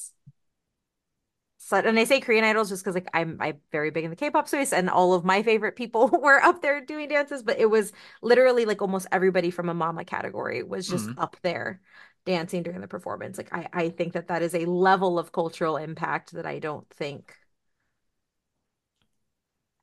and 1.71 1.97
I 1.97 2.03
say 2.03 2.19
Korean 2.19 2.43
idols 2.43 2.69
just 2.69 2.83
because 2.83 2.95
like 2.95 3.07
I'm 3.13 3.37
I'm 3.39 3.59
very 3.71 3.91
big 3.91 4.03
in 4.03 4.09
the 4.09 4.15
K-pop 4.15 4.47
space 4.47 4.73
and 4.73 4.89
all 4.89 5.13
of 5.13 5.23
my 5.23 5.43
favorite 5.43 5.75
people 5.75 6.07
were 6.21 6.41
up 6.41 6.61
there 6.61 6.81
doing 6.81 7.07
dances, 7.07 7.43
but 7.43 7.59
it 7.59 7.69
was 7.69 7.93
literally 8.21 8.65
like 8.65 8.81
almost 8.81 9.07
everybody 9.11 9.51
from 9.51 9.69
a 9.69 9.73
mama 9.73 10.03
category 10.05 10.63
was 10.63 10.87
just 10.87 11.07
mm. 11.07 11.13
up 11.17 11.37
there 11.43 11.81
dancing 12.25 12.63
during 12.63 12.81
the 12.81 12.87
performance. 12.87 13.37
Like 13.37 13.53
I 13.53 13.67
I 13.71 13.89
think 13.89 14.13
that 14.13 14.27
that 14.27 14.41
is 14.41 14.53
a 14.53 14.65
level 14.65 15.17
of 15.17 15.31
cultural 15.31 15.77
impact 15.77 16.33
that 16.33 16.45
I 16.45 16.59
don't 16.59 16.89
think 16.89 17.35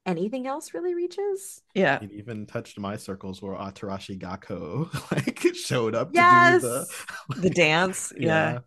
anything 0.09 0.47
else 0.47 0.72
really 0.74 0.94
reaches. 0.94 1.62
Yeah. 1.74 1.98
It 2.02 2.12
even 2.12 2.47
touched 2.47 2.78
my 2.78 2.97
circles 2.97 3.43
where 3.43 3.55
Atarashii 3.55 4.18
Gakko 4.18 5.12
like 5.12 5.55
showed 5.55 5.94
up 5.94 6.10
yes! 6.12 6.62
to 6.62 6.66
do 6.66 6.68
the 6.68 6.86
like, 7.28 7.40
the 7.43 7.51
dance. 7.51 8.12
Yeah. 8.18 8.60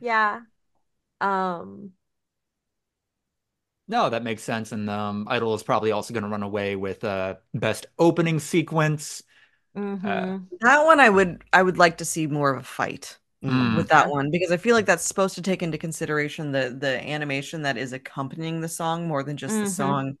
Yeah. 0.00 0.40
Um 1.20 1.92
no, 3.88 4.08
that 4.08 4.22
makes 4.22 4.42
sense. 4.42 4.72
And 4.72 4.88
um, 4.88 5.26
Idol 5.28 5.54
is 5.54 5.62
probably 5.62 5.92
also 5.92 6.14
going 6.14 6.22
to 6.22 6.28
run 6.28 6.44
away 6.44 6.76
with 6.76 7.04
uh, 7.04 7.34
best 7.52 7.86
opening 7.98 8.38
sequence. 8.38 9.22
Mm-hmm. 9.76 10.06
Uh, 10.06 10.38
that 10.60 10.84
one, 10.86 10.98
I 10.98 11.10
would, 11.10 11.42
I 11.52 11.62
would 11.62 11.76
like 11.76 11.98
to 11.98 12.04
see 12.06 12.26
more 12.26 12.54
of 12.54 12.60
a 12.60 12.64
fight 12.64 13.18
mm. 13.42 13.76
with 13.76 13.88
that 13.88 14.08
one 14.08 14.30
because 14.30 14.50
I 14.50 14.56
feel 14.56 14.74
like 14.74 14.86
that's 14.86 15.04
supposed 15.04 15.34
to 15.36 15.42
take 15.42 15.62
into 15.62 15.78
consideration 15.78 16.52
the 16.52 16.76
the 16.78 17.02
animation 17.08 17.62
that 17.62 17.76
is 17.76 17.92
accompanying 17.92 18.60
the 18.60 18.68
song 18.68 19.08
more 19.08 19.22
than 19.22 19.36
just 19.36 19.54
mm-hmm. 19.54 19.64
the 19.64 19.70
song 19.70 20.18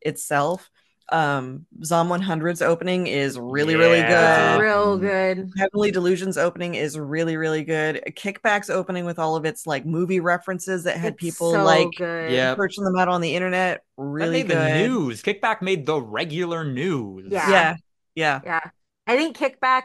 itself. 0.00 0.70
Um 1.10 1.66
Zom 1.84 2.08
100's 2.08 2.62
opening 2.62 3.06
is 3.06 3.38
really 3.38 3.74
yeah. 3.74 3.78
really 3.78 4.02
good 4.02 4.60
real 4.60 4.96
good. 4.96 5.50
Heavenly 5.58 5.90
delusions 5.90 6.38
opening 6.38 6.74
is 6.74 6.98
really 6.98 7.36
really 7.36 7.64
good. 7.64 8.02
Kickbacks 8.10 8.70
opening 8.70 9.04
with 9.04 9.18
all 9.18 9.36
of 9.36 9.44
its 9.44 9.66
like 9.66 9.84
movie 9.84 10.20
references 10.20 10.84
that 10.84 10.96
had 10.96 11.14
it's 11.14 11.20
people 11.20 11.52
so 11.52 11.64
like 11.64 11.98
yeah 11.98 12.54
searching 12.56 12.84
them 12.84 12.96
out 12.96 13.08
on 13.08 13.20
the 13.20 13.34
internet 13.34 13.82
really 13.96 14.42
good 14.42 14.56
the 14.56 14.86
news. 14.86 15.22
Kickback 15.22 15.60
made 15.60 15.86
the 15.86 16.00
regular 16.00 16.64
news. 16.64 17.30
Yeah. 17.30 17.50
Yeah 17.50 17.76
yeah, 18.14 18.40
yeah. 18.44 18.60
i 19.06 19.16
think 19.16 19.36
kickback 19.36 19.82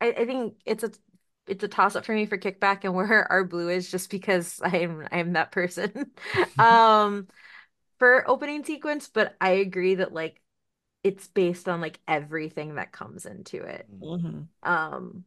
I, 0.00 0.08
I 0.08 0.24
think 0.26 0.54
it's 0.64 0.84
a 0.84 0.90
it's 1.50 1.64
a 1.64 1.68
toss 1.68 1.96
up 1.96 2.04
for 2.04 2.14
me 2.14 2.26
for 2.26 2.38
kickback 2.38 2.84
and 2.84 2.94
where 2.94 3.30
our 3.30 3.44
blue 3.44 3.68
is 3.68 3.90
just 3.90 4.10
because 4.10 4.60
i'm 4.64 5.06
i'm 5.12 5.32
that 5.34 5.52
person 5.52 6.10
um 6.58 7.26
for 7.98 8.28
opening 8.28 8.64
sequence 8.64 9.08
but 9.12 9.36
i 9.40 9.50
agree 9.50 9.96
that 9.96 10.12
like 10.12 10.40
it's 11.02 11.26
based 11.28 11.68
on 11.68 11.80
like 11.80 11.98
everything 12.06 12.74
that 12.74 12.92
comes 12.92 13.26
into 13.26 13.62
it. 13.62 13.86
Mm-hmm. 14.00 14.70
Um, 14.70 15.24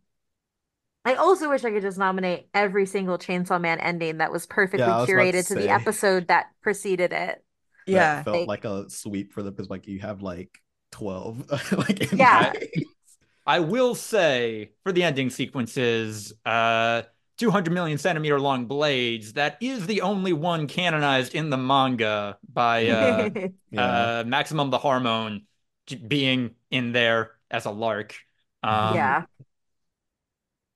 I 1.05 1.15
also 1.15 1.49
wish 1.49 1.65
I 1.65 1.71
could 1.71 1.81
just 1.81 1.97
nominate 1.97 2.47
every 2.53 2.85
single 2.85 3.17
Chainsaw 3.17 3.59
Man 3.59 3.79
ending 3.79 4.19
that 4.19 4.31
was 4.31 4.45
perfectly 4.45 4.85
yeah, 4.85 4.99
was 4.99 5.09
curated 5.09 5.47
to, 5.47 5.55
to 5.55 5.61
the 5.61 5.69
episode 5.69 6.27
that 6.27 6.47
preceded 6.61 7.11
it. 7.11 7.43
Yeah, 7.85 8.17
that 8.17 8.25
felt 8.25 8.47
like, 8.47 8.63
like, 8.63 8.65
a 8.65 8.89
sweep 8.89 9.33
for 9.33 9.43
the 9.43 9.51
because 9.51 9.69
like 9.69 9.87
you 9.87 9.99
have 9.99 10.21
like 10.21 10.61
twelve 10.91 11.43
like 11.77 12.11
yeah. 12.13 12.53
I 13.45 13.59
will 13.59 13.95
say 13.95 14.71
for 14.83 14.91
the 14.91 15.03
ending 15.03 15.29
sequences, 15.29 16.33
uh, 16.45 17.03
200 17.37 17.73
million 17.73 17.97
centimeter 17.97 18.39
long 18.39 18.65
blades. 18.65 19.33
That 19.33 19.57
is 19.59 19.85
the 19.87 20.01
only 20.01 20.33
one 20.33 20.67
canonized 20.67 21.35
in 21.35 21.49
the 21.49 21.57
manga 21.57 22.37
by 22.51 22.87
uh, 22.87 23.29
yeah. 23.71 24.19
uh, 24.19 24.23
Maximum 24.25 24.69
the 24.69 24.77
Hormone 24.77 25.43
being 26.07 26.51
in 26.71 26.91
there 26.91 27.31
as 27.51 27.65
a 27.65 27.71
lark. 27.71 28.15
Um, 28.61 28.95
yeah. 28.95 29.23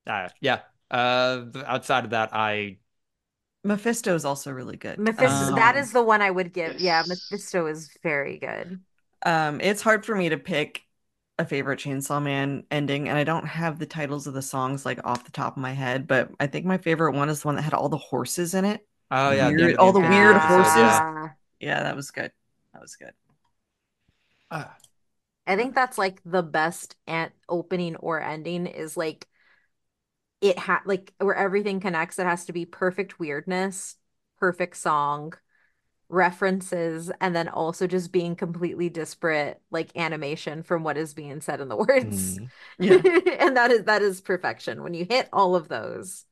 Uh, 0.06 0.30
yeah. 0.42 0.60
Uh, 0.90 1.46
outside 1.66 2.06
of 2.06 2.10
that, 2.12 2.30
I. 2.34 2.78
Mephisto 3.64 4.16
is 4.16 4.26
also 4.26 4.52
really 4.52 4.78
good. 4.78 4.98
Mephisto, 5.00 5.50
um, 5.50 5.56
that 5.56 5.76
is 5.76 5.92
the 5.92 6.04
one 6.04 6.22
I 6.22 6.32
would 6.32 6.54
give. 6.54 6.80
Yeah, 6.80 7.04
Mephisto 7.08 7.68
is 7.68 7.90
very 8.02 8.38
good. 8.40 8.80
Um, 9.26 9.60
it's 9.62 9.82
hard 9.82 10.06
for 10.06 10.16
me 10.16 10.30
to 10.30 10.38
pick 10.38 10.84
a 11.40 11.46
favorite 11.46 11.80
Chainsaw 11.80 12.22
Man 12.22 12.64
ending, 12.72 13.10
and 13.10 13.18
I 13.18 13.24
don't 13.24 13.46
have 13.46 13.80
the 13.80 13.86
titles 13.86 14.28
of 14.28 14.34
the 14.34 14.42
songs 14.42 14.86
like 14.86 15.00
off 15.06 15.24
the 15.24 15.32
top 15.32 15.56
of 15.56 15.62
my 15.62 15.74
head, 15.74 16.08
but 16.08 16.30
I 16.40 16.48
think 16.48 16.66
my 16.66 16.78
favorite 16.78 17.14
one 17.14 17.30
is 17.30 17.42
the 17.42 17.48
one 17.48 17.56
that 17.56 17.62
had 17.62 17.74
all 17.74 17.90
the 17.90 17.98
horses 17.98 18.54
in 18.54 18.66
it. 18.66 18.86
Oh 19.12 19.32
yeah, 19.32 19.50
weird, 19.50 19.78
all 19.78 19.94
the 19.94 20.00
weird 20.00 20.36
horses. 20.38 20.76
Yeah. 20.76 21.30
yeah. 21.60 21.84
that 21.84 21.96
was 21.96 22.12
good. 22.12 22.32
That 22.74 22.82
was 22.82 22.96
good. 22.96 23.14
Uh, 24.50 24.66
I 25.46 25.56
think 25.56 25.76
that's 25.76 25.98
like 25.98 26.22
the 26.26 26.44
best 26.44 26.96
at 27.08 27.32
opening 27.48 27.96
or 27.98 28.22
ending 28.22 28.66
is 28.66 28.98
like 28.98 29.28
it 30.42 30.60
had 30.60 30.80
like 30.86 31.14
where 31.20 31.36
everything 31.36 31.80
connects. 31.80 32.20
It 32.20 32.26
has 32.26 32.46
to 32.46 32.54
be 32.54 32.66
perfect 32.66 33.20
weirdness, 33.20 33.96
perfect 34.40 34.78
song, 34.78 35.34
references, 36.10 37.12
and 37.22 37.36
then 37.36 37.48
also 37.50 37.88
just 37.88 38.12
being 38.12 38.36
completely 38.36 38.90
disparate, 38.90 39.62
like 39.72 39.96
animation 39.96 40.64
from 40.64 40.84
what 40.84 40.98
is 40.98 41.14
being 41.14 41.42
said 41.42 41.62
in 41.62 41.68
the 41.68 41.76
words. 41.88 42.40
Mm. 42.40 42.50
Yeah. 42.80 42.96
and 43.40 43.58
that 43.58 43.72
is 43.72 43.84
that 43.84 44.02
is 44.02 44.22
perfection 44.22 44.84
when 44.84 44.94
you 44.94 45.06
hit 45.06 45.30
all 45.34 45.56
of 45.56 45.68
those. 45.68 46.26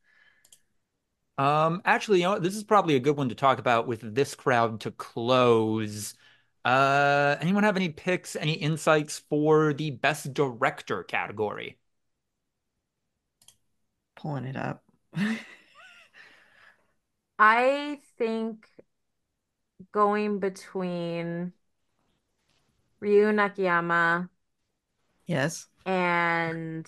Um, 1.38 1.82
actually, 1.84 2.20
you 2.20 2.26
know, 2.26 2.40
this 2.40 2.56
is 2.56 2.64
probably 2.64 2.96
a 2.96 3.00
good 3.00 3.18
one 3.18 3.30
to 3.30 3.36
talk 3.36 3.60
about 3.60 3.88
with 3.88 4.16
this 4.16 4.36
crowd 4.36 4.80
to 4.82 4.92
close. 4.92 6.14
Uh, 6.64 7.36
anyone 7.42 7.64
have 7.64 7.76
any 7.76 7.90
picks, 7.90 8.36
any 8.36 8.54
insights 8.54 9.20
for 9.30 9.74
the 9.74 9.92
best 9.92 10.34
director 10.34 11.04
category? 11.04 11.78
Pulling 14.16 14.46
it 14.46 14.56
up. 14.56 14.84
I 17.40 18.00
think 18.18 18.68
going 19.92 20.40
between 20.40 21.54
Ryu 23.00 23.32
Nakayama. 23.32 24.30
Yes. 25.28 25.68
And 25.86 26.88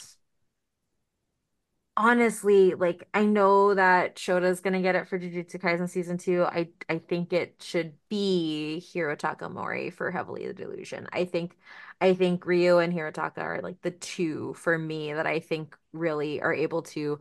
honestly, 1.96 2.76
like 2.76 3.08
I 3.14 3.26
know 3.26 3.74
that 3.74 4.16
Shota's 4.16 4.60
gonna 4.62 4.82
get 4.82 4.96
it 4.96 5.08
for 5.08 5.20
Jujutsu 5.20 5.60
Kaisen 5.60 5.90
season 5.90 6.18
two. 6.18 6.44
I 6.44 6.70
I 6.90 7.00
think 7.00 7.34
it 7.34 7.56
should 7.62 7.94
be 8.10 8.84
Hirotaka 8.94 9.52
Mori 9.52 9.90
for 9.90 10.12
Heavenly 10.12 10.48
the 10.48 10.54
Delusion. 10.54 11.08
I 11.12 11.26
think 11.26 11.58
I 12.02 12.14
think 12.14 12.46
Ryu 12.46 12.78
and 12.80 12.94
Hirotaka 12.94 13.40
are 13.40 13.62
like 13.62 13.82
the 13.82 13.92
two 13.92 14.54
for 14.56 14.78
me 14.78 15.14
that 15.14 15.26
I 15.28 15.40
think 15.40 15.78
really 15.94 16.42
are 16.42 16.54
able 16.54 16.84
to 16.84 17.20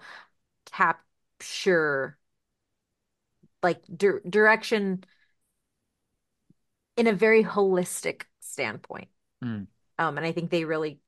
capture 0.67 2.19
like 3.63 3.83
di- 3.97 4.21
direction 4.29 5.05
in 6.97 7.07
a 7.07 7.13
very 7.13 7.45
holistic 7.45 8.23
standpoint. 8.41 9.09
Mm. 9.43 9.67
Um, 9.99 10.17
and 10.17 10.27
I 10.27 10.33
think 10.33 10.51
they 10.51 10.65
really 10.65 11.01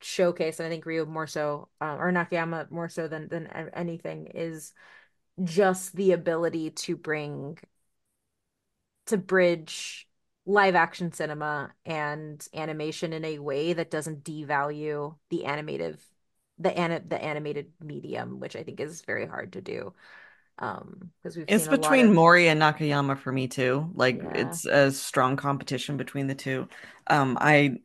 showcase, 0.00 0.58
and 0.58 0.66
I 0.66 0.70
think 0.70 0.86
Ryu 0.86 1.06
more 1.06 1.26
so, 1.26 1.68
uh, 1.80 1.96
or 1.98 2.12
Nakayama 2.12 2.70
more 2.70 2.88
so 2.88 3.08
than 3.08 3.28
than 3.28 3.46
anything, 3.74 4.28
is 4.34 4.72
just 5.42 5.94
the 5.94 6.12
ability 6.12 6.70
to 6.70 6.96
bring 6.96 7.58
to 9.06 9.16
bridge 9.16 10.06
live 10.46 10.74
action 10.74 11.12
cinema 11.12 11.72
and 11.84 12.46
animation 12.54 13.12
in 13.12 13.24
a 13.24 13.38
way 13.38 13.72
that 13.72 13.90
doesn't 13.90 14.24
devalue 14.24 15.16
the 15.28 15.44
animative 15.44 15.98
the 16.58 16.76
an- 16.76 17.08
the 17.08 17.22
animated 17.22 17.72
medium, 17.80 18.38
which 18.38 18.54
I 18.56 18.62
think 18.62 18.80
is 18.80 19.02
very 19.02 19.26
hard 19.26 19.54
to 19.54 19.60
do. 19.60 19.94
Um, 20.60 21.10
because 21.22 21.36
we've 21.36 21.46
it's 21.48 21.66
between 21.66 22.08
of... 22.08 22.14
Mori 22.14 22.48
and 22.48 22.60
Nakayama 22.60 23.18
for 23.18 23.32
me 23.32 23.48
too. 23.48 23.90
Like 23.94 24.18
yeah. 24.18 24.32
it's 24.34 24.66
a 24.66 24.92
strong 24.92 25.36
competition 25.36 25.96
between 25.96 26.26
the 26.26 26.34
two. 26.34 26.68
Um, 27.06 27.38
I 27.40 27.76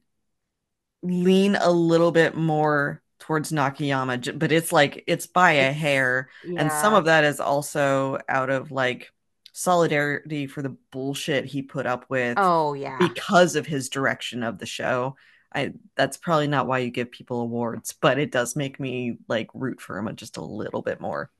lean 1.01 1.55
a 1.55 1.71
little 1.71 2.11
bit 2.11 2.35
more 2.35 3.01
towards 3.19 3.51
Nakayama, 3.51 4.37
but 4.37 4.51
it's 4.51 4.71
like 4.71 5.03
it's 5.07 5.25
by 5.25 5.53
a 5.53 5.71
hair. 5.71 6.29
Yeah. 6.45 6.61
And 6.61 6.71
some 6.71 6.93
of 6.93 7.05
that 7.05 7.23
is 7.23 7.39
also 7.39 8.19
out 8.27 8.49
of 8.49 8.71
like 8.71 9.11
solidarity 9.53 10.47
for 10.47 10.61
the 10.61 10.75
bullshit 10.91 11.45
he 11.45 11.61
put 11.61 11.85
up 11.85 12.05
with. 12.09 12.37
Oh 12.37 12.73
yeah. 12.73 12.97
Because 12.99 13.55
of 13.55 13.65
his 13.65 13.89
direction 13.89 14.43
of 14.43 14.57
the 14.57 14.65
show. 14.65 15.15
I 15.53 15.71
that's 15.95 16.17
probably 16.17 16.47
not 16.47 16.67
why 16.67 16.79
you 16.79 16.91
give 16.91 17.09
people 17.11 17.39
awards, 17.39 17.93
but 17.93 18.19
it 18.19 18.31
does 18.31 18.57
make 18.57 18.81
me 18.81 19.17
like 19.29 19.47
root 19.53 19.79
for 19.79 19.97
him 19.97 20.13
just 20.17 20.35
a 20.35 20.43
little 20.43 20.81
bit 20.81 20.99
more. 20.99 21.31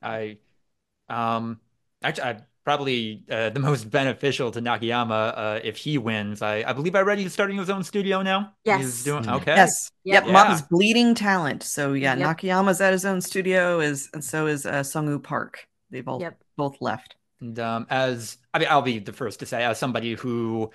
I 0.00 0.38
um 1.08 1.60
actually 2.02 2.24
I 2.24 2.40
probably 2.64 3.22
uh, 3.30 3.50
the 3.50 3.60
most 3.70 3.90
beneficial 3.90 4.50
to 4.50 4.60
Nakayama 4.60 5.32
uh, 5.36 5.60
if 5.62 5.78
he 5.78 5.96
wins. 5.96 6.42
I, 6.42 6.64
I 6.66 6.72
believe 6.72 6.94
I 6.94 7.00
read 7.00 7.18
he's 7.18 7.32
starting 7.32 7.56
his 7.56 7.70
own 7.70 7.84
studio 7.84 8.22
now. 8.22 8.52
Yes. 8.64 8.80
He's 8.80 9.04
doing 9.04 9.22
mm-hmm. 9.22 9.36
okay. 9.36 9.54
Yes. 9.54 9.90
Yep. 10.04 10.26
Yeah. 10.26 10.52
is 10.52 10.62
bleeding 10.62 11.14
talent. 11.14 11.62
So 11.62 11.94
yeah, 11.94 12.16
yep. 12.16 12.36
Nakayama's 12.36 12.80
at 12.80 12.92
his 12.92 13.04
own 13.04 13.20
studio 13.20 13.80
is 13.80 14.10
and 14.12 14.22
so 14.22 14.46
is 14.46 14.66
uh, 14.66 14.80
Sunghoo 14.80 15.22
Park. 15.22 15.66
They've 15.90 16.06
all 16.06 16.20
yep. 16.20 16.38
both 16.56 16.76
left. 16.80 17.14
And 17.40 17.58
um, 17.58 17.86
as 17.88 18.38
I 18.52 18.58
mean, 18.58 18.68
I'll 18.68 18.82
be 18.82 18.98
the 18.98 19.12
first 19.12 19.40
to 19.40 19.46
say, 19.46 19.64
as 19.64 19.78
somebody 19.78 20.14
who 20.14 20.70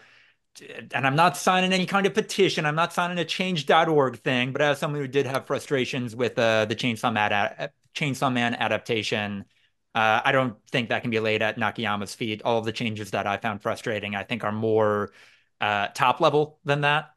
and 0.93 1.07
I'm 1.07 1.15
not 1.15 1.37
signing 1.37 1.71
any 1.71 1.85
kind 1.85 2.05
of 2.05 2.13
petition. 2.13 2.65
I'm 2.65 2.75
not 2.75 2.91
signing 2.91 3.17
a 3.19 3.25
change.org 3.25 4.19
thing, 4.19 4.51
but 4.51 4.61
as 4.61 4.79
someone 4.79 4.99
who 4.99 5.07
did 5.07 5.25
have 5.25 5.47
frustrations 5.47 6.15
with 6.15 6.37
uh, 6.37 6.65
the 6.65 6.75
Chainsaw 6.75 7.13
Man, 7.13 7.69
Chainsaw 7.95 8.33
Man 8.33 8.55
adaptation, 8.55 9.45
Uh, 9.93 10.21
I 10.23 10.31
don't 10.31 10.55
think 10.69 10.89
that 10.89 11.01
can 11.01 11.11
be 11.11 11.19
laid 11.19 11.41
at 11.41 11.57
Nakayama's 11.57 12.15
feet. 12.15 12.41
All 12.45 12.59
of 12.59 12.65
the 12.65 12.71
changes 12.71 13.11
that 13.11 13.27
I 13.27 13.37
found 13.37 13.61
frustrating, 13.61 14.15
I 14.15 14.23
think, 14.23 14.43
are 14.43 14.51
more 14.51 15.11
uh, 15.59 15.87
top 15.87 16.21
level 16.21 16.59
than 16.63 16.81
that. 16.81 17.11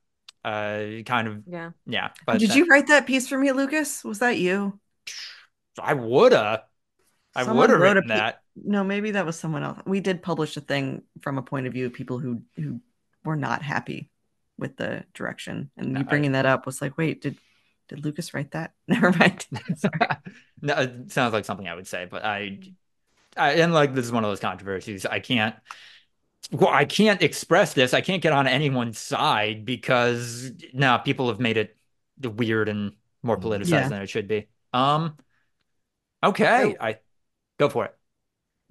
Uh, 0.44 1.02
kind 1.06 1.28
of, 1.28 1.42
yeah, 1.46 1.70
yeah. 1.86 2.10
But 2.26 2.38
did 2.38 2.50
that, 2.50 2.56
you 2.56 2.66
write 2.66 2.88
that 2.88 3.06
piece 3.06 3.28
for 3.28 3.38
me, 3.38 3.52
Lucas? 3.52 4.04
Was 4.04 4.18
that 4.18 4.38
you? 4.38 4.78
I 5.78 5.94
woulda. 5.94 6.64
I 7.34 7.50
would 7.50 7.70
have 7.70 7.80
written 7.80 8.08
that. 8.08 8.42
No, 8.56 8.84
maybe 8.84 9.12
that 9.12 9.26
was 9.26 9.38
someone 9.38 9.62
else. 9.62 9.80
We 9.86 10.00
did 10.00 10.22
publish 10.22 10.56
a 10.56 10.60
thing 10.60 11.02
from 11.22 11.38
a 11.38 11.42
point 11.42 11.66
of 11.66 11.72
view 11.72 11.86
of 11.86 11.92
people 11.92 12.18
who 12.18 12.42
who 12.56 12.80
were 13.24 13.36
not 13.36 13.62
happy 13.62 14.10
with 14.58 14.76
the 14.76 15.04
direction, 15.14 15.70
and 15.76 15.92
no, 15.92 16.00
you 16.00 16.06
bringing 16.06 16.34
I, 16.34 16.42
that 16.42 16.46
up 16.46 16.66
was 16.66 16.82
like, 16.82 16.98
wait, 16.98 17.22
did 17.22 17.38
did 17.88 18.04
Lucas 18.04 18.34
write 18.34 18.52
that? 18.52 18.72
Never 18.88 19.12
mind. 19.12 19.46
no, 20.62 20.74
it 20.74 21.12
sounds 21.12 21.32
like 21.32 21.44
something 21.44 21.68
I 21.68 21.74
would 21.74 21.86
say, 21.86 22.06
but 22.10 22.24
I, 22.24 22.58
I 23.36 23.52
and 23.54 23.74
like 23.74 23.94
this 23.94 24.04
is 24.04 24.12
one 24.12 24.24
of 24.24 24.30
those 24.30 24.40
controversies. 24.40 25.06
I 25.06 25.20
can't. 25.20 25.54
Well, 26.52 26.70
I 26.70 26.84
can't 26.84 27.22
express 27.22 27.72
this. 27.72 27.94
I 27.94 28.02
can't 28.02 28.22
get 28.22 28.32
on 28.32 28.46
anyone's 28.46 28.98
side 28.98 29.64
because 29.64 30.52
now 30.72 30.98
people 30.98 31.28
have 31.28 31.40
made 31.40 31.56
it 31.56 31.76
the 32.18 32.30
weird 32.30 32.68
and 32.68 32.92
more 33.22 33.38
politicized 33.38 33.68
yeah. 33.70 33.88
than 33.88 34.02
it 34.02 34.08
should 34.08 34.28
be. 34.28 34.48
Um. 34.72 35.16
Okay, 36.22 36.74
I 36.80 36.98
go 37.58 37.68
for 37.68 37.86
it. 37.86 37.96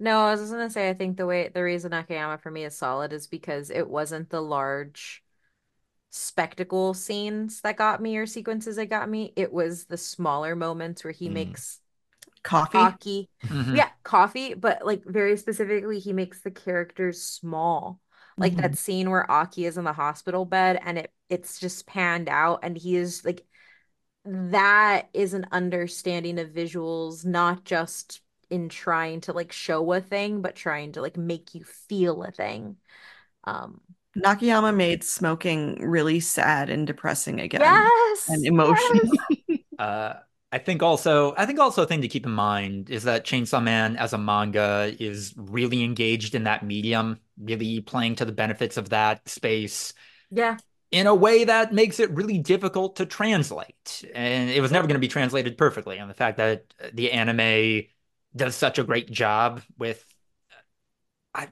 No, 0.00 0.20
I 0.20 0.32
was 0.32 0.40
just 0.40 0.52
gonna 0.52 0.70
say 0.70 0.88
I 0.88 0.94
think 0.94 1.16
the 1.16 1.26
way 1.26 1.48
the 1.48 1.62
reason 1.62 1.92
Nakayama 1.92 2.40
for 2.40 2.50
me 2.50 2.64
is 2.64 2.76
solid 2.76 3.12
is 3.12 3.26
because 3.26 3.70
it 3.70 3.88
wasn't 3.88 4.30
the 4.30 4.40
large 4.40 5.23
spectacle 6.16 6.94
scenes 6.94 7.60
that 7.62 7.76
got 7.76 8.00
me 8.00 8.16
or 8.16 8.24
sequences 8.24 8.76
that 8.76 8.86
got 8.86 9.08
me. 9.08 9.32
It 9.34 9.52
was 9.52 9.86
the 9.86 9.96
smaller 9.96 10.54
moments 10.54 11.02
where 11.02 11.12
he 11.12 11.28
mm. 11.28 11.32
makes 11.32 11.80
coffee. 12.44 12.78
Coffee. 12.78 13.30
Mm-hmm. 13.46 13.74
Yeah, 13.74 13.88
coffee, 14.04 14.54
but 14.54 14.86
like 14.86 15.04
very 15.04 15.36
specifically 15.36 15.98
he 15.98 16.12
makes 16.12 16.40
the 16.40 16.52
characters 16.52 17.20
small. 17.20 18.00
Like 18.36 18.52
mm-hmm. 18.52 18.62
that 18.62 18.78
scene 18.78 19.10
where 19.10 19.28
Aki 19.30 19.66
is 19.66 19.76
in 19.76 19.84
the 19.84 19.92
hospital 19.92 20.44
bed 20.44 20.78
and 20.84 20.98
it 20.98 21.12
it's 21.28 21.58
just 21.58 21.86
panned 21.86 22.28
out 22.28 22.60
and 22.62 22.76
he 22.76 22.96
is 22.96 23.24
like 23.24 23.44
that 24.24 25.08
is 25.12 25.34
an 25.34 25.46
understanding 25.50 26.38
of 26.38 26.50
visuals 26.50 27.24
not 27.24 27.64
just 27.64 28.20
in 28.50 28.68
trying 28.68 29.20
to 29.22 29.32
like 29.32 29.52
show 29.52 29.92
a 29.92 30.00
thing 30.00 30.42
but 30.42 30.54
trying 30.54 30.92
to 30.92 31.00
like 31.00 31.16
make 31.16 31.54
you 31.54 31.64
feel 31.64 32.22
a 32.22 32.30
thing 32.30 32.76
um 33.44 33.80
nakayama 34.16 34.74
made 34.74 35.02
smoking 35.02 35.76
really 35.80 36.20
sad 36.20 36.70
and 36.70 36.86
depressing 36.86 37.40
again 37.40 37.60
yes 37.60 38.28
and 38.28 38.44
emotional 38.44 39.00
yes. 39.48 39.60
uh 39.78 40.14
I 40.52 40.58
think 40.58 40.84
also 40.84 41.34
I 41.36 41.46
think 41.46 41.58
also 41.58 41.82
a 41.82 41.86
thing 41.86 42.02
to 42.02 42.08
keep 42.08 42.24
in 42.26 42.32
mind 42.32 42.88
is 42.88 43.02
that 43.04 43.26
Chainsaw 43.26 43.60
Man 43.60 43.96
as 43.96 44.12
a 44.12 44.18
manga 44.18 44.94
is 45.00 45.34
really 45.36 45.82
engaged 45.82 46.36
in 46.36 46.44
that 46.44 46.64
medium, 46.64 47.18
really 47.36 47.80
playing 47.80 48.14
to 48.16 48.24
the 48.24 48.30
benefits 48.30 48.76
of 48.76 48.90
that 48.90 49.28
space. 49.28 49.94
Yeah 50.30 50.58
in 50.94 51.08
a 51.08 51.14
way 51.14 51.42
that 51.42 51.72
makes 51.72 51.98
it 51.98 52.08
really 52.12 52.38
difficult 52.38 52.94
to 52.94 53.04
translate. 53.04 54.04
And 54.14 54.48
it 54.48 54.60
was 54.60 54.70
never 54.70 54.86
going 54.86 54.94
to 54.94 55.00
be 55.00 55.08
translated 55.08 55.58
perfectly. 55.58 55.98
And 55.98 56.08
the 56.08 56.14
fact 56.14 56.36
that 56.36 56.72
the 56.92 57.10
anime 57.10 57.86
does 58.36 58.54
such 58.54 58.78
a 58.78 58.84
great 58.84 59.10
job 59.10 59.60
with, 59.76 60.04
I, 61.34 61.48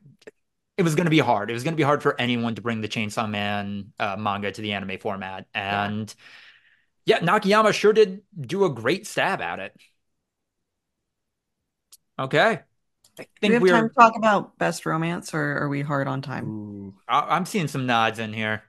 it 0.77 0.82
was 0.82 0.94
going 0.94 1.07
to 1.07 1.11
be 1.11 1.19
hard. 1.19 1.51
It 1.51 1.55
was 1.55 1.65
going 1.65 1.74
to 1.74 1.77
be 1.77 1.82
hard 1.82 2.03
for 2.03 2.19
anyone 2.20 2.55
to 2.55 2.62
bring 2.62 2.81
the 2.81 2.89
Chainsaw 2.89 3.28
Man 3.28 3.93
uh, 3.99 4.16
manga 4.16 4.51
to 4.51 4.62
the 4.62 4.73
anime 4.73 4.99
format. 4.99 5.47
And 5.55 6.15
yeah. 7.05 7.19
yeah, 7.20 7.27
Nakayama 7.27 7.73
sure 7.73 7.93
did 7.93 8.23
do 8.40 8.65
a 8.65 8.70
great 8.70 9.07
stab 9.07 9.40
at 9.40 9.59
it. 9.59 9.77
Okay. 12.19 12.61
I 13.19 13.27
think 13.40 13.40
Do 13.40 13.49
we 13.49 13.55
have 13.55 13.62
we're... 13.62 13.69
time 13.69 13.89
to 13.89 13.94
talk 13.94 14.16
about 14.16 14.57
best 14.59 14.86
romance, 14.86 15.35
or 15.35 15.59
are 15.59 15.69
we 15.69 15.82
hard 15.82 16.09
on 16.09 16.23
time? 16.23 16.49
Ooh, 16.49 16.94
I'm 17.09 17.44
seeing 17.44 17.69
some 17.69 17.85
nods 17.85 18.19
in 18.19 18.32
here 18.32 18.62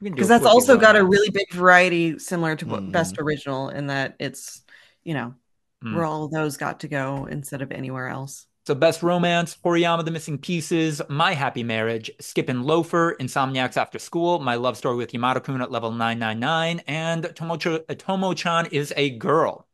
because 0.00 0.28
that's 0.28 0.46
also 0.46 0.76
got 0.76 0.96
a 0.96 1.04
really 1.04 1.30
big 1.30 1.50
variety 1.52 2.18
similar 2.18 2.54
to 2.56 2.64
mm. 2.64 2.92
best 2.92 3.16
original 3.18 3.68
in 3.68 3.88
that 3.88 4.14
it's 4.18 4.62
you 5.02 5.14
know 5.14 5.34
mm. 5.84 5.94
where 5.94 6.04
all 6.04 6.28
those 6.28 6.56
got 6.56 6.80
to 6.80 6.88
go 6.88 7.26
instead 7.26 7.62
of 7.62 7.72
anywhere 7.72 8.08
else 8.08 8.46
so 8.68 8.74
best 8.74 9.02
romance 9.02 9.56
horimiya 9.64 10.04
the 10.04 10.10
missing 10.10 10.36
pieces 10.36 11.00
my 11.08 11.32
happy 11.32 11.62
marriage 11.62 12.10
skip 12.20 12.50
and 12.50 12.66
loafer 12.66 13.16
insomniacs 13.18 13.78
after 13.78 13.98
school 13.98 14.40
my 14.40 14.56
love 14.56 14.76
story 14.76 14.94
with 14.94 15.10
yamada-kun 15.12 15.62
at 15.62 15.72
level 15.72 15.90
999 15.90 16.82
and 16.86 17.34
tomo-chan 17.34 18.66
is 18.66 18.92
a 18.94 19.08
girl. 19.16 19.66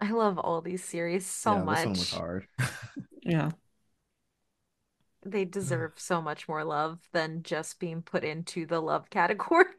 I 0.00 0.10
love 0.10 0.40
all 0.40 0.60
these 0.60 0.82
series 0.82 1.24
so 1.24 1.54
yeah, 1.54 1.62
much 1.62 1.76
this 1.76 1.86
one 1.86 1.92
was 1.92 2.10
hard. 2.10 2.46
Yeah. 3.22 3.50
They 5.24 5.44
deserve 5.44 5.92
so 5.98 6.20
much 6.20 6.48
more 6.48 6.64
love 6.64 6.98
than 7.12 7.44
just 7.44 7.78
being 7.78 8.02
put 8.02 8.24
into 8.24 8.66
the 8.66 8.80
love 8.80 9.08
category. 9.08 9.66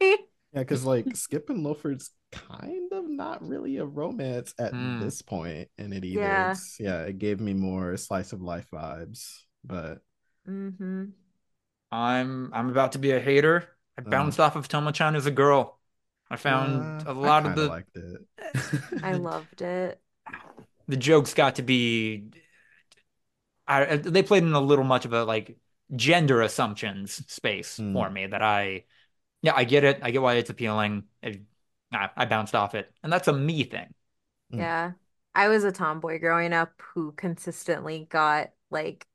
Yeah, 0.54 0.60
because 0.60 0.84
like 0.84 1.16
Skip 1.16 1.48
and 1.48 1.62
Loafer's 1.64 2.10
kind 2.32 2.92
of 2.92 3.08
not 3.08 3.46
really 3.46 3.76
a 3.76 3.84
romance 3.84 4.54
at 4.58 4.72
mm. 4.72 5.00
this 5.00 5.22
point 5.22 5.68
in 5.78 5.92
it 5.92 6.04
either. 6.04 6.20
Yeah. 6.20 6.54
Yeah, 6.80 7.02
it 7.02 7.18
gave 7.18 7.40
me 7.40 7.54
more 7.54 7.96
slice 7.96 8.32
of 8.32 8.42
life 8.42 8.66
vibes, 8.72 9.42
but 9.64 9.98
mm-hmm. 10.48 11.04
I'm 11.90 12.50
I'm 12.52 12.70
about 12.70 12.92
to 12.92 12.98
be 12.98 13.12
a 13.12 13.20
hater. 13.20 13.68
I 13.98 14.02
uh. 14.02 14.10
bounced 14.10 14.40
uh, 14.40 14.44
off 14.44 14.56
of 14.56 14.68
Tomo-chan 14.68 15.14
as 15.14 15.26
a 15.26 15.30
girl. 15.30 15.78
I 16.30 16.36
found 16.36 17.06
uh, 17.06 17.12
a 17.12 17.14
lot 17.14 17.44
of 17.44 17.54
the 17.54 17.66
liked 17.66 17.96
it. 17.96 18.20
I 19.02 19.12
loved 19.12 19.60
it. 19.60 20.00
The 20.88 20.96
jokes 20.96 21.34
got 21.34 21.56
to 21.56 21.62
be 21.62 22.30
I, 23.66 23.96
they 23.96 24.22
played 24.22 24.42
in 24.42 24.52
a 24.52 24.60
little 24.60 24.84
much 24.84 25.04
of 25.04 25.12
a 25.12 25.24
like 25.24 25.56
gender 25.94 26.42
assumptions 26.42 27.22
space 27.28 27.78
mm. 27.78 27.92
for 27.92 28.10
me 28.10 28.26
that 28.26 28.42
I, 28.42 28.84
yeah, 29.40 29.52
I 29.54 29.64
get 29.64 29.84
it. 29.84 30.00
I 30.02 30.10
get 30.10 30.22
why 30.22 30.34
it's 30.34 30.50
appealing. 30.50 31.04
It, 31.22 31.42
I, 31.92 32.10
I 32.16 32.24
bounced 32.24 32.54
off 32.54 32.74
it, 32.74 32.92
and 33.02 33.12
that's 33.12 33.28
a 33.28 33.32
me 33.32 33.64
thing. 33.64 33.94
Hmm. 34.50 34.58
Yeah, 34.58 34.92
I 35.34 35.48
was 35.48 35.64
a 35.64 35.72
tomboy 35.72 36.18
growing 36.20 36.52
up 36.52 36.80
who 36.94 37.12
consistently 37.12 38.06
got 38.10 38.50
like 38.70 39.06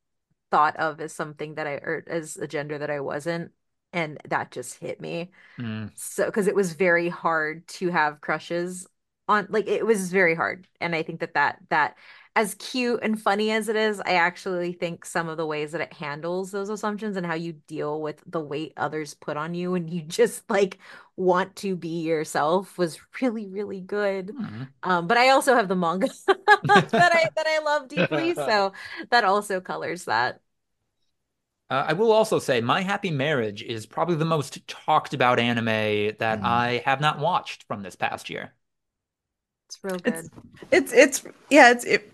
thought 0.52 0.78
of 0.78 1.02
as 1.02 1.14
something 1.14 1.56
that 1.56 1.68
I 1.68 1.74
or 1.74 2.04
as 2.08 2.38
a 2.38 2.48
gender 2.48 2.78
that 2.78 2.90
I 2.90 3.02
wasn't 3.02 3.52
and 3.94 4.20
that 4.30 4.52
just 4.52 4.80
hit 4.80 5.02
me. 5.02 5.32
Mm. 5.60 5.92
So 5.96 6.26
because 6.26 6.48
it 6.48 6.56
was 6.56 6.74
very 6.74 7.10
hard 7.10 7.68
to 7.70 7.90
have 7.90 8.22
crushes 8.22 8.88
on 9.28 9.48
like 9.50 9.68
it 9.68 9.86
was 9.86 10.12
very 10.12 10.36
hard 10.36 10.68
and 10.80 10.96
I 10.96 11.04
think 11.04 11.20
that 11.20 11.34
that 11.34 11.60
that 11.70 11.98
as 12.36 12.56
cute 12.56 13.00
and 13.02 13.20
funny 13.20 13.50
as 13.50 13.68
it 13.68 13.76
is, 13.76 14.00
I 14.00 14.14
actually 14.14 14.72
think 14.74 15.06
some 15.06 15.28
of 15.28 15.38
the 15.38 15.46
ways 15.46 15.72
that 15.72 15.82
it 15.82 15.92
handles 15.92 16.52
those 16.52 16.70
assumptions 16.70 17.18
and 17.18 17.26
how 17.26 17.34
you 17.34 17.54
deal 17.54 18.00
with 18.00 18.22
the 18.28 18.40
weight 18.40 18.74
others 18.78 19.16
put 19.16 19.38
on 19.38 19.56
you 19.56 19.74
and 19.74 19.90
you 19.90 20.02
just 20.08 20.50
like 20.50 20.78
want 21.18 21.56
to 21.58 21.76
be 21.76 22.04
yourself 22.04 22.78
was 22.78 23.00
really, 23.22 23.48
really 23.48 23.82
good. 23.82 24.28
Mm-hmm. 24.28 24.64
Um, 24.84 25.08
but 25.08 25.18
I 25.18 25.30
also 25.30 25.56
have 25.56 25.68
the 25.68 25.76
manga 25.76 26.08
that 26.28 26.94
I 26.94 27.30
that 27.36 27.48
I 27.48 27.60
love 27.60 27.88
deeply, 27.90 28.34
so 28.36 28.72
that 29.10 29.26
also 29.26 29.60
colors 29.60 30.06
that. 30.06 30.40
Uh, 31.70 31.86
I 31.88 31.94
will 31.94 32.14
also 32.14 32.40
say, 32.40 32.62
My 32.62 32.82
Happy 32.82 33.12
Marriage 33.12 33.62
is 33.62 33.86
probably 33.86 34.16
the 34.16 34.24
most 34.24 34.66
talked 34.68 35.14
about 35.14 35.38
anime 35.38 35.66
that 35.66 36.40
mm. 36.40 36.44
I 36.44 36.82
have 36.86 37.02
not 37.02 37.20
watched 37.20 37.64
from 37.64 37.82
this 37.82 37.96
past 37.96 38.30
year. 38.30 38.54
It's 39.68 39.78
real 39.84 39.98
good. 39.98 40.30
It's 40.72 40.94
it's, 40.94 40.94
it's 40.94 41.36
yeah, 41.50 41.72
it's 41.72 41.84
it 41.84 42.14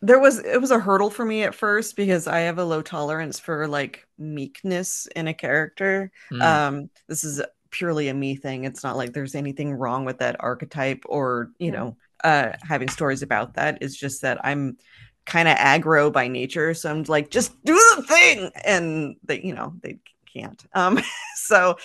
there 0.00 0.18
was 0.18 0.38
it 0.38 0.60
was 0.60 0.70
a 0.70 0.78
hurdle 0.78 1.10
for 1.10 1.24
me 1.24 1.42
at 1.42 1.54
first 1.54 1.96
because 1.96 2.26
I 2.26 2.40
have 2.40 2.58
a 2.58 2.64
low 2.64 2.82
tolerance 2.82 3.38
for 3.40 3.66
like 3.66 4.06
meekness 4.16 5.06
in 5.14 5.26
a 5.26 5.34
character. 5.34 6.12
Mm. 6.32 6.42
Um, 6.42 6.90
this 7.08 7.24
is 7.24 7.42
purely 7.70 8.08
a 8.08 8.14
me 8.14 8.36
thing. 8.36 8.64
It's 8.64 8.82
not 8.82 8.96
like 8.96 9.12
there's 9.12 9.34
anything 9.34 9.72
wrong 9.72 10.04
with 10.04 10.18
that 10.18 10.36
archetype 10.40 11.02
or 11.06 11.50
you 11.58 11.70
know 11.70 11.96
uh, 12.24 12.52
having 12.62 12.88
stories 12.88 13.22
about 13.22 13.54
that. 13.54 13.78
It's 13.80 13.96
just 13.96 14.22
that 14.22 14.44
I'm 14.44 14.78
kind 15.24 15.48
of 15.48 15.56
aggro 15.56 16.12
by 16.12 16.28
nature, 16.28 16.74
so 16.74 16.90
I'm 16.90 17.02
like 17.04 17.30
just 17.30 17.52
do 17.64 17.74
the 17.74 18.02
thing, 18.02 18.50
and 18.64 19.16
they 19.24 19.40
you 19.40 19.54
know 19.54 19.74
they 19.82 19.98
can't. 20.32 20.64
Um, 20.74 21.00
so 21.36 21.76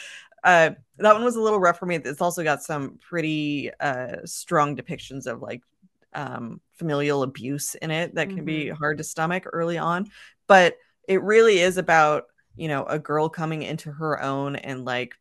uh, 0.43 0.71
that 0.97 1.13
one 1.13 1.23
was 1.23 1.35
a 1.35 1.41
little 1.41 1.59
rough 1.59 1.79
for 1.79 1.85
me. 1.85 1.95
It's 1.95 2.21
also 2.21 2.43
got 2.43 2.63
some 2.63 2.97
pretty 2.99 3.71
uh, 3.79 4.17
strong 4.25 4.75
depictions 4.75 5.25
of 5.27 5.41
like 5.41 5.61
um, 6.13 6.59
familial 6.73 7.23
abuse 7.23 7.75
in 7.75 7.91
it 7.91 8.15
that 8.15 8.27
can 8.27 8.37
mm-hmm. 8.37 8.45
be 8.45 8.69
hard 8.69 8.97
to 8.97 9.03
stomach 9.03 9.45
early 9.51 9.77
on. 9.77 10.09
But 10.47 10.77
it 11.07 11.21
really 11.21 11.59
is 11.59 11.77
about, 11.77 12.25
you 12.55 12.67
know, 12.67 12.83
a 12.85 12.99
girl 12.99 13.29
coming 13.29 13.63
into 13.63 13.91
her 13.91 14.21
own 14.21 14.55
and 14.55 14.85
like 14.85 15.15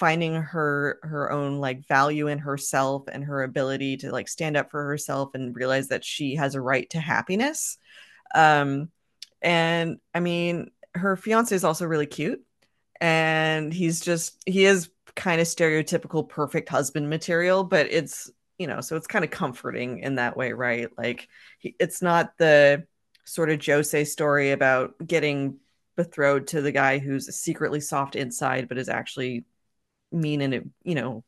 finding 0.00 0.34
her 0.34 0.98
her 1.02 1.30
own 1.30 1.58
like 1.58 1.86
value 1.86 2.26
in 2.26 2.38
herself 2.38 3.04
and 3.12 3.22
her 3.22 3.42
ability 3.42 3.98
to 3.98 4.10
like 4.10 4.28
stand 4.28 4.56
up 4.56 4.70
for 4.70 4.82
herself 4.82 5.34
and 5.34 5.54
realize 5.54 5.88
that 5.88 6.02
she 6.02 6.36
has 6.36 6.54
a 6.54 6.60
right 6.60 6.88
to 6.88 6.98
happiness. 6.98 7.76
Um 8.34 8.88
and 9.42 9.98
I 10.14 10.20
mean 10.20 10.70
her 10.94 11.16
fiance 11.16 11.54
is 11.54 11.64
also 11.64 11.84
really 11.84 12.06
cute 12.06 12.42
and 12.98 13.74
he's 13.74 14.00
just 14.00 14.42
he 14.46 14.64
is 14.64 14.88
kind 15.14 15.38
of 15.38 15.46
stereotypical 15.46 16.26
perfect 16.26 16.70
husband 16.70 17.10
material 17.10 17.62
but 17.62 17.86
it's 17.90 18.30
you 18.58 18.66
know, 18.66 18.80
so 18.82 18.96
it's 18.96 19.06
kind 19.06 19.24
of 19.24 19.30
comforting 19.30 20.00
in 20.00 20.16
that 20.16 20.36
way, 20.36 20.52
right? 20.52 20.88
Like 20.98 21.28
he, 21.58 21.74
it's 21.78 22.02
not 22.02 22.36
the 22.38 22.86
sort 23.24 23.50
of 23.50 23.58
josei 23.58 24.06
story 24.06 24.50
about 24.52 24.94
getting 25.06 25.58
betrothed 25.96 26.48
to 26.48 26.62
the 26.62 26.72
guy 26.72 26.98
who's 26.98 27.34
secretly 27.36 27.80
soft 27.80 28.16
inside 28.16 28.68
but 28.68 28.78
is 28.78 28.88
actually 28.88 29.44
mean 30.12 30.40
and 30.40 30.70
you 30.82 30.94
know 30.94 31.24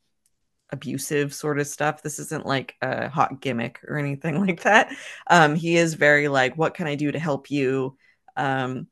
abusive 0.71 1.33
sort 1.33 1.59
of 1.59 1.67
stuff. 1.67 2.01
This 2.01 2.19
isn't 2.19 2.45
like 2.45 2.75
a 2.81 3.07
hot 3.07 3.41
gimmick 3.41 3.79
or 3.87 3.97
anything 3.97 4.39
like 4.45 4.63
that. 4.63 4.93
Um, 5.29 5.55
he 5.55 5.77
is 5.77 5.93
very 5.93 6.27
like, 6.27 6.57
what 6.57 6.73
can 6.73 6.87
I 6.87 6.95
do 6.95 7.11
to 7.11 7.19
help 7.19 7.49
you? 7.49 7.97
Um, 8.35 8.87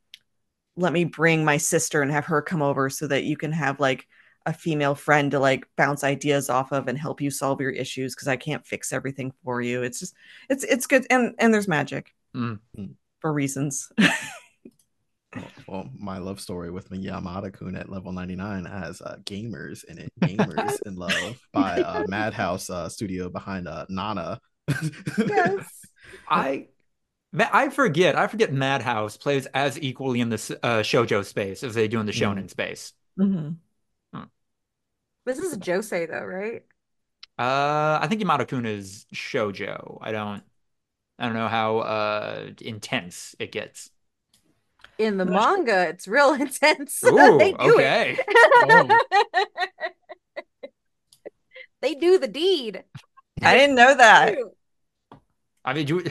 let 0.77 0.93
me 0.93 1.03
bring 1.03 1.43
my 1.43 1.57
sister 1.57 2.01
and 2.01 2.11
have 2.11 2.25
her 2.25 2.41
come 2.41 2.61
over 2.61 2.89
so 2.89 3.07
that 3.07 3.23
you 3.23 3.35
can 3.35 3.51
have 3.51 3.79
like 3.79 4.07
a 4.45 4.53
female 4.53 4.95
friend 4.95 5.31
to 5.31 5.39
like 5.39 5.67
bounce 5.75 6.03
ideas 6.03 6.49
off 6.49 6.71
of 6.71 6.87
and 6.87 6.97
help 6.97 7.21
you 7.21 7.29
solve 7.29 7.61
your 7.61 7.71
issues 7.71 8.15
because 8.15 8.27
I 8.27 8.37
can't 8.37 8.65
fix 8.65 8.93
everything 8.93 9.33
for 9.43 9.61
you. 9.61 9.83
It's 9.83 9.99
just 9.99 10.15
it's 10.49 10.63
it's 10.63 10.87
good 10.87 11.05
and 11.09 11.35
and 11.37 11.53
there's 11.53 11.67
magic 11.67 12.13
mm. 12.35 12.59
for 13.19 13.33
reasons. 13.33 13.91
well, 15.35 15.45
well, 15.67 15.89
my 15.97 16.17
love 16.17 16.39
story 16.39 16.71
with 16.71 16.89
Yamada 16.89 17.53
Kun 17.53 17.75
at 17.75 17.89
level 17.89 18.11
99 18.11 18.65
has 18.65 19.01
uh, 19.01 19.17
Gamers 19.23 19.83
in 19.85 19.97
it. 19.97 20.11
Gamers 20.21 20.81
in 20.85 20.95
Love 20.95 21.39
by 21.53 21.81
uh, 21.81 22.05
Madhouse 22.07 22.69
uh, 22.69 22.89
Studio 22.89 23.29
behind 23.29 23.67
uh, 23.67 23.85
Nana. 23.89 24.39
yes. 25.17 25.85
I 26.29 26.67
I 27.33 27.69
forget. 27.69 28.17
I 28.17 28.27
forget 28.27 28.51
Madhouse 28.51 29.15
plays 29.15 29.45
as 29.47 29.81
equally 29.81 30.19
in 30.19 30.29
the 30.29 30.59
uh, 30.63 30.79
shojo 30.81 31.23
space 31.23 31.63
as 31.63 31.73
they 31.73 31.87
do 31.87 31.99
in 31.99 32.05
the 32.05 32.11
shonen 32.11 32.45
mm. 32.45 32.49
space. 32.49 32.91
Mm-hmm. 33.17 33.51
Hmm. 34.13 34.23
This 35.25 35.37
is 35.37 35.57
Josei, 35.57 36.09
though, 36.09 36.25
right? 36.25 36.63
Uh, 37.39 37.99
I 38.01 38.07
think 38.07 38.21
Yamada 38.21 38.45
Kun 38.45 38.65
is 38.65 39.05
shojo. 39.13 39.99
I 40.01 40.11
don't. 40.11 40.43
I 41.17 41.25
don't 41.25 41.35
know 41.35 41.47
how 41.47 41.79
uh 41.79 42.49
intense 42.61 43.35
it 43.37 43.51
gets 43.51 43.91
in 45.03 45.17
the 45.17 45.25
manga, 45.25 45.89
it's 45.89 46.07
real 46.07 46.33
intense. 46.39 47.03
Ooh, 47.05 47.37
they 47.37 47.53
do 47.53 47.75
okay. 47.75 48.17
it. 48.19 49.01
they 51.81 51.95
do 51.95 52.17
the 52.19 52.27
deed. 52.27 52.83
I 53.41 53.57
didn't 53.57 53.75
know 53.75 53.95
that. 53.95 54.37
I 55.65 55.73
mean, 55.73 55.85
do, 55.85 56.03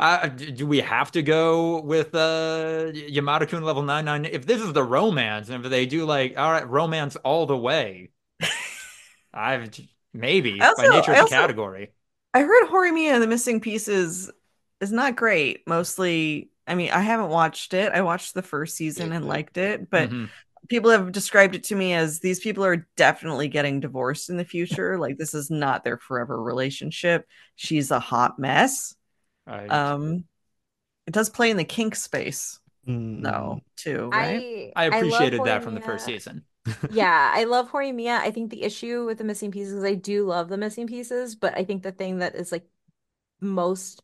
uh, 0.00 0.28
do 0.28 0.66
we 0.66 0.80
have 0.80 1.12
to 1.12 1.22
go 1.22 1.80
with 1.80 2.14
uh, 2.14 2.90
Yamada 2.92 3.48
Kun 3.48 3.62
level 3.62 3.82
99? 3.82 4.30
If 4.32 4.46
this 4.46 4.62
is 4.62 4.72
the 4.72 4.82
romance, 4.82 5.48
and 5.48 5.64
if 5.64 5.70
they 5.70 5.86
do 5.86 6.04
like, 6.06 6.38
all 6.38 6.50
right, 6.50 6.68
romance 6.68 7.16
all 7.16 7.46
the 7.46 7.56
way, 7.56 8.10
I've 9.32 9.68
maybe 10.12 10.60
also, 10.60 10.82
by 10.82 10.88
nature 10.88 11.12
of 11.12 11.24
the 11.24 11.30
category. 11.30 11.92
I 12.32 12.40
heard 12.40 12.68
Horimiya 12.68 13.14
and 13.14 13.22
the 13.22 13.26
Missing 13.26 13.60
Pieces 13.60 14.30
is 14.80 14.92
not 14.92 15.16
great. 15.16 15.66
Mostly 15.66 16.50
I 16.66 16.74
mean, 16.74 16.90
I 16.90 17.00
haven't 17.00 17.28
watched 17.28 17.74
it. 17.74 17.92
I 17.92 18.02
watched 18.02 18.34
the 18.34 18.42
first 18.42 18.76
season 18.76 19.12
and 19.12 19.26
liked 19.26 19.56
it, 19.58 19.90
but 19.90 20.08
mm-hmm. 20.08 20.26
people 20.68 20.90
have 20.90 21.12
described 21.12 21.54
it 21.54 21.64
to 21.64 21.74
me 21.76 21.92
as 21.92 22.20
these 22.20 22.40
people 22.40 22.64
are 22.64 22.86
definitely 22.96 23.48
getting 23.48 23.80
divorced 23.80 24.30
in 24.30 24.36
the 24.36 24.44
future. 24.44 24.98
like 24.98 25.18
this 25.18 25.34
is 25.34 25.50
not 25.50 25.84
their 25.84 25.98
forever 25.98 26.42
relationship. 26.42 27.26
She's 27.56 27.90
a 27.90 28.00
hot 28.00 28.38
mess. 28.38 28.94
I... 29.46 29.66
Um 29.66 30.24
it 31.06 31.12
does 31.12 31.28
play 31.28 31.50
in 31.50 31.56
the 31.56 31.64
kink 31.64 31.94
space. 31.94 32.58
Mm. 32.88 33.20
No, 33.20 33.60
too, 33.76 34.10
right? 34.10 34.72
I, 34.76 34.84
I 34.84 34.84
appreciated 34.86 35.40
I 35.40 35.44
that 35.44 35.64
from 35.64 35.74
the 35.74 35.80
first 35.80 36.04
season. 36.04 36.44
yeah, 36.90 37.32
I 37.34 37.44
love 37.44 37.70
Horimiya. 37.70 38.18
I 38.18 38.30
think 38.30 38.50
the 38.50 38.62
issue 38.62 39.04
with 39.06 39.18
the 39.18 39.24
missing 39.24 39.50
pieces, 39.50 39.82
I 39.84 39.94
do 39.94 40.26
love 40.26 40.48
the 40.48 40.56
missing 40.56 40.86
pieces, 40.86 41.34
but 41.34 41.56
I 41.56 41.64
think 41.64 41.82
the 41.82 41.92
thing 41.92 42.18
that 42.18 42.34
is 42.34 42.52
like 42.52 42.66
most 43.40 44.02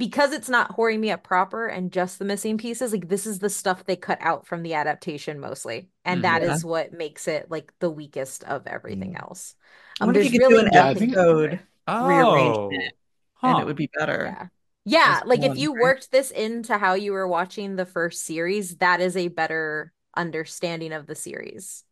because 0.00 0.32
it's 0.32 0.48
not 0.48 0.74
Horimiya 0.76 1.22
proper 1.22 1.66
and 1.66 1.92
just 1.92 2.18
the 2.18 2.24
missing 2.24 2.56
pieces, 2.56 2.90
like 2.90 3.08
this 3.08 3.26
is 3.26 3.38
the 3.38 3.50
stuff 3.50 3.84
they 3.84 3.96
cut 3.96 4.16
out 4.22 4.46
from 4.46 4.62
the 4.62 4.72
adaptation 4.72 5.38
mostly. 5.38 5.90
And 6.06 6.16
mm-hmm. 6.16 6.22
that 6.22 6.42
yeah. 6.42 6.54
is 6.54 6.64
what 6.64 6.94
makes 6.94 7.28
it 7.28 7.50
like 7.50 7.70
the 7.80 7.90
weakest 7.90 8.42
of 8.44 8.66
everything 8.66 9.12
mm. 9.12 9.20
else. 9.20 9.54
Um, 10.00 10.04
I 10.04 10.06
wonder 10.06 10.20
if 10.20 10.32
you 10.32 10.40
could 10.40 10.48
really 10.48 10.70
do 10.70 10.70
an 10.72 10.74
episode 10.74 11.60
oh. 11.86 12.08
rearrangement 12.08 12.94
huh. 13.34 13.48
and 13.48 13.58
it 13.60 13.66
would 13.66 13.76
be 13.76 13.90
better. 13.96 14.34
Yeah. 14.34 14.46
Yeah, 14.86 15.20
like 15.26 15.42
if 15.42 15.58
you 15.58 15.74
worked 15.74 16.10
this 16.10 16.30
into 16.30 16.78
how 16.78 16.94
you 16.94 17.12
were 17.12 17.28
watching 17.28 17.76
the 17.76 17.84
first 17.84 18.24
series, 18.24 18.76
that 18.78 19.02
is 19.02 19.14
a 19.14 19.28
better 19.28 19.92
understanding 20.16 20.94
of 20.94 21.06
the 21.06 21.14
series. 21.14 21.84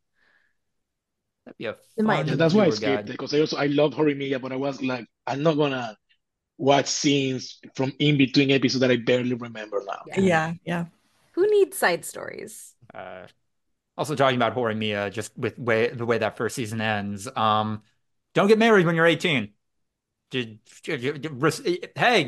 That'd 1.45 1.59
be 1.59 1.67
a 1.67 1.75
fun 2.03 2.27
yeah, 2.27 2.35
that's 2.35 2.55
why 2.55 2.65
I 2.65 2.71
skipped 2.71 3.11
it 3.11 3.13
because 3.13 3.35
I 3.35 3.41
also 3.41 3.59
I 3.59 3.67
love 3.67 3.93
Horimiya, 3.93 4.41
but 4.41 4.53
I 4.53 4.57
was 4.57 4.81
like, 4.83 5.05
I'm 5.27 5.43
not 5.43 5.59
gonna 5.59 5.99
watch 6.59 6.87
scenes 6.87 7.59
from 7.75 7.93
in 7.99 8.19
between 8.19 8.51
episodes 8.51 8.81
that 8.81 8.91
I 8.91 8.97
barely 8.97 9.35
remember 9.35 9.83
now. 9.87 10.03
Yeah, 10.07 10.21
yeah. 10.21 10.55
yeah. 10.65 10.85
Who 11.33 11.47
needs 11.47 11.79
side 11.79 12.05
stories? 12.05 12.75
Uh, 12.93 13.27
also 13.97 14.15
talking 14.15 14.37
about 14.37 14.55
Horimiya, 14.55 15.13
just 15.13 15.37
with 15.39 15.59
way 15.59 15.89
the 15.89 16.05
way 16.05 16.19
that 16.19 16.37
first 16.37 16.57
season 16.57 16.81
ends. 16.81 17.29
Um, 17.35 17.83
don't 18.35 18.49
get 18.49 18.59
married 18.59 18.87
when 18.87 18.95
you're 18.95 19.07
18. 19.07 19.49
hey, 20.33 20.59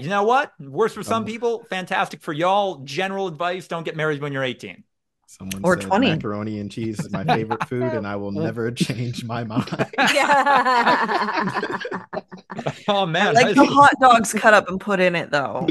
you 0.01 0.09
know 0.09 0.23
what? 0.23 0.53
Worse 0.59 0.95
for 0.95 1.03
some 1.03 1.25
people, 1.25 1.65
fantastic 1.69 2.23
for 2.23 2.33
y'all. 2.33 2.77
General 2.85 3.27
advice: 3.27 3.69
don't 3.69 3.85
get 3.85 3.97
married 3.97 4.21
when 4.21 4.33
you're 4.33 4.45
18. 4.45 4.85
Someone 5.31 5.61
or 5.63 5.77
20. 5.77 6.09
macaroni 6.09 6.59
and 6.59 6.69
cheese 6.69 6.99
is 6.99 7.13
my 7.13 7.23
favorite 7.37 7.69
food, 7.69 7.85
and 7.85 8.05
I 8.05 8.17
will 8.17 8.33
never 8.33 8.73
change 8.73 9.23
my 9.25 9.45
mind. 9.45 9.65
oh 12.89 13.07
man, 13.07 13.35
like 13.35 13.55
the 13.55 13.65
hot 13.65 13.93
dogs 14.01 14.33
cut 14.33 14.55
up 14.55 14.69
and 14.69 14.81
put 14.81 14.99
in 14.99 15.15
it 15.15 15.31
though. 15.31 15.69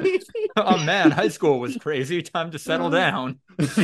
oh 0.56 0.78
man, 0.78 1.12
high 1.12 1.28
school 1.28 1.60
was 1.60 1.76
crazy. 1.76 2.20
Time 2.20 2.50
to 2.50 2.58
settle 2.58 2.90
down. 2.90 3.38
this 3.56 3.78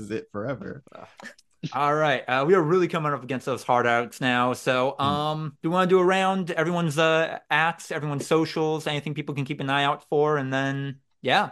is 0.00 0.10
it 0.10 0.28
forever. 0.32 0.82
All 1.72 1.94
right, 1.94 2.22
uh, 2.28 2.44
we 2.44 2.54
are 2.54 2.62
really 2.62 2.88
coming 2.88 3.12
up 3.12 3.22
against 3.22 3.46
those 3.46 3.62
hard 3.62 3.86
outs 3.86 4.20
now. 4.20 4.54
So, 4.54 4.96
hmm. 4.98 5.04
um, 5.04 5.56
do 5.62 5.68
you 5.68 5.70
want 5.70 5.88
to 5.88 5.94
do 5.94 6.00
a 6.00 6.04
round? 6.04 6.50
everyone's 6.50 6.98
uh 6.98 7.38
acts, 7.48 7.92
everyone's 7.92 8.26
socials, 8.26 8.88
anything 8.88 9.14
people 9.14 9.36
can 9.36 9.44
keep 9.44 9.60
an 9.60 9.70
eye 9.70 9.84
out 9.84 10.02
for, 10.08 10.36
and 10.36 10.52
then 10.52 10.98
yeah, 11.22 11.50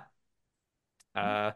uh 1.15 1.53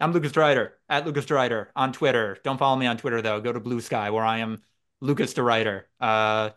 I'm 0.00 0.12
Lucas 0.12 0.32
DeRuyter 0.32 0.70
at 0.88 1.06
Lucas 1.06 1.26
DeRuyter 1.26 1.66
on 1.76 1.92
Twitter. 1.92 2.38
Don't 2.42 2.58
follow 2.58 2.76
me 2.76 2.86
on 2.86 2.96
Twitter 2.96 3.20
though. 3.20 3.40
Go 3.40 3.52
to 3.52 3.60
Bluesky 3.60 4.12
where 4.12 4.24
I 4.24 4.38
am 4.38 4.62
Lucas 5.00 5.34
DeRuyter. 5.34 5.84
Uh, 6.00 6.50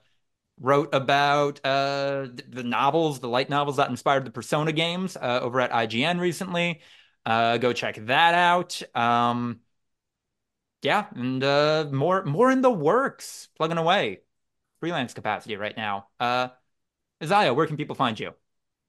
wrote 0.59 0.93
about 0.93 1.59
uh, 1.65 2.27
the 2.47 2.63
novels, 2.63 3.19
the 3.19 3.27
light 3.27 3.49
novels 3.49 3.77
that 3.77 3.89
inspired 3.89 4.25
the 4.25 4.31
Persona 4.31 4.71
games 4.71 5.17
uh, 5.17 5.39
over 5.41 5.59
at 5.59 5.71
IGN 5.71 6.19
recently. 6.19 6.81
Uh, 7.25 7.57
go 7.57 7.73
check 7.73 7.95
that 8.05 8.33
out. 8.33 8.81
Um, 8.95 9.59
yeah, 10.81 11.05
and 11.15 11.43
uh, 11.43 11.87
more 11.91 12.23
more 12.25 12.51
in 12.51 12.61
the 12.61 12.71
works, 12.71 13.47
plugging 13.57 13.77
away, 13.77 14.21
freelance 14.79 15.13
capacity 15.13 15.55
right 15.55 15.75
now. 15.75 16.07
Uh, 16.19 16.49
Isaiah, 17.21 17.53
where 17.53 17.67
can 17.67 17.77
people 17.77 17.95
find 17.95 18.19
you? 18.19 18.33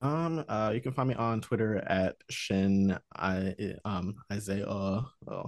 Um, 0.05 0.44
uh, 0.51 0.70
you 0.74 0.82
can 0.82 0.93
find 0.93 1.09
me 1.09 1.14
on 1.14 1.40
Twitter 1.40 1.78
at 1.78 2.16
Shin 2.28 2.98
I 3.16 3.55
um 3.86 4.14
Isaiah 4.31 5.01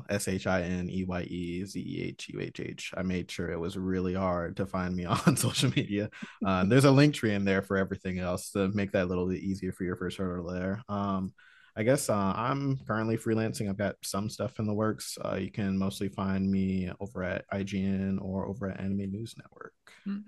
S 0.09 0.28
H 0.28 0.47
I 0.47 0.62
N 0.62 0.89
E 0.89 1.05
Y 1.05 1.23
E 1.24 1.65
Z 1.66 1.78
E 1.78 2.03
H 2.09 2.31
U 2.33 2.41
H 2.41 2.61
H. 2.61 2.95
I 2.97 3.03
made 3.03 3.31
sure 3.31 3.51
it 3.51 3.61
was 3.61 3.77
really 3.77 4.15
hard 4.15 4.57
to 4.57 4.65
find 4.65 4.97
me 4.97 5.05
on 5.27 5.37
social 5.37 5.70
media. 5.77 6.09
Uh, 6.45 6.65
there's 6.65 6.87
a 6.87 6.91
link 6.91 7.15
tree 7.15 7.35
in 7.35 7.45
there 7.45 7.61
for 7.61 7.77
everything 7.77 8.19
else 8.19 8.51
to 8.53 8.69
make 8.69 8.93
that 8.93 9.05
a 9.05 9.11
little 9.11 9.28
bit 9.28 9.43
easier 9.43 9.73
for 9.73 9.85
your 9.85 9.97
first 9.97 10.16
hurdle 10.16 10.51
there. 10.51 10.83
Um, 10.89 11.35
I 11.77 11.83
guess 11.83 12.09
uh, 12.09 12.33
I'm 12.35 12.78
currently 12.87 13.19
freelancing. 13.19 13.69
I've 13.69 13.77
got 13.77 13.97
some 14.03 14.31
stuff 14.31 14.59
in 14.59 14.66
the 14.66 14.73
works. 14.73 15.19
Uh, 15.23 15.35
you 15.35 15.51
can 15.51 15.77
mostly 15.77 16.09
find 16.09 16.51
me 16.51 16.91
over 16.99 17.23
at 17.23 17.45
IGN 17.53 18.23
or 18.23 18.47
over 18.47 18.70
at 18.70 18.81
Anime 18.81 19.11
News 19.11 19.35
Network. 19.37 19.74
Hmm. 20.05 20.20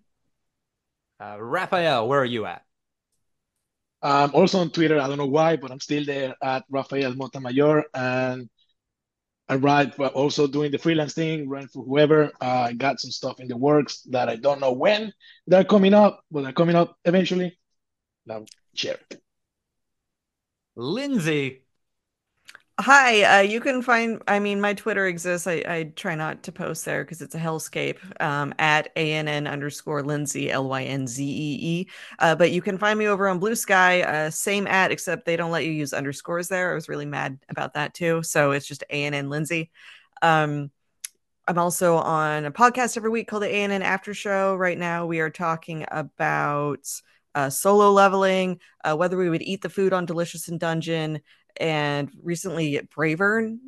Uh, 1.18 1.40
Rafael, 1.40 2.06
where 2.06 2.20
are 2.20 2.26
you 2.26 2.44
at? 2.44 2.62
I'm 4.02 4.34
also 4.34 4.58
on 4.58 4.70
Twitter. 4.70 5.00
I 5.00 5.08
don't 5.08 5.18
know 5.18 5.26
why, 5.26 5.56
but 5.56 5.70
I'm 5.70 5.80
still 5.80 6.04
there 6.04 6.34
at 6.42 6.64
Rafael 6.70 7.14
Motamayor. 7.14 7.82
And 7.94 8.48
I 9.48 9.56
write, 9.56 9.96
but 9.96 10.12
also 10.12 10.46
doing 10.46 10.70
the 10.70 10.78
freelance 10.78 11.14
thing, 11.14 11.48
run 11.48 11.68
for 11.68 11.82
whoever. 11.82 12.30
Uh, 12.40 12.66
I 12.68 12.72
got 12.74 13.00
some 13.00 13.10
stuff 13.10 13.40
in 13.40 13.48
the 13.48 13.56
works 13.56 14.02
that 14.10 14.28
I 14.28 14.36
don't 14.36 14.60
know 14.60 14.72
when 14.72 15.12
they're 15.46 15.64
coming 15.64 15.94
up, 15.94 16.22
but 16.30 16.42
they're 16.42 16.52
coming 16.52 16.76
up 16.76 16.96
eventually. 17.04 17.58
Now, 18.26 18.44
share. 18.74 18.98
Lynzee, 20.76 21.62
Hi, 22.80 23.40
uh, 23.40 23.42
you 23.42 23.60
can 23.60 23.82
find, 23.82 24.22
I 24.28 24.38
mean, 24.38 24.60
my 24.60 24.72
Twitter 24.72 25.08
exists. 25.08 25.48
I, 25.48 25.64
I 25.66 25.92
try 25.96 26.14
not 26.14 26.44
to 26.44 26.52
post 26.52 26.84
there 26.84 27.02
because 27.02 27.20
it's 27.20 27.34
a 27.34 27.38
hellscape 27.38 27.98
um, 28.22 28.54
at 28.60 28.92
ANN 28.94 29.48
underscore 29.48 30.02
Lynzee, 30.02 30.50
L 30.50 30.68
Y 30.68 30.84
N 30.84 31.08
Z 31.08 31.24
E 31.24 31.58
E. 31.80 31.88
Uh, 32.20 32.36
but 32.36 32.52
you 32.52 32.62
can 32.62 32.78
find 32.78 32.96
me 32.96 33.08
over 33.08 33.26
on 33.26 33.40
Bluesky, 33.40 34.06
uh, 34.06 34.30
same 34.30 34.68
at, 34.68 34.92
except 34.92 35.24
they 35.26 35.34
don't 35.36 35.50
let 35.50 35.64
you 35.64 35.72
use 35.72 35.92
underscores 35.92 36.46
there. 36.46 36.70
I 36.70 36.74
was 36.74 36.88
really 36.88 37.04
mad 37.06 37.40
about 37.48 37.74
that 37.74 37.94
too. 37.94 38.22
So 38.22 38.52
it's 38.52 38.66
just 38.66 38.84
ANN 38.90 39.26
Lynzee. 39.26 39.70
Um, 40.22 40.70
I'm 41.46 41.58
also 41.58 41.96
on 41.96 42.44
a 42.44 42.52
podcast 42.52 42.96
every 42.96 43.10
week 43.10 43.26
called 43.28 43.42
the 43.42 43.48
ANN 43.54 43.82
After 43.82 44.12
Show. 44.12 44.54
Right 44.54 44.76
now, 44.76 45.06
we 45.06 45.20
are 45.20 45.30
talking 45.30 45.86
about 45.90 46.86
uh, 47.34 47.48
solo 47.48 47.90
leveling, 47.90 48.60
uh, 48.84 48.94
whether 48.96 49.16
we 49.16 49.30
would 49.30 49.42
eat 49.42 49.62
the 49.62 49.70
food 49.70 49.92
on 49.94 50.04
Delicious 50.04 50.48
in 50.48 50.58
Dungeon, 50.58 51.20
and 51.58 52.10
recently 52.22 52.80
Bravern, 52.96 53.58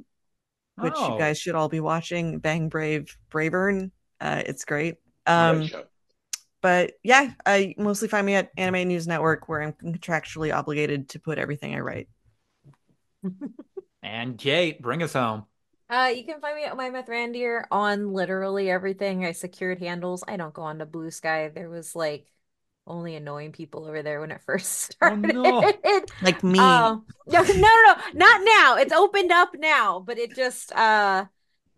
which 0.77 0.95
oh. 0.97 1.13
you 1.13 1.19
guys 1.19 1.39
should 1.39 1.55
all 1.55 1.69
be 1.69 1.81
watching. 1.81 2.39
Bang 2.39 2.69
Brave 2.69 3.17
Bravern. 3.31 3.91
Uh, 4.21 4.43
it's 4.45 4.65
great. 4.65 4.97
Um, 5.27 5.69
but 6.63 6.93
yeah, 7.03 7.33
I 7.47 7.75
mostly 7.79 8.09
find 8.09 8.27
me 8.27 8.35
at 8.35 8.51
Anime 8.57 8.89
News 8.89 9.07
Network, 9.07 9.49
where 9.49 9.63
I'm 9.63 9.73
contractually 9.73 10.55
obligated 10.55 11.11
to 11.11 11.21
put 11.21 11.39
everything 11.39 11.75
I 11.75 11.81
write. 11.81 12.09
and 14.03 14.39
Kate, 14.39 14.81
bring 14.81 15.03
us 15.03 15.15
home. 15.15 15.47
Uh, 15.89 16.13
you 16.15 16.25
can 16.25 16.41
find 16.41 16.55
me 16.55 16.65
at 16.65 16.77
Mithrandir 16.77 17.65
on 17.71 18.13
literally 18.13 18.71
everything. 18.71 19.25
I 19.25 19.33
secured 19.33 19.81
handles. 19.81 20.23
I 20.27 20.37
don't 20.37 20.55
go 20.55 20.63
on 20.63 20.79
to 20.79 20.87
Bluesky. 20.87 21.53
There 21.53 21.69
was 21.69 21.97
like 21.97 22.27
only 22.87 23.15
annoying 23.15 23.53
people 23.53 23.87
over 23.87 24.03
there 24.03 24.21
when 24.21 24.31
it 24.31 24.41
first 24.43 24.93
started. 24.93 25.37
Oh, 25.37 25.61
no. 25.61 25.73
like 26.23 26.43
me. 26.43 26.59
Uh, 26.59 26.97
no, 27.29 27.43
no, 27.43 27.43
no, 27.53 27.95
not 28.15 28.41
now. 28.45 28.77
It's 28.77 28.93
opened 28.93 29.33
up 29.33 29.51
now, 29.59 30.01
but 30.01 30.19
it 30.19 30.35
just 30.35 30.73
uh 30.73 31.27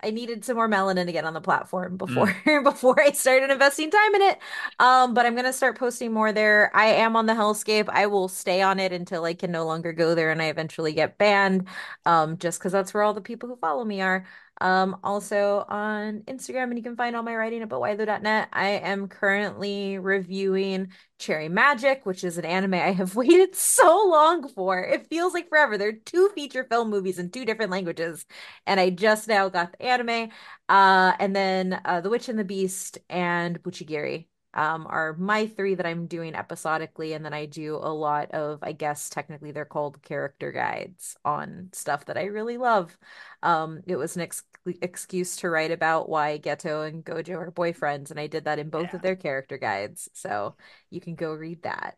I 0.04 0.10
needed 0.10 0.44
some 0.44 0.56
more 0.56 0.68
melanin 0.68 1.06
to 1.06 1.12
get 1.12 1.24
on 1.24 1.32
the 1.32 1.40
platform 1.40 1.96
before 1.96 2.26
mm. 2.26 2.64
before 2.64 3.00
I 3.00 3.12
started 3.12 3.50
investing 3.50 3.90
time 3.90 4.14
in 4.16 4.22
it. 4.22 4.38
Um, 4.80 5.14
but 5.14 5.26
I'm 5.26 5.36
gonna 5.36 5.52
start 5.52 5.78
posting 5.78 6.12
more 6.12 6.32
there. 6.32 6.74
I 6.74 6.86
am 6.86 7.14
on 7.14 7.26
the 7.26 7.34
Hellscape. 7.34 7.88
I 7.88 8.06
will 8.06 8.28
stay 8.28 8.62
on 8.62 8.80
it 8.80 8.92
until 8.92 9.24
I 9.24 9.34
can 9.34 9.52
no 9.52 9.64
longer 9.64 9.92
go 9.92 10.14
there 10.14 10.30
and 10.32 10.42
I 10.42 10.46
eventually 10.46 10.92
get 10.92 11.18
banned. 11.18 11.68
Um, 12.04 12.36
just 12.38 12.58
because 12.58 12.72
that's 12.72 12.92
where 12.92 13.02
all 13.02 13.14
the 13.14 13.20
people 13.20 13.48
who 13.48 13.56
follow 13.56 13.84
me 13.84 14.00
are. 14.00 14.26
Um, 14.62 14.96
also 15.02 15.64
on 15.68 16.20
Instagram, 16.20 16.68
and 16.68 16.76
you 16.76 16.84
can 16.84 16.94
find 16.94 17.16
all 17.16 17.24
my 17.24 17.34
writing 17.34 17.64
up 17.64 17.72
at 17.72 17.78
butwhytho.net. 17.78 18.48
I 18.52 18.68
am 18.68 19.08
currently 19.08 19.98
reviewing 19.98 20.92
Cherry 21.18 21.48
Magic, 21.48 22.06
which 22.06 22.22
is 22.22 22.38
an 22.38 22.44
anime 22.44 22.74
I 22.74 22.92
have 22.92 23.16
waited 23.16 23.56
so 23.56 24.06
long 24.08 24.48
for. 24.48 24.78
It 24.78 25.08
feels 25.08 25.34
like 25.34 25.48
forever. 25.48 25.76
There 25.76 25.88
are 25.88 25.92
two 25.92 26.30
feature 26.36 26.62
film 26.62 26.90
movies 26.90 27.18
in 27.18 27.30
two 27.32 27.44
different 27.44 27.72
languages, 27.72 28.24
and 28.64 28.78
I 28.78 28.90
just 28.90 29.26
now 29.26 29.48
got 29.48 29.72
the 29.72 29.82
anime. 29.82 30.30
Uh, 30.68 31.12
and 31.18 31.34
then 31.34 31.80
uh, 31.84 32.00
The 32.00 32.10
Witch 32.10 32.28
and 32.28 32.38
the 32.38 32.44
Beast 32.44 32.98
and 33.10 33.60
Bucchigiri 33.64 34.28
um, 34.54 34.86
are 34.88 35.14
my 35.14 35.46
three 35.46 35.74
that 35.74 35.86
I'm 35.86 36.06
doing 36.06 36.34
episodically. 36.34 37.12
And 37.12 37.24
then 37.24 37.32
I 37.32 37.46
do 37.46 37.76
a 37.76 37.92
lot 37.92 38.30
of, 38.32 38.58
I 38.62 38.72
guess 38.72 39.08
technically 39.08 39.52
they're 39.52 39.64
called 39.64 40.02
character 40.02 40.52
guides 40.52 41.16
on 41.24 41.70
stuff 41.72 42.06
that 42.06 42.18
I 42.18 42.24
really 42.24 42.58
love. 42.58 42.96
Um, 43.42 43.82
it 43.86 43.96
was 43.96 44.16
an 44.16 44.22
ex- 44.22 44.44
excuse 44.66 45.36
to 45.36 45.50
write 45.50 45.70
about 45.70 46.08
why 46.08 46.38
Geto 46.38 46.86
and 46.86 47.04
Gojo 47.04 47.36
are 47.36 47.50
boyfriends. 47.50 48.10
And 48.10 48.20
I 48.20 48.26
did 48.26 48.44
that 48.44 48.58
in 48.58 48.70
both 48.70 48.90
yeah. 48.90 48.96
of 48.96 49.02
their 49.02 49.16
character 49.16 49.58
guides. 49.58 50.08
So 50.12 50.56
you 50.90 51.00
can 51.00 51.14
go 51.14 51.32
read 51.32 51.62
that. 51.62 51.96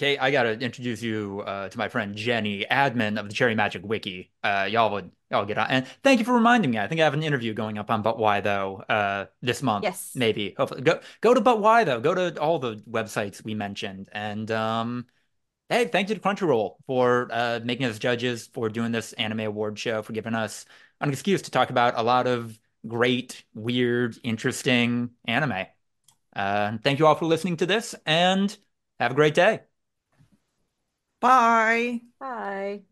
Kate, 0.00 0.16
I 0.18 0.30
got 0.30 0.44
to 0.44 0.52
introduce 0.52 1.02
you 1.02 1.42
uh, 1.46 1.68
to 1.68 1.76
my 1.76 1.90
friend 1.90 2.16
Jenny, 2.16 2.64
admin 2.70 3.20
of 3.20 3.28
the 3.28 3.34
Cherry 3.34 3.54
Magic 3.54 3.82
Wiki. 3.84 4.30
Uh, 4.42 4.66
y'all 4.70 4.90
would 4.92 5.10
y'all 5.30 5.44
get 5.44 5.58
on. 5.58 5.66
And 5.68 5.86
thank 6.02 6.20
you 6.20 6.24
for 6.24 6.32
reminding 6.32 6.70
me. 6.70 6.78
I 6.78 6.88
think 6.88 7.02
I 7.02 7.04
have 7.04 7.12
an 7.12 7.22
interview 7.22 7.52
going 7.52 7.76
up 7.76 7.90
on 7.90 8.00
But 8.00 8.18
Why 8.18 8.40
Tho 8.40 8.82
uh, 8.88 9.26
this 9.42 9.62
month. 9.62 9.84
Yes, 9.84 10.12
maybe. 10.14 10.54
Hopefully, 10.56 10.80
go 10.80 11.00
go 11.20 11.34
to 11.34 11.42
But 11.42 11.60
Why 11.60 11.84
Tho. 11.84 12.00
Go 12.00 12.14
to 12.14 12.40
all 12.40 12.58
the 12.58 12.76
websites 12.90 13.44
we 13.44 13.52
mentioned. 13.52 14.08
And 14.12 14.50
um, 14.50 15.04
hey, 15.68 15.84
thank 15.84 16.08
you 16.08 16.14
to 16.14 16.20
Crunchyroll 16.22 16.76
for 16.86 17.28
uh, 17.30 17.60
making 17.62 17.84
us 17.84 17.98
judges, 17.98 18.46
for 18.54 18.70
doing 18.70 18.92
this 18.92 19.12
anime 19.12 19.40
award 19.40 19.78
show, 19.78 20.00
for 20.00 20.14
giving 20.14 20.34
us 20.34 20.64
an 21.02 21.10
excuse 21.10 21.42
to 21.42 21.50
talk 21.50 21.68
about 21.68 21.98
a 21.98 22.02
lot 22.02 22.26
of 22.26 22.58
great, 22.88 23.44
weird, 23.52 24.16
interesting 24.22 25.10
anime. 25.26 25.66
Uh, 26.34 26.78
thank 26.82 26.98
you 26.98 27.06
all 27.06 27.16
for 27.16 27.26
listening 27.26 27.58
to 27.58 27.66
this, 27.66 27.94
and 28.06 28.56
have 28.98 29.10
a 29.10 29.14
great 29.14 29.34
day. 29.34 29.60
Bye. 31.20 32.00
Bye. 32.18 32.84